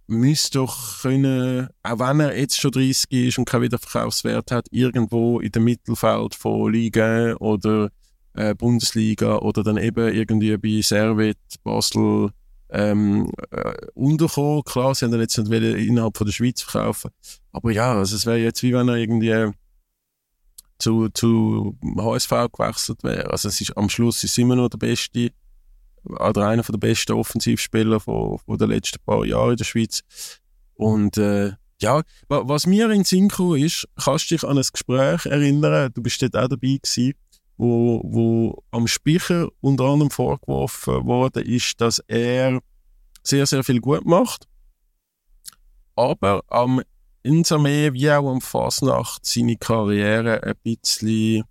müsste 0.07 0.59
doch 0.59 1.03
können, 1.03 1.69
auch 1.83 1.99
wenn 1.99 2.21
er 2.21 2.39
jetzt 2.39 2.61
schon 2.61 2.71
30 2.71 3.11
ist 3.11 3.39
und 3.39 3.45
keinen 3.45 3.63
Wiederverkaufswert 3.63 4.51
hat, 4.51 4.67
irgendwo 4.71 5.41
in 5.41 5.53
dem 5.53 5.65
Mittelfeld 5.65 6.35
von 6.35 6.73
Liga 6.73 7.35
oder 7.37 7.91
äh, 8.35 8.55
Bundesliga 8.55 9.39
oder 9.39 9.63
dann 9.63 9.77
eben 9.77 10.15
irgendwie 10.15 10.57
bei 10.57 10.81
Servet, 10.83 11.39
Basel 11.65 12.31
ähm, 12.71 13.31
äh, 13.51 13.75
unterkommen. 13.95 14.63
Klar, 14.65 14.95
sie 14.95 15.05
haben 15.05 15.13
dann 15.13 15.21
jetzt 15.21 15.39
nicht 15.39 15.51
innerhalb 15.51 16.17
von 16.17 16.27
der 16.27 16.33
Schweiz 16.33 16.63
verkaufen. 16.63 17.11
Aber 17.53 17.73
ja, 17.73 17.95
also 17.95 18.15
es 18.15 18.27
wäre 18.27 18.39
jetzt 18.39 18.63
wie 18.63 18.75
wenn 18.75 18.89
er 18.89 18.97
irgendwie 18.97 19.53
zu, 20.79 21.09
zu 21.09 21.79
HSV 21.97 22.31
gewechselt 22.53 23.03
wäre. 23.03 23.31
Also 23.31 23.49
es 23.49 23.61
ist, 23.61 23.77
am 23.77 23.89
Schluss 23.89 24.23
ist 24.25 24.39
immer 24.39 24.57
noch 24.57 24.69
der 24.69 24.79
beste 24.79 25.31
oder 26.07 26.49
einer 26.49 26.63
der 26.63 26.79
besten 26.79 27.13
Offensivspieler 27.13 28.01
von, 28.01 28.39
von 28.39 28.59
den 28.59 28.71
letzten 28.71 28.99
paar 29.05 29.25
Jahren 29.25 29.53
in 29.53 29.57
der 29.57 29.65
Schweiz. 29.65 30.03
Und 30.75 31.17
äh, 31.19 31.53
ja, 31.81 32.03
was 32.29 32.67
mir 32.67 32.91
in 32.91 33.05
Sinn 33.05 33.29
kam, 33.29 33.57
ist, 33.57 33.87
kannst 34.03 34.31
du 34.31 34.35
dich 34.35 34.45
an 34.45 34.57
ein 34.57 34.65
Gespräch 34.71 35.27
erinnern, 35.27 35.93
du 35.95 36.03
bist 36.03 36.23
dort 36.23 36.37
auch 36.37 36.49
dabei 36.49 36.79
gewesen, 36.83 37.15
wo, 37.59 38.01
wo 38.05 38.63
am 38.71 38.87
Speicher 38.87 39.49
unter 39.61 39.85
anderem 39.85 40.11
vorgeworfen 40.11 41.05
worden 41.05 41.45
ist, 41.45 41.81
dass 41.81 41.99
er 42.07 42.61
sehr, 43.23 43.47
sehr 43.47 43.65
viel 43.65 43.81
gut 43.81 44.07
macht, 44.07 44.47
aber 45.97 46.43
am 46.49 46.83
Insamee 47.23 47.93
wie 47.93 48.11
auch 48.11 48.31
am 48.31 48.41
Fasnacht 48.41 49.27
seine 49.27 49.57
Karriere 49.57 50.43
ein 50.43 50.55
bisschen 50.63 51.45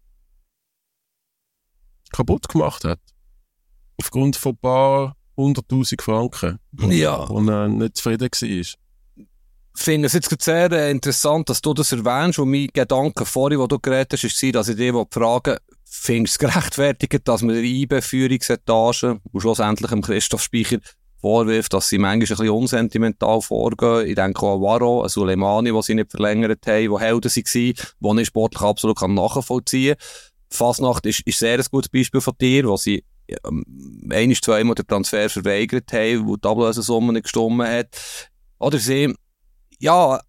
kaputt 2.12 2.48
gemacht 2.48 2.86
hat 2.86 3.00
aufgrund 4.00 4.36
von 4.36 4.54
ein 4.54 4.58
paar 4.58 5.16
hunderttausend 5.38 6.02
Franken, 6.02 6.60
ja. 6.90 7.28
wo 7.30 7.40
er 7.40 7.68
nicht 7.68 7.98
zufrieden 7.98 8.30
war. 8.30 8.50
Ich 8.50 8.76
finde 9.84 10.06
es 10.08 10.14
jetzt 10.14 10.42
sehr 10.42 10.72
äh, 10.72 10.90
interessant, 10.90 11.50
dass 11.50 11.62
du 11.62 11.74
das 11.74 11.92
erwähnst 11.92 12.40
und 12.40 12.50
mein 12.50 12.70
Gedanke 12.72 13.26
vorhin, 13.26 13.60
wo 13.60 13.68
du 13.68 13.78
geredet 13.78 14.14
hast, 14.14 14.44
war, 14.44 14.52
dass 14.54 14.70
ich 14.70 14.78
dich 14.78 14.94
fragen 15.12 15.58
findest 15.96 16.42
du 16.42 16.48
es 16.48 16.54
gerechtfertigt, 16.54 17.28
dass 17.28 17.42
man 17.42 17.56
der 17.56 17.64
IB-Führungsetage 17.64 19.20
und 19.32 19.42
schlussendlich 19.42 19.90
dem 19.90 20.02
Christoph 20.02 20.44
Speicher 20.44 20.80
vorwirft, 21.20 21.74
dass 21.74 21.90
sie 21.90 21.98
manchmal 21.98 22.16
ein 22.16 22.20
bisschen 22.20 22.50
unsentimental 22.50 23.42
vorgehen. 23.42 24.08
Ich 24.08 24.16
denke 24.16 24.42
auch 24.42 24.56
an 24.56 24.62
Waro, 24.62 25.02
an 25.02 25.10
Suleimani, 25.10 25.72
die 25.72 25.82
sie 25.82 25.96
nicht 25.96 26.12
verlängert 26.12 26.68
haben, 26.68 26.90
die 26.90 27.00
Helden 27.00 27.32
waren, 27.32 28.16
die 28.16 28.22
ich 28.22 28.28
sportlich 28.28 28.62
absolut 28.62 29.02
nachvollziehen 29.02 29.96
kann. 29.98 30.08
Fasnacht 30.52 31.06
ist, 31.06 31.22
ist 31.22 31.40
sehr 31.40 31.58
ein 31.58 31.66
gutes 31.72 31.90
Beispiel 31.90 32.22
von 32.22 32.34
dir, 32.40 32.66
wo 32.66 32.78
sie 32.78 33.04
ein, 34.12 34.36
zweimal 34.36 34.76
den 34.76 34.88
Transfer 34.88 35.30
verweigert 35.30 35.92
haben, 35.94 36.28
wo 36.28 36.38
die 36.38 36.48
Ablösesumme 36.48 37.14
nicht 37.14 37.24
gestimmt 37.24 37.64
hat. 37.64 38.30
Oder 38.60 38.80
sie, 38.80 39.14
ja, 39.80 40.20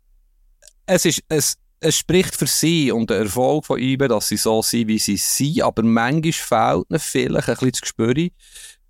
es 0.86 1.04
ist, 1.04 1.22
es, 1.28 1.56
es 1.80 1.96
spricht 1.96 2.34
für 2.34 2.46
sie 2.46 2.90
und 2.90 3.10
den 3.10 3.22
Erfolg 3.22 3.66
von 3.66 3.78
IBE, 3.78 4.08
dass 4.08 4.28
sie 4.28 4.36
so 4.36 4.62
sind, 4.62 4.88
wie 4.88 4.98
sie 4.98 5.16
sind, 5.16 5.62
aber 5.62 5.82
manchmal 5.82 6.32
fehlt 6.32 6.90
ihnen 6.90 7.00
vielleicht 7.00 7.48
ein 7.48 7.54
bisschen 7.54 7.70
das 7.72 7.80
Gespür, 7.80 8.14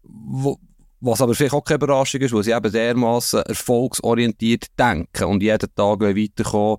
wo, 0.03 0.59
was 1.01 1.21
aber 1.21 1.35
vielleicht 1.35 1.55
auch 1.55 1.65
keine 1.65 1.77
Überraschung 1.77 2.21
ist, 2.21 2.33
weil 2.33 2.45
sie 2.45 2.53
eben 2.53 2.73
dermaßen 2.73 3.43
erfolgsorientiert 3.43 4.67
denken 4.79 5.25
und 5.25 5.43
jeden 5.43 5.75
Tag 5.75 6.01
weiterkommen 6.01 6.79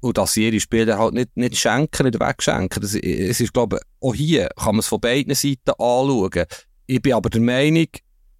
und 0.00 0.18
dass 0.18 0.32
sie 0.32 0.46
ihre 0.46 0.60
Spiele 0.60 0.98
halt 0.98 1.14
nicht, 1.14 1.36
nicht 1.36 1.58
schenken, 1.58 2.06
nicht 2.06 2.20
wegschenken. 2.20 2.80
Das, 2.80 2.94
es 2.94 3.40
ist, 3.40 3.52
glaube 3.52 3.76
ich, 3.76 3.82
auch 4.00 4.14
hier 4.14 4.48
kann 4.56 4.74
man 4.74 4.80
es 4.80 4.86
von 4.86 5.00
beiden 5.00 5.34
Seiten 5.34 5.70
anschauen. 5.70 6.44
Ich 6.86 7.02
bin 7.02 7.12
aber 7.14 7.30
der 7.30 7.40
Meinung, 7.40 7.88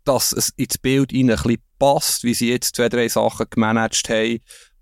dass 0.04 0.32
es 0.32 0.50
ins 0.56 0.78
Bild 0.78 1.12
ihnen 1.12 1.30
ein 1.30 1.42
bisschen 1.42 1.62
passt, 1.78 2.24
wie 2.24 2.34
sie 2.34 2.50
jetzt 2.50 2.76
zwei, 2.76 2.88
drei 2.88 3.09
Sachen 3.09 3.46
gemanagt 3.50 4.09
haben 4.09 4.38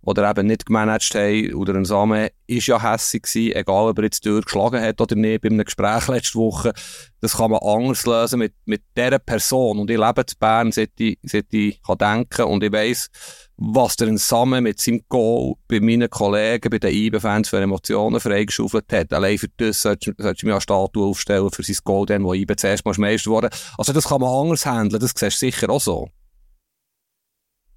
oder 0.06 0.30
eben 0.30 0.46
nicht 0.46 0.66
gemanagt 0.66 1.14
haben. 1.14 1.52
Oder 1.54 1.74
ein 1.74 1.84
Samen 1.84 2.28
ist 2.46 2.68
ja 2.68 2.80
hässig 2.80 3.24
gewesen, 3.24 3.56
egal 3.56 3.88
ob 3.88 3.98
er 3.98 4.04
jetzt 4.04 4.24
durchgeschlagen 4.24 4.80
hat 4.80 5.00
oder 5.00 5.16
nicht, 5.16 5.42
bei 5.42 5.48
einem 5.48 5.64
Gespräch 5.64 6.06
letzte 6.06 6.38
Woche. 6.38 6.72
Das 7.20 7.36
kann 7.36 7.50
man 7.50 7.60
anders 7.60 8.06
lösen 8.06 8.38
mit, 8.38 8.54
mit 8.66 8.82
dieser 8.96 9.18
Person. 9.18 9.80
Und 9.80 9.90
ich 9.90 9.98
lebe 9.98 10.20
in 10.20 10.38
Bern, 10.38 10.72
seit 10.72 10.92
ich, 10.98 11.18
seit 11.24 11.52
ich 11.52 11.82
kann 11.82 11.98
denken 11.98 12.44
und 12.44 12.62
ich 12.62 12.72
weiss, 12.72 13.10
was 13.56 13.96
der 13.96 14.16
Samen 14.16 14.62
mit 14.62 14.80
seinem 14.80 15.02
Goal 15.08 15.54
bei 15.66 15.80
meinen 15.80 16.08
Kollegen, 16.08 16.70
bei 16.70 16.78
den 16.78 16.94
IBE-Fans 16.94 17.48
für 17.48 17.60
Emotionen 17.60 18.20
freigeschaufelt 18.20 18.92
hat. 18.92 19.12
Allein 19.12 19.38
für 19.38 19.48
das 19.56 19.82
solltest, 19.82 20.18
du 20.18 20.46
mir 20.46 20.52
eine 20.52 20.60
Statue 20.60 21.04
aufstellen 21.04 21.50
für 21.50 21.64
sein 21.64 21.78
Goal, 21.82 22.06
dann, 22.06 22.22
wo 22.22 22.32
IBE 22.32 22.54
zuerst 22.54 22.84
mal 22.84 22.94
Meister 22.96 23.30
wurde. 23.30 23.50
Also 23.76 23.92
das 23.92 24.04
kann 24.04 24.20
man 24.20 24.30
anders 24.30 24.66
handeln, 24.66 25.00
das 25.00 25.14
siehst 25.16 25.42
du 25.42 25.46
sicher 25.46 25.68
auch 25.68 25.80
so. 25.80 26.10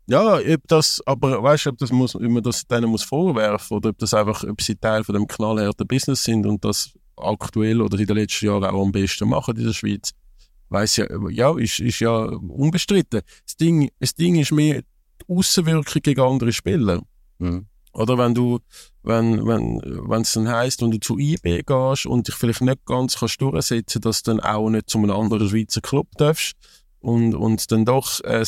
Ja, 0.10 0.40
ob 0.40 0.68
das, 0.68 1.04
aber 1.06 1.44
weißt 1.44 1.68
du, 1.68 1.70
ob, 1.70 1.78
das 1.78 1.92
muss, 1.92 2.16
ob 2.16 2.22
man 2.24 2.42
das 2.42 2.66
denen 2.66 2.90
muss 2.90 3.04
vorwerfen 3.04 3.78
oder 3.78 3.90
ob 3.90 3.98
das 4.00 4.16
einfach, 4.16 4.44
ob 4.44 4.60
sie 4.60 4.76
Teil 4.76 5.04
von 5.04 5.14
dem 5.14 5.28
knallharten 5.28 5.86
Business 5.86 6.24
sind 6.24 6.48
und 6.48 6.66
das 6.66 6.98
aktuell 7.16 7.80
oder 7.80 8.00
in 8.00 8.08
den 8.08 8.16
letzten 8.18 8.48
Jahren 8.48 8.64
auch 8.64 8.82
am 8.82 8.92
besten 8.92 9.30
machen 9.30 9.56
in 9.56 9.66
der 9.66 9.74
Schweiz. 9.74 10.12
Weiß 10.70 10.98
ja, 10.98 11.06
ja, 11.30 11.56
ist, 11.60 11.80
ist 11.80 12.00
ja 12.00 12.24
unbestritten. 12.24 13.22
Das 13.46 13.56
Ding, 13.58 13.92
das 14.00 14.16
Ding 14.16 14.40
ist 14.40 14.52
mehr 14.52 14.82
die 14.82 15.32
Außenwirkung 15.32 16.02
gegen 16.02 16.22
andere 16.22 16.54
Spieler. 16.54 17.04
Mhm. 17.38 17.68
Oder 17.94 18.18
wenn 18.18 18.34
du, 18.34 18.60
wenn, 19.04 19.46
wenn, 19.46 19.80
wenn 20.10 20.22
es 20.24 20.34
dann 20.34 20.50
heisst, 20.50 20.82
wenn 20.82 20.90
du 20.90 21.00
zu 21.00 21.20
IB 21.20 21.62
gehst 21.64 22.08
und 22.08 22.28
dich 22.28 22.36
vielleicht 22.36 22.62
nicht 22.62 22.84
ganz 22.86 23.20
kannst 23.20 23.42
durchsetzen, 23.42 24.02
dass 24.02 24.24
du 24.24 24.32
dann 24.32 24.40
auch 24.40 24.72
nicht 24.72 24.90
zu 24.90 24.98
einem 24.98 25.12
anderen 25.12 25.50
Schweizer 25.50 25.82
Club 25.82 26.08
darfst 26.18 26.54
und, 27.00 27.36
und 27.36 27.72
dann 27.72 27.86
doch, 27.86 28.24
äh, 28.24 28.44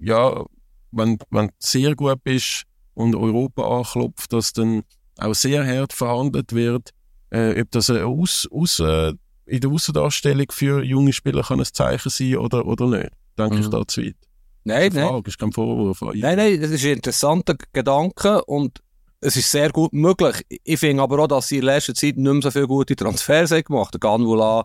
ja, 0.00 0.46
wenn, 0.92 1.18
wenn 1.30 1.48
du 1.48 1.52
sehr 1.58 1.94
gut 1.94 2.22
bist 2.24 2.64
und 2.94 3.14
Europa 3.14 3.78
anklopft, 3.78 4.32
dass 4.32 4.52
dann 4.52 4.82
auch 5.18 5.34
sehr 5.34 5.66
hart 5.66 5.92
verhandelt 5.92 6.52
wird, 6.52 6.90
äh, 7.30 7.60
ob 7.60 7.70
das 7.70 7.90
aus, 7.90 8.48
aus, 8.50 8.80
äh, 8.80 9.12
in 9.46 9.60
der 9.60 9.70
Außendarstellung 9.70 10.46
für 10.50 10.82
junge 10.82 11.12
Spieler 11.12 11.42
kann 11.42 11.60
ein 11.60 11.66
Zeichen 11.66 12.10
sein 12.10 12.36
oder, 12.36 12.66
oder 12.66 12.86
nicht. 12.86 13.10
Denke 13.38 13.56
mhm. 13.56 13.62
ich 13.62 13.68
da 13.68 13.86
zu 13.86 14.02
weit. 14.02 14.16
Nein, 14.64 14.92
nein. 14.94 15.08
Frage, 15.08 15.28
ist 15.28 15.38
kein 15.38 15.52
Vorwurf. 15.52 16.00
Nein, 16.02 16.36
nein, 16.36 16.60
das 16.60 16.70
ist 16.70 16.84
ein 16.84 16.92
interessanter 16.92 17.56
Gedanke 17.72 18.44
und 18.44 18.80
es 19.20 19.36
ist 19.36 19.50
sehr 19.50 19.70
gut 19.70 19.92
möglich. 19.92 20.42
Ich 20.64 20.80
finde 20.80 21.02
aber 21.02 21.18
auch, 21.20 21.26
dass 21.26 21.48
sie 21.48 21.58
in 21.58 21.64
letzter 21.64 21.94
Zeit 21.94 22.16
nicht 22.16 22.32
mehr 22.32 22.42
so 22.42 22.50
viele 22.50 22.66
gute 22.66 22.96
Transfers 22.96 23.50
haben 23.50 23.64
gemacht. 23.64 23.94
Der 23.94 24.00
Ganvula 24.00 24.64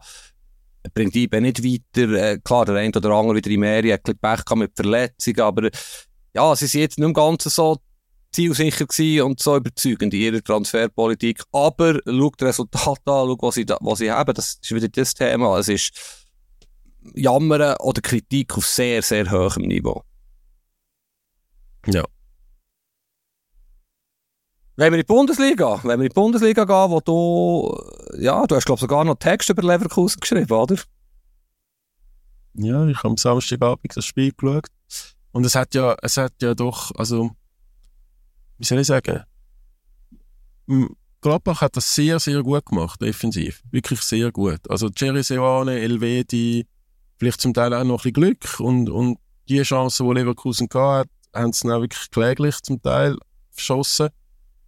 bringt 0.94 1.16
IB 1.16 1.42
nicht 1.42 1.64
weiter. 1.64 2.12
Äh, 2.14 2.40
klar, 2.40 2.66
der 2.66 2.76
eine 2.76 2.96
oder 2.96 3.12
andere 3.12 3.38
wieder 3.38 3.52
in 3.52 3.60
Meri 3.60 3.90
hat 3.90 4.08
ein 4.08 4.18
Pech 4.18 4.56
mit 4.56 4.72
Verletzungen, 4.76 5.42
aber 5.42 5.70
ja, 6.36 6.56
sie 6.56 6.68
sind 6.68 6.82
jetzt 6.82 7.00
nicht 7.00 7.08
im 7.08 7.14
Ganzen 7.14 7.50
so 7.50 7.78
zielsicher 8.34 8.86
gewesen 8.86 9.22
und 9.24 9.40
so 9.40 9.56
überzeugend 9.56 10.14
in 10.14 10.20
ihrer 10.20 10.44
Transferpolitik. 10.44 11.42
Aber 11.54 12.00
schau 12.06 12.32
das 12.38 12.50
Resultat 12.50 13.00
an, 13.06 13.28
schau, 13.28 13.38
was 13.40 13.56
sie, 13.56 13.66
da, 13.66 13.78
was 13.80 14.00
sie 14.00 14.12
haben. 14.12 14.34
Das 14.34 14.60
ist 14.62 14.72
wieder 14.76 14.90
das 14.90 15.14
Thema. 15.14 15.58
Es 15.58 15.70
ist 15.70 15.94
Jammern 17.14 17.78
oder 17.80 18.02
Kritik 18.02 18.58
auf 18.58 18.68
sehr, 18.68 19.02
sehr 19.02 19.32
hohem 19.32 19.64
Niveau. 19.64 20.04
Ja. 21.88 22.04
Wenn 24.76 24.92
wir 24.92 25.00
in 25.00 25.06
die 25.06 25.14
Bundesliga, 25.14 25.80
wenn 25.84 26.00
wir 26.00 26.06
in 26.06 26.10
die 26.10 26.16
Bundesliga 26.16 26.66
gehen, 26.66 26.92
wo 26.92 27.00
du, 27.00 28.22
ja, 28.22 28.46
du 28.46 28.56
hast, 28.56 28.66
glaube 28.66 28.82
sogar 28.82 29.06
noch 29.06 29.16
Text 29.16 29.50
über 29.50 29.62
Leverkusen 29.62 30.20
geschrieben, 30.20 30.52
oder? 30.52 30.76
Ja, 32.56 32.86
ich 32.88 32.98
habe 32.98 33.10
am 33.10 33.18
Samstagabend 33.18 33.96
das 33.96 34.06
Spiel 34.06 34.34
geschaut. 34.34 34.68
Und 35.36 35.46
es 35.46 35.54
hat 35.54 35.76
ja, 35.76 35.98
es 36.02 36.16
hat 36.16 36.32
ja 36.42 36.56
doch, 36.56 36.96
also, 36.96 37.30
wie 38.58 38.64
soll 38.64 38.80
ich 38.80 38.88
sagen? 38.88 39.24
Gladbach 41.20 41.60
hat 41.60 41.76
das 41.76 41.94
sehr, 41.94 42.22
sehr 42.22 42.42
gut 42.42 42.66
gemacht, 42.66 43.02
defensiv. 43.02 43.62
Wirklich 43.70 44.00
sehr 44.00 44.32
gut. 44.32 44.62
Also, 44.70 44.90
Jerry 44.96 45.24
Seoane, 45.24 45.78
Elvedi, 45.78 46.66
vielleicht 47.18 47.42
zum 47.42 47.54
Teil 47.54 47.74
auch 47.74 47.84
noch 47.84 48.06
ein 48.06 48.14
bisschen 48.14 48.14
Glück 48.14 48.60
und, 48.62 48.90
und 48.90 49.18
die 49.50 49.62
Chancen, 49.64 50.08
die 50.08 50.14
Leverkusen 50.14 50.70
gehabt 50.70 51.10
hat, 51.34 51.42
haben 51.42 51.52
sie 51.52 51.68
dann 51.68 51.82
wirklich 51.82 52.10
kläglich 52.12 52.62
zum 52.62 52.82
Teil 52.82 53.18
verschossen. 53.52 54.08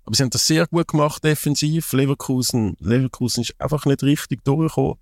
Aber 0.04 0.16
sie 0.18 0.24
haben 0.24 0.32
das 0.32 0.48
sehr 0.48 0.68
gut 0.68 0.90
gemacht, 0.90 1.24
defensiv. 1.24 1.94
Leverkusen, 1.94 2.76
Leverkusen 2.82 3.44
ist 3.44 3.56
einfach 3.58 3.86
nicht 3.86 4.04
richtig 4.04 4.44
durchgekommen. 4.44 4.98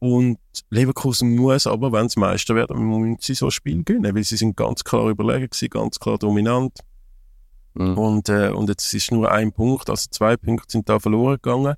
Und 0.00 0.38
Leverkusen 0.70 1.36
muss 1.36 1.66
aber, 1.66 1.92
wenn 1.92 2.08
sie 2.08 2.18
Meister 2.18 2.54
werden, 2.54 2.78
müssen 2.78 3.18
sie 3.20 3.34
so 3.34 3.46
ein 3.46 3.50
Spiel 3.50 3.84
gewinnen, 3.84 4.14
weil 4.14 4.24
sie 4.24 4.38
sind 4.38 4.56
ganz 4.56 4.82
klar 4.82 5.08
überlegen 5.10 5.48
gewesen, 5.48 5.68
ganz 5.68 6.00
klar 6.00 6.18
dominant. 6.18 6.78
Mhm. 7.74 7.98
Und, 7.98 8.28
äh, 8.30 8.48
und 8.48 8.68
jetzt 8.70 8.92
ist 8.94 9.12
nur 9.12 9.30
ein 9.30 9.52
Punkt, 9.52 9.90
also 9.90 10.08
zwei 10.10 10.36
Punkte 10.36 10.72
sind 10.72 10.88
da 10.88 10.98
verloren 10.98 11.34
gegangen. 11.34 11.74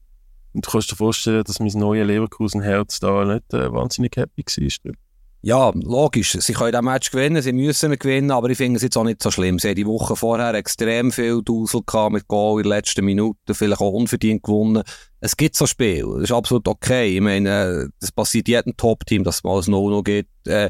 Und 0.53 0.66
du 0.66 0.70
kannst 0.70 0.91
dir 0.93 0.97
vorstellen, 0.97 1.43
dass 1.45 1.59
mein 1.59 1.73
neues 1.75 2.07
Leverkusen-Herz 2.07 3.01
da 3.01 3.25
nicht 3.25 3.53
äh, 3.53 3.73
wahnsinnig 3.73 4.16
happy 4.16 4.45
war. 4.45 4.93
Ja, 5.45 5.73
logisch. 5.75 6.37
Sie 6.39 6.53
können 6.53 6.70
das 6.70 6.83
Match 6.83 7.11
gewinnen, 7.11 7.43
sie 7.43 7.53
müssen 7.53 7.99
gewinnen, 7.99 8.31
aber 8.31 8.49
ich 8.51 8.59
finde 8.59 8.77
es 8.77 8.83
jetzt 8.85 8.97
auch 8.97 9.03
nicht 9.03 9.20
so 9.20 9.33
schlimm. 9.33 9.59
Sie 9.59 9.68
haben 9.68 9.75
die 9.75 9.87
Woche 9.87 10.14
vorher 10.14 10.55
extrem 10.55 11.11
viel 11.11 11.43
Dusel 11.43 11.81
gehabt 11.85 12.12
mit 12.12 12.29
Goal 12.29 12.61
in 12.61 12.64
den 12.64 12.68
letzten 12.68 13.05
Minuten, 13.05 13.53
vielleicht 13.53 13.81
auch 13.81 13.91
unverdient 13.91 14.45
gewonnen. 14.45 14.85
Es 15.25 15.37
gibt 15.37 15.55
so 15.55 15.68
Spiele, 15.68 16.14
das 16.14 16.25
ist 16.25 16.33
absolut 16.33 16.66
okay. 16.66 17.14
Ich 17.14 17.20
meine, 17.20 17.89
das 18.01 18.11
passiert 18.11 18.49
jedem 18.49 18.77
Top-Team, 18.77 19.23
dass 19.23 19.37
es 19.37 19.45
mal 19.45 19.57
ein 19.57 19.70
No-No 19.70 20.03
gibt. 20.03 20.49
Äh, 20.49 20.68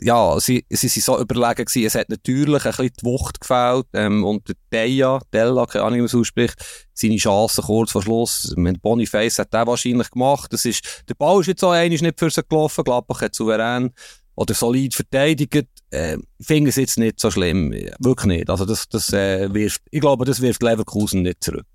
ja, 0.00 0.40
sie, 0.40 0.64
sie 0.70 0.88
sind 0.88 1.04
so 1.04 1.20
überlegen 1.20 1.66
gewesen. 1.66 1.86
Es 1.86 1.94
hat 1.94 2.08
natürlich 2.08 2.64
ein 2.64 2.70
bisschen 2.70 2.92
die 2.98 3.04
Wucht 3.04 3.42
gefällt, 3.42 3.84
ähm, 3.92 4.24
und 4.24 4.48
der 4.48 4.54
Deja, 4.72 5.20
Della, 5.30 5.66
keine 5.66 5.84
Ahnung, 5.84 5.96
wie 5.96 6.00
man 6.00 6.06
es 6.06 6.14
ausspricht, 6.14 6.54
seine 6.94 7.18
Chancen 7.18 7.64
kurz 7.64 7.92
vor 7.92 8.02
Schluss. 8.02 8.54
Mit 8.56 8.80
Boniface 8.80 9.40
hat 9.40 9.52
der 9.52 9.66
wahrscheinlich 9.66 10.10
gemacht. 10.10 10.50
Das 10.50 10.64
ist, 10.64 11.04
der 11.06 11.14
Ball 11.14 11.42
ist 11.42 11.48
jetzt 11.48 11.62
auch 11.62 11.72
einmal 11.72 11.88
nicht 11.90 12.18
für 12.18 12.30
sie 12.30 12.40
gelaufen. 12.48 12.82
Gladbach 12.82 13.20
hat 13.20 13.34
souverän 13.34 13.90
oder 14.36 14.54
solid 14.54 14.94
verteidigt. 14.94 15.68
Äh, 15.90 16.16
ich 16.38 16.46
finde 16.46 16.70
es 16.70 16.76
jetzt 16.76 16.98
nicht 16.98 17.20
so 17.20 17.30
schlimm. 17.30 17.72
Wirklich 17.98 18.26
nicht. 18.26 18.48
Also 18.48 18.64
das, 18.64 18.88
das, 18.88 19.12
äh, 19.12 19.52
wirft, 19.52 19.82
ich 19.90 20.00
glaube, 20.00 20.24
das 20.24 20.40
wirft 20.40 20.62
Leverkusen 20.62 21.20
nicht 21.20 21.44
zurück. 21.44 21.66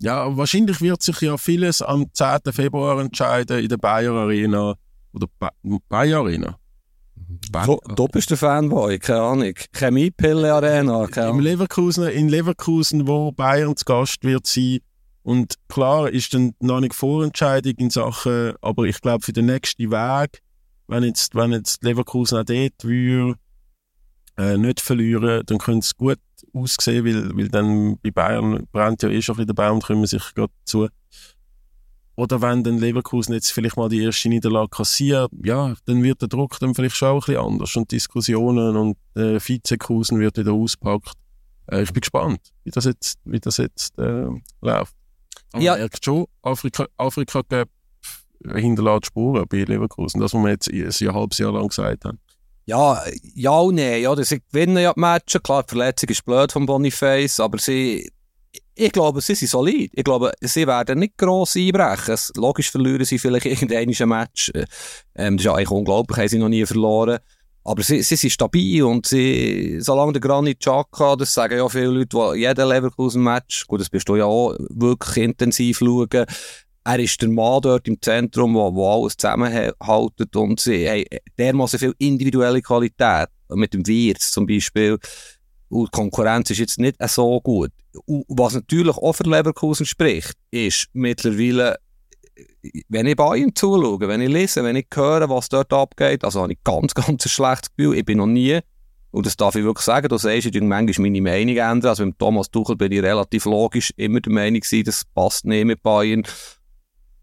Ja, 0.00 0.36
wahrscheinlich 0.36 0.80
wird 0.80 1.02
sich 1.02 1.20
ja 1.20 1.36
vieles 1.36 1.82
am 1.82 2.06
10. 2.12 2.52
Februar 2.52 3.00
entscheiden 3.00 3.58
in 3.58 3.68
der 3.68 3.78
Bayer 3.78 4.12
Arena 4.12 4.74
oder 5.12 5.26
ba 5.38 5.50
Bayer 5.88 6.20
Arena. 6.20 6.58
Wo, 7.64 7.80
du 7.94 8.06
bist 8.06 8.30
der 8.30 8.36
Fanboy, 8.36 8.98
keine 8.98 9.20
Ahnung. 9.22 9.54
Chemiepille 9.72 10.52
Arena, 10.52 11.06
keine 11.08 11.28
Ahnung. 11.28 11.40
Leverkusen, 11.40 12.08
in 12.08 12.28
Leverkusen, 12.28 13.06
wo 13.06 13.32
Bayern 13.32 13.76
zu 13.76 13.84
Gast 13.84 14.22
wird 14.22 14.46
sein. 14.46 14.78
Und 15.22 15.56
klar 15.68 16.08
ist 16.08 16.32
dann 16.32 16.54
noch 16.60 16.80
nicht 16.80 16.94
Vorentscheidung 16.94 17.74
in 17.76 17.90
Sachen, 17.90 18.54
aber 18.62 18.84
ich 18.84 19.00
glaube 19.00 19.24
für 19.24 19.32
den 19.32 19.46
nächsten 19.46 19.90
Weg, 19.90 20.40
wenn 20.86 21.02
jetzt, 21.02 21.34
wenn 21.34 21.52
jetzt 21.52 21.82
Leverkusen 21.82 22.38
auch 22.38 22.44
dort 22.44 22.84
würde, 22.84 23.38
äh, 24.38 24.56
nicht 24.56 24.80
verlieren, 24.80 25.42
dann 25.44 25.58
könnte 25.58 25.84
es 25.84 25.96
gut 25.96 26.18
aussehen, 26.54 27.04
weil, 27.04 27.36
weil 27.36 27.48
dann 27.48 27.98
bei 28.02 28.10
Bayern 28.10 28.66
brennt 28.72 29.02
ja 29.02 29.08
eh 29.08 29.20
schon 29.20 29.34
ein 29.34 29.36
bisschen 29.38 29.48
der 29.48 29.54
Baum, 29.54 29.80
kommen 29.80 30.00
wir 30.00 30.06
sich 30.06 30.34
gerade 30.34 30.52
zu. 30.64 30.88
Oder 32.16 32.42
wenn 32.42 32.64
dann 32.64 32.78
Leverkusen 32.78 33.34
jetzt 33.34 33.52
vielleicht 33.52 33.76
mal 33.76 33.88
die 33.88 34.02
erste 34.02 34.28
Niederlage 34.28 34.70
kassiert, 34.70 35.30
ja, 35.44 35.74
dann 35.84 36.02
wird 36.02 36.20
der 36.20 36.28
Druck 36.28 36.58
dann 36.58 36.74
vielleicht 36.74 36.96
schon 36.96 37.08
auch 37.08 37.28
ein 37.28 37.34
bisschen 37.34 37.46
anders 37.46 37.76
und 37.76 37.92
Diskussionen 37.92 38.76
und 38.76 38.96
äh, 39.14 39.38
Vizekusen 39.38 40.18
wird 40.18 40.36
wieder 40.36 40.52
auspackt. 40.52 41.12
Äh, 41.70 41.82
ich 41.82 41.92
bin 41.92 42.00
gespannt, 42.00 42.40
wie 42.64 42.70
das 42.70 42.86
jetzt, 42.86 43.18
wie 43.24 43.38
das 43.38 43.58
jetzt 43.58 43.96
äh, 43.98 44.26
läuft. 44.60 44.94
Aber 45.52 45.62
ja. 45.62 45.72
man 45.72 45.80
merkt 45.80 46.04
schon, 46.04 46.26
Afrika, 46.42 46.86
Afrika 46.96 47.42
Cup 47.42 47.68
hinterlässt 48.54 49.06
Spuren 49.06 49.44
bei 49.48 49.62
Leverkusen, 49.62 50.20
das, 50.20 50.34
was 50.34 50.42
wir 50.42 50.50
jetzt 50.50 51.02
ein 51.02 51.14
halbes 51.14 51.38
Jahr 51.38 51.52
lang 51.52 51.68
gesagt 51.68 52.04
haben. 52.04 52.18
Ja, 52.68 53.02
ja 53.34 53.58
und 53.58 53.76
nein. 53.76 54.02
Ja, 54.02 54.14
sie 54.22 54.42
gewinnen 54.52 54.76
ja 54.76 54.92
die 54.92 55.00
Matches. 55.00 55.42
Klar, 55.42 55.62
die 55.62 55.70
Verletzung 55.70 56.10
ist 56.10 56.24
blöd 56.26 56.52
von 56.52 56.66
Boniface, 56.66 57.40
aber 57.40 57.58
sie 57.58 58.12
ich 58.74 58.92
glaube, 58.92 59.20
sie 59.22 59.34
sind 59.34 59.48
solid. 59.48 59.90
Ich 59.94 60.04
glaube, 60.04 60.32
sie 60.40 60.66
werden 60.66 61.00
nicht 61.00 61.16
gross 61.16 61.56
einbrechen. 61.56 62.16
Logisch 62.36 62.70
verlieren 62.70 63.04
sie 63.04 63.18
vielleicht 63.18 63.46
irgendein 63.46 64.08
Match. 64.08 64.50
Äh, 64.54 64.66
ähm, 65.16 65.36
das 65.36 65.42
ist 65.42 65.46
ja 65.46 65.54
eigentlich 65.54 65.70
unglaublich, 65.70 66.18
haben 66.18 66.28
sie 66.28 66.38
noch 66.38 66.48
nie 66.48 66.64
verloren. 66.64 67.18
Aber 67.64 67.82
sie, 67.82 68.02
sie 68.02 68.16
sind 68.16 68.30
stabil 68.30 68.82
und 68.82 69.06
sie, 69.06 69.78
solange 69.80 70.12
der 70.12 70.20
Granit 70.20 70.60
Xhaka, 70.60 71.16
das 71.16 71.34
sagen 71.34 71.58
ja 71.58 71.68
viele 71.68 71.86
Leute, 71.86 72.16
die 72.34 72.40
jeden 72.40 72.68
Leverkusen-Match, 72.68 73.66
gut, 73.66 73.80
das 73.80 73.90
bist 73.90 74.08
du 74.08 74.16
ja 74.16 74.26
auch, 74.26 74.54
wirklich 74.70 75.24
intensiv 75.24 75.78
schauen, 75.78 76.08
er 76.88 76.98
ist 77.00 77.20
der 77.20 77.28
Mann 77.28 77.60
dort 77.60 77.86
im 77.86 78.00
Zentrum, 78.00 78.54
wo 78.54 78.90
alles 78.90 79.16
zusammenhält 79.16 79.74
und 80.34 80.58
sie 80.58 80.88
haben 80.88 81.04
dermaßen 81.36 81.78
viel 81.78 81.94
individuelle 81.98 82.62
Qualität. 82.62 83.28
Mit 83.50 83.74
dem 83.74 83.86
Wirtz 83.86 84.30
zum 84.30 84.46
Beispiel. 84.46 84.98
Und 85.68 85.86
die 85.86 85.90
Konkurrenz 85.90 86.50
ist 86.50 86.58
jetzt 86.58 86.78
nicht 86.78 86.96
so 87.08 87.40
gut. 87.42 87.72
Und 88.06 88.24
was 88.28 88.54
natürlich 88.54 88.96
auch 88.96 89.12
für 89.12 89.24
Leverkusen 89.24 89.84
spricht, 89.84 90.32
ist 90.50 90.88
mittlerweile, 90.94 91.76
wenn 92.88 93.06
ich 93.06 93.16
bei 93.16 93.36
ihm 93.36 93.54
zuschaue, 93.54 94.00
wenn 94.00 94.22
ich 94.22 94.30
lese, 94.30 94.64
wenn 94.64 94.76
ich 94.76 94.86
höre, 94.94 95.28
was 95.28 95.50
dort 95.50 95.72
abgeht, 95.72 96.24
also 96.24 96.42
habe 96.42 96.52
ich 96.52 96.58
ganz, 96.64 96.94
ganz 96.94 97.26
ein 97.26 97.28
schlechtes 97.28 97.74
Gefühl. 97.76 97.98
Ich 97.98 98.04
bin 98.04 98.18
noch 98.18 98.26
nie, 98.26 98.60
und 99.10 99.26
das 99.26 99.36
darf 99.36 99.54
ich 99.56 99.64
wirklich 99.64 99.84
sagen, 99.84 100.08
du 100.08 100.16
sagst, 100.16 100.46
ich 100.46 100.62
manchmal 100.62 101.10
meine 101.10 101.22
Meinung 101.22 101.56
ändern. 101.56 101.90
Also 101.90 102.06
mit 102.06 102.18
Thomas 102.18 102.50
Tuchel 102.50 102.76
bin 102.76 102.92
ich 102.92 103.02
relativ 103.02 103.44
logisch 103.44 103.92
immer 103.96 104.20
der 104.20 104.32
Meinung 104.32 104.60
gewesen, 104.60 104.84
das 104.84 105.04
passt 105.14 105.44
nicht 105.44 105.64
mit 105.64 105.82
Bayern. 105.82 106.22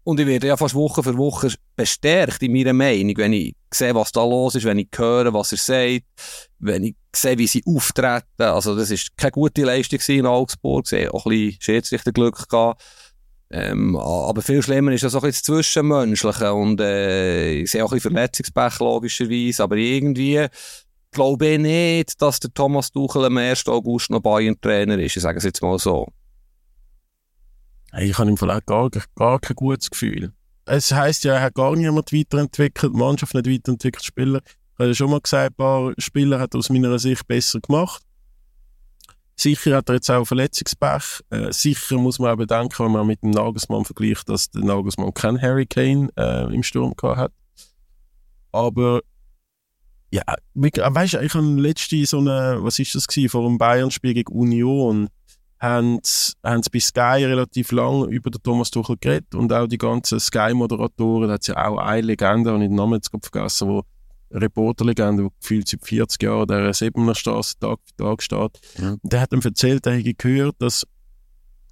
Und 0.06 0.20
ich 0.20 0.26
werde 0.28 0.46
ja 0.46 0.56
fast 0.56 0.76
Woche 0.76 1.02
für 1.02 1.18
Woche 1.18 1.52
bestärkt 1.74 2.40
in 2.40 2.52
meiner 2.52 2.72
Meinung, 2.72 3.16
wenn 3.16 3.32
ich 3.32 3.54
sehe, 3.74 3.92
was 3.92 4.12
da 4.12 4.22
los 4.22 4.54
ist, 4.54 4.64
wenn 4.64 4.78
ich 4.78 4.86
höre, 4.96 5.34
was 5.34 5.50
er 5.50 5.58
sagt, 5.58 6.04
wenn 6.60 6.84
ich 6.84 6.94
sehe, 7.12 7.36
wie 7.36 7.48
sie 7.48 7.64
auftreten. 7.66 8.24
Also, 8.38 8.76
das 8.76 8.92
ist 8.92 9.16
keine 9.16 9.32
gute 9.32 9.64
Leistung 9.64 9.98
in 10.06 10.26
Augsburg. 10.26 10.86
Sie 10.86 11.06
haben 11.06 11.10
auch 11.10 11.26
ein 11.26 11.30
bisschen 11.30 11.60
Schiedsrichterglück 11.60 12.48
gehabt. 12.48 12.84
Ähm, 13.50 13.96
aber 13.96 14.42
viel 14.42 14.62
schlimmer 14.62 14.92
ist 14.92 15.02
das 15.02 15.16
auch 15.16 15.24
jetzt 15.24 15.44
Zwischenmenschliche 15.44 16.52
und 16.54 16.80
äh, 16.80 17.62
ich 17.62 17.70
sehe 17.72 17.84
auch 17.84 17.90
ein 17.90 17.96
bisschen 17.96 18.12
Verletzungspech 18.12 18.78
logischerweise, 18.78 19.62
aber 19.64 19.76
irgendwie 19.76 20.46
glaube 21.10 21.46
ich 21.46 21.58
nicht, 21.58 22.22
dass 22.22 22.38
der 22.38 22.54
Thomas 22.54 22.92
Tuchel 22.92 23.24
am 23.24 23.38
1. 23.38 23.66
August 23.66 24.10
noch 24.10 24.20
Bayern-Trainer 24.20 24.98
ist. 25.00 25.16
Ich 25.16 25.22
sage 25.22 25.38
es 25.38 25.44
jetzt 25.44 25.62
mal 25.62 25.78
so. 25.78 26.06
Hey, 27.96 28.10
ich 28.10 28.18
habe 28.18 28.28
im 28.28 28.36
Fall 28.36 28.60
gar, 28.66 28.90
gar 29.14 29.40
kein 29.40 29.56
gutes 29.56 29.88
Gefühl. 29.88 30.30
Es 30.66 30.92
heisst 30.92 31.24
ja, 31.24 31.36
er 31.36 31.40
hat 31.40 31.54
gar 31.54 31.74
niemand 31.74 32.12
weiterentwickelt, 32.12 32.92
die 32.92 32.98
Mannschaft 32.98 33.32
nicht 33.32 33.48
weiterentwickelt, 33.48 34.04
Spieler. 34.04 34.40
Ich 34.44 34.78
habe 34.78 34.88
ja 34.88 34.94
schon 34.94 35.10
mal 35.10 35.20
gesagt, 35.22 35.52
ein 35.52 35.54
paar 35.54 35.94
Spieler 35.96 36.38
hat 36.38 36.54
er 36.54 36.58
aus 36.58 36.68
meiner 36.68 36.98
Sicht 36.98 37.26
besser 37.26 37.58
gemacht. 37.58 38.02
Sicher 39.34 39.76
hat 39.76 39.88
er 39.88 39.94
jetzt 39.94 40.10
auch 40.10 40.26
Verletzungspech. 40.26 41.22
Äh, 41.30 41.50
sicher 41.54 41.96
muss 41.96 42.18
man 42.18 42.32
auch 42.32 42.36
bedenken, 42.36 42.84
wenn 42.84 42.92
man 42.92 43.06
mit 43.06 43.22
dem 43.22 43.30
Nagelsmann 43.30 43.86
vergleicht, 43.86 44.28
dass 44.28 44.50
der 44.50 44.62
Nagelsmann 44.62 45.14
keinen 45.14 45.40
Hurricane 45.40 46.10
äh, 46.18 46.54
im 46.54 46.62
Sturm 46.62 46.92
gehabt 46.96 47.18
hat. 47.18 47.32
Aber 48.52 49.00
ja, 50.10 50.22
weißt 50.52 51.14
du, 51.14 51.20
ich 51.20 51.32
habe 51.32 51.46
letzte 51.58 52.04
so 52.04 52.18
eine, 52.18 52.58
was 52.60 52.78
ist 52.78 52.94
das 52.94 53.06
gewesen, 53.06 53.30
vor 53.30 53.46
einem 53.46 53.56
Bayern-Spiel 53.56 54.12
gegen 54.12 54.34
Union, 54.34 55.08
haben 55.58 56.00
sie 56.02 56.70
bei 56.70 56.80
Sky 56.80 57.24
relativ 57.24 57.72
lang 57.72 58.08
über 58.08 58.30
den 58.30 58.42
Thomas 58.42 58.70
Tuchel 58.70 58.96
geredet 59.00 59.34
und 59.34 59.52
auch 59.52 59.66
die 59.66 59.78
ganzen 59.78 60.20
Sky-Moderatoren, 60.20 61.28
da 61.28 61.34
hat 61.34 61.46
ja 61.46 61.66
auch 61.66 61.78
eine 61.78 62.02
Legende, 62.02 62.52
und 62.52 62.62
ich 62.62 62.68
den 62.68 62.76
Namen 62.76 62.94
jetzt 62.94 63.10
vergessen, 63.10 63.68
wo 63.68 63.82
Reporterlegende, 64.30 65.22
der 65.22 65.30
gefühlt 65.40 65.68
seit 65.68 65.86
40 65.86 66.22
Jahren 66.22 66.48
der 66.48 66.74
Sebener 66.74 67.14
Straße 67.14 67.58
Tag 67.58 67.78
für 67.84 68.04
Tag 68.04 68.22
steht. 68.22 68.60
Mhm. 68.78 68.98
Der 69.02 69.20
hat 69.20 69.32
ihm 69.32 69.40
erzählt, 69.40 69.86
er 69.86 69.96
hätte 69.96 70.14
gehört, 70.14 70.56
dass 70.58 70.86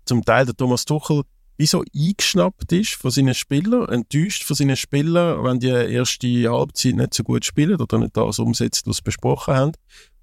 zum 0.05 0.25
Teil 0.25 0.47
der 0.47 0.57
Thomas 0.57 0.85
Tuchel 0.85 1.23
wie 1.57 1.67
so 1.67 1.85
eingeschnappt 1.95 2.73
ist 2.73 2.95
von 2.95 3.11
seinen 3.11 3.35
Spielern, 3.35 3.89
enttäuscht 3.89 4.45
von 4.45 4.57
seinen 4.57 4.77
Spielern, 4.77 5.45
wenn 5.45 5.61
die 5.61 5.69
erste 5.69 6.51
Halbzeit 6.51 6.95
nicht 6.95 7.15
so 7.15 7.23
gut 7.23 7.45
spielen 7.45 7.81
oder 7.81 7.99
nicht 7.99 8.17
das 8.17 8.39
umsetzen, 8.39 8.85
was 8.87 8.97
sie 8.97 9.03
besprochen 9.03 9.55
haben. 9.55 9.73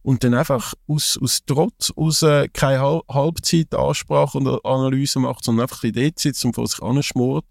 Und 0.03 0.23
dann 0.23 0.33
einfach 0.33 0.73
aus, 0.87 1.17
aus 1.21 1.41
Trotz, 1.45 1.91
aus 1.95 2.23
äh, 2.23 2.47
keine 2.51 2.79
Hal 2.79 3.01
Halbzeit 3.09 3.73
Ansprache 3.75 4.37
und 4.37 4.65
Analyse 4.65 5.19
macht, 5.19 5.43
sondern 5.43 5.63
einfach 5.63 5.83
ein 5.83 5.91
bisschen 5.91 6.05
dort 6.05 6.19
sitzt 6.19 6.45
und 6.45 6.53
vor 6.53 6.67
sich 6.67 6.81
anschmort. 6.81 7.45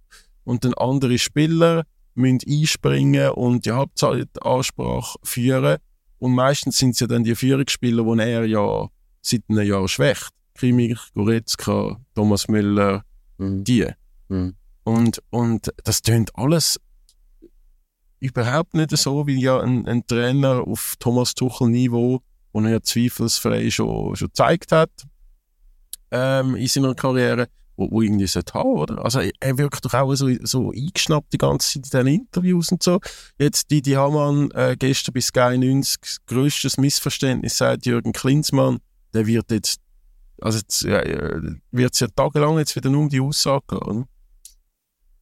Und 0.44 0.64
dann 0.64 0.74
andere 0.74 1.18
Spieler 1.18 1.84
müssen 2.14 2.40
einspringen 2.48 3.30
und 3.30 3.66
die 3.66 3.72
Halbzeitansprache 3.72 5.18
führen. 5.22 5.78
Und 6.18 6.34
meistens 6.34 6.78
sind 6.78 6.90
es 6.90 7.01
ja 7.01 7.07
dann 7.07 7.24
die 7.24 7.36
Führungsspieler, 7.36 8.03
die 8.03 8.22
er 8.22 8.44
ja 8.46 8.88
seit 9.22 9.42
einem 9.48 9.66
Jahr 9.66 9.86
schwächt. 9.88 10.30
Kimmich, 10.55 10.98
Goretzka, 11.14 12.01
Thomas 12.14 12.48
Müller, 12.48 13.05
Mhm. 13.40 13.64
die. 13.64 13.86
Mhm. 14.28 14.55
Und, 14.84 15.22
und 15.30 15.72
das 15.84 16.03
tönt 16.03 16.30
alles 16.36 16.78
überhaupt 18.20 18.74
nicht 18.74 18.96
so, 18.96 19.26
wie 19.26 19.40
ja 19.40 19.61
ein, 19.61 19.86
ein 19.86 20.07
Trainer 20.07 20.66
auf 20.66 20.94
Thomas 20.98 21.34
Tuchel-Niveau, 21.34 22.20
wo 22.53 22.61
er 22.61 22.70
ja 22.70 22.82
zweifelsfrei 22.82 23.70
schon, 23.70 24.16
schon 24.16 24.28
gezeigt 24.28 24.72
hat 24.72 24.90
ähm, 26.11 26.57
in 26.57 26.66
seiner 26.66 26.94
Karriere, 26.94 27.48
wo, 27.76 27.90
wo 27.90 28.03
irgendwie 28.03 28.26
sollte 28.26 28.55
haben, 28.55 28.70
oder? 28.70 29.05
Also 29.05 29.20
er 29.20 29.59
wirkt 29.59 29.84
doch 29.84 29.94
auch 29.94 30.14
so, 30.14 30.28
so 30.42 30.70
eingeschnappt 30.70 31.32
die 31.32 31.38
ganze 31.38 31.80
Zeit 31.80 31.94
in 31.94 32.07
den 32.07 32.20
Interviews 32.20 32.70
und 32.72 32.82
so. 32.82 33.01
Jetzt 33.38 33.70
Didi 33.70 33.92
Hamann 33.92 34.51
äh, 34.53 34.76
gestern 34.78 35.14
bei 35.14 35.20
Sky 35.20 35.57
90, 35.57 36.26
grösstes 36.26 36.76
Missverständnis, 36.76 37.57
sagt 37.57 37.86
Jürgen 37.86 38.12
Klinsmann, 38.12 38.80
der 39.14 39.26
wird 39.26 39.51
jetzt 39.51 39.80
also 40.42 40.59
jetzt 40.59 40.84
äh, 40.84 41.40
wird 41.70 41.92
es 41.92 42.01
ja 42.01 42.07
tagelang 42.09 42.59
jetzt 42.59 42.74
wieder 42.74 42.90
nur 42.90 43.03
um 43.03 43.09
die 43.09 43.20
Aussage 43.20 43.78
gehen? 43.78 44.07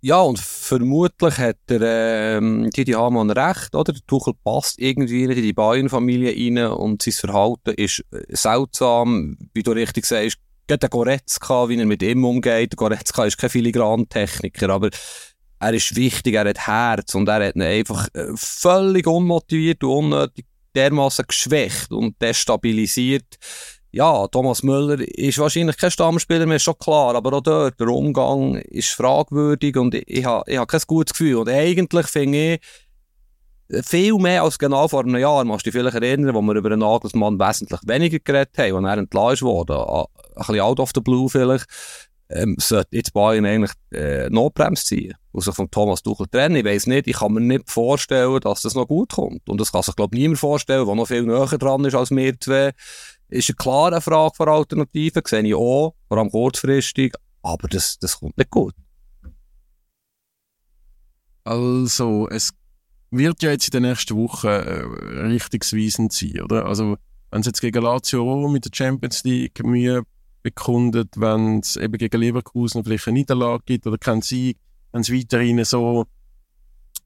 Ja, 0.01 0.21
und 0.21 0.39
vermutlich 0.39 1.39
hat 1.39 1.57
der 1.69 2.37
ähm, 2.39 2.71
Didi 2.71 2.93
Hamann 2.93 3.31
recht, 3.31 3.75
oder? 3.75 3.93
Der 3.93 4.07
Tuchel 4.07 4.35
passt 4.45 4.79
irgendwie 4.79 5.25
in 5.25 5.35
die 5.35 5.53
Bayern-Familie 5.53 6.31
rein 6.31 6.73
und 6.73 7.03
sein 7.03 7.15
Verhalten 7.15 7.75
ist 7.75 8.05
äh, 8.13 8.23
seltsam, 8.29 9.37
wie 9.55 9.65
du 9.65 9.73
richtig 9.73 10.07
sagst. 10.07 10.39
Geht 10.69 10.83
der 10.83 10.89
Goretzka, 10.89 11.69
wie 11.69 11.79
er 11.79 11.87
mit 11.87 12.03
ihm 12.03 12.25
umgeht. 12.25 12.73
Der 12.73 12.77
Goretzka 12.77 13.25
ist 13.25 13.39
kein 13.39 13.51
Filigrantechniker, 13.51 14.71
aber 14.71 14.91
er 15.59 15.75
ist 15.75 15.97
wichtig, 15.97 16.35
er 16.35 16.49
hat 16.49 16.67
Herz 16.67 17.17
und 17.17 17.29
er 17.29 17.49
hat 17.49 17.57
ihn 17.57 17.63
einfach 17.63 18.07
äh, 18.15 18.27
völlig 18.37 19.07
unmotiviert 19.07 19.83
und 19.83 20.13
unnötig 20.13 20.47
dermaßen 20.77 21.25
geschwächt 21.27 21.91
und 21.91 22.21
destabilisiert. 22.23 23.37
Ja, 23.91 24.27
Thomas 24.27 24.63
Müller 24.63 25.01
ist 25.01 25.39
wahrscheinlich 25.39 25.79
kein 25.79 25.91
Stammspieler 25.91 26.45
mehr, 26.45 26.59
schon 26.59 26.79
klar, 26.79 27.15
aber 27.15 27.33
auch 27.33 27.41
dort, 27.41 27.81
der 27.81 27.89
Umgang 27.89 28.57
ist 28.57 28.91
fragwürdig 28.91 29.77
und 29.77 29.95
ich, 29.95 30.07
ich 30.07 30.25
habe 30.27 30.51
ich 30.51 30.59
hab 30.59 30.69
kein 30.69 30.81
gutes 30.87 31.15
Gefühl. 31.15 31.37
Und 31.37 31.49
eigentlich 31.49 32.07
finde 32.07 32.55
ich, 32.55 32.61
viel 33.85 34.15
mehr 34.15 34.43
als 34.43 34.59
genau 34.59 34.89
vor 34.89 35.01
einem 35.01 35.17
Jahr, 35.17 35.45
musst 35.45 35.67
du 35.67 35.71
dich 35.71 35.81
vielleicht 35.81 35.97
erinnern, 35.97 36.35
wo 36.35 36.43
wir 36.43 36.55
über 36.55 36.71
den 36.71 36.81
Nagelsmann 36.81 37.39
wesentlich 37.39 37.81
weniger 37.85 38.19
geredet 38.19 38.57
haben, 38.59 38.85
als 38.85 38.97
er 38.97 38.99
entlassen 38.99 39.47
wurde, 39.47 39.79
ein 39.79 40.05
bisschen 40.37 40.61
out 40.61 40.81
of 40.81 40.91
the 40.95 41.01
blue 41.01 41.29
vielleicht, 41.29 41.67
ähm, 42.31 42.57
sollte 42.59 42.97
jetzt 42.97 43.13
Bayern 43.15 43.47
eigentlich 43.47 43.73
äh, 43.93 44.29
Notbremse 44.29 44.85
ziehen 44.85 45.15
und 45.33 45.43
sich 45.43 45.55
von 45.55 45.71
Thomas 45.71 46.03
Tuchel 46.03 46.27
trennen. 46.29 46.57
Ich 46.57 46.65
weiss 46.65 46.87
nicht, 46.87 47.07
ich 47.07 47.17
kann 47.17 47.33
mir 47.33 47.41
nicht 47.41 47.71
vorstellen, 47.71 48.39
dass 48.41 48.63
das 48.63 48.75
noch 48.75 48.87
gut 48.87 49.13
kommt. 49.13 49.49
Und 49.49 49.61
das 49.61 49.73
kann 49.73 49.83
sich, 49.83 49.97
glaube 49.97 50.15
ich, 50.15 50.21
niemand 50.21 50.39
vorstellen, 50.39 50.85
der 50.85 50.95
noch 50.95 51.07
viel 51.07 51.23
näher 51.23 51.47
dran 51.47 51.85
ist 51.87 51.95
als 51.95 52.11
wir 52.11 52.39
zwei 52.39 52.73
ist 53.29 53.51
eine 53.51 53.57
klare 53.57 54.01
Frage 54.01 54.35
von 54.35 54.49
Alternativen, 54.49 55.23
sehe 55.27 55.43
ich 55.43 55.55
auch, 55.55 55.95
vor 56.09 56.19
allem 56.19 56.31
kurzfristig, 56.31 57.15
aber 57.43 57.69
das, 57.69 57.99
das 57.99 58.19
kommt 58.19 58.39
nicht 58.39 58.51
gut. 58.51 58.75
Also, 61.45 62.29
es 62.29 62.51
wird 63.11 63.43
ja 63.43 63.51
jetzt 63.51 63.69
in 63.69 63.83
den 63.83 63.91
nächsten 63.91 64.17
Wochen 64.17 64.49
äh, 64.49 64.83
richtungsweisend 65.29 66.13
sein, 66.13 66.43
oder? 66.43 66.67
Also, 66.67 66.97
wenn 67.31 67.41
es 67.41 67.47
jetzt 67.47 67.61
gegen 67.61 67.83
Lazio 67.83 68.23
Rom 68.23 68.53
mit 68.53 68.65
der 68.65 68.71
Champions 68.75 69.25
League 69.25 69.63
Mühe 69.65 70.03
bekundet, 70.43 71.09
wenn 71.17 71.61
es 71.61 71.77
eben 71.77 71.99
gegen 71.99 72.21
Leverkusen 72.21 72.85
vielleicht 72.85 73.09
eine 73.09 73.19
Niederlage 73.19 73.63
gibt 73.65 73.87
oder 73.87 73.99
kein 73.99 74.23
Sieg, 74.23 74.59
wenn 74.93 75.03
es 75.03 75.13
weiterhin 75.13 75.63
so, 75.65 76.07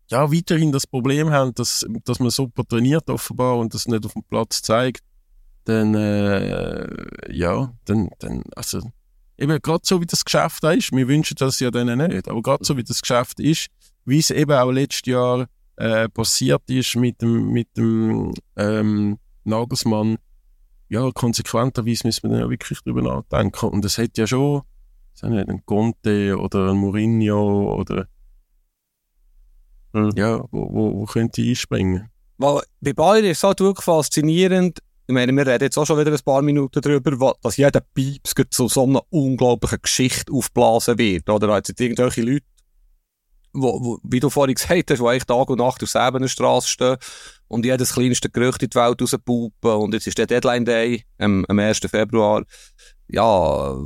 ja, 0.08 0.30
weiterhin 0.32 0.72
das 0.72 0.86
Problem 0.86 1.30
haben, 1.30 1.54
dass, 1.54 1.86
dass 2.04 2.20
man 2.20 2.30
super 2.30 2.64
trainiert 2.64 3.08
offenbar 3.08 3.58
und 3.58 3.74
das 3.74 3.86
nicht 3.86 4.04
auf 4.04 4.12
dem 4.12 4.24
Platz 4.24 4.62
zeigt, 4.62 5.02
dann, 5.64 5.94
äh, 5.94 6.86
ja, 7.32 7.72
dann, 7.84 8.10
dann, 8.18 8.42
also, 8.56 8.80
eben 9.38 9.58
gerade 9.60 9.82
so 9.84 10.00
wie 10.00 10.06
das 10.06 10.24
Geschäft 10.24 10.64
ist, 10.64 10.92
wir 10.92 11.08
wünschen 11.08 11.36
das 11.38 11.60
ja 11.60 11.70
denen 11.70 12.08
nicht, 12.08 12.28
aber 12.28 12.42
gerade 12.42 12.64
so 12.64 12.76
wie 12.76 12.84
das 12.84 13.00
Geschäft 13.00 13.40
ist, 13.40 13.68
wie 14.04 14.18
es 14.18 14.30
eben 14.30 14.52
auch 14.52 14.70
letztes 14.70 15.06
Jahr 15.06 15.46
äh, 15.76 16.08
passiert 16.08 16.62
ist 16.68 16.96
mit 16.96 17.22
dem, 17.22 17.50
mit 17.52 17.76
dem 17.76 18.34
ähm, 18.56 19.18
Nagelsmann, 19.44 20.18
ja, 20.88 21.10
konsequenterweise 21.12 22.06
müssen 22.06 22.24
wir 22.24 22.30
dann 22.30 22.40
ja 22.40 22.50
wirklich 22.50 22.80
drüber 22.82 23.02
nachdenken. 23.02 23.66
Und 23.66 23.84
es 23.84 23.96
hat 23.98 24.18
ja 24.18 24.26
schon, 24.26 24.62
ich 25.14 25.22
nicht, 25.22 25.48
ein 25.48 25.64
Conte 25.64 26.38
oder 26.38 26.70
ein 26.70 26.76
Mourinho 26.76 27.74
oder 27.74 28.06
Hm. 29.94 30.10
ja, 30.16 30.42
wo, 30.50 30.72
wo, 30.72 31.00
wo 31.00 31.04
könnte 31.04 31.42
einspringen? 31.42 32.08
Weil 32.38 32.62
bei 32.80 32.92
Bayern 32.92 33.24
ist 33.24 33.38
es 33.38 33.44
halt 33.44 33.60
wirklich 33.60 33.84
faszinierend, 33.84 34.78
ich 35.06 35.14
meine, 35.14 35.32
wir 35.32 35.46
reden 35.46 35.64
jetzt 35.64 35.76
auch 35.78 35.86
schon 35.86 35.98
wieder 35.98 36.12
ein 36.12 36.18
paar 36.24 36.42
Minuten 36.42 36.80
darüber, 36.80 37.34
dass 37.42 37.56
jeder 37.56 37.80
Pieps 37.80 38.34
zu 38.50 38.68
so 38.68 38.84
einer 38.84 39.02
unglaublichen 39.10 39.80
Geschichte 39.82 40.32
aufblasen 40.32 40.98
wird. 40.98 41.28
Oder 41.28 41.56
jetzt 41.56 41.80
irgendwelche 41.80 42.22
Leute, 42.22 42.46
wo, 43.52 43.84
wo, 43.84 43.98
wie 44.04 44.20
du 44.20 44.30
vorhin 44.30 44.54
gesagt 44.54 44.90
hast, 44.90 45.00
die 45.00 45.06
eigentlich 45.06 45.24
Tag 45.24 45.50
und 45.50 45.58
Nacht 45.58 45.82
auf 45.82 45.90
selber 45.90 46.26
Straße 46.26 46.68
stehen 46.68 46.96
und 47.48 47.66
jedes 47.66 47.92
kleinste 47.94 48.30
Gerücht 48.30 48.62
in 48.62 48.70
die 48.70 48.76
Welt 48.76 49.02
rauspupen 49.02 49.72
und 49.72 49.92
jetzt 49.92 50.06
ist 50.06 50.18
der 50.18 50.26
Deadline 50.26 50.64
Day 50.64 51.04
ähm, 51.18 51.44
am 51.48 51.58
1. 51.58 51.80
Februar. 51.90 52.44
Ja, 53.08 53.76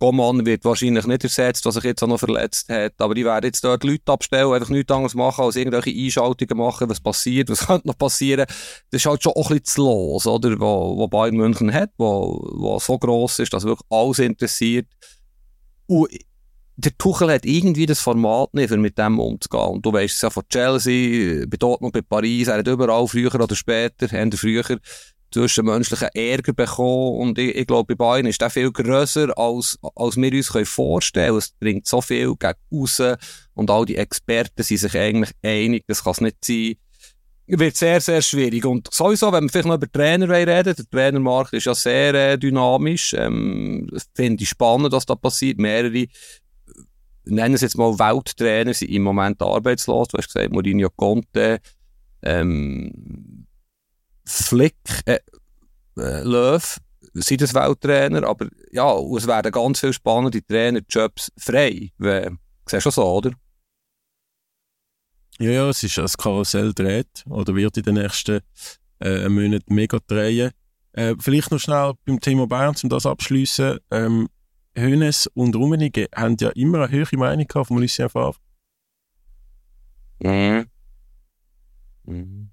Coman 0.00 0.46
wird 0.46 0.64
wahrscheinlich 0.64 1.06
nicht 1.06 1.24
ersetzt, 1.24 1.66
was 1.66 1.74
sich 1.74 1.84
jetzt 1.84 2.02
auch 2.02 2.08
noch 2.08 2.18
verletzt 2.18 2.70
hat, 2.70 2.94
aber 2.98 3.14
die 3.14 3.24
werden 3.24 3.44
jetzt 3.44 3.62
dort 3.62 3.84
Leute 3.84 4.10
abstellen, 4.10 4.52
einfach 4.52 4.70
nichts 4.70 4.90
anderes 4.90 5.14
machen, 5.14 5.44
als 5.44 5.56
irgendwelche 5.56 5.90
Einschaltungen 5.90 6.56
machen, 6.56 6.88
was 6.88 7.00
passiert, 7.00 7.50
was 7.50 7.60
könnte 7.66 7.86
noch 7.86 7.98
passieren. 7.98 8.46
Das 8.90 9.02
ist 9.02 9.06
halt 9.06 9.22
schon 9.22 9.32
auch 9.32 9.50
ein 9.50 9.58
bisschen 9.58 9.64
zu 9.64 9.82
los, 9.82 10.26
oder, 10.26 10.58
wo, 10.58 10.96
wo 10.96 11.06
Bayern 11.06 11.36
München 11.36 11.72
hat, 11.72 11.90
wo, 11.98 12.40
wo 12.54 12.78
so 12.78 12.98
gross 12.98 13.38
ist, 13.40 13.52
dass 13.52 13.64
wirklich 13.64 13.86
alles 13.90 14.18
interessiert. 14.20 14.86
Und 15.86 16.08
der 16.76 16.96
Tuchel 16.96 17.30
hat 17.30 17.44
irgendwie 17.44 17.84
das 17.84 18.00
Format 18.00 18.54
nicht, 18.54 18.72
um 18.72 18.80
mit 18.80 18.96
dem 18.96 19.18
umzugehen. 19.18 19.68
Und 19.68 19.84
du 19.84 19.92
weißt 19.92 20.14
es 20.14 20.22
ja 20.22 20.30
von 20.30 20.44
Chelsea, 20.48 21.44
bei 21.46 21.58
Dortmund, 21.58 21.92
bei 21.92 22.00
Paris, 22.00 22.48
er 22.48 22.58
hat 22.58 22.66
überall 22.66 23.06
früher 23.06 23.34
oder 23.34 23.54
später, 23.54 24.08
haben 24.08 24.32
früher 24.32 24.64
zwischenmenschlichen 25.32 26.08
Ärger 26.14 26.52
bekommen. 26.52 27.20
Und 27.20 27.38
ich, 27.38 27.54
ich 27.54 27.66
glaube, 27.66 27.94
bei 27.94 28.04
Bayern 28.04 28.26
ist 28.26 28.40
der 28.40 28.50
viel 28.50 28.72
grösser, 28.72 29.36
als, 29.38 29.78
als 29.94 30.16
wir 30.16 30.32
uns 30.32 30.68
vorstellen 30.68 31.26
können. 31.26 31.38
Es 31.38 31.52
bringt 31.58 31.86
so 31.86 32.00
viel 32.00 32.34
gegen 32.36 32.54
aussen 32.72 33.16
und 33.54 33.70
all 33.70 33.84
die 33.84 33.96
Experten 33.96 34.62
sind 34.62 34.78
sich 34.78 34.96
eigentlich 34.96 35.32
einig, 35.42 35.84
das 35.86 36.04
kann 36.04 36.12
es 36.12 36.20
nicht 36.20 36.44
sein. 36.44 36.74
Wird 37.46 37.76
sehr, 37.76 38.00
sehr 38.00 38.22
schwierig. 38.22 38.64
Und 38.64 38.92
sowieso, 38.92 39.32
wenn 39.32 39.44
wir 39.44 39.50
vielleicht 39.50 39.66
noch 39.66 39.74
über 39.74 39.90
Trainer 39.90 40.28
reden, 40.28 40.62
der 40.62 40.76
Trainermarkt 40.76 41.52
ist 41.52 41.66
ja 41.66 41.74
sehr 41.74 42.14
äh, 42.14 42.38
dynamisch. 42.38 43.12
Ähm, 43.12 43.88
Finde 44.14 44.44
ich 44.44 44.50
spannend, 44.50 44.92
was 44.92 45.04
da 45.04 45.16
passiert. 45.16 45.58
Mehrere 45.58 46.06
nennen 47.24 47.54
es 47.54 47.60
jetzt 47.62 47.76
mal 47.76 47.98
Welttrainer, 47.98 48.72
sind 48.72 48.90
im 48.90 49.02
Moment 49.02 49.42
arbeitslos. 49.42 50.08
Du 50.08 50.18
hast 50.18 50.32
gesagt, 50.32 50.52
Mourinho 50.52 50.90
Conte, 50.90 51.60
ähm, 52.22 53.39
Flick, 54.30 54.76
äh, 55.06 55.18
äh, 55.96 56.22
Löw 56.22 56.78
sind 57.14 57.40
das 57.40 57.54
Welttrainer, 57.54 58.24
aber 58.24 58.48
ja, 58.70 58.96
es 59.16 59.26
werden 59.26 59.52
ganz 59.52 59.80
viele 59.80 59.92
spannende 59.92 60.44
Trainerjobs 60.44 61.32
frei. 61.36 61.90
We, 61.98 62.36
siehst 62.66 62.86
du 62.86 62.90
so, 62.90 63.04
oder? 63.04 63.32
Ja, 65.38 65.50
ja, 65.50 65.68
es 65.70 65.82
ist 65.82 65.96
das 65.98 66.16
Karussell 66.16 66.74
dreht 66.74 67.24
oder 67.28 67.54
wird 67.54 67.76
in 67.78 67.82
den 67.84 67.94
nächsten 67.94 68.40
äh, 69.00 69.28
Monaten 69.28 69.74
mega 69.74 69.98
drehen. 70.06 70.52
Äh, 70.92 71.14
vielleicht 71.18 71.50
noch 71.50 71.58
schnell 71.58 71.94
beim 72.04 72.20
Thema 72.20 72.46
Bayern, 72.46 72.76
um 72.82 72.88
das 72.88 73.06
abschließen. 73.06 73.78
Ähm, 73.90 74.28
Hönes 74.76 75.28
und 75.34 75.56
Rummenigge 75.56 76.08
haben 76.14 76.36
ja 76.38 76.50
immer 76.50 76.82
eine 76.82 76.92
höhere 76.92 77.16
Meinung 77.16 77.46
gehabt 77.46 77.68
von 77.68 77.78
Lucien 77.78 78.08
Favre. 78.08 78.38
Mhm. 80.22 80.66
Mhm. 82.04 82.49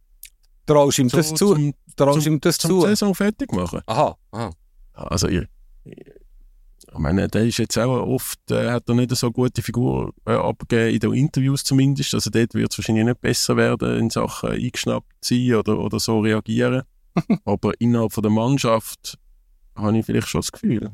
Traust 0.68 1.00
ihm 1.00 1.10
das 1.10 1.30
zu? 1.30 1.56
Zum, 1.56 1.74
Traust 1.96 2.22
zum- 2.22 2.34
ihm 2.34 2.40
das 2.42 2.58
zum 2.60 2.70
zu? 2.70 2.82
Saison 2.82 3.16
fertig 3.16 3.52
machen. 3.52 3.82
Aha, 3.88 4.16
aha. 4.32 4.52
Also, 4.94 5.28
ich, 5.28 5.48
ich 5.86 6.98
meine, 6.98 7.28
der 7.28 7.46
ist 7.46 7.58
jetzt 7.58 7.78
auch 7.78 8.06
oft, 8.08 8.40
äh, 8.52 8.70
hat 8.72 8.88
er 8.88 8.96
nicht 8.96 9.16
so 9.16 9.32
gute 9.32 9.62
Figur 9.62 10.14
äh, 10.26 10.34
abgegeben, 10.34 10.94
in 10.94 11.00
den 11.00 11.14
Interviews 11.14 11.64
zumindest. 11.64 12.14
Also 12.14 12.30
dort 12.30 12.54
wird 12.54 12.72
es 12.72 12.78
wahrscheinlich 12.78 13.06
nicht 13.06 13.22
besser 13.22 13.56
werden 13.58 13.98
in 13.98 14.10
Sachen 14.10 14.50
eingeschnappt 14.52 15.14
sein 15.24 15.54
oder, 15.56 15.80
oder 15.80 16.00
so 16.00 16.20
reagieren. 16.20 16.84
Aber 17.46 17.74
innerhalb 17.80 18.14
von 18.14 18.24
der 18.24 18.32
Mannschaft 18.32 19.18
habe 19.76 19.98
ich 19.98 20.06
vielleicht 20.06 20.28
schon 20.28 20.42
das 20.42 20.52
Gefühl. 20.52 20.92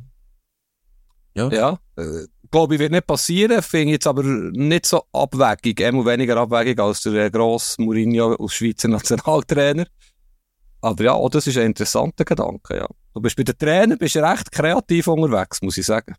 Ja. 1.36 1.50
ja 1.50 1.80
äh, 1.96 2.28
glaube 2.54 2.76
ich, 2.76 2.80
wird 2.80 2.92
nicht 2.92 3.08
passieren. 3.08 3.62
Finde 3.62 3.88
ich 3.88 3.92
jetzt 3.94 4.08
aber 4.08 4.24
nicht 4.24 4.86
so 4.86 5.04
abwegig. 5.12 5.80
Immer 5.82 6.06
weniger 6.06 6.38
abwegig 6.38 6.80
als 6.80 7.02
der 7.02 7.26
äh, 7.26 7.32
grosse 7.32 7.82
Mourinho 7.82 8.36
als 8.36 8.54
Schweizer 8.54 8.88
Nationaltrainer. 8.88 9.88
Aber 10.82 11.04
ja, 11.04 11.14
auch 11.14 11.30
das 11.30 11.48
ist 11.48 11.58
ein 11.58 11.68
interessanter 11.68 12.26
Gedanke, 12.26 12.78
ja. 12.78 12.88
Du 13.14 13.22
bist 13.22 13.36
bei 13.36 13.44
den 13.44 13.58
Trainern 13.58 13.98
bist 13.98 14.18
recht 14.18 14.52
kreativ 14.52 15.08
unterwegs, 15.08 15.62
muss 15.62 15.78
ich 15.78 15.86
sagen. 15.86 16.16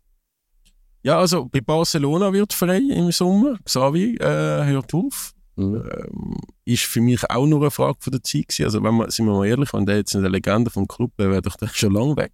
Ja, 1.03 1.19
also 1.19 1.45
bei 1.45 1.61
Barcelona 1.61 2.33
wird 2.33 2.51
frei 2.51 2.81
im 2.89 3.11
Sommer. 3.11 3.57
Xavi 3.63 4.15
äh, 4.15 4.65
hört 4.65 4.93
auf. 4.93 5.33
Mhm. 5.55 5.75
Ähm, 5.75 6.37
ist 6.65 6.83
für 6.83 6.99
mich 6.99 7.29
auch 7.29 7.45
nur 7.45 7.61
eine 7.61 7.71
Frage 7.71 7.97
von 7.99 8.11
der 8.11 8.23
Zeit 8.23 8.49
gewesen. 8.49 8.65
Also 8.65 8.83
wenn 8.83 8.95
wir, 8.95 9.09
sind 9.11 9.25
wir 9.25 9.33
mal 9.33 9.45
ehrlich, 9.45 9.71
wenn 9.73 9.85
der 9.85 9.97
jetzt 9.97 10.15
eine 10.15 10.27
Legende 10.27 10.71
vom 10.71 10.87
Club 10.87 11.11
wäre, 11.17 11.31
wäre 11.31 11.41
doch 11.43 11.55
der 11.55 11.67
schon 11.67 11.93
lange 11.93 12.17
weg. 12.17 12.33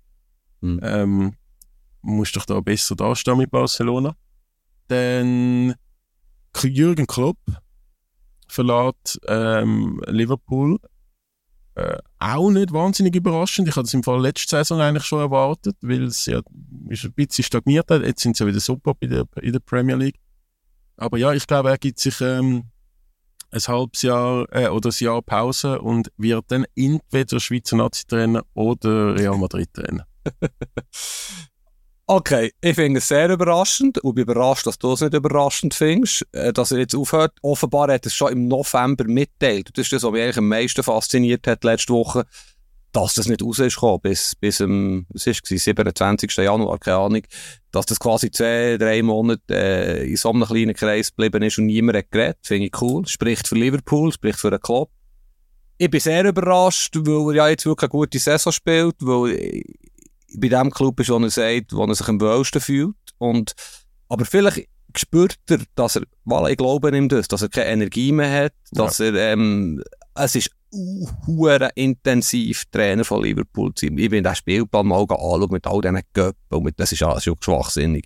Mhm. 0.61 0.79
Ähm, 0.81 1.33
musst 2.01 2.35
doch 2.35 2.45
da 2.45 2.59
besser 2.59 2.95
dastehen 2.95 3.37
mit 3.37 3.51
Barcelona. 3.51 4.15
Dann 4.87 5.75
Jürgen 6.63 7.07
Klopp 7.07 7.37
verlässt 8.47 9.19
ähm, 9.27 10.01
Liverpool. 10.07 10.77
Äh, 11.75 11.97
auch 12.19 12.51
nicht 12.51 12.73
wahnsinnig 12.73 13.15
überraschend. 13.15 13.69
Ich 13.69 13.75
hatte 13.75 13.85
es 13.85 13.93
im 13.93 14.03
Fall 14.03 14.21
letzte 14.21 14.57
Saison 14.57 14.81
eigentlich 14.81 15.05
schon 15.05 15.19
erwartet, 15.19 15.77
weil 15.81 16.03
es 16.03 16.25
ja 16.25 16.41
ist 16.89 17.05
ein 17.05 17.13
bisschen 17.13 17.45
stagniert 17.45 17.89
hat. 17.89 18.03
Jetzt 18.03 18.21
sind 18.21 18.35
sie 18.35 18.43
ja 18.43 18.49
wieder 18.49 18.59
super 18.59 18.93
in 18.99 19.09
der, 19.09 19.25
in 19.41 19.53
der 19.53 19.59
Premier 19.59 19.95
League. 19.95 20.19
Aber 20.97 21.17
ja, 21.17 21.31
ich 21.33 21.47
glaube, 21.47 21.69
er 21.69 21.77
gibt 21.77 21.99
sich 21.99 22.19
ähm, 22.19 22.65
ein 23.51 23.61
halbes 23.61 24.01
Jahr 24.01 24.45
äh, 24.51 24.67
oder 24.67 24.89
ein 24.89 24.95
Jahr 24.99 25.21
Pause 25.21 25.79
und 25.79 26.11
wird 26.17 26.45
dann 26.49 26.65
entweder 26.75 27.39
Schweizer 27.39 27.77
Nazi-Trainer 27.77 28.43
oder 28.53 29.15
Real 29.15 29.37
Madrid-Trainer. 29.37 30.05
Okay, 32.07 32.51
ich 32.59 32.75
finde 32.75 32.97
es 32.97 33.07
sehr 33.07 33.29
überraschend 33.29 33.99
und 33.99 34.15
bin 34.15 34.23
überrascht, 34.23 34.67
dass 34.67 34.77
du 34.77 34.91
es 34.91 35.01
nicht 35.01 35.13
überraschend 35.13 35.73
findest, 35.73 36.27
äh, 36.33 36.51
dass 36.51 36.71
er 36.71 36.79
jetzt 36.79 36.95
aufhört. 36.95 37.33
Offenbar 37.41 37.83
hat 37.91 38.05
er 38.05 38.07
es 38.07 38.13
schon 38.13 38.33
im 38.33 38.47
November 38.47 39.05
mitteilt. 39.05 39.69
Das 39.73 39.85
ist 39.85 39.93
das, 39.93 40.03
was 40.03 40.11
mich 40.11 40.21
eigentlich 40.21 40.37
am 40.37 40.47
meisten 40.47 40.83
fasziniert 40.83 41.47
hat 41.47 41.63
letzte 41.63 41.93
Woche, 41.93 42.25
dass 42.91 43.13
das 43.13 43.27
nicht 43.27 43.41
raus 43.41 43.59
ist 43.59 43.79
bis, 44.01 44.35
bis 44.35 44.61
am, 44.61 45.05
was 45.09 45.27
ist 45.27 45.49
es, 45.49 45.63
27. 45.63 46.35
Januar, 46.37 46.77
keine 46.79 46.97
Ahnung, 46.97 47.21
dass 47.71 47.85
das 47.85 47.99
quasi 47.99 48.29
zwei, 48.31 48.77
drei 48.77 49.01
Monate 49.01 49.41
äh, 49.49 50.09
in 50.09 50.17
so 50.17 50.31
einem 50.31 50.43
kleinen 50.43 50.73
Kreis 50.73 51.15
geblieben 51.15 51.43
ist 51.43 51.57
und 51.57 51.67
niemand 51.67 51.97
hat 51.97 52.11
geredet. 52.11 52.39
Finde 52.43 52.67
ich 52.67 52.81
cool. 52.81 53.07
Spricht 53.07 53.47
für 53.47 53.55
Liverpool, 53.55 54.11
spricht 54.11 54.39
für 54.39 54.51
den 54.51 54.59
Club. 54.59 54.89
Ich 55.77 55.89
bin 55.89 55.99
sehr 55.99 56.25
überrascht, 56.25 56.95
weil 56.95 57.31
er 57.31 57.35
ja 57.35 57.49
jetzt 57.49 57.65
wirklich 57.65 57.89
eine 57.89 57.99
gute 57.99 58.19
Saison 58.19 58.51
spielt, 58.51 58.95
weil 58.99 59.63
bei 60.37 60.49
dem 60.49 60.71
Club 60.71 60.99
ist, 60.99 61.09
wo 61.09 61.17
er 61.17 61.29
sagt, 61.29 61.73
wo 61.73 61.85
er 61.85 61.95
sich 61.95 62.07
am 62.07 62.21
wohlsten 62.21 62.61
fühlt. 62.61 62.95
Und, 63.17 63.53
aber 64.09 64.25
vielleicht 64.25 64.67
spürt 64.95 65.37
er, 65.49 65.59
dass 65.75 65.95
er, 65.95 66.03
weil 66.25 66.51
ich 66.51 66.57
glaube 66.57 66.95
ihm 66.95 67.09
das, 67.09 67.27
dass 67.27 67.41
er 67.41 67.49
keine 67.49 67.71
Energie 67.71 68.11
mehr 68.11 68.45
hat, 68.45 68.53
dass 68.71 68.97
ja. 68.97 69.05
er, 69.05 69.33
ähm, 69.33 69.83
es 70.15 70.35
ist 70.35 70.51
hure 71.27 71.69
intensiv 71.75 72.65
Trainer 72.71 73.03
von 73.03 73.23
Liverpool 73.23 73.73
zu 73.73 73.85
sein. 73.85 73.97
Ich 73.97 74.09
bin 74.09 74.23
den 74.23 74.35
Spielplan 74.35 74.87
mal 74.87 75.01
anschauen 75.01 75.47
mit 75.51 75.67
all 75.67 75.81
diesen 75.81 75.99
Göppen 76.13 76.57
und 76.57 76.63
mit, 76.63 76.79
das 76.79 76.91
ist 76.91 77.03
alles 77.03 77.25
schon 77.25 77.35
schwachsinnig. 77.39 78.05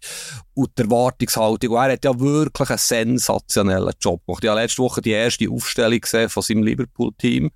Und 0.53 0.71
die 0.77 0.83
Erwartungshaltung, 0.83 1.69
und 1.71 1.77
er 1.77 1.93
hat 1.93 2.05
ja 2.05 2.19
wirklich 2.19 2.69
einen 2.69 2.77
sensationellen 2.79 3.93
Job 3.99 4.25
gemacht. 4.25 4.43
Ich 4.43 4.49
habe 4.49 4.61
letzte 4.61 4.81
Woche 4.81 5.01
die 5.01 5.11
erste 5.11 5.49
Aufstellung 5.49 5.99
gesehen 5.99 6.29
von 6.29 6.41
seinem 6.41 6.63
Liverpool-Team. 6.63 7.51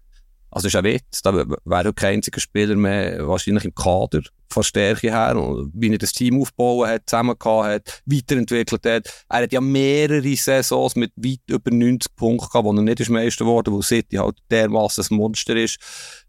Also 0.52 0.68
ist 0.68 0.76
ein 0.76 0.84
Witz, 0.84 1.22
da 1.22 1.34
wäre 1.34 1.94
kein 1.94 2.16
einziger 2.16 2.40
Spieler 2.40 2.76
mehr 2.76 3.28
wahrscheinlich 3.28 3.66
im 3.66 3.76
Kader 3.76 4.22
von 4.52 4.64
Stärke 4.64 5.12
her, 5.12 5.36
wie 5.74 5.92
er 5.92 5.98
das 5.98 6.12
Team 6.12 6.42
aufgebaut 6.42 6.88
hat, 6.88 7.04
zusammen 7.06 7.36
hat, 7.40 8.02
weiterentwickelt 8.06 8.86
hat. 8.86 9.26
Er 9.30 9.44
hat 9.44 9.54
ja 9.54 9.62
mehrere 9.62 10.36
Saisons 10.36 10.96
mit 10.96 11.12
weit 11.16 11.42
über 11.48 11.72
90 11.72 12.16
Punkten 12.16 12.48
gehabt, 12.48 12.66
wo 12.66 12.74
er 12.74 12.82
nicht 12.82 13.00
ist 13.00 13.10
Meister 13.10 13.46
geworden, 13.46 13.74
wo 13.74 13.82
City 13.82 14.18
halt 14.18 14.38
dermaßen 14.50 15.06
ein 15.10 15.18
Monster 15.18 15.56
ist. 15.56 15.78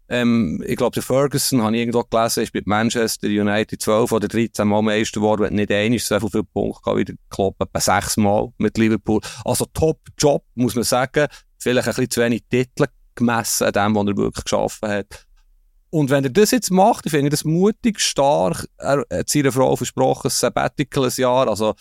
Ähm, 0.07 0.61
ich 0.67 0.75
glaube, 0.75 0.93
der 0.93 1.03
Ferguson, 1.03 1.63
habe 1.63 1.75
ich 1.75 1.81
irgendwo 1.81 2.03
gelesen, 2.03 2.43
ist 2.43 2.53
mit 2.53 2.67
Manchester 2.67 3.27
United 3.27 3.81
12 3.81 4.11
oder 4.11 4.27
13 4.27 4.67
Mal 4.67 4.81
Meister 4.81 5.19
geworden, 5.19 5.45
hat 5.45 5.53
nicht 5.53 5.71
einmal 5.71 5.99
so 5.99 6.19
viele 6.19 6.43
Punkte 6.43 6.81
gehabt 6.83 6.97
wie 6.99 7.05
der 7.05 7.15
Klopp, 7.29 7.55
etwa 7.59 7.79
sechs 7.79 8.17
Mal 8.17 8.49
mit 8.57 8.77
Liverpool. 8.77 9.21
Also 9.45 9.65
Top-Job, 9.73 10.43
muss 10.55 10.75
man 10.75 10.83
sagen. 10.83 11.27
Vielleicht 11.57 11.87
ein 11.87 11.91
bisschen 11.91 12.09
zu 12.09 12.21
wenig 12.21 12.43
Titel 12.49 12.85
gemessen 13.21 13.67
an 13.67 13.73
dem, 13.73 13.95
was 13.95 14.07
er 14.07 14.17
wirklich 14.17 14.43
geschaffen 14.43 14.89
hat. 14.89 15.27
Und 15.89 16.09
wenn 16.09 16.23
er 16.23 16.29
das 16.29 16.51
jetzt 16.51 16.71
macht, 16.71 17.05
ich 17.05 17.11
finde 17.11 17.29
das 17.29 17.43
mutig, 17.43 17.99
stark, 17.99 18.65
er 18.77 19.05
hat 19.11 19.29
seiner 19.29 19.51
Frau 19.51 19.75
versprochen, 19.75 20.27
ein 20.27 20.31
Sabbatical, 20.31 21.05
ein 21.05 21.11
Jahr, 21.17 21.49
also 21.49 21.75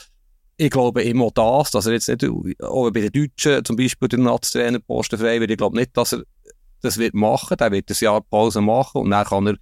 ich 0.56 0.70
glaube 0.70 1.02
immer 1.02 1.30
das, 1.30 1.70
dass 1.70 1.86
er 1.86 1.92
jetzt 1.92 2.08
nicht, 2.08 2.24
auch 2.60 2.90
bei 2.90 3.08
den 3.08 3.12
Deutschen 3.12 3.64
zum 3.64 3.76
Beispiel 3.76 4.08
den 4.08 4.24
Nazi-Trainerposten 4.24 5.18
frei 5.18 5.40
wird, 5.40 5.52
ich 5.52 5.56
glaube 5.56 5.76
nicht, 5.76 5.96
dass 5.96 6.12
er 6.12 6.24
das 6.82 6.98
wird 6.98 7.14
machen, 7.14 7.56
der 7.56 7.70
wird 7.70 7.90
ein 7.90 7.96
Jahr 8.00 8.20
Pause 8.20 8.60
machen 8.60 9.02
und 9.02 9.10
dann 9.10 9.24
kann 9.24 9.46
er, 9.46 9.56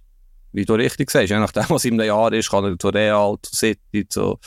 wie 0.51 0.65
du 0.65 0.73
richtig 0.73 1.11
sagst, 1.11 1.29
je 1.29 1.37
nachdem, 1.37 1.65
was 1.69 1.85
in 1.85 1.93
einem 1.93 2.07
Jahr 2.07 2.33
ist, 2.33 2.49
kann 2.49 2.65
er 2.65 2.79
zu 2.79 2.89
Real, 2.89 3.37
zu 3.41 3.55
City, 3.55 4.07
zu, 4.09 4.39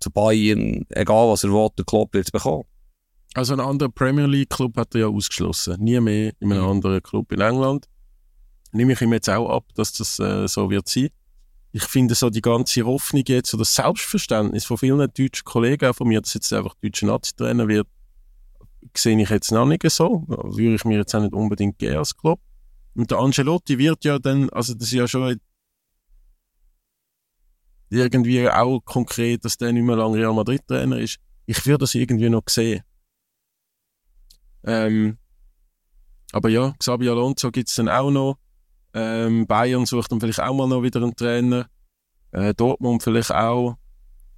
zu 0.00 0.10
Bayern, 0.10 0.84
egal 0.90 1.28
was 1.28 1.44
er 1.44 1.50
will, 1.50 1.70
der 1.78 1.84
Klopp 1.84 2.12
wird 2.12 2.30
bekommen. 2.30 2.64
Also 3.34 3.52
ein 3.52 3.60
anderer 3.60 3.90
Premier 3.90 4.26
League 4.26 4.50
Club 4.50 4.76
hat 4.76 4.94
er 4.94 5.02
ja 5.02 5.06
ausgeschlossen. 5.08 5.82
Nie 5.82 6.00
mehr 6.00 6.32
in 6.40 6.52
einem 6.52 6.62
mhm. 6.62 6.70
anderen 6.70 7.02
Club 7.02 7.32
in 7.32 7.40
England. 7.40 7.86
Nehme 8.72 8.92
ich 8.92 9.00
ihm 9.00 9.12
jetzt 9.12 9.28
auch 9.28 9.48
ab, 9.50 9.64
dass 9.74 9.92
das 9.92 10.18
äh, 10.18 10.46
so 10.48 10.70
wird 10.70 10.88
sein. 10.88 11.08
Ich 11.72 11.84
finde 11.84 12.14
so 12.14 12.30
die 12.30 12.40
ganze 12.40 12.86
Hoffnung 12.86 13.24
jetzt 13.26 13.52
oder 13.52 13.60
das 13.60 13.74
Selbstverständnis 13.74 14.64
von 14.64 14.78
vielen 14.78 14.98
deutschen 14.98 15.44
Kollegen, 15.44 15.86
auch 15.86 15.94
von 15.94 16.08
mir, 16.08 16.22
dass 16.22 16.32
jetzt 16.32 16.52
einfach 16.52 16.74
deutscher 16.82 17.06
Nazi-Trainer 17.06 17.68
wird, 17.68 17.86
sehe 18.96 19.20
ich 19.20 19.28
jetzt 19.28 19.52
noch 19.52 19.66
nicht 19.66 19.88
so. 19.90 20.24
Würde 20.26 20.74
ich 20.74 20.84
mir 20.84 20.98
jetzt 20.98 21.14
auch 21.14 21.20
nicht 21.20 21.34
unbedingt 21.34 21.78
geben 21.78 21.98
als 21.98 22.16
Club. 22.16 22.40
Und 22.94 23.10
der 23.10 23.18
Ancelotti 23.18 23.76
wird 23.76 24.04
ja 24.04 24.18
dann, 24.18 24.48
also 24.50 24.72
das 24.72 24.88
ist 24.88 24.92
ja 24.92 25.06
schon 25.06 25.38
irgendwie 27.90 28.48
auch 28.48 28.80
konkret, 28.80 29.44
dass 29.44 29.58
der 29.58 29.72
nicht 29.72 29.84
mehr 29.84 29.96
lange 29.96 30.16
Real 30.16 30.32
Madrid-Trainer 30.32 30.98
ist. 30.98 31.18
Ich 31.44 31.64
würde 31.66 31.78
das 31.78 31.94
irgendwie 31.94 32.28
noch 32.28 32.42
sehen. 32.48 32.82
Ähm, 34.66 35.18
aber 36.32 36.48
ja, 36.48 36.74
Xabi 36.78 37.08
Alonso 37.08 37.50
gibt 37.50 37.68
es 37.68 37.76
dann 37.76 37.88
auch 37.88 38.10
noch. 38.10 38.38
Ähm, 38.92 39.46
Bayern 39.46 39.86
sucht 39.86 40.10
dann 40.10 40.20
vielleicht 40.20 40.40
auch 40.40 40.54
mal 40.54 40.66
noch 40.66 40.82
wieder 40.82 41.02
einen 41.02 41.14
Trainer. 41.14 41.68
Äh, 42.32 42.54
Dortmund 42.54 43.02
vielleicht 43.02 43.32
auch. 43.32 43.76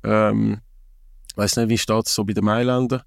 Ähm, 0.04 0.60
weiß 1.36 1.56
nicht, 1.56 1.68
wie 1.70 1.78
steht 1.78 2.06
es 2.06 2.14
so 2.14 2.24
bei 2.24 2.34
den 2.34 2.44
Mailändern? 2.44 3.02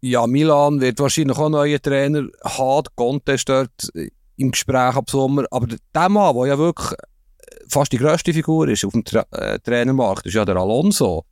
Ja, 0.00 0.26
Milan 0.26 0.80
wird 0.80 0.98
wahrscheinlich 0.98 1.38
auch 1.38 1.48
neue 1.48 1.80
Trainer 1.80 2.28
haben. 2.44 2.88
Conte 2.94 3.36
dort 3.44 3.90
im 4.36 4.50
Gespräch 4.50 4.96
ab 4.96 5.10
Sommer. 5.10 5.44
Aber 5.50 5.66
der 5.66 6.08
Mann, 6.08 6.34
der 6.34 6.46
ja 6.46 6.58
wirklich 6.58 6.98
fast 7.68 7.92
die 7.92 7.98
grösste 7.98 8.32
Figur 8.32 8.68
ist 8.68 8.84
auf 8.84 8.92
dem 8.92 9.04
Tra 9.04 9.24
äh, 9.30 9.58
Trainermarkt, 9.58 10.26
ist 10.26 10.34
ja 10.34 10.44
der 10.44 10.56
Alonso. 10.56 11.24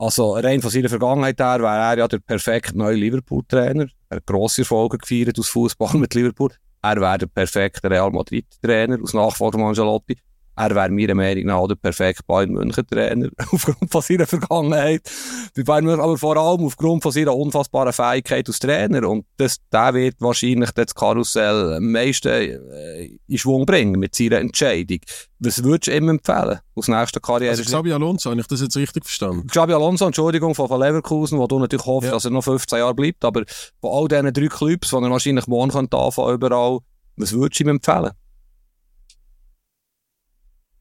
Also 0.00 0.32
rein 0.32 0.62
von 0.62 0.70
seiner 0.70 0.88
Vergangenheit 0.88 1.38
her 1.38 1.60
wäre 1.60 1.76
er 1.76 1.98
ja 1.98 2.08
der 2.08 2.20
perfekte 2.20 2.76
neue 2.76 2.94
Liverpool-Trainer. 2.94 3.86
Er 4.08 4.16
hat 4.16 4.26
grosse 4.26 4.62
Erfolge 4.62 4.96
gefeiert 4.96 5.38
aus 5.38 5.50
Fußball 5.50 5.94
mit 5.98 6.14
Liverpool. 6.14 6.50
Er 6.80 6.98
wäre 6.98 7.18
der 7.18 7.26
perfekte 7.26 7.90
Real 7.90 8.10
Madrid-Trainer 8.10 8.98
aus 9.02 9.12
Nachfolger 9.12 9.58
von 9.58 9.68
Angelotti 9.68 10.16
er 10.60 10.74
wäre 10.74 10.90
meiner 10.90 11.14
Meinung 11.14 11.44
nach 11.44 11.66
der 11.66 11.74
perfekte 11.76 12.22
Bayern 12.26 12.50
München 12.50 12.86
Trainer, 12.86 13.28
aufgrund 13.52 13.90
von 13.90 14.02
seiner 14.02 14.26
Vergangenheit. 14.26 15.10
Bei 15.56 15.62
Bayern 15.62 15.84
München, 15.86 16.02
aber 16.02 16.18
vor 16.18 16.36
allem 16.36 16.66
aufgrund 16.66 17.02
von 17.02 17.12
seiner 17.12 17.34
unfassbaren 17.34 17.92
Fähigkeit 17.92 18.46
als 18.46 18.58
Trainer. 18.58 19.08
Und 19.08 19.24
das, 19.38 19.56
der 19.72 19.94
wird 19.94 20.16
wahrscheinlich 20.20 20.70
das 20.72 20.94
Karussell 20.94 21.74
am 21.74 21.90
meisten 21.90 22.28
äh, 22.28 23.10
in 23.26 23.38
Schwung 23.38 23.64
bringen 23.64 23.98
mit 23.98 24.14
seiner 24.14 24.38
Entscheidung. 24.38 24.98
Was 25.38 25.64
würdest 25.64 25.86
du 25.86 25.96
ihm 25.96 26.10
empfehlen 26.10 26.58
aus 26.74 26.88
nächster 26.88 27.20
Karriere? 27.20 27.52
Also 27.52 27.64
Xabi 27.64 27.92
Alonso, 27.92 28.30
habe 28.30 28.40
ich 28.40 28.46
das 28.46 28.60
jetzt 28.60 28.76
richtig 28.76 29.04
verstanden? 29.04 29.46
Xabi 29.46 29.72
Alonso, 29.72 30.04
Entschuldigung, 30.06 30.54
von, 30.54 30.68
Leverkusen, 30.68 31.38
wo 31.38 31.46
du 31.46 31.58
natürlich 31.58 31.86
hoffst, 31.86 32.08
ja. 32.08 32.12
dass 32.12 32.26
er 32.26 32.32
noch 32.32 32.44
15 32.44 32.78
Jahre 32.78 32.94
bleibt, 32.94 33.24
aber 33.24 33.44
von 33.80 33.90
all 33.90 34.08
diesen 34.08 34.32
drei 34.34 34.54
Clubs, 34.54 34.90
die 34.90 34.96
er 34.96 35.10
wahrscheinlich 35.10 35.46
morgen 35.46 35.70
anfangen 35.70 35.88
könnte, 35.88 36.34
überall, 36.34 36.80
was 37.16 37.32
würdest 37.32 37.60
du 37.60 37.64
ihm 37.64 37.70
empfehlen? 37.70 38.10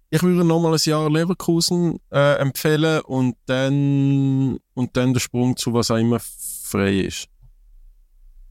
Ich 0.09 0.23
würde 0.23 0.43
nochmal 0.43 0.73
ein 0.73 0.79
Jahr 0.81 1.09
Leverkusen 1.09 1.99
äh, 2.11 2.37
empfehlen 2.37 3.01
und 3.01 3.35
dann, 3.45 4.57
und 4.73 4.97
dann 4.97 5.13
der 5.13 5.19
Sprung 5.19 5.55
zu 5.55 5.73
was 5.73 5.91
auch 5.91 5.97
immer 5.97 6.19
frei 6.19 7.01
ist. 7.01 7.27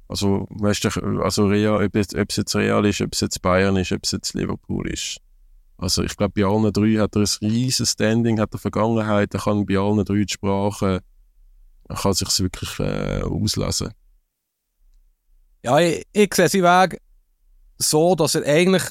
Also, 0.08 0.46
weißt 0.50 0.84
du, 0.84 1.20
also 1.20 1.46
Real, 1.46 1.84
ob, 1.84 1.94
es, 1.96 2.14
ob 2.14 2.30
es 2.30 2.36
jetzt 2.36 2.56
Real 2.56 2.84
ist, 2.86 3.00
ob 3.00 3.12
es 3.12 3.20
jetzt 3.20 3.42
Bayern 3.42 3.76
ist, 3.76 3.92
ob 3.92 4.04
es 4.04 4.12
jetzt 4.12 4.34
Liverpool 4.34 4.88
ist. 4.88 5.18
Also 5.76 6.02
ich 6.02 6.16
glaube, 6.16 6.32
bei 6.34 6.44
allen 6.44 6.72
drei 6.72 6.94
hat 7.00 7.14
er 7.14 7.22
ein 7.22 7.50
riesiges 7.50 7.92
Standing, 7.92 8.40
hat 8.40 8.52
er 8.52 8.58
Vergangenheit, 8.58 9.34
er 9.34 9.40
kann 9.40 9.66
bei 9.66 9.76
allen 9.76 10.04
drei 10.04 10.24
die 10.24 10.32
Sprachen, 10.32 11.00
er 11.88 11.96
kann 11.96 12.12
sich 12.14 12.40
wirklich 12.40 12.78
äh, 12.80 13.22
auslesen. 13.22 13.92
Ja, 15.62 15.78
ich, 15.78 16.06
ich 16.12 16.34
sehe 16.34 16.48
seinen 16.48 16.64
Weg 16.64 17.00
so, 17.78 18.14
dass 18.14 18.34
er 18.34 18.44
eigentlich, 18.44 18.82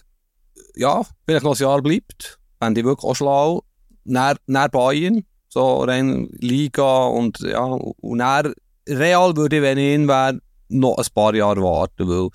ja, 0.76 1.06
vielleicht 1.26 1.44
noch 1.44 1.56
ein 1.56 1.62
Jahr 1.62 1.82
bleibt, 1.82 2.37
wenn 2.60 2.76
die 2.76 2.84
wirklich 2.84 3.10
auch 3.10 3.16
schlau, 3.16 3.64
nach, 4.04 4.36
nach 4.48 4.70
Bayern, 4.70 5.24
so 5.50 5.84
rein 5.84 6.30
Liga 6.40 7.06
und 7.06 7.40
ja, 7.40 7.64
und 7.64 8.18
dann 8.20 8.54
Real 8.88 9.36
würde 9.36 9.58
ich, 9.58 9.62
wenn 9.62 9.78
ich 9.78 9.96
ihn 9.96 10.08
wäre, 10.08 10.40
noch 10.70 10.98
ein 10.98 11.06
paar 11.14 11.36
Jahre 11.36 11.62
warten, 11.62 12.08
weil 12.08 12.30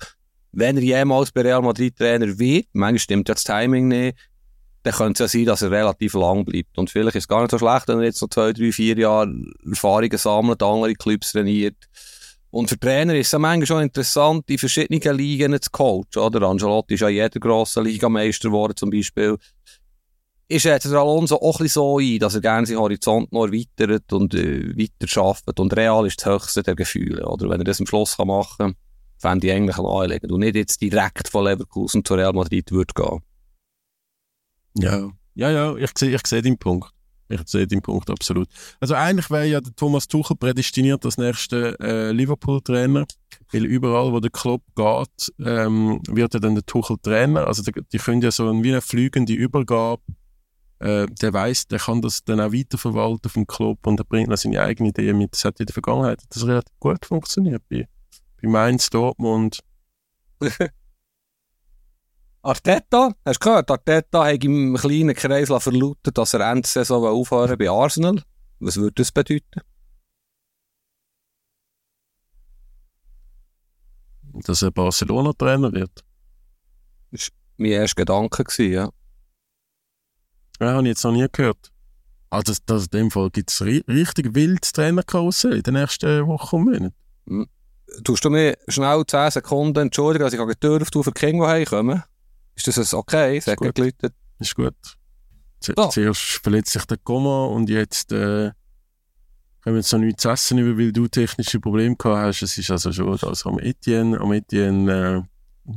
wenn 0.51 0.77
er 0.77 0.83
jemals 0.83 1.31
bei 1.31 1.41
Real 1.41 1.61
Madrid 1.61 1.97
Trainer 1.97 2.37
wird, 2.37 2.67
manchmal 2.73 2.99
stimmt 2.99 3.27
ja 3.27 3.33
das 3.33 3.43
Timing 3.43 3.87
nicht, 3.87 4.17
dann 4.83 4.93
könnte 4.93 5.23
es 5.23 5.33
ja 5.33 5.39
sein, 5.39 5.45
dass 5.45 5.61
er 5.61 5.71
relativ 5.71 6.13
lang 6.13 6.45
bleibt. 6.45 6.77
Und 6.77 6.89
vielleicht 6.89 7.15
ist 7.15 7.23
es 7.23 7.27
gar 7.27 7.41
nicht 7.41 7.51
so 7.51 7.57
schlecht, 7.57 7.87
wenn 7.87 7.99
er 7.99 8.05
jetzt 8.05 8.21
noch 8.21 8.29
zwei, 8.29 8.53
drei, 8.53 8.71
vier 8.71 8.97
Jahre 8.97 9.33
Erfahrungen 9.67 10.17
sammelt, 10.17 10.61
andere 10.61 10.93
Clubs 10.93 11.31
trainiert. 11.31 11.77
Und 12.51 12.69
für 12.69 12.79
Trainer 12.79 13.15
ist 13.15 13.33
es 13.33 13.39
manchmal 13.39 13.65
schon 13.65 13.83
interessant, 13.83 14.47
in 14.47 14.59
verschiedenen 14.59 15.17
Ligen 15.17 15.59
zu 15.59 15.71
coachen, 15.71 16.05
oder? 16.17 16.47
Angelotti 16.47 16.93
ist 16.93 16.99
ja 16.99 17.09
jeder 17.09 17.39
grosse 17.39 17.81
Ligameister 17.81 18.49
geworden, 18.49 18.75
zum 18.75 18.91
Beispiel. 18.91 19.37
Ist 20.49 20.65
jetzt 20.65 20.85
der 20.85 20.99
Alonso 20.99 21.37
auch 21.37 21.59
ein 21.59 21.67
so 21.67 21.99
ein, 21.99 22.19
dass 22.19 22.35
er 22.35 22.41
gerne 22.41 22.67
seinen 22.67 22.79
Horizont 22.79 23.31
noch 23.31 23.45
erweitert 23.45 24.11
und 24.11 24.33
äh, 24.33 24.77
weiter 24.77 25.07
schafft. 25.07 25.59
Und 25.59 25.75
Real 25.75 26.05
ist 26.05 26.21
das 26.21 26.33
höchste 26.33 26.63
der 26.63 26.75
Gefühle, 26.75 27.25
oder? 27.25 27.49
Wenn 27.49 27.61
er 27.61 27.63
das 27.63 27.79
am 27.79 27.87
Schluss 27.87 28.17
kann 28.17 28.27
machen 28.27 28.57
kann, 28.57 28.75
fände 29.17 29.47
ich 29.47 29.53
eigentlich 29.53 29.77
anlegen. 29.77 30.31
Und 30.31 30.41
nicht 30.41 30.55
jetzt 30.55 30.81
direkt 30.81 31.29
von 31.29 31.45
Leverkusen 31.45 32.03
zu 32.03 32.13
Real 32.15 32.33
Madrid 32.33 32.71
würde 32.71 32.93
gehen. 32.93 33.21
Ja, 34.75 35.09
ja, 35.35 35.49
ja, 35.49 35.75
ich 35.75 35.91
sehe 35.97 36.13
ich 36.13 36.27
seh 36.27 36.41
den 36.41 36.57
Punkt. 36.57 36.89
Ich 37.29 37.41
sehe 37.45 37.65
den 37.65 37.81
Punkt 37.81 38.09
absolut. 38.09 38.47
Also 38.79 38.95
eigentlich 38.95 39.29
wäre 39.29 39.45
ja 39.45 39.61
der 39.61 39.75
Thomas 39.75 40.07
Tuchel 40.07 40.35
prädestiniert 40.35 41.05
als 41.05 41.17
nächster 41.17 41.79
äh, 41.79 42.11
Liverpool-Trainer, 42.11 43.05
weil 43.51 43.65
überall, 43.65 44.11
wo 44.11 44.19
der 44.19 44.29
Club 44.29 44.61
geht, 44.75 45.33
ähm, 45.39 46.01
wird 46.07 46.33
er 46.33 46.39
dann 46.41 46.55
der 46.55 46.65
Tuchel 46.65 46.97
Trainer. 47.01 47.47
Also 47.47 47.63
die, 47.63 47.71
die 47.91 47.97
können 47.97 48.21
ja 48.21 48.29
so 48.29 48.49
ein, 48.49 48.63
wie 48.63 48.71
eine 48.71 48.81
flügende 48.81 49.33
Übergabe. 49.33 50.01
Äh, 50.83 51.07
der 51.07 51.31
weiß, 51.31 51.67
der 51.67 51.79
kann 51.79 52.01
das 52.01 52.25
dann 52.25 52.41
auch 52.41 52.51
weiterverwalten 52.51 53.31
vom 53.31 53.47
Club 53.47 53.87
und 53.87 54.01
er 54.01 54.03
bringt 54.03 54.29
dann 54.29 54.35
seine 54.35 54.61
eigene 54.61 54.89
Idee 54.89 55.13
mit. 55.13 55.31
Das 55.31 55.45
hat 55.45 55.57
in 55.61 55.65
der 55.65 55.71
Vergangenheit 55.73 56.21
das 56.29 56.45
relativ 56.45 56.77
gut 56.77 57.05
funktioniert 57.05 57.63
bei, 57.69 57.87
bei 58.41 58.49
Mainz, 58.49 58.89
Dortmund. 58.89 59.59
Arteta, 62.41 63.13
hast 63.23 63.39
du 63.41 63.49
gehört? 63.49 63.71
Arteta 63.71 64.25
hat 64.25 64.43
im 64.43 64.75
kleinen 64.75 65.15
Kreis 65.15 65.47
verlautet, 65.47 66.17
dass 66.17 66.33
er 66.33 66.51
Ende 66.51 66.67
Saison 66.67 67.05
aufhören 67.05 67.57
bei 67.57 67.69
Arsenal. 67.69 68.21
Was 68.59 68.75
würde 68.75 68.95
das 68.95 69.13
bedeuten? 69.13 69.61
Dass 74.33 74.61
er 74.61 74.71
Barcelona-Trainer 74.71 75.71
wird. 75.71 76.03
Das 77.11 77.29
war 77.29 77.37
mein 77.55 77.71
erster 77.71 78.01
Gedanke, 78.01 78.43
ja. 78.65 78.89
Ja, 80.59 80.73
habe 80.73 80.83
ich 80.83 80.89
jetzt 80.89 81.03
noch 81.03 81.11
nie 81.11 81.25
gehört. 81.31 81.71
Also, 82.29 82.53
das, 82.65 82.85
in 82.85 82.89
dem 82.89 83.11
Fall 83.11 83.29
gibt 83.29 83.51
es 83.51 83.61
ri 83.61 83.83
richtig 83.87 84.33
wild 84.33 84.61
Trainerkarussell 84.73 85.57
in 85.57 85.63
den 85.63 85.75
nächsten 85.75 86.25
Wochen 86.27 86.55
und 86.55 86.65
Monaten. 86.65 86.93
Hm. 87.27 87.47
Tust 88.03 88.25
du 88.25 88.29
mir 88.29 88.57
schnell 88.67 89.03
10 89.05 89.31
Sekunden 89.31 89.79
entschuldigen, 89.79 90.23
dass 90.23 90.33
ich 90.33 90.39
die 90.39 90.55
Tür 90.55 90.81
auf 90.81 90.89
die 90.89 91.03
für 91.03 91.11
die 91.11 91.19
Kinder 91.19 91.47
heimkomme? 91.47 92.03
Ist 92.55 92.67
das 92.67 92.93
okay? 92.93 93.37
Ist 93.37 93.55
gut. 93.55 93.75
Geläutet? 93.75 94.13
Ist 94.39 94.55
gut. 94.55 94.75
Z 95.59 95.77
oh. 95.77 95.89
Zuerst 95.89 96.21
verletzt 96.43 96.71
sich 96.71 96.85
der 96.85 96.97
Komma 96.97 97.45
und 97.45 97.69
jetzt 97.69 98.11
äh, 98.11 98.51
können 99.61 99.75
wir 99.75 99.77
jetzt 99.77 99.93
noch 99.93 99.99
nichts 99.99 100.25
essen, 100.25 100.77
weil 100.77 100.91
du 100.91 101.07
technische 101.07 101.59
Probleme 101.59 101.95
gehabt 101.95 102.17
hast. 102.17 102.41
Es 102.41 102.57
ist 102.57 102.69
also 102.69 102.91
schon 102.91 103.11
also 103.11 103.49
am 103.49 103.59
Etienne, 103.59 104.19
am 104.19 104.33
Etienne, 104.33 105.25
äh, 105.67 105.71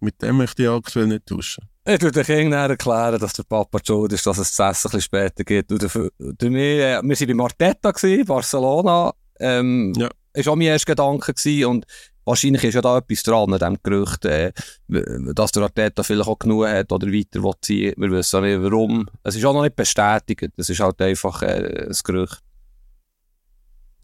mit 0.00 0.20
dem 0.22 0.36
möchte 0.36 0.62
ich 0.62 0.68
aktuell 0.68 1.06
nicht 1.06 1.26
tauschen. 1.26 1.68
Ich 1.84 2.00
würde 2.00 2.22
den 2.22 2.24
Kindern 2.24 2.70
erklären, 2.70 3.18
dass 3.18 3.32
der 3.32 3.42
Papa 3.42 3.80
schuld 3.84 4.12
ist, 4.12 4.24
dass 4.24 4.38
es 4.38 4.54
das 4.54 4.84
Essen 4.84 5.00
später 5.00 5.42
geht. 5.42 5.70
Und 5.72 5.82
dafür, 5.82 6.10
dafür, 6.18 6.50
äh, 6.50 7.02
wir 7.02 7.18
waren 7.18 7.26
bei 7.26 7.34
Martetta, 7.34 7.90
gewesen, 7.90 8.24
Barcelona. 8.24 9.12
Ähm, 9.40 9.92
ja. 9.96 10.08
Das 10.32 10.46
war 10.46 10.52
auch 10.52 10.56
mein 10.56 10.68
erster 10.68 10.92
Gedanke. 10.92 11.34
Gewesen, 11.34 11.66
und 11.66 11.86
wahrscheinlich 12.24 12.62
ist 12.62 12.74
ja 12.74 12.80
da 12.80 12.98
etwas 12.98 13.24
dran 13.24 13.52
an 13.52 13.58
diesem 13.58 13.78
Gerücht, 13.82 14.24
äh, 14.26 14.52
dass 14.86 15.50
der 15.50 15.64
Arteta 15.64 16.04
vielleicht 16.04 16.28
auch 16.28 16.38
genug 16.38 16.66
hat 16.66 16.92
oder 16.92 17.08
weiter 17.08 17.42
will 17.42 17.52
ziehen. 17.60 17.94
Wir 17.96 18.10
wissen 18.12 18.36
auch 18.36 18.42
nicht 18.42 18.62
warum. 18.62 19.08
Es 19.24 19.34
ist 19.34 19.44
auch 19.44 19.52
noch 19.52 19.62
nicht 19.62 19.74
bestätigt. 19.74 20.52
Es 20.56 20.70
ist 20.70 20.80
halt 20.80 21.02
einfach 21.02 21.42
äh, 21.42 21.88
ein 21.88 21.96
Gerücht. 22.04 22.38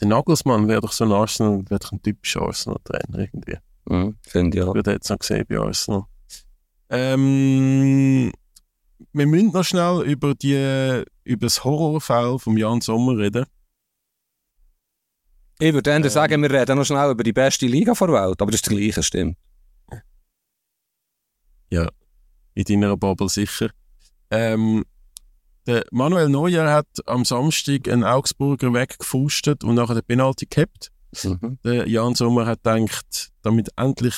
Der 0.01 0.09
Nagelsmann 0.09 0.67
wäre 0.67 0.81
doch 0.81 0.93
so 0.93 1.05
ein 1.05 1.13
Arsenal, 1.13 1.63
wäre 1.69 1.79
doch 1.79 1.93
ein 1.93 2.03
typischer 2.03 2.43
Arsenal-Trainer 2.43 3.19
irgendwie. 3.19 3.59
Mhm, 3.87 4.17
Finde 4.23 4.59
ich 4.59 4.65
auch. 4.65 4.75
Ich 4.75 4.81
habe 4.81 4.93
jetzt 4.93 5.11
noch 5.11 5.19
gesehen 5.19 5.45
bei 5.49 5.59
Arsenal. 5.59 6.05
Ähm, 6.91 8.33
wir 9.13 9.27
müssen 9.27 9.53
noch 9.53 9.65
schnell 9.65 10.03
über, 10.03 10.35
die, 10.35 11.05
über 11.25 11.47
das 11.47 11.65
Horrorfall 11.65 12.39
von 12.39 12.57
Jan 12.57 12.81
Sommer 12.81 13.17
reden. 13.19 13.47
Ich 15.61 15.73
würde 15.73 15.91
dann 15.91 16.05
ähm, 16.05 16.11
sagen, 16.11 16.43
wir 16.43 16.51
reden 16.51 16.79
noch 16.79 16.85
schnell 16.85 17.11
über 17.11 17.25
die 17.25 17.33
beste 17.33 17.67
Liga 17.67 17.93
der 17.93 18.09
Welt, 18.09 18.41
aber 18.41 18.51
das 18.51 18.61
ist 18.61 18.67
das 18.67 18.77
Gleiche, 18.77 19.03
stimmt. 19.03 19.37
Ja, 21.71 21.89
in 22.55 22.65
deiner 22.65 22.97
Bubble 22.97 23.29
sicher. 23.29 23.71
Ähm, 24.31 24.85
der 25.67 25.85
Manuel 25.91 26.29
Neuer 26.29 26.71
hat 26.73 26.87
am 27.07 27.25
Samstag 27.25 27.89
einen 27.89 28.05
Augsburger 28.05 28.73
weggefustet 28.73 29.65
und 29.65 29.75
nachher 29.75 29.95
den 29.95 30.05
Penalty 30.05 30.47
gehabt. 30.47 30.91
Mhm. 31.23 31.59
Der 31.65 31.89
Jan 31.89 32.15
Sommer 32.15 32.47
hat 32.47 32.63
gedacht, 32.63 33.33
damit 33.43 33.71
endlich 33.77 34.17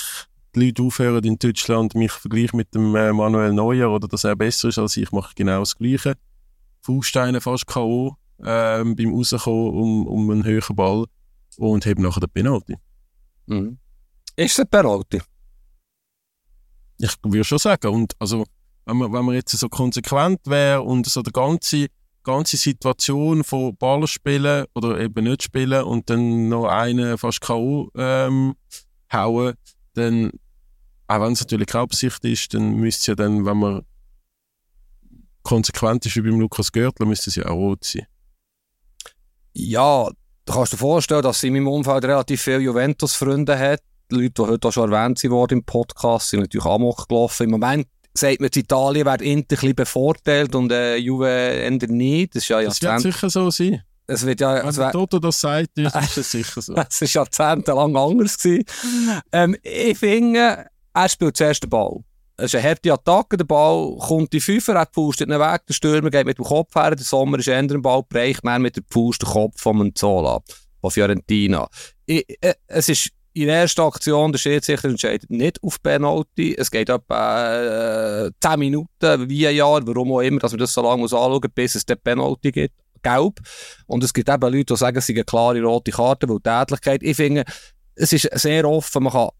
die 0.55 0.67
Leute 0.67 0.83
aufhören 0.83 1.25
in 1.25 1.39
Deutschland, 1.39 1.95
mich 1.95 2.13
vergleichen 2.13 2.57
mit 2.57 2.75
dem 2.75 2.95
äh, 2.95 3.13
Manuel 3.13 3.53
Neuer 3.53 3.91
oder 3.91 4.09
dass 4.09 4.25
er 4.25 4.37
besser 4.37 4.69
ist 4.69 4.79
als 4.79 4.97
ich, 4.97 5.13
mache 5.13 5.35
genau 5.35 5.61
das 5.61 5.77
Gleiche. 5.77 6.15
Fußsteine 6.83 7.41
fast 7.41 7.67
K.O. 7.67 8.17
Ähm, 8.43 8.97
beim 8.97 9.15
Rauskommen 9.15 9.75
um, 9.75 10.07
um 10.07 10.31
einen 10.31 10.45
höheren 10.45 10.77
Ball 10.77 11.05
und 11.59 11.85
haben 11.85 12.03
nachher 12.03 12.21
den 12.21 12.31
Penalty. 12.31 12.77
Mhm. 13.47 13.79
Ist 14.37 14.53
es 14.53 14.61
ein 14.61 14.69
Penalty? 14.69 15.21
Ich 16.99 17.15
würde 17.23 17.45
schon 17.45 17.59
sagen. 17.59 17.89
Und 17.89 18.15
also, 18.19 18.45
wenn 18.87 18.97
man, 18.97 19.13
wenn 19.13 19.25
man 19.25 19.35
jetzt 19.35 19.57
so 19.57 19.69
konsequent 19.69 20.41
wäre 20.47 20.83
und 20.83 21.07
so 21.07 21.23
die 21.23 21.33
ganze, 21.33 21.87
ganze 22.23 22.57
Situation 22.57 23.45
von 23.45 23.77
Ball 23.77 24.07
spielen 24.07 24.67
oder 24.75 24.99
eben 24.99 25.25
nicht 25.25 25.43
spielen 25.43 25.85
und 25.85 26.09
dann 26.09 26.49
noch 26.49 26.67
einen 26.67 27.19
fast 27.19 27.41
K.O. 27.41 27.91
Ähm, 27.95 28.55
hauen, 29.13 29.55
dann, 29.95 30.33
auch 31.07 31.21
wenn 31.21 31.33
es 31.33 31.41
natürlich 31.41 31.67
keine 31.67 31.83
Absicht 31.83 32.25
ist, 32.25 32.55
dann 32.55 32.77
müsste 32.77 33.01
es 33.01 33.07
ja 33.07 33.15
dann, 33.15 33.45
wenn 33.45 33.57
man 33.57 33.83
konsequent 35.43 36.07
ist 36.07 36.17
wie 36.17 36.23
beim 36.23 36.41
Lukas 36.41 36.71
Görtler, 36.71 37.07
müsste 37.07 37.31
es 37.31 37.37
ja 37.37 37.47
auch 37.47 37.57
rot 37.57 37.85
sein. 37.85 38.07
Ja, 39.53 40.09
Du 40.51 40.57
kannst 40.57 40.73
dir 40.73 40.79
vorstellen, 40.79 41.23
dass 41.23 41.41
sie 41.41 41.47
in 41.47 41.53
meinem 41.53 41.69
Umfeld 41.69 42.05
relativ 42.05 42.43
viele 42.43 42.59
Juventus-Freunde 42.59 43.57
hat. 43.57 43.81
Die 44.11 44.17
Leute, 44.17 44.31
die 44.31 44.43
heute 44.43 44.67
auch 44.67 44.73
schon 44.73 44.93
erwähnt 44.93 45.23
wurden 45.31 45.59
im 45.59 45.65
Podcast, 45.65 46.31
sind 46.31 46.41
natürlich 46.41 46.65
Amok 46.65 47.07
gelaufen. 47.07 47.45
Im 47.45 47.51
Moment 47.51 47.87
sagt 48.15 48.41
man, 48.41 48.51
Italien 48.53 49.07
wird 49.07 49.23
Inter 49.23 49.39
ein 49.39 49.47
bisschen 49.47 49.75
bevorteilt 49.77 50.57
und 50.57 50.73
äh, 50.73 50.97
Juve 50.97 51.29
Ende 51.29 51.87
nicht. 51.93 52.35
Das, 52.35 52.43
ist 52.43 52.49
ja 52.49 52.63
das 52.63 52.83
wird 52.83 53.01
sicher 53.01 53.31
so 53.31 53.49
sein. 53.51 53.83
Es 54.11 54.27
wird 54.27 54.41
ja, 54.41 54.65
Wenn 54.65 54.75
der 54.75 54.91
Toto 54.91 55.19
das 55.19 55.41
sagt, 55.41 55.79
ist 55.79 56.17
es 56.17 56.31
sicher 56.31 56.61
so. 56.61 56.75
Es 56.91 57.01
war 57.01 57.09
jahrzehntelang 57.09 57.97
anders. 57.97 58.39
Gewesen. 58.39 58.65
Ähm, 59.33 59.57
ich 59.63 59.97
finde, 59.97 60.67
er 60.93 61.09
spielt 61.09 61.37
zuerst 61.37 61.63
den 61.63 61.71
Ball. 61.71 62.01
Es 62.37 62.47
ist 62.47 62.55
eine 62.55 62.69
harte 62.71 62.93
Attacke, 62.93 63.37
der 63.37 63.45
Ball 63.45 63.97
kommt 63.99 64.33
die 64.33 64.41
Fünfer, 64.41 64.75
er 64.75 64.87
pustet 64.87 65.29
den 65.29 65.39
Weg, 65.39 65.67
der 65.67 65.75
Stürmer 65.75 66.11
geht 66.11 66.25
mit 66.25 66.39
dem 66.39 66.45
Kopf 66.45 66.75
her, 66.75 66.97
der 66.97 67.05
Sommer 67.05 67.39
ist 67.39 67.49
eher 67.49 67.59
im 67.61 67.83
Ball, 67.83 68.03
bereicht 68.09 68.43
mehr 68.43 68.59
mit 68.59 68.77
dem 68.77 68.85
Fuß 68.91 69.19
den 69.19 69.29
Kopf 69.29 69.61
von 69.61 69.77
Manzola, 69.77 70.41
von 70.81 70.91
Fiorentina. 70.91 71.69
Ich, 72.07 72.25
äh, 72.41 72.55
es 72.67 72.89
ist 72.89 73.11
in 73.35 73.47
der 73.47 73.61
ersten 73.61 73.83
Aktion, 73.83 74.33
der 74.33 74.39
Schiedsrichter 74.39 74.89
entscheidet 74.89 75.31
nicht 75.31 75.63
auf 75.63 75.81
Penalty. 75.83 76.57
Es 76.59 76.71
geht 76.71 76.89
etwa 76.89 78.27
äh, 78.27 78.31
10 78.41 78.59
Minuten, 78.59 79.29
wie 79.29 79.47
ein 79.47 79.55
Jahr, 79.55 79.87
warum 79.87 80.13
auch 80.13 80.21
immer, 80.21 80.41
dass 80.41 80.53
man 80.53 80.59
das 80.59 80.73
so 80.73 80.83
lange 80.83 81.03
muss 81.03 81.13
anschauen 81.13 81.41
muss, 81.43 81.53
bis 81.55 81.75
es 81.75 81.87
den 81.87 81.99
Penalty 82.03 82.51
gibt. 82.51 82.75
Gelb. 83.03 83.41
Und 83.87 84.05
es 84.05 84.13
gibt 84.13 84.29
eben 84.29 84.53
Leute, 84.53 84.65
die 84.65 84.77
sagen, 84.77 84.99
es 84.99 85.09
ist 85.09 85.15
eine 85.15 85.25
klare 85.25 85.63
rote 85.63 85.91
Karte, 85.91 86.29
weil 86.29 86.41
Tätlichkeit. 86.41 87.03
Ich 87.03 87.17
finde, 87.17 87.45
es 87.95 88.13
ist 88.13 88.29
sehr 88.39 88.69
offen. 88.69 89.05
Man 89.05 89.13
kann 89.13 89.31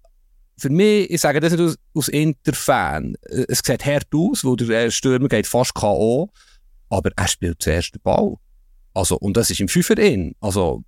für 0.61 0.71
mich, 0.71 1.11
ich 1.11 1.21
sage 1.21 1.41
das 1.41 1.53
nicht 1.53 1.63
aus, 1.63 1.77
aus 1.95 2.09
Inter-Fan, 2.09 3.17
es 3.23 3.63
sieht 3.65 3.85
hart 3.87 4.09
aus, 4.15 4.45
weil 4.45 4.57
der 4.57 4.91
Stürmer 4.91 5.29
geht 5.29 5.47
fast 5.47 5.75
K.O., 5.75 6.29
aber 6.91 7.11
er 7.17 7.29
spielt 7.29 7.63
zuerst 7.63 7.95
den 7.95 8.03
Ball. 8.03 8.35
Also, 8.93 9.17
und 9.17 9.37
das 9.37 9.51
ist 9.51 9.61
im 9.61 9.69
Fünfer 9.69 9.97
in. 9.99 10.35
Also, 10.41 10.85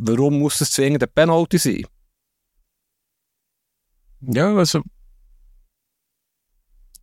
warum 0.00 0.40
muss 0.40 0.60
es 0.60 0.72
zwingend 0.72 1.02
ein 1.02 1.08
Penalty 1.14 1.58
sein? 1.58 1.86
Ja, 4.20 4.54
also, 4.54 4.82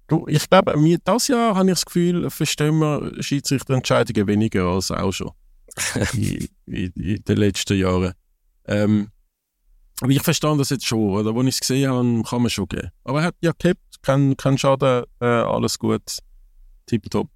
Du, 0.09 0.25
ich 0.27 0.49
glaube, 0.49 0.75
mir, 0.75 0.97
das 1.03 1.27
Jahr 1.27 1.55
habe 1.55 1.69
ich 1.69 1.75
das 1.75 1.85
Gefühl, 1.85 2.29
verstehen 2.31 2.79
wir 2.79 3.11
Schiedsrichterentscheidungen 3.21 4.27
weniger 4.27 4.65
als 4.65 4.89
auch 4.89 5.11
schon 5.11 5.31
in, 6.13 6.47
in, 6.65 6.91
in 6.93 7.23
den 7.23 7.37
letzten 7.37 7.77
Jahren. 7.77 8.13
Ähm, 8.65 9.09
aber 10.01 10.11
ich 10.11 10.23
verstehe 10.23 10.57
das 10.57 10.69
jetzt 10.69 10.85
schon, 10.85 11.09
oder? 11.09 11.35
Als 11.35 11.47
ich 11.47 11.53
es 11.55 11.59
gesehen 11.59 11.91
habe, 11.91 12.23
kann 12.23 12.41
man 12.41 12.49
schon 12.49 12.67
geben. 12.67 12.89
Aber 13.03 13.19
er 13.19 13.27
hat 13.27 13.35
ja 13.41 13.51
gehabt, 13.57 13.79
kein, 14.01 14.35
kein 14.35 14.57
Schaden, 14.57 15.03
äh, 15.19 15.25
alles 15.25 15.77
gut, 15.77 16.17
tipptopp. 16.87 17.29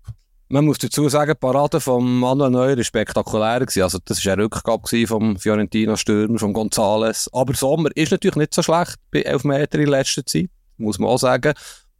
Man 0.49 0.65
muss 0.65 0.77
dazu 0.77 1.09
sagen, 1.09 1.31
die 1.31 1.39
Parade 1.39 1.79
von 1.79 2.19
Manuel 2.19 2.51
Neuer 2.51 2.77
war 2.77 2.83
spektakulär. 2.83 3.59
Gewesen. 3.61 3.81
Also, 3.83 3.99
das 4.03 4.23
war 4.25 4.33
eine 4.33 4.43
Rückgabe 4.43 5.07
vom 5.07 5.37
Fiorentino 5.37 5.95
Stürmer, 5.95 6.37
von 6.37 6.53
Gonzales. 6.53 7.29
Aber 7.33 7.53
Sommer 7.53 7.89
ist 7.95 8.11
natürlich 8.11 8.35
nicht 8.35 8.53
so 8.53 8.61
schlecht 8.61 8.95
bei 9.11 9.21
11 9.21 9.43
Meter 9.45 9.79
in 9.79 9.87
letzter 9.87 10.25
Zeit, 10.25 10.49
muss 10.77 10.99
man 10.99 11.09
auch 11.09 11.17
sagen. 11.17 11.53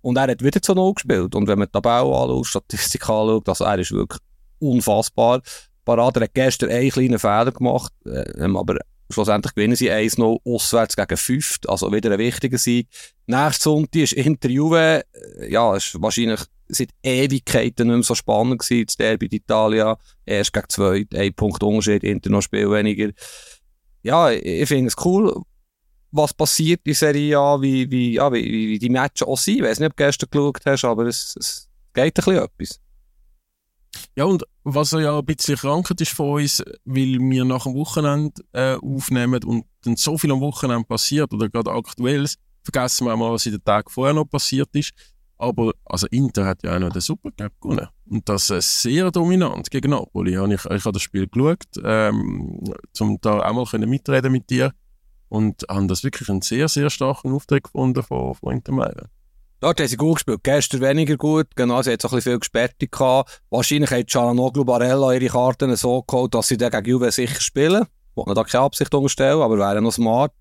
Und 0.03 0.17
er 0.17 0.27
hat 0.27 0.43
wieder 0.43 0.61
zu 0.61 0.73
Null 0.73 0.93
gespielt. 0.93 1.33
Und 1.33 1.47
wenn 1.47 1.57
man 1.57 1.67
die 1.67 1.71
Tabelle 1.71 2.13
anschaut, 2.13 2.45
Statistik 2.45 3.09
anschaut, 3.09 3.47
also 3.47 3.63
er 3.63 3.79
ist 3.79 3.91
wirklich 3.91 4.19
unfassbar. 4.59 5.41
Parade 5.85 6.21
hat 6.21 6.33
gestern 6.33 6.69
einen 6.71 6.89
kleinen 6.89 7.19
Fehler 7.19 7.51
gemacht, 7.51 7.91
äh, 8.05 8.43
aber 8.43 8.77
schlussendlich 9.09 9.55
gewinnen 9.55 9.75
sie 9.75 9.91
1-0 9.91 10.39
auswärts 10.45 10.95
gegen 10.95 11.17
5, 11.17 11.59
also 11.67 11.91
wieder 11.91 12.11
ein 12.11 12.19
wichtiger 12.19 12.57
Sieg. 12.57 12.87
Nächstes 13.27 13.63
Sonntag 13.63 14.01
ist 14.01 14.13
Inter 14.13 14.49
Juve, 14.49 15.03
äh, 15.39 15.51
ja, 15.51 15.75
ist 15.75 16.01
wahrscheinlich 16.01 16.41
seit 16.67 16.89
Ewigkeiten 17.01 17.87
nicht 17.87 17.95
mehr 17.95 18.03
so 18.03 18.15
spannend 18.15 18.59
gewesen, 18.59 18.85
das 18.85 18.97
Derby 18.97 19.27
d'Italia, 19.27 19.97
erst 20.25 20.51
gegen 20.51 20.69
2, 20.69 21.05
ein 21.13 21.33
Punkt 21.33 21.63
Unterschied, 21.63 22.03
Inter 22.03 22.29
noch 22.29 22.41
Spiel 22.41 22.69
weniger. 22.71 23.11
Ja, 24.01 24.31
ich 24.31 24.67
finde 24.67 24.87
es 24.87 25.05
cool, 25.05 25.43
was 26.13 26.33
passiert 26.33 26.81
in 26.85 26.93
Serie 26.93 27.37
A, 27.37 27.59
wie, 27.59 27.89
wie, 27.89 28.13
ja, 28.13 28.31
wie, 28.31 28.69
wie 28.69 28.79
die 28.79 28.89
Matches 28.89 29.27
auch 29.27 29.37
sind. 29.37 29.57
Ich 29.57 29.63
weiß 29.63 29.79
nicht, 29.79 29.89
ob 29.89 29.97
du 29.97 30.03
gestern 30.03 30.29
geschaut 30.29 30.65
hast, 30.65 30.85
aber 30.85 31.07
es, 31.07 31.35
es 31.39 31.69
geht 31.93 32.05
ein 32.05 32.23
bisschen 32.23 32.43
etwas. 32.43 32.79
Ja, 34.15 34.25
und 34.25 34.43
was 34.63 34.91
ja 34.91 35.17
ein 35.17 35.25
bisschen 35.25 35.55
krankert 35.55 36.01
ist 36.01 36.13
von 36.13 36.41
uns, 36.41 36.63
weil 36.85 37.17
wir 37.19 37.45
nach 37.45 37.63
dem 37.63 37.73
Wochenende 37.73 38.41
äh, 38.53 38.75
aufnehmen 38.75 39.43
und 39.43 39.65
dann 39.83 39.95
so 39.95 40.17
viel 40.17 40.31
am 40.31 40.41
Wochenende 40.41 40.85
passiert 40.85 41.33
oder 41.33 41.49
gerade 41.49 41.71
aktuell, 41.71 42.27
vergessen 42.63 43.05
wir 43.05 43.13
auch 43.13 43.17
mal, 43.17 43.31
was 43.31 43.45
in 43.47 43.53
den 43.53 43.63
Tag 43.63 43.89
vorher 43.89 44.13
noch 44.13 44.25
passiert 44.25 44.69
ist. 44.73 44.91
Aber 45.39 45.73
also 45.85 46.07
Inter 46.11 46.45
hat 46.45 46.63
ja 46.63 46.75
auch 46.75 46.79
noch 46.79 46.91
den 46.91 47.01
Supercup 47.01 47.59
gewonnen. 47.59 47.87
Und 48.05 48.29
das 48.29 48.51
äh, 48.51 48.61
sehr 48.61 49.09
dominant 49.09 49.69
gegen 49.71 49.89
Napoli. 49.89 50.33
Ich, 50.53 50.65
ich 50.65 50.85
habe 50.85 50.91
das 50.91 51.01
Spiel 51.01 51.27
geschaut, 51.27 51.65
ähm, 51.83 52.63
um 52.99 53.17
da 53.19 53.39
auch 53.39 53.53
mal 53.53 53.65
können 53.65 53.89
mitreden 53.89 54.31
mit 54.31 54.49
dir. 54.49 54.73
Und 55.33 55.65
habe 55.67 55.87
das 55.87 56.03
wirklich 56.03 56.29
einen 56.29 56.43
sehr, 56.43 56.67
sehr 56.67 56.91
starken 56.91 57.33
Auftritt 57.33 57.63
gefunden 57.63 58.03
von, 58.03 58.37
Mailand. 58.43 59.09
Dort 59.61 59.79
haben 59.79 59.87
sie 59.87 59.97
gut 59.97 60.17
gespielt. 60.17 60.41
Gestern 60.43 60.81
weniger 60.81 61.17
gut. 61.17 61.47
Genau, 61.55 61.81
sie 61.81 61.91
hat 61.91 62.05
ein 62.05 62.09
bisschen 62.11 62.21
viel 62.21 62.37
Gesperrte 62.37 62.87
gehabt. 62.87 63.41
Wahrscheinlich 63.49 63.89
hat 63.89 64.11
Cialanoglu 64.11 64.63
Barella 64.63 65.11
ihre 65.11 65.29
Karten 65.29 65.75
so 65.75 66.03
geholt, 66.03 66.35
dass 66.35 66.49
sie 66.49 66.57
dann 66.57 66.69
gegen 66.69 66.85
Juve 66.85 67.11
sicher 67.11 67.41
spielen. 67.41 67.81
Ich 67.81 68.15
wollte 68.15 68.35
da 68.35 68.43
keine 68.43 68.65
Absicht 68.65 68.93
unterstellen, 68.93 69.41
aber 69.41 69.57
wäre 69.57 69.81
noch 69.81 69.91
smart. 69.91 70.35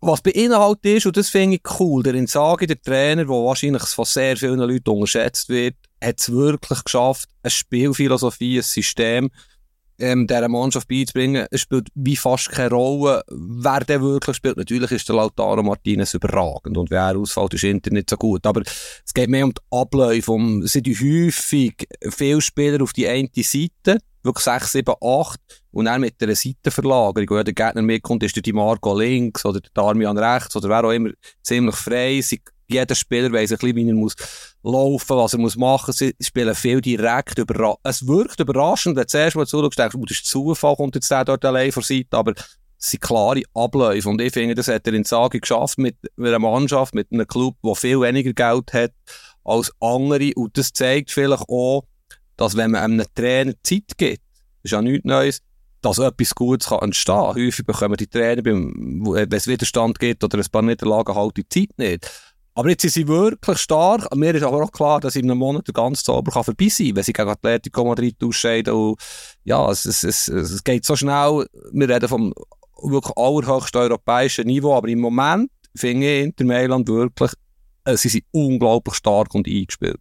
Was 0.00 0.22
bei 0.22 0.30
Inhalt 0.30 0.78
ist, 0.86 1.04
und 1.04 1.18
das 1.18 1.28
finde 1.28 1.56
ich 1.56 1.78
cool, 1.78 2.02
der 2.02 2.14
Insagi, 2.14 2.66
der 2.66 2.80
Trainer, 2.80 3.26
der 3.26 3.34
wahrscheinlich 3.34 3.82
von 3.82 4.06
sehr 4.06 4.34
vielen 4.38 4.60
Leuten 4.60 4.88
unterschätzt 4.88 5.50
wird, 5.50 5.76
hat 6.02 6.20
es 6.20 6.32
wirklich 6.32 6.82
geschafft, 6.84 7.28
eine 7.42 7.50
Spielphilosophie, 7.50 8.60
ein 8.60 8.62
System, 8.62 9.30
ähm, 10.00 10.26
dieser 10.26 10.48
Mannschaft 10.48 10.88
beizubringen. 10.88 11.46
Es 11.50 11.60
spielt 11.62 11.88
wie 11.94 12.16
fast 12.16 12.50
keine 12.50 12.70
Rolle, 12.70 13.22
wer 13.28 13.80
der 13.80 14.00
wirklich 14.00 14.36
spielt. 14.36 14.56
Natürlich 14.56 14.90
ist 14.92 15.08
der 15.08 15.16
Lautaro 15.16 15.62
Martinez 15.62 16.14
überragend 16.14 16.76
und 16.76 16.90
wer 16.90 17.16
ausfällt, 17.16 17.54
ist 17.54 17.64
Inter 17.64 17.90
nicht 17.92 18.10
so 18.10 18.16
gut. 18.16 18.46
Aber 18.46 18.62
es 18.62 19.14
geht 19.14 19.30
mehr 19.30 19.44
um 19.44 19.52
die 19.52 19.60
Abläufe, 19.70 20.32
um, 20.32 20.66
sind 20.66 20.88
häufig 20.88 21.86
viele 22.10 22.40
Spieler 22.40 22.82
auf 22.82 22.92
die 22.92 23.06
eine 23.06 23.28
Seite, 23.36 23.98
wirklich 24.22 24.44
6, 24.44 24.72
7, 24.72 24.94
8 25.00 25.40
und 25.72 25.84
dann 25.84 26.00
mit 26.00 26.22
einer 26.22 26.34
Seitenverlagerung, 26.34 27.30
wo 27.30 27.42
der 27.42 27.54
Gegner 27.54 27.82
mitkommt, 27.82 28.22
ist 28.22 28.36
der 28.36 28.42
Di 28.42 28.52
Marco 28.52 28.98
links 28.98 29.44
oder 29.44 29.60
der 29.60 29.70
Darmian 29.72 30.18
rechts 30.18 30.56
oder 30.56 30.68
wer 30.68 30.84
auch 30.84 30.92
immer 30.92 31.10
ziemlich 31.42 31.76
frei. 31.76 32.20
Sie 32.22 32.40
jeder 32.72 32.94
Spieler 32.94 33.32
weiss 33.32 33.52
ein 33.52 33.58
bisschen, 33.58 33.76
wie 33.76 33.88
er 33.88 33.94
muss 33.94 34.14
laufen, 34.62 35.16
was 35.16 35.32
er 35.32 35.38
muss 35.38 35.56
machen. 35.56 35.92
Sie 35.92 36.14
spielen 36.20 36.54
viel 36.54 36.80
direkt. 36.80 37.38
Überra 37.38 37.76
es 37.82 38.06
wirkt 38.06 38.40
überraschend, 38.40 38.96
wenn 38.96 39.02
du 39.02 39.08
zuerst 39.08 39.36
mal 39.36 39.46
zuschaust, 39.46 39.78
denkst 39.78 39.94
du, 39.94 40.04
das 40.04 40.16
ist 40.16 40.26
Zufall, 40.26 40.76
kommt 40.76 40.94
jetzt 40.94 41.10
der 41.10 41.24
dort 41.24 41.44
allein 41.44 41.72
vor 41.72 41.82
Seite, 41.82 42.16
aber 42.16 42.34
es 42.78 42.90
sind 42.90 43.02
klare 43.02 43.42
Abläufe. 43.54 44.08
Und 44.08 44.20
ich 44.20 44.32
finde, 44.32 44.54
das 44.54 44.68
hat 44.68 44.86
er 44.86 44.94
in 44.94 45.04
Sage 45.04 45.40
geschafft 45.40 45.78
mit 45.78 45.96
einer 46.16 46.38
Mannschaft, 46.38 46.94
mit 46.94 47.12
einem 47.12 47.26
Club, 47.26 47.56
der 47.64 47.74
viel 47.74 48.00
weniger 48.00 48.32
Geld 48.32 48.72
hat 48.72 48.92
als 49.44 49.72
andere. 49.80 50.32
Und 50.34 50.56
das 50.56 50.72
zeigt 50.72 51.10
vielleicht 51.10 51.48
auch, 51.48 51.84
dass 52.36 52.56
wenn 52.56 52.70
man 52.70 52.82
einem 52.82 53.06
Trainer 53.14 53.52
Zeit 53.62 53.98
gibt, 53.98 54.22
ist 54.62 54.72
ja 54.72 54.80
nichts 54.80 55.04
Neues, 55.04 55.42
dass 55.82 55.98
etwas 55.98 56.34
Gutes 56.34 56.68
kann 56.68 56.80
entstehen 56.80 57.14
kann. 57.14 57.36
Häufig 57.36 57.66
bekommen 57.66 57.96
die 57.96 58.06
Trainer, 58.06 58.44
wenn 58.44 59.28
es 59.30 59.46
Widerstand 59.46 59.98
gibt 59.98 60.22
oder 60.24 60.38
ein 60.38 60.50
paar 60.50 60.62
Niederlagen, 60.62 61.14
halt 61.14 61.36
die 61.36 61.48
Zeit 61.48 61.70
nicht. 61.76 62.10
Aber 62.54 62.68
jetzt 62.68 62.82
sind 62.82 62.92
sie 62.92 63.08
wirklich 63.08 63.58
stark. 63.58 64.14
Mir 64.14 64.34
ist 64.34 64.42
aber 64.42 64.62
auch 64.64 64.72
klar, 64.72 65.00
dass 65.00 65.16
in 65.16 65.30
einem 65.30 65.38
Monat 65.38 65.66
der 65.68 65.74
ganze 65.74 66.04
Zauber 66.04 66.32
vorbei 66.32 66.68
sein 66.68 66.88
kann, 66.88 66.96
wenn 66.96 67.04
sie 67.04 67.12
gegen 67.12 67.28
Atletico 67.28 67.84
Madrid 67.84 68.16
ausscheiden. 68.22 68.74
Und 68.74 69.00
ja, 69.44 69.70
es, 69.70 69.84
es, 69.84 70.02
es, 70.02 70.28
es 70.28 70.64
geht 70.64 70.84
so 70.84 70.96
schnell. 70.96 71.46
Wir 71.72 71.88
reden 71.88 72.08
vom 72.08 72.34
wirklich 72.82 73.16
allerhöchsten 73.16 73.80
europäischen 73.80 74.46
Niveau. 74.46 74.74
Aber 74.74 74.88
im 74.88 75.00
Moment 75.00 75.50
finde 75.76 76.06
ich 76.06 76.24
Inter 76.24 76.44
Mailand 76.44 76.88
wirklich, 76.88 77.32
äh, 77.84 77.96
sie 77.96 78.08
sind 78.08 78.24
unglaublich 78.32 78.96
stark 78.96 79.34
und 79.34 79.46
eingespielt. 79.46 80.00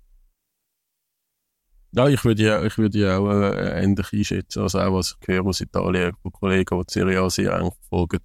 Ja, 1.91 2.07
ich 2.07 2.23
würde 2.23 2.43
ja, 2.43 2.63
ich 2.63 2.77
würde 2.77 2.99
ja 2.99 3.17
auch 3.17 3.31
äh, 3.31 3.83
ähnlich 3.83 4.13
einschätzen. 4.13 4.61
Also 4.61 4.79
auch 4.79 4.93
was 4.93 5.15
ich 5.21 5.27
höre 5.27 5.45
aus 5.45 5.61
Italien 5.61 6.13
von 6.21 6.31
Kollegen, 6.31 6.79
die 6.79 6.85
die 6.85 6.93
Serie 6.93 7.21
A 7.21 7.29
sehr 7.29 7.53
eng 7.53 7.71
verfolgen. 7.71 8.19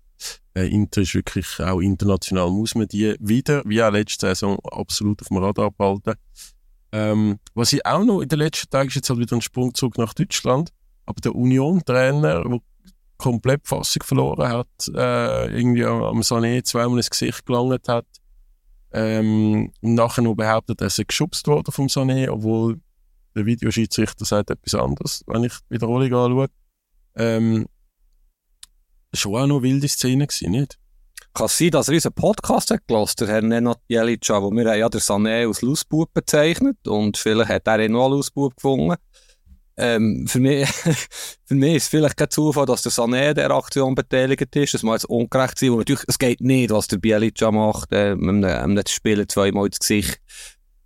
Äh, 0.55 0.69
Inter 0.69 1.03
ist 1.03 1.15
wirklich 1.15 1.61
auch 1.61 1.81
international, 1.81 2.51
muss 2.51 2.75
man 2.75 2.87
die 2.89 3.17
wieder, 3.21 3.62
wie 3.65 3.83
auch 3.83 3.91
letzte 3.91 4.29
Saison, 4.29 4.59
absolut 4.71 5.21
auf 5.23 5.29
dem 5.29 5.39
Radar 5.39 5.71
behalten. 5.71 6.15
Ähm, 6.93 7.39
was 7.55 7.73
ich 7.73 7.85
auch 7.85 8.05
noch 8.05 8.21
in 8.21 8.29
den 8.29 8.39
letzten 8.39 8.71
Tagen 8.71 8.89
ist 8.89 8.95
jetzt 8.95 9.11
halt 9.11 9.19
wieder 9.19 9.37
ein 9.37 9.43
Sprungzug 9.43 9.99
nach 9.99 10.15
Deutschland, 10.15 10.71
aber 11.07 11.21
der 11.21 11.35
Union-Trainer, 11.35 12.45
der 12.45 12.59
komplett 13.17 13.67
Fassung 13.67 14.03
verloren 14.05 14.49
hat, 14.49 14.69
äh, 14.95 15.47
irgendwie 15.57 15.85
am 15.85 16.21
Sané 16.21 16.62
zweimal 16.62 16.99
ins 16.99 17.11
Gesicht 17.11 17.45
gelangt 17.47 17.89
hat, 17.89 18.07
ähm, 18.93 19.73
und 19.81 19.95
nachher 19.95 20.23
noch 20.23 20.37
behauptet, 20.37 20.81
er 20.81 20.89
sei 20.89 21.03
geschubst 21.03 21.49
worden 21.49 21.73
vom 21.73 21.89
Sané, 21.89 22.29
obwohl 22.29 22.81
der 23.35 23.45
Videoschiedsrichter 23.45 24.25
sagt 24.25 24.51
etwas 24.51 24.75
anderes, 24.77 25.25
wenn 25.27 25.43
ich 25.43 25.53
die 25.69 25.75
Wiederholung 25.75 26.15
anschaue. 26.15 26.47
Ähm, 27.17 27.67
schon 29.17 29.35
auch 29.37 29.47
noch 29.47 29.62
wilde 29.62 29.89
Szene 29.89 30.27
nicht? 30.43 30.79
Kann 31.33 31.49
sein, 31.49 31.71
dass 31.71 31.89
er 31.89 31.95
unseren 31.95 32.12
Podcast 32.12 32.71
hat 32.71 32.87
gelassen, 32.87 33.17
der 33.21 33.29
Herr 33.29 33.43
Nenad 33.43 33.81
Jelica, 33.89 34.41
wo 34.41 34.51
wir 34.53 34.77
ja 34.77 34.89
der 34.89 35.01
Sané 35.01 35.47
als 35.47 35.62
Lausbub 35.62 36.12
bezeichnet 36.15 36.87
und 36.87 37.17
vielleicht 37.17 37.51
hat 37.51 37.67
er 37.67 37.81
ihn 37.81 37.93
noch 37.93 38.05
als 38.05 38.12
Lausbub 38.12 38.55
gefunden. 38.55 38.95
Ähm, 39.77 40.27
für, 40.29 40.39
mich, 40.39 40.69
für 41.45 41.55
mich 41.55 41.75
ist 41.75 41.83
es 41.85 41.89
vielleicht 41.89 42.17
kein 42.17 42.31
Zufall, 42.31 42.67
dass 42.67 42.83
der 42.83 42.93
Sané 42.93 43.31
an 43.31 43.35
der 43.35 43.51
Aktion 43.51 43.97
beteiligt 43.97 44.55
ist. 44.55 44.75
Das 44.75 44.85
muss 44.85 45.03
jetzt 45.03 45.11
ungerecht 45.11 45.59
sein, 45.59 45.73
wo 45.73 45.79
natürlich, 45.79 46.05
es 46.07 46.19
geht 46.19 46.41
nicht, 46.41 46.71
was 46.71 46.87
der 46.87 46.99
Bielica 46.99 47.51
macht, 47.51 47.93
äh, 47.93 48.12
einem, 48.12 48.45
einem 48.45 48.83
Spieler 48.87 49.27
zweimal 49.27 49.67
ins 49.67 49.81
Gesicht 49.81 50.21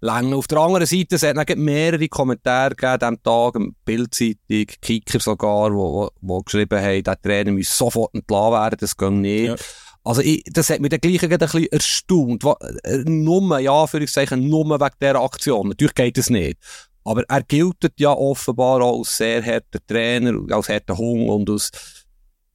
Länge. 0.00 0.36
Auf 0.36 0.46
der 0.46 0.58
anderen 0.58 0.86
Seite, 0.86 1.16
es 1.16 1.22
hat 1.22 1.36
dann 1.36 1.64
mehrere 1.64 2.08
Kommentare 2.08 2.74
gegeben 2.74 2.98
diesem 2.98 3.22
Tag, 3.22 3.54
Bildzeitung, 3.84 4.66
Kicker 4.80 5.20
sogar, 5.20 5.74
wo, 5.74 6.10
wo, 6.20 6.40
geschrieben 6.42 6.80
haben, 6.80 7.02
der 7.02 7.20
Trainer 7.20 7.52
muss 7.52 7.76
sofort 7.76 8.14
entlassen 8.14 8.52
werden, 8.52 8.76
das 8.80 8.96
geht 8.96 9.10
nicht. 9.10 9.46
Ja. 9.46 9.56
Also, 10.04 10.22
ich, 10.22 10.42
das 10.46 10.70
hat 10.70 10.80
mich 10.80 10.90
dann 10.90 11.00
gleich 11.00 11.22
ein 11.22 11.38
bisschen 11.38 11.66
erstaunt. 11.66 12.44
Äh, 12.84 12.98
nur, 13.04 13.58
ja, 13.58 13.86
für 13.86 14.00
ich 14.00 14.10
sagen, 14.10 14.48
nur 14.48 14.64
wegen 14.64 14.94
dieser 15.02 15.20
Aktion. 15.20 15.68
Natürlich 15.68 15.94
geht 15.94 16.16
es 16.16 16.30
nicht. 16.30 16.58
Aber 17.04 17.24
er 17.28 17.42
gilt 17.42 17.76
ja 17.98 18.12
offenbar 18.12 18.82
auch 18.82 18.98
als 18.98 19.16
sehr 19.16 19.44
harter 19.44 19.80
Trainer, 19.86 20.40
als 20.50 20.68
harter 20.68 20.96
Hung 20.96 21.28
und 21.28 21.50
als 21.50 21.70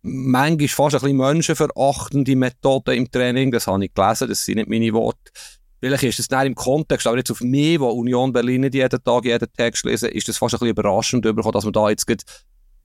manchmal 0.04 0.68
fast 0.68 0.96
ein 0.96 1.02
bisschen 1.02 1.18
menschenverachtende 1.18 2.36
Methode 2.36 2.96
im 2.96 3.10
Training. 3.10 3.52
Das 3.52 3.68
habe 3.68 3.86
ich 3.86 3.94
gelesen, 3.94 4.30
das 4.30 4.46
sind 4.46 4.56
nicht 4.56 4.70
meine 4.70 4.94
Worte. 4.94 5.32
Vielleicht 5.84 6.04
ist 6.04 6.20
es 6.20 6.30
nicht 6.30 6.46
im 6.46 6.56
Kontext, 6.56 7.06
aber 7.08 7.18
jetzt 7.18 7.30
auf 7.30 7.42
mich, 7.42 7.78
wo 7.78 7.90
Union 7.90 8.32
Berlin 8.32 8.62
nicht 8.62 8.74
jeden 8.74 9.04
Tag 9.04 9.26
jeden 9.26 9.52
Text 9.52 9.84
lesen, 9.84 10.08
ist 10.12 10.30
das 10.30 10.38
fast 10.38 10.54
ein 10.54 10.60
bisschen 10.60 10.70
überraschend 10.70 11.26
dass 11.26 11.66
man 11.66 11.74
da 11.74 11.90
jetzt 11.90 12.08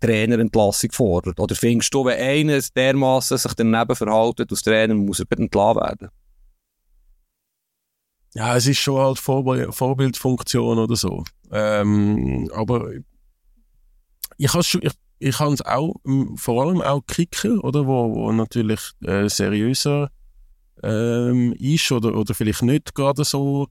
Trainerentlassung 0.00 0.90
fordert. 0.90 1.38
Oder 1.38 1.54
findest 1.54 1.94
du, 1.94 2.04
wenn 2.04 2.18
einer 2.18 2.60
dermaßen 2.60 3.38
sich 3.38 3.54
daneben 3.54 3.94
verhalten 3.94 4.48
als 4.50 4.62
Trainer, 4.64 4.96
muss 4.96 5.20
er 5.20 5.26
entlassen 5.30 5.80
werden? 5.80 6.08
Ja, 8.34 8.56
es 8.56 8.66
ist 8.66 8.78
schon 8.78 9.00
halt 9.00 9.20
Vorbild, 9.20 9.72
Vorbildfunktion 9.72 10.78
oder 10.78 10.96
so. 10.96 11.22
Ähm, 11.52 12.50
aber 12.52 12.90
ich 14.38 14.52
habe 14.52 14.64
ich, 14.64 14.92
ich 15.20 15.40
es 15.40 15.62
auch, 15.62 15.94
vor 16.34 16.64
allem 16.64 16.82
auch 16.82 17.02
Kicker, 17.06 17.62
oder, 17.62 17.86
wo, 17.86 18.12
wo 18.12 18.32
natürlich 18.32 18.90
äh, 19.04 19.28
seriöser 19.28 20.10
ähm, 20.82 21.52
ist 21.54 21.90
oder, 21.92 22.14
oder 22.14 22.34
vielleicht 22.34 22.62
nicht 22.62 22.94
gerade 22.94 23.24
so 23.24 23.68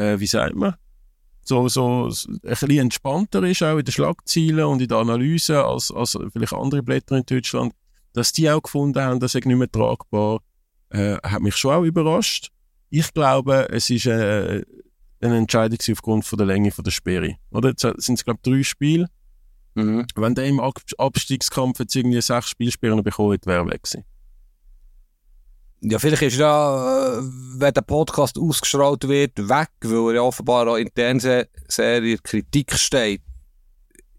äh, 0.00 0.18
wie 0.18 0.26
sagt 0.26 0.54
man, 0.54 0.74
so, 1.42 1.68
so 1.68 2.08
ein 2.08 2.40
bisschen 2.40 2.78
entspannter 2.78 3.42
ist, 3.42 3.62
auch 3.62 3.78
in 3.78 3.84
den 3.84 3.92
Schlagzeilen 3.92 4.64
und 4.64 4.82
in 4.82 4.88
der 4.88 4.98
Analyse 4.98 5.64
als, 5.64 5.90
als 5.90 6.18
vielleicht 6.32 6.52
andere 6.52 6.82
Blätter 6.82 7.16
in 7.16 7.24
Deutschland, 7.26 7.74
dass 8.12 8.32
die 8.32 8.50
auch 8.50 8.62
gefunden 8.62 9.00
haben, 9.00 9.20
das 9.20 9.34
ist 9.34 9.46
nicht 9.46 9.56
mehr 9.56 9.70
tragbar, 9.70 10.40
äh, 10.90 11.16
hat 11.22 11.42
mich 11.42 11.56
schon 11.56 11.74
auch 11.74 11.82
überrascht. 11.82 12.50
Ich 12.90 13.12
glaube, 13.12 13.68
es 13.70 13.90
ist 13.90 14.06
äh, 14.06 14.64
eine 15.20 15.36
Entscheidung 15.36 15.78
aufgrund 15.90 16.24
von 16.24 16.38
der 16.38 16.46
Länge 16.46 16.70
von 16.70 16.84
der 16.84 16.90
Sperre. 16.90 17.36
Oder? 17.50 17.70
Jetzt 17.70 17.82
sind 17.82 18.18
es, 18.18 18.24
glaube 18.24 18.40
ich, 18.42 18.50
drei 18.50 18.62
Spiele. 18.62 19.06
Mhm. 19.74 20.06
Wenn 20.16 20.34
der 20.34 20.46
im 20.46 20.58
Ab 20.58 20.80
Abstiegskampf 20.98 21.78
jetzt 21.78 21.94
irgendwie 21.94 22.20
sechs 22.20 22.48
Spielsperren 22.50 23.02
bekommen 23.02 23.32
hätte, 23.32 23.46
wäre 23.46 23.60
er 23.60 23.70
weg 23.70 23.82
gewesen. 23.84 24.04
Ja, 25.82 25.98
vielleicht 25.98 26.22
ist 26.22 26.38
er 26.38 26.40
ja, 26.40 27.18
äh, 27.18 27.22
wenn 27.56 27.72
der 27.72 27.80
Podcast 27.80 28.38
ausgestrahlt 28.38 29.08
wird, 29.08 29.48
weg, 29.48 29.70
weil 29.82 30.10
er 30.10 30.14
ja 30.16 30.22
offenbar 30.22 30.68
auch 30.68 30.76
intern 30.76 31.20
sehr, 31.20 31.48
sehr 31.68 32.02
in 32.02 32.22
Kritik 32.22 32.74
steht. 32.74 33.22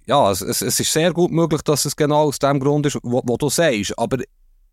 Ja, 0.07 0.31
es, 0.31 0.41
es, 0.41 0.61
ist 0.61 0.91
sehr 0.91 1.13
gut 1.13 1.31
möglich, 1.31 1.61
dass 1.61 1.85
es 1.85 1.95
genau 1.95 2.23
aus 2.23 2.39
dem 2.39 2.59
Grund 2.59 2.87
ist, 2.87 2.97
wo, 3.03 3.21
wo 3.23 3.37
du 3.37 3.49
sagst. 3.49 3.97
Aber 3.97 4.17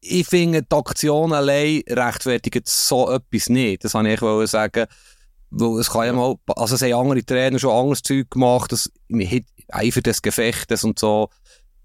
ich 0.00 0.26
finde, 0.26 0.62
die 0.62 0.76
Aktion 0.76 1.32
allein 1.32 1.82
rechtfertigt 1.88 2.66
so 2.66 3.10
etwas 3.10 3.50
nicht. 3.50 3.84
Das 3.84 3.92
wollte 3.92 4.44
ich 4.44 4.50
sagen. 4.50 4.86
Weil 5.50 5.80
es 5.80 5.90
kann 5.90 6.06
ja 6.06 6.12
mal, 6.12 6.36
also 6.56 6.74
es 6.74 6.82
haben 6.82 6.92
andere 6.92 7.24
Trainer 7.24 7.58
schon 7.58 7.70
anderes 7.70 8.02
Zeug 8.02 8.30
gemacht, 8.30 8.72
das, 8.72 8.90
Eifer 9.70 10.00
des 10.00 10.22
Gefechtes 10.22 10.84
und 10.84 10.98
so. 10.98 11.28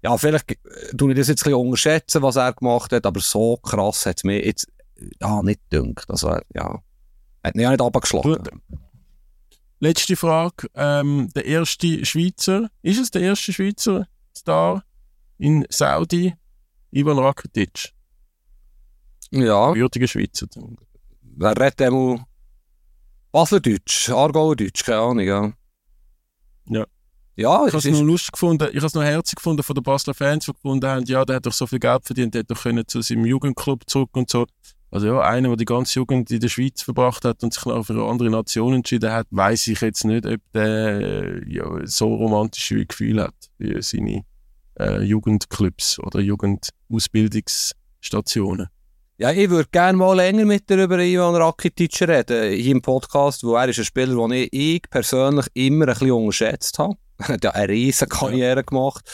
Ja, 0.02 0.16
vielleicht 0.18 0.50
äh, 0.50 0.96
tue 0.96 1.12
ich 1.12 1.18
das 1.18 1.28
jetzt 1.28 1.42
ein 1.42 1.50
bisschen 1.50 1.66
unterschätzen, 1.66 2.22
was 2.22 2.36
er 2.36 2.52
gemacht 2.52 2.92
hat, 2.92 3.06
aber 3.06 3.20
so 3.20 3.56
krass 3.58 4.06
hat 4.06 4.18
es 4.18 4.24
mir 4.24 4.44
jetzt 4.44 4.66
ja, 5.20 5.42
nicht 5.42 5.60
gedacht. 5.70 6.08
Also, 6.10 6.38
ja, 6.54 6.82
hat 7.42 7.54
mich 7.54 7.66
auch 7.66 7.70
nicht 7.70 7.82
abgeschlagen. 7.82 8.34
Gut. 8.34 8.50
Letzte 9.80 10.16
Frage. 10.16 10.68
Ähm, 10.74 11.28
der 11.34 11.44
erste 11.44 12.04
Schweizer, 12.04 12.70
ist 12.82 13.00
es 13.00 13.10
der 13.10 13.22
erste 13.22 13.52
Schweizer 13.52 14.06
Star 14.36 14.82
in 15.38 15.66
Saudi? 15.68 16.34
Ivan 16.90 17.18
Rakitic. 17.18 17.92
Ja, 19.30 19.74
Würdiger 19.74 20.06
Schweizer. 20.06 20.46
wer 21.22 21.50
redet 21.58 21.82
einmal 21.82 22.24
Baseldeutsch, 23.32 24.10
Aargauerdeutsch, 24.10 24.84
keine 24.84 25.00
Ahnung, 25.00 25.26
ja. 25.26 25.52
Ja. 26.66 26.86
Ja, 27.36 27.66
Ich 27.66 27.72
habe 27.74 27.78
es 27.78 27.84
noch 27.86 28.00
lustig 28.02 28.30
gefunden, 28.30 28.68
ich 28.70 28.76
habe 28.76 28.86
es 28.86 28.94
noch 28.94 29.02
herzig 29.02 29.36
gefunden 29.36 29.64
von 29.64 29.74
den 29.74 29.82
Basler 29.82 30.14
Fans, 30.14 30.44
die 30.44 30.52
gefunden 30.52 30.86
haben, 30.88 31.04
ja, 31.06 31.24
der 31.24 31.36
hat 31.36 31.46
doch 31.46 31.52
so 31.52 31.66
viel 31.66 31.80
Geld 31.80 32.04
verdient, 32.04 32.32
der 32.34 32.40
hätte 32.42 32.54
doch 32.54 32.62
können 32.62 32.86
zu 32.86 33.02
seinem 33.02 33.26
Jugendclub 33.26 33.82
zurück 33.90 34.10
und 34.12 34.30
so. 34.30 34.46
Also 34.94 35.08
ja, 35.08 35.20
einer, 35.22 35.48
der 35.48 35.56
die 35.56 35.64
ganze 35.64 35.98
Jugend 35.98 36.30
in 36.30 36.38
der 36.38 36.48
Schweiz 36.48 36.82
verbracht 36.82 37.24
hat 37.24 37.42
und 37.42 37.52
sich 37.52 37.64
noch 37.64 37.84
für 37.84 37.94
eine 37.94 38.04
andere 38.04 38.30
Nation 38.30 38.74
entschieden 38.74 39.10
hat, 39.10 39.26
weiß 39.32 39.66
ich 39.66 39.80
jetzt 39.80 40.04
nicht, 40.04 40.24
ob 40.24 40.40
der 40.54 41.00
äh, 41.00 41.42
ja, 41.52 41.64
so 41.82 42.14
romantische 42.14 42.86
Gefühle 42.86 43.24
hat 43.24 43.34
wie 43.58 43.82
seine 43.82 44.22
äh, 44.78 45.02
Jugendclubs 45.02 45.98
oder 45.98 46.20
Jugendausbildungsstationen. 46.20 48.68
ja, 49.18 49.32
ich 49.32 49.50
würde 49.50 49.68
gerne 49.72 49.98
mal 49.98 50.14
länger 50.14 50.44
mit 50.44 50.70
dir 50.70 50.84
über 50.84 51.00
Ivan 51.00 51.34
Rakitic 51.34 52.00
reden, 52.02 52.52
hier 52.52 52.76
im 52.76 52.80
Podcast, 52.80 53.42
weil 53.42 53.64
er 53.64 53.70
ist 53.70 53.80
ein 53.80 53.86
Spieler, 53.86 54.14
den 54.14 54.30
ich, 54.30 54.52
ich 54.52 54.82
persönlich 54.88 55.46
immer 55.54 55.88
ein 55.88 55.94
bisschen 55.94 56.12
unterschätzt 56.12 56.78
habe. 56.78 56.94
Er 57.18 57.28
hat 57.28 57.42
ja 57.42 57.50
eine 57.50 57.68
riesige 57.68 58.08
Karriere 58.08 58.62
gemacht. 58.62 59.10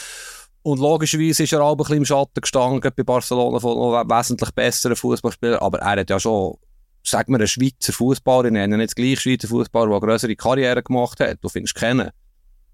Und 0.63 0.79
logischerweise 0.79 1.43
ist 1.43 1.53
er 1.53 1.63
auch 1.63 1.71
ein 1.71 1.77
bisschen 1.77 1.97
im 1.97 2.05
Schatten 2.05 2.41
gestanden, 2.41 2.91
bei 2.95 3.03
Barcelona 3.03 3.59
von 3.59 3.75
wesentlich 4.09 4.51
besseren 4.51 4.95
Fußballspielern. 4.95 5.59
Aber 5.59 5.79
er 5.79 6.01
hat 6.01 6.09
ja 6.09 6.19
schon, 6.19 6.55
sag 7.03 7.29
mal, 7.29 7.37
einen 7.37 7.47
Schweizer 7.47 7.93
Fußballer, 7.93 8.45
ich 8.45 8.51
nenne 8.51 8.79
jetzt 8.81 8.95
gleich 8.95 9.19
Schweizer 9.19 9.47
Fußballer, 9.47 9.87
der 9.87 9.97
eine 9.97 10.05
größere 10.05 10.35
Karriere 10.35 10.83
gemacht 10.83 11.19
hat. 11.19 11.39
Du 11.41 11.49
findest 11.49 11.75
kennen. 11.75 12.11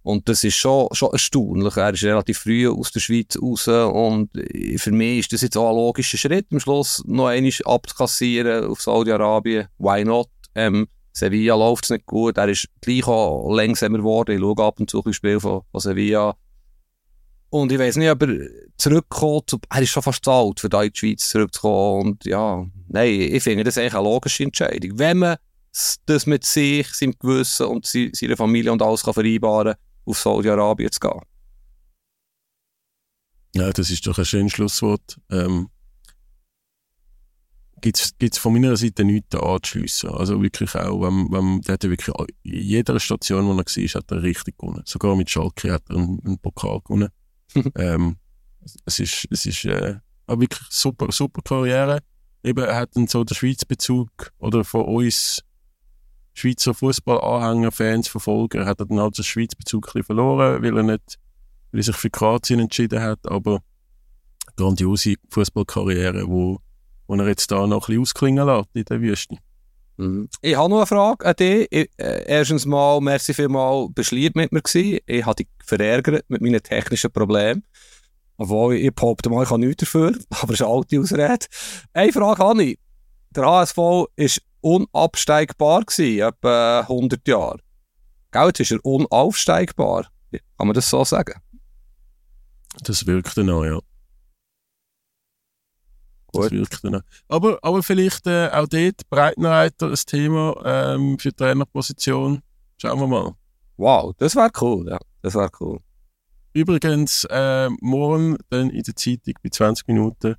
Und 0.03 0.29
das 0.29 0.43
ist 0.45 0.55
schon, 0.55 0.87
schon 0.93 1.11
erstaunlich. 1.11 1.75
Er 1.75 1.93
ist 1.93 2.03
relativ 2.03 2.37
früh 2.39 2.69
aus 2.69 2.91
der 2.91 3.01
Schweiz 3.01 3.37
raus 3.41 3.67
und 3.67 4.29
für 4.77 4.91
mich 4.91 5.19
ist 5.19 5.33
das 5.33 5.41
jetzt 5.41 5.57
auch 5.57 5.69
ein 5.69 5.75
logischer 5.75 6.17
Schritt, 6.17 6.47
am 6.51 6.61
Schluss 6.61 7.03
noch 7.05 7.27
einmal 7.27 7.51
abzukassieren 7.65 8.65
auf 8.65 8.81
Saudi-Arabien. 8.81 9.67
Why 9.77 10.05
not? 10.05 10.29
Ähm, 10.55 10.87
Sevilla 11.11 11.55
läuft 11.55 11.85
es 11.85 11.89
nicht 11.89 12.05
gut. 12.05 12.37
Er 12.37 12.47
ist 12.47 12.69
gleich 12.79 13.05
auch 13.05 13.53
langsamer 13.53 13.97
geworden. 13.97 14.31
Ich 14.31 14.39
schaue 14.39 14.65
ab 14.65 14.79
und 14.79 14.89
zu 14.89 15.03
ein 15.03 15.11
Spiel 15.11 15.41
von, 15.41 15.63
von 15.71 15.81
Sevilla. 15.81 16.37
Und 17.49 17.71
ich 17.71 17.79
weiß 17.79 17.95
nicht, 17.95 18.09
ob 18.09 18.23
er 18.23 18.49
zurückkommt. 18.77 19.53
Er 19.69 19.81
ist 19.81 19.89
schon 19.89 20.03
fast 20.03 20.27
alt, 20.27 20.59
für 20.59 20.69
da 20.69 20.83
in 20.83 20.91
die 20.91 20.99
Schweiz 20.99 21.29
zurückzukommen. 21.29 22.11
Und 22.11 22.25
ja, 22.25 22.65
nein, 22.89 23.21
ich 23.21 23.41
finde 23.41 23.63
das 23.63 23.77
eigentlich 23.77 23.95
eine 23.95 24.03
logische 24.03 24.43
Entscheidung. 24.43 24.99
Wenn 24.99 25.19
man 25.19 25.37
das 26.05 26.25
mit 26.25 26.43
sich, 26.43 26.87
seinem 26.93 27.13
Gewissen 27.17 27.67
und 27.67 27.85
se- 27.85 28.09
seiner 28.13 28.35
Familie 28.35 28.71
und 28.71 28.81
alles 28.81 29.03
kann 29.03 29.13
vereinbaren 29.13 29.75
auf 30.05 30.17
Saudi-Arabien 30.17 30.91
zu 30.91 30.99
gehen. 30.99 31.21
Ja, 33.55 33.71
das 33.71 33.89
ist 33.89 34.05
doch 34.05 34.17
ein 34.17 34.25
schönes 34.25 34.51
Schlusswort. 34.53 35.19
Ähm, 35.31 35.69
Gibt 37.79 37.97
es 38.19 38.37
von 38.39 38.53
meiner 38.53 38.75
Seite 38.75 39.05
nichts 39.05 39.35
anzuschliessen. 39.35 40.09
Also 40.09 40.41
wirklich 40.41 40.73
auch, 40.75 41.01
wenn, 41.01 41.31
wenn, 41.31 41.61
der 41.61 41.73
hat 41.73 41.83
ja 41.83 41.89
wirklich 41.89 42.15
in 42.43 42.61
jeder 42.61 42.99
Station, 42.99 43.45
wo 43.45 43.51
er 43.51 43.57
war, 43.57 43.63
hat 43.63 44.11
er 44.11 44.23
richtig 44.23 44.57
gewonnen. 44.57 44.81
Sogar 44.85 45.15
mit 45.15 45.29
Schalke 45.29 45.71
hat 45.71 45.83
er 45.89 45.95
einen, 45.95 46.19
einen 46.25 46.39
Pokal 46.39 46.81
gewonnen. 46.81 47.09
ähm, 47.75 48.17
es 48.85 48.99
ist, 48.99 49.27
es 49.31 49.45
ist 49.45 49.65
äh, 49.65 49.95
wirklich 50.27 50.67
super, 50.69 51.11
super 51.11 51.41
Karriere. 51.41 51.99
Eben, 52.43 52.63
er 52.63 52.75
hat 52.75 52.95
dann 52.95 53.07
so 53.07 53.23
den 53.23 53.35
Schweiz-Bezug 53.35 54.09
oder 54.39 54.63
von 54.63 54.85
uns 54.85 55.41
Schweizer 56.33 56.73
Fußballanhänger, 56.73 57.71
Fans, 57.71 58.07
Verfolger, 58.07 58.65
hat 58.65 58.79
er 58.79 58.85
dann 58.85 58.99
halt 58.99 59.17
den 59.17 59.23
Schweiz-Bezug 59.23 59.89
verloren, 59.89 60.61
weil 60.61 60.77
er 60.77 60.83
nicht, 60.83 61.17
weil 61.71 61.79
er 61.79 61.83
sich 61.83 61.95
für 61.95 62.11
Kroatien 62.11 62.59
entschieden 62.59 63.01
hat, 63.01 63.27
aber 63.27 63.61
grandiose 64.55 65.15
Fußballkarriere, 65.29 66.27
wo, 66.27 66.59
wo 67.07 67.15
er 67.15 67.27
jetzt 67.27 67.49
da 67.49 67.65
noch 67.65 67.77
ein 67.77 67.79
bisschen 67.87 68.01
ausklingen 68.01 68.45
lässt 68.45 68.69
in 68.75 68.85
der 68.85 69.01
Wüste. 69.01 69.37
Mhm. 69.97 70.29
Ich 70.41 70.55
habe 70.55 70.69
noch 70.69 70.77
eine 70.77 70.85
Frage 70.85 71.25
an 71.25 71.35
dich. 71.35 71.67
Ich, 71.71 71.89
äh, 71.97 72.23
erstens 72.27 72.65
mal, 72.65 73.01
merci 73.01 73.33
vielmal, 73.33 73.89
bist 73.89 74.11
lieb 74.11 74.35
mit 74.35 74.51
mir 74.51 74.61
gewesen. 74.61 74.99
Ich 75.05 75.25
habe 75.25 75.35
dich 75.35 75.47
verärgert 75.63 76.25
mit 76.29 76.41
meinen 76.41 76.61
technischen 76.61 77.11
Problemen. 77.11 77.63
Obwohl, 78.37 78.75
ich 78.75 78.93
behaupte 78.93 79.29
mal, 79.29 79.43
ich 79.43 79.49
habe 79.49 79.59
nichts 79.59 79.83
dafür. 79.83 80.13
Aber 80.29 80.53
es 80.53 80.59
ist 80.59 80.65
eine 80.65 80.73
alte 80.73 80.99
Ausrede. 80.99 81.45
Eine 81.93 82.13
Frage 82.13 82.43
habe 82.43 82.63
ich. 82.63 82.79
Der 83.31 83.45
HSV 83.45 83.77
war 83.77 84.07
unabsteigbar 84.61 85.83
gewesen, 85.83 86.27
etwa 86.27 86.81
100 86.81 87.27
Jahre. 87.27 87.59
Gell, 88.31 88.47
jetzt 88.47 88.59
ist 88.59 88.71
er 88.71 88.85
unaufsteigbar. 88.85 90.07
Kann 90.31 90.67
man 90.67 90.73
das 90.73 90.89
so 90.89 91.03
sagen? 91.03 91.39
Das 92.83 93.05
wirkt 93.05 93.37
dann 93.37 93.49
auch, 93.49 93.65
ja. 93.65 93.79
Gut. 96.31 96.51
Aber, 97.27 97.57
aber 97.61 97.83
vielleicht 97.83 98.27
äh, 98.27 98.49
auch 98.49 98.67
dort 98.67 99.09
Breitenreiter 99.09 99.87
ein 99.87 99.95
Thema 99.95 100.55
ähm, 100.65 101.17
für 101.19 101.29
die 101.29 101.35
Trainerposition. 101.35 102.41
Schauen 102.77 102.99
wir 102.99 103.07
mal. 103.07 103.33
Wow, 103.77 104.13
das 104.17 104.35
wäre 104.35 104.51
cool, 104.61 104.87
ja. 104.89 104.99
Das 105.21 105.35
wäre 105.35 105.49
cool. 105.59 105.79
Übrigens, 106.53 107.25
äh, 107.29 107.69
morgen 107.81 108.37
dann 108.49 108.69
in 108.69 108.83
der 108.83 108.95
Zeitung 108.95 109.35
bei 109.43 109.49
20 109.49 109.87
Minuten 109.87 110.35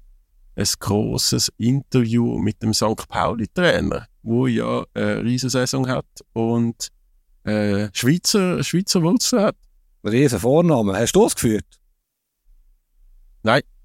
ein 0.56 0.66
grosses 0.80 1.52
Interview 1.56 2.36
mit 2.38 2.60
dem 2.62 2.74
St. 2.74 3.08
Pauli-Trainer, 3.08 4.06
wo 4.22 4.46
ja 4.48 4.84
eine 4.94 5.22
Riesensaison 5.22 5.88
hat 5.88 6.06
und 6.32 6.88
äh, 7.44 7.88
Schweizer, 7.92 8.62
Schweizer 8.64 9.02
Wurzeln 9.02 9.42
hat. 9.42 9.56
Riesen 10.04 10.40
Vorname. 10.40 10.96
Hast 10.98 11.14
du 11.14 11.22
das 11.22 11.34
geführt? 11.34 11.66
Nein. 13.42 13.62
Nein. 13.62 13.77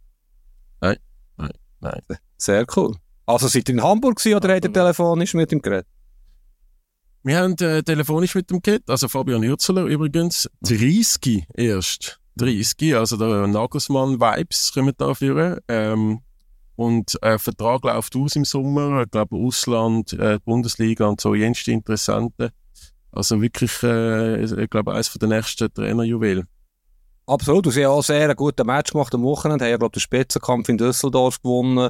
Nein. 1.83 2.01
Sehr 2.37 2.65
cool. 2.75 2.95
Also 3.25 3.47
seid 3.47 3.67
ihr 3.69 3.75
in 3.75 3.83
Hamburg 3.83 4.17
gewesen, 4.17 4.37
oder 4.37 4.53
habt 4.53 4.65
ihr 4.65 4.73
telefonisch 4.73 5.33
mit 5.33 5.51
ihm 5.51 5.61
geredet? 5.61 5.87
Wir 7.23 7.39
haben 7.39 7.55
äh, 7.59 7.83
telefonisch 7.83 8.35
mit 8.35 8.49
dem 8.49 8.61
geredet, 8.61 8.89
also 8.89 9.07
Fabian 9.07 9.43
Hürzeler 9.43 9.83
übrigens, 9.83 10.49
30 10.61 11.45
erst. 11.53 12.19
30, 12.35 12.95
also 12.95 13.17
der 13.17 13.45
Nagelsmann-Vibes 13.47 14.73
kommen 14.73 14.93
da 14.97 15.13
führen. 15.13 15.59
Ähm, 15.67 16.21
und 16.75 17.21
äh, 17.21 17.37
Vertrag 17.37 17.83
läuft 17.83 18.15
aus 18.15 18.35
im 18.35 18.45
Sommer, 18.45 19.03
ich 19.03 19.11
glaube 19.11 19.35
Ausland, 19.35 20.13
äh, 20.13 20.39
Bundesliga 20.43 21.05
und 21.05 21.21
so, 21.21 21.35
jenste 21.35 21.71
Interessante. 21.71 22.51
Also 23.11 23.41
wirklich, 23.41 23.83
äh, 23.83 24.43
ich 24.43 24.69
glaube, 24.69 24.93
eines 24.93 25.13
der 25.13 25.29
nächsten 25.29 25.71
Trainerjuwelen. 25.71 26.47
Absolut. 27.25 27.65
Und 27.67 27.73
sie 27.73 27.85
haben 27.85 27.93
auch 27.93 28.03
sehr 28.03 28.23
einen 28.23 28.35
guten 28.35 28.65
Match 28.65 28.91
gemacht 28.91 29.13
am 29.15 29.23
Wochenende. 29.23 29.65
Haben 29.65 29.71
ja, 29.71 29.77
glaube 29.77 29.93
den 29.93 30.01
Spitzenkampf 30.01 30.69
in 30.69 30.77
Düsseldorf 30.77 31.41
gewonnen. 31.41 31.89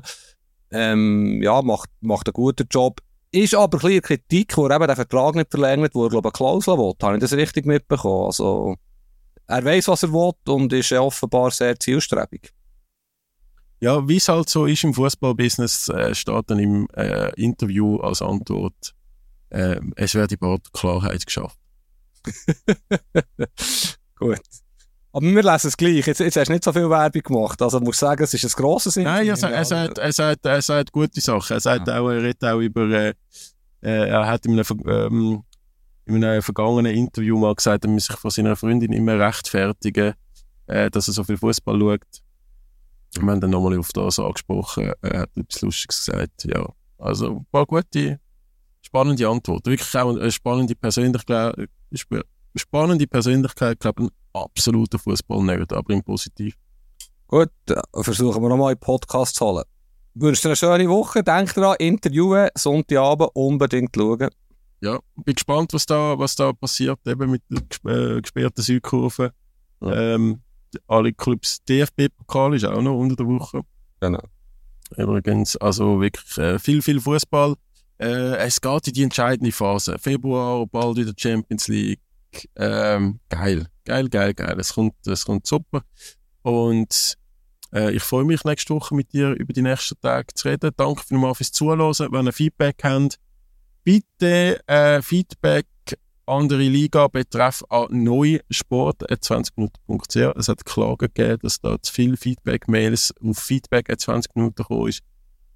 Ähm, 0.72 1.41
ja, 1.41 1.61
macht, 1.61 1.89
macht 2.01 2.27
einen 2.27 2.34
guten 2.34 2.68
Job. 2.69 2.99
Ist 3.31 3.55
aber 3.55 3.77
ein 3.77 3.81
bisschen 3.81 4.01
Kritik, 4.01 4.55
wo 4.57 4.68
er 4.68 4.76
eben 4.76 4.88
den 4.88 4.95
Vertrag 4.95 5.35
nicht 5.35 5.49
verlängert, 5.49 5.95
wo 5.95 6.03
er, 6.03 6.10
glaube 6.10 6.30
ich, 6.30 6.34
eine 6.35 6.38
Klausel 6.38 6.77
will. 6.77 6.93
Habe 7.01 7.15
ich 7.15 7.22
das 7.22 7.34
richtig 7.34 7.65
mitbekommen? 7.65 8.27
Also, 8.27 8.76
er 9.47 9.65
weiß, 9.65 9.88
was 9.88 10.03
er 10.03 10.14
will 10.14 10.34
und 10.47 10.72
ist 10.72 10.91
offenbar 10.91 11.49
sehr 11.51 11.80
zielstrebig. 11.80 12.53
Ja, 13.80 14.07
wie 14.07 14.18
es 14.18 14.30
halt 14.30 14.49
so 14.49 14.65
ist 14.65 14.84
im 14.84 14.93
Fußballbusiness, 14.93 15.89
äh, 15.89 16.15
steht 16.15 16.49
dann 16.49 16.60
im 16.60 16.88
äh, 16.95 17.34
Interview 17.35 17.97
als 17.97 18.22
Antwort, 18.22 18.95
äh, 19.49 19.80
es 19.95 20.11
die 20.11 20.38
Bord 20.38 20.72
Klarheit 20.72 21.26
geschafft. 21.26 21.57
Gut. 24.15 24.39
Aber 25.15 25.26
wir 25.27 25.44
lesen 25.44 25.68
es 25.68 25.77
gleich. 25.77 26.07
Jetzt, 26.07 26.19
jetzt 26.19 26.35
hast 26.38 26.48
du 26.48 26.53
nicht 26.53 26.64
so 26.64 26.73
viel 26.73 26.90
Werbung 26.90 27.22
gemacht. 27.22 27.61
Also 27.61 27.80
musst 27.80 28.02
du 28.02 28.06
sagen, 28.07 28.23
es 28.23 28.34
ist 28.34 28.44
ein 28.45 28.49
grosses 28.61 28.95
Nein, 28.95 29.27
Interview. 29.27 29.30
er, 29.30 29.38
sagt- 29.38 29.53
er, 29.53 29.65
sagt, 29.65 29.98
er, 29.99 30.11
sagt, 30.11 30.45
er 30.45 30.61
sagt 30.61 30.91
gute 30.91 31.22
Sachen. 31.22 31.53
Er 31.53 31.60
sagt 31.60 31.88
auch, 31.90 32.10
er 32.10 32.23
redet 32.23 32.44
auch 32.44 32.60
über, 32.60 32.81
äh, 32.90 33.14
äh, 33.81 34.10
er 34.10 34.26
hat 34.26 34.45
in 34.48 34.53
einem, 34.53 34.65
ähm, 34.88 35.44
in 36.06 36.23
einem 36.23 36.41
vergangenen 36.41 36.95
Interview 36.95 37.38
mal 37.38 37.53
gesagt, 37.53 37.85
er 37.85 37.91
muss 37.91 38.06
sich 38.07 38.15
von 38.18 38.31
seiner 38.31 38.56
Freundin 38.56 38.91
immer 38.91 39.19
rechtfertigen, 39.19 40.14
äh, 40.65 40.90
dass 40.90 41.07
er 41.07 41.14
so 41.14 41.23
viel 41.23 41.38
Fußball 41.38 41.80
schaut. 41.80 42.02
Wir 43.22 43.30
haben 43.31 43.40
dann 43.40 43.52
nochmal 43.52 43.77
auf 43.77 43.90
das 43.94 44.18
angesprochen. 44.18 44.94
Er 45.03 45.19
hat 45.19 45.30
etwas 45.38 45.61
Lustiges 45.61 46.06
gesagt. 46.07 46.45
Ja, 46.45 46.68
also 46.98 47.35
ein 47.38 47.45
paar 47.52 47.68
gute, 47.68 48.19
spannende 48.81 49.30
Antworten. 49.30 49.69
Wirklich 49.69 49.95
auch 49.95 50.10
eine 50.18 50.31
spannende 50.31 50.73
Persönlichkeit. 50.73 51.69
Sp- 52.53 52.59
Spannende 52.73 53.07
Persönlichkeit, 53.07 53.80
glaube 53.80 54.03
ich, 54.03 54.09
ein 54.09 54.41
absoluter 54.41 54.99
Fußballnerd, 54.99 55.73
aber 55.73 55.93
im 55.93 56.03
Positiv. 56.03 56.55
Gut, 57.27 57.49
äh, 57.69 57.81
versuchen 58.03 58.41
wir 58.41 58.49
nochmal 58.49 58.73
in 58.73 58.77
den 58.77 58.81
Podcast 58.81 59.35
zu 59.35 59.45
holen. 59.45 59.63
Wünsche 60.15 60.43
dir 60.43 60.49
eine 60.49 60.55
schöne 60.55 60.89
Woche. 60.89 61.23
Denk 61.23 61.53
daran, 61.55 61.75
interviewen, 61.80 62.49
Sonntagabend 62.55 63.30
unbedingt 63.34 63.95
schauen. 63.95 64.30
ja, 64.81 64.99
bin 65.15 65.34
gespannt, 65.35 65.73
was 65.73 65.85
da, 65.88 66.17
was 66.19 66.35
da 66.35 66.53
passiert, 66.53 66.99
eben 67.07 67.31
mit 67.31 67.41
der 67.49 67.91
äh, 67.91 68.21
gesperrten 68.21 68.61
Südkurve. 68.63 69.31
Ja. 69.81 69.91
Ähm, 70.15 70.41
alle 70.88 71.13
Clubs, 71.13 71.63
DFB-Pokal 71.67 72.55
ist 72.55 72.65
auch 72.65 72.81
noch 72.81 72.97
unter 72.97 73.15
der 73.15 73.25
Woche. 73.27 73.61
Genau. 73.99 74.21
Übrigens, 74.97 75.57
also 75.57 75.99
wirklich 76.01 76.38
äh, 76.38 76.59
viel, 76.59 76.81
viel 76.81 76.99
Fußball. 76.99 77.55
Äh, 77.99 78.35
es 78.38 78.61
geht 78.61 78.88
in 78.88 78.93
die 78.93 79.03
entscheidende 79.03 79.51
Phase. 79.51 79.97
Februar, 79.97 80.65
bald 80.67 80.97
wieder 80.97 81.13
Champions 81.17 81.67
League. 81.67 81.99
Ähm, 82.55 83.19
geil, 83.30 83.68
geil, 83.85 84.10
geil, 84.10 84.34
geil. 84.34 84.60
Es 84.60 84.73
kommt, 84.73 84.95
es 85.07 85.26
kommt 85.26 85.47
super. 85.47 85.84
Und 86.41 87.18
äh, 87.73 87.93
ich 87.93 88.03
freue 88.03 88.26
mich 88.26 88.43
nächste 88.43 88.76
Woche 88.76 88.95
mit 88.95 89.14
dir 89.14 89.31
über 89.31 89.53
die 89.53 89.61
nächsten 89.61 89.99
Tage 90.01 90.34
zu 90.34 90.47
reden. 90.47 90.72
Danke 90.76 91.03
vielmals 91.03 91.38
fürs 91.38 91.51
Zuhören. 91.51 92.11
Wenn 92.11 92.27
ihr 92.27 92.34
Feedback 92.34 92.84
habt, 92.84 93.19
bitte 93.84 94.60
äh, 94.68 95.01
Feedback 95.01 95.68
andere 96.26 96.64
Liga 96.64 97.07
betreff 97.07 97.64
an 97.69 98.03
neusport.20minuten.ch. 98.03 100.15
Es 100.38 100.47
hat 100.47 100.65
Klagen 100.65 100.97
gegeben, 100.97 101.39
dass 101.41 101.60
da 101.60 101.76
zu 101.81 101.91
viele 101.91 102.15
Feedback-Mails 102.18 103.14
auf 103.22 103.38
Feedback 103.38 103.93
20 103.95 104.35
Minuten 104.35 104.55
gekommen 104.55 104.88
ist. 104.88 105.01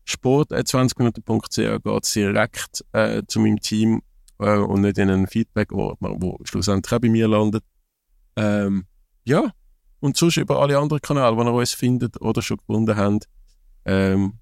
Sport.20minuten.ch 0.06 1.56
geht 1.56 2.16
direkt 2.16 2.86
äh, 2.94 3.24
zu 3.28 3.40
meinem 3.40 3.60
Team 3.60 4.02
äh, 4.40 4.58
und 4.58 4.82
nicht 4.82 4.98
in 4.98 5.10
einen 5.10 5.28
Feedback-Ordner, 5.28 6.16
wo 6.20 6.40
schlussendlich 6.44 6.94
auch 6.94 7.00
bei 7.00 7.10
mir 7.10 7.28
landet. 7.28 7.64
Ähm, 8.36 8.86
ja, 9.26 9.52
und 10.00 10.18
sonst 10.18 10.38
über 10.38 10.60
alle 10.62 10.78
anderen 10.78 11.02
Kanäle, 11.02 11.36
die 11.36 11.42
ihr 11.42 11.54
uns 11.54 11.74
findet 11.74 12.22
oder 12.22 12.42
schon 12.42 12.58
gefunden 12.58 12.96
habt. 12.96 13.28
Ähm, 13.86 14.34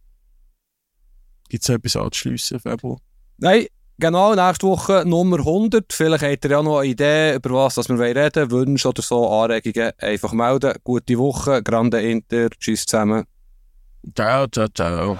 Gibt 1.49 1.63
es 1.63 1.69
noch 1.69 1.75
etwas 1.75 1.95
anzuschliessen, 1.95 2.59
Fabio? 2.59 2.99
Nein, 3.37 3.67
genau, 3.97 4.35
nächste 4.35 4.67
Woche 4.67 5.03
Nummer 5.05 5.37
100. 5.37 5.93
Vielleicht 5.93 6.23
habt 6.23 6.45
ihr 6.45 6.51
ja 6.51 6.63
noch 6.63 6.79
eine 6.79 6.89
Idee, 6.89 7.35
über 7.35 7.51
was 7.51 7.77
wir 7.77 7.99
reden 7.99 8.35
wollen. 8.35 8.51
Wünsche 8.51 8.89
oder 8.89 9.01
so, 9.01 9.29
Anregungen, 9.29 9.91
einfach 9.99 10.33
melden. 10.33 10.73
Gute 10.83 11.17
Woche, 11.17 11.61
Grande 11.63 12.01
Inter, 12.01 12.49
tschüss 12.49 12.85
zusammen. 12.85 13.25
Ciao, 14.15 14.47
ciao, 14.47 14.67
ciao. 14.67 15.19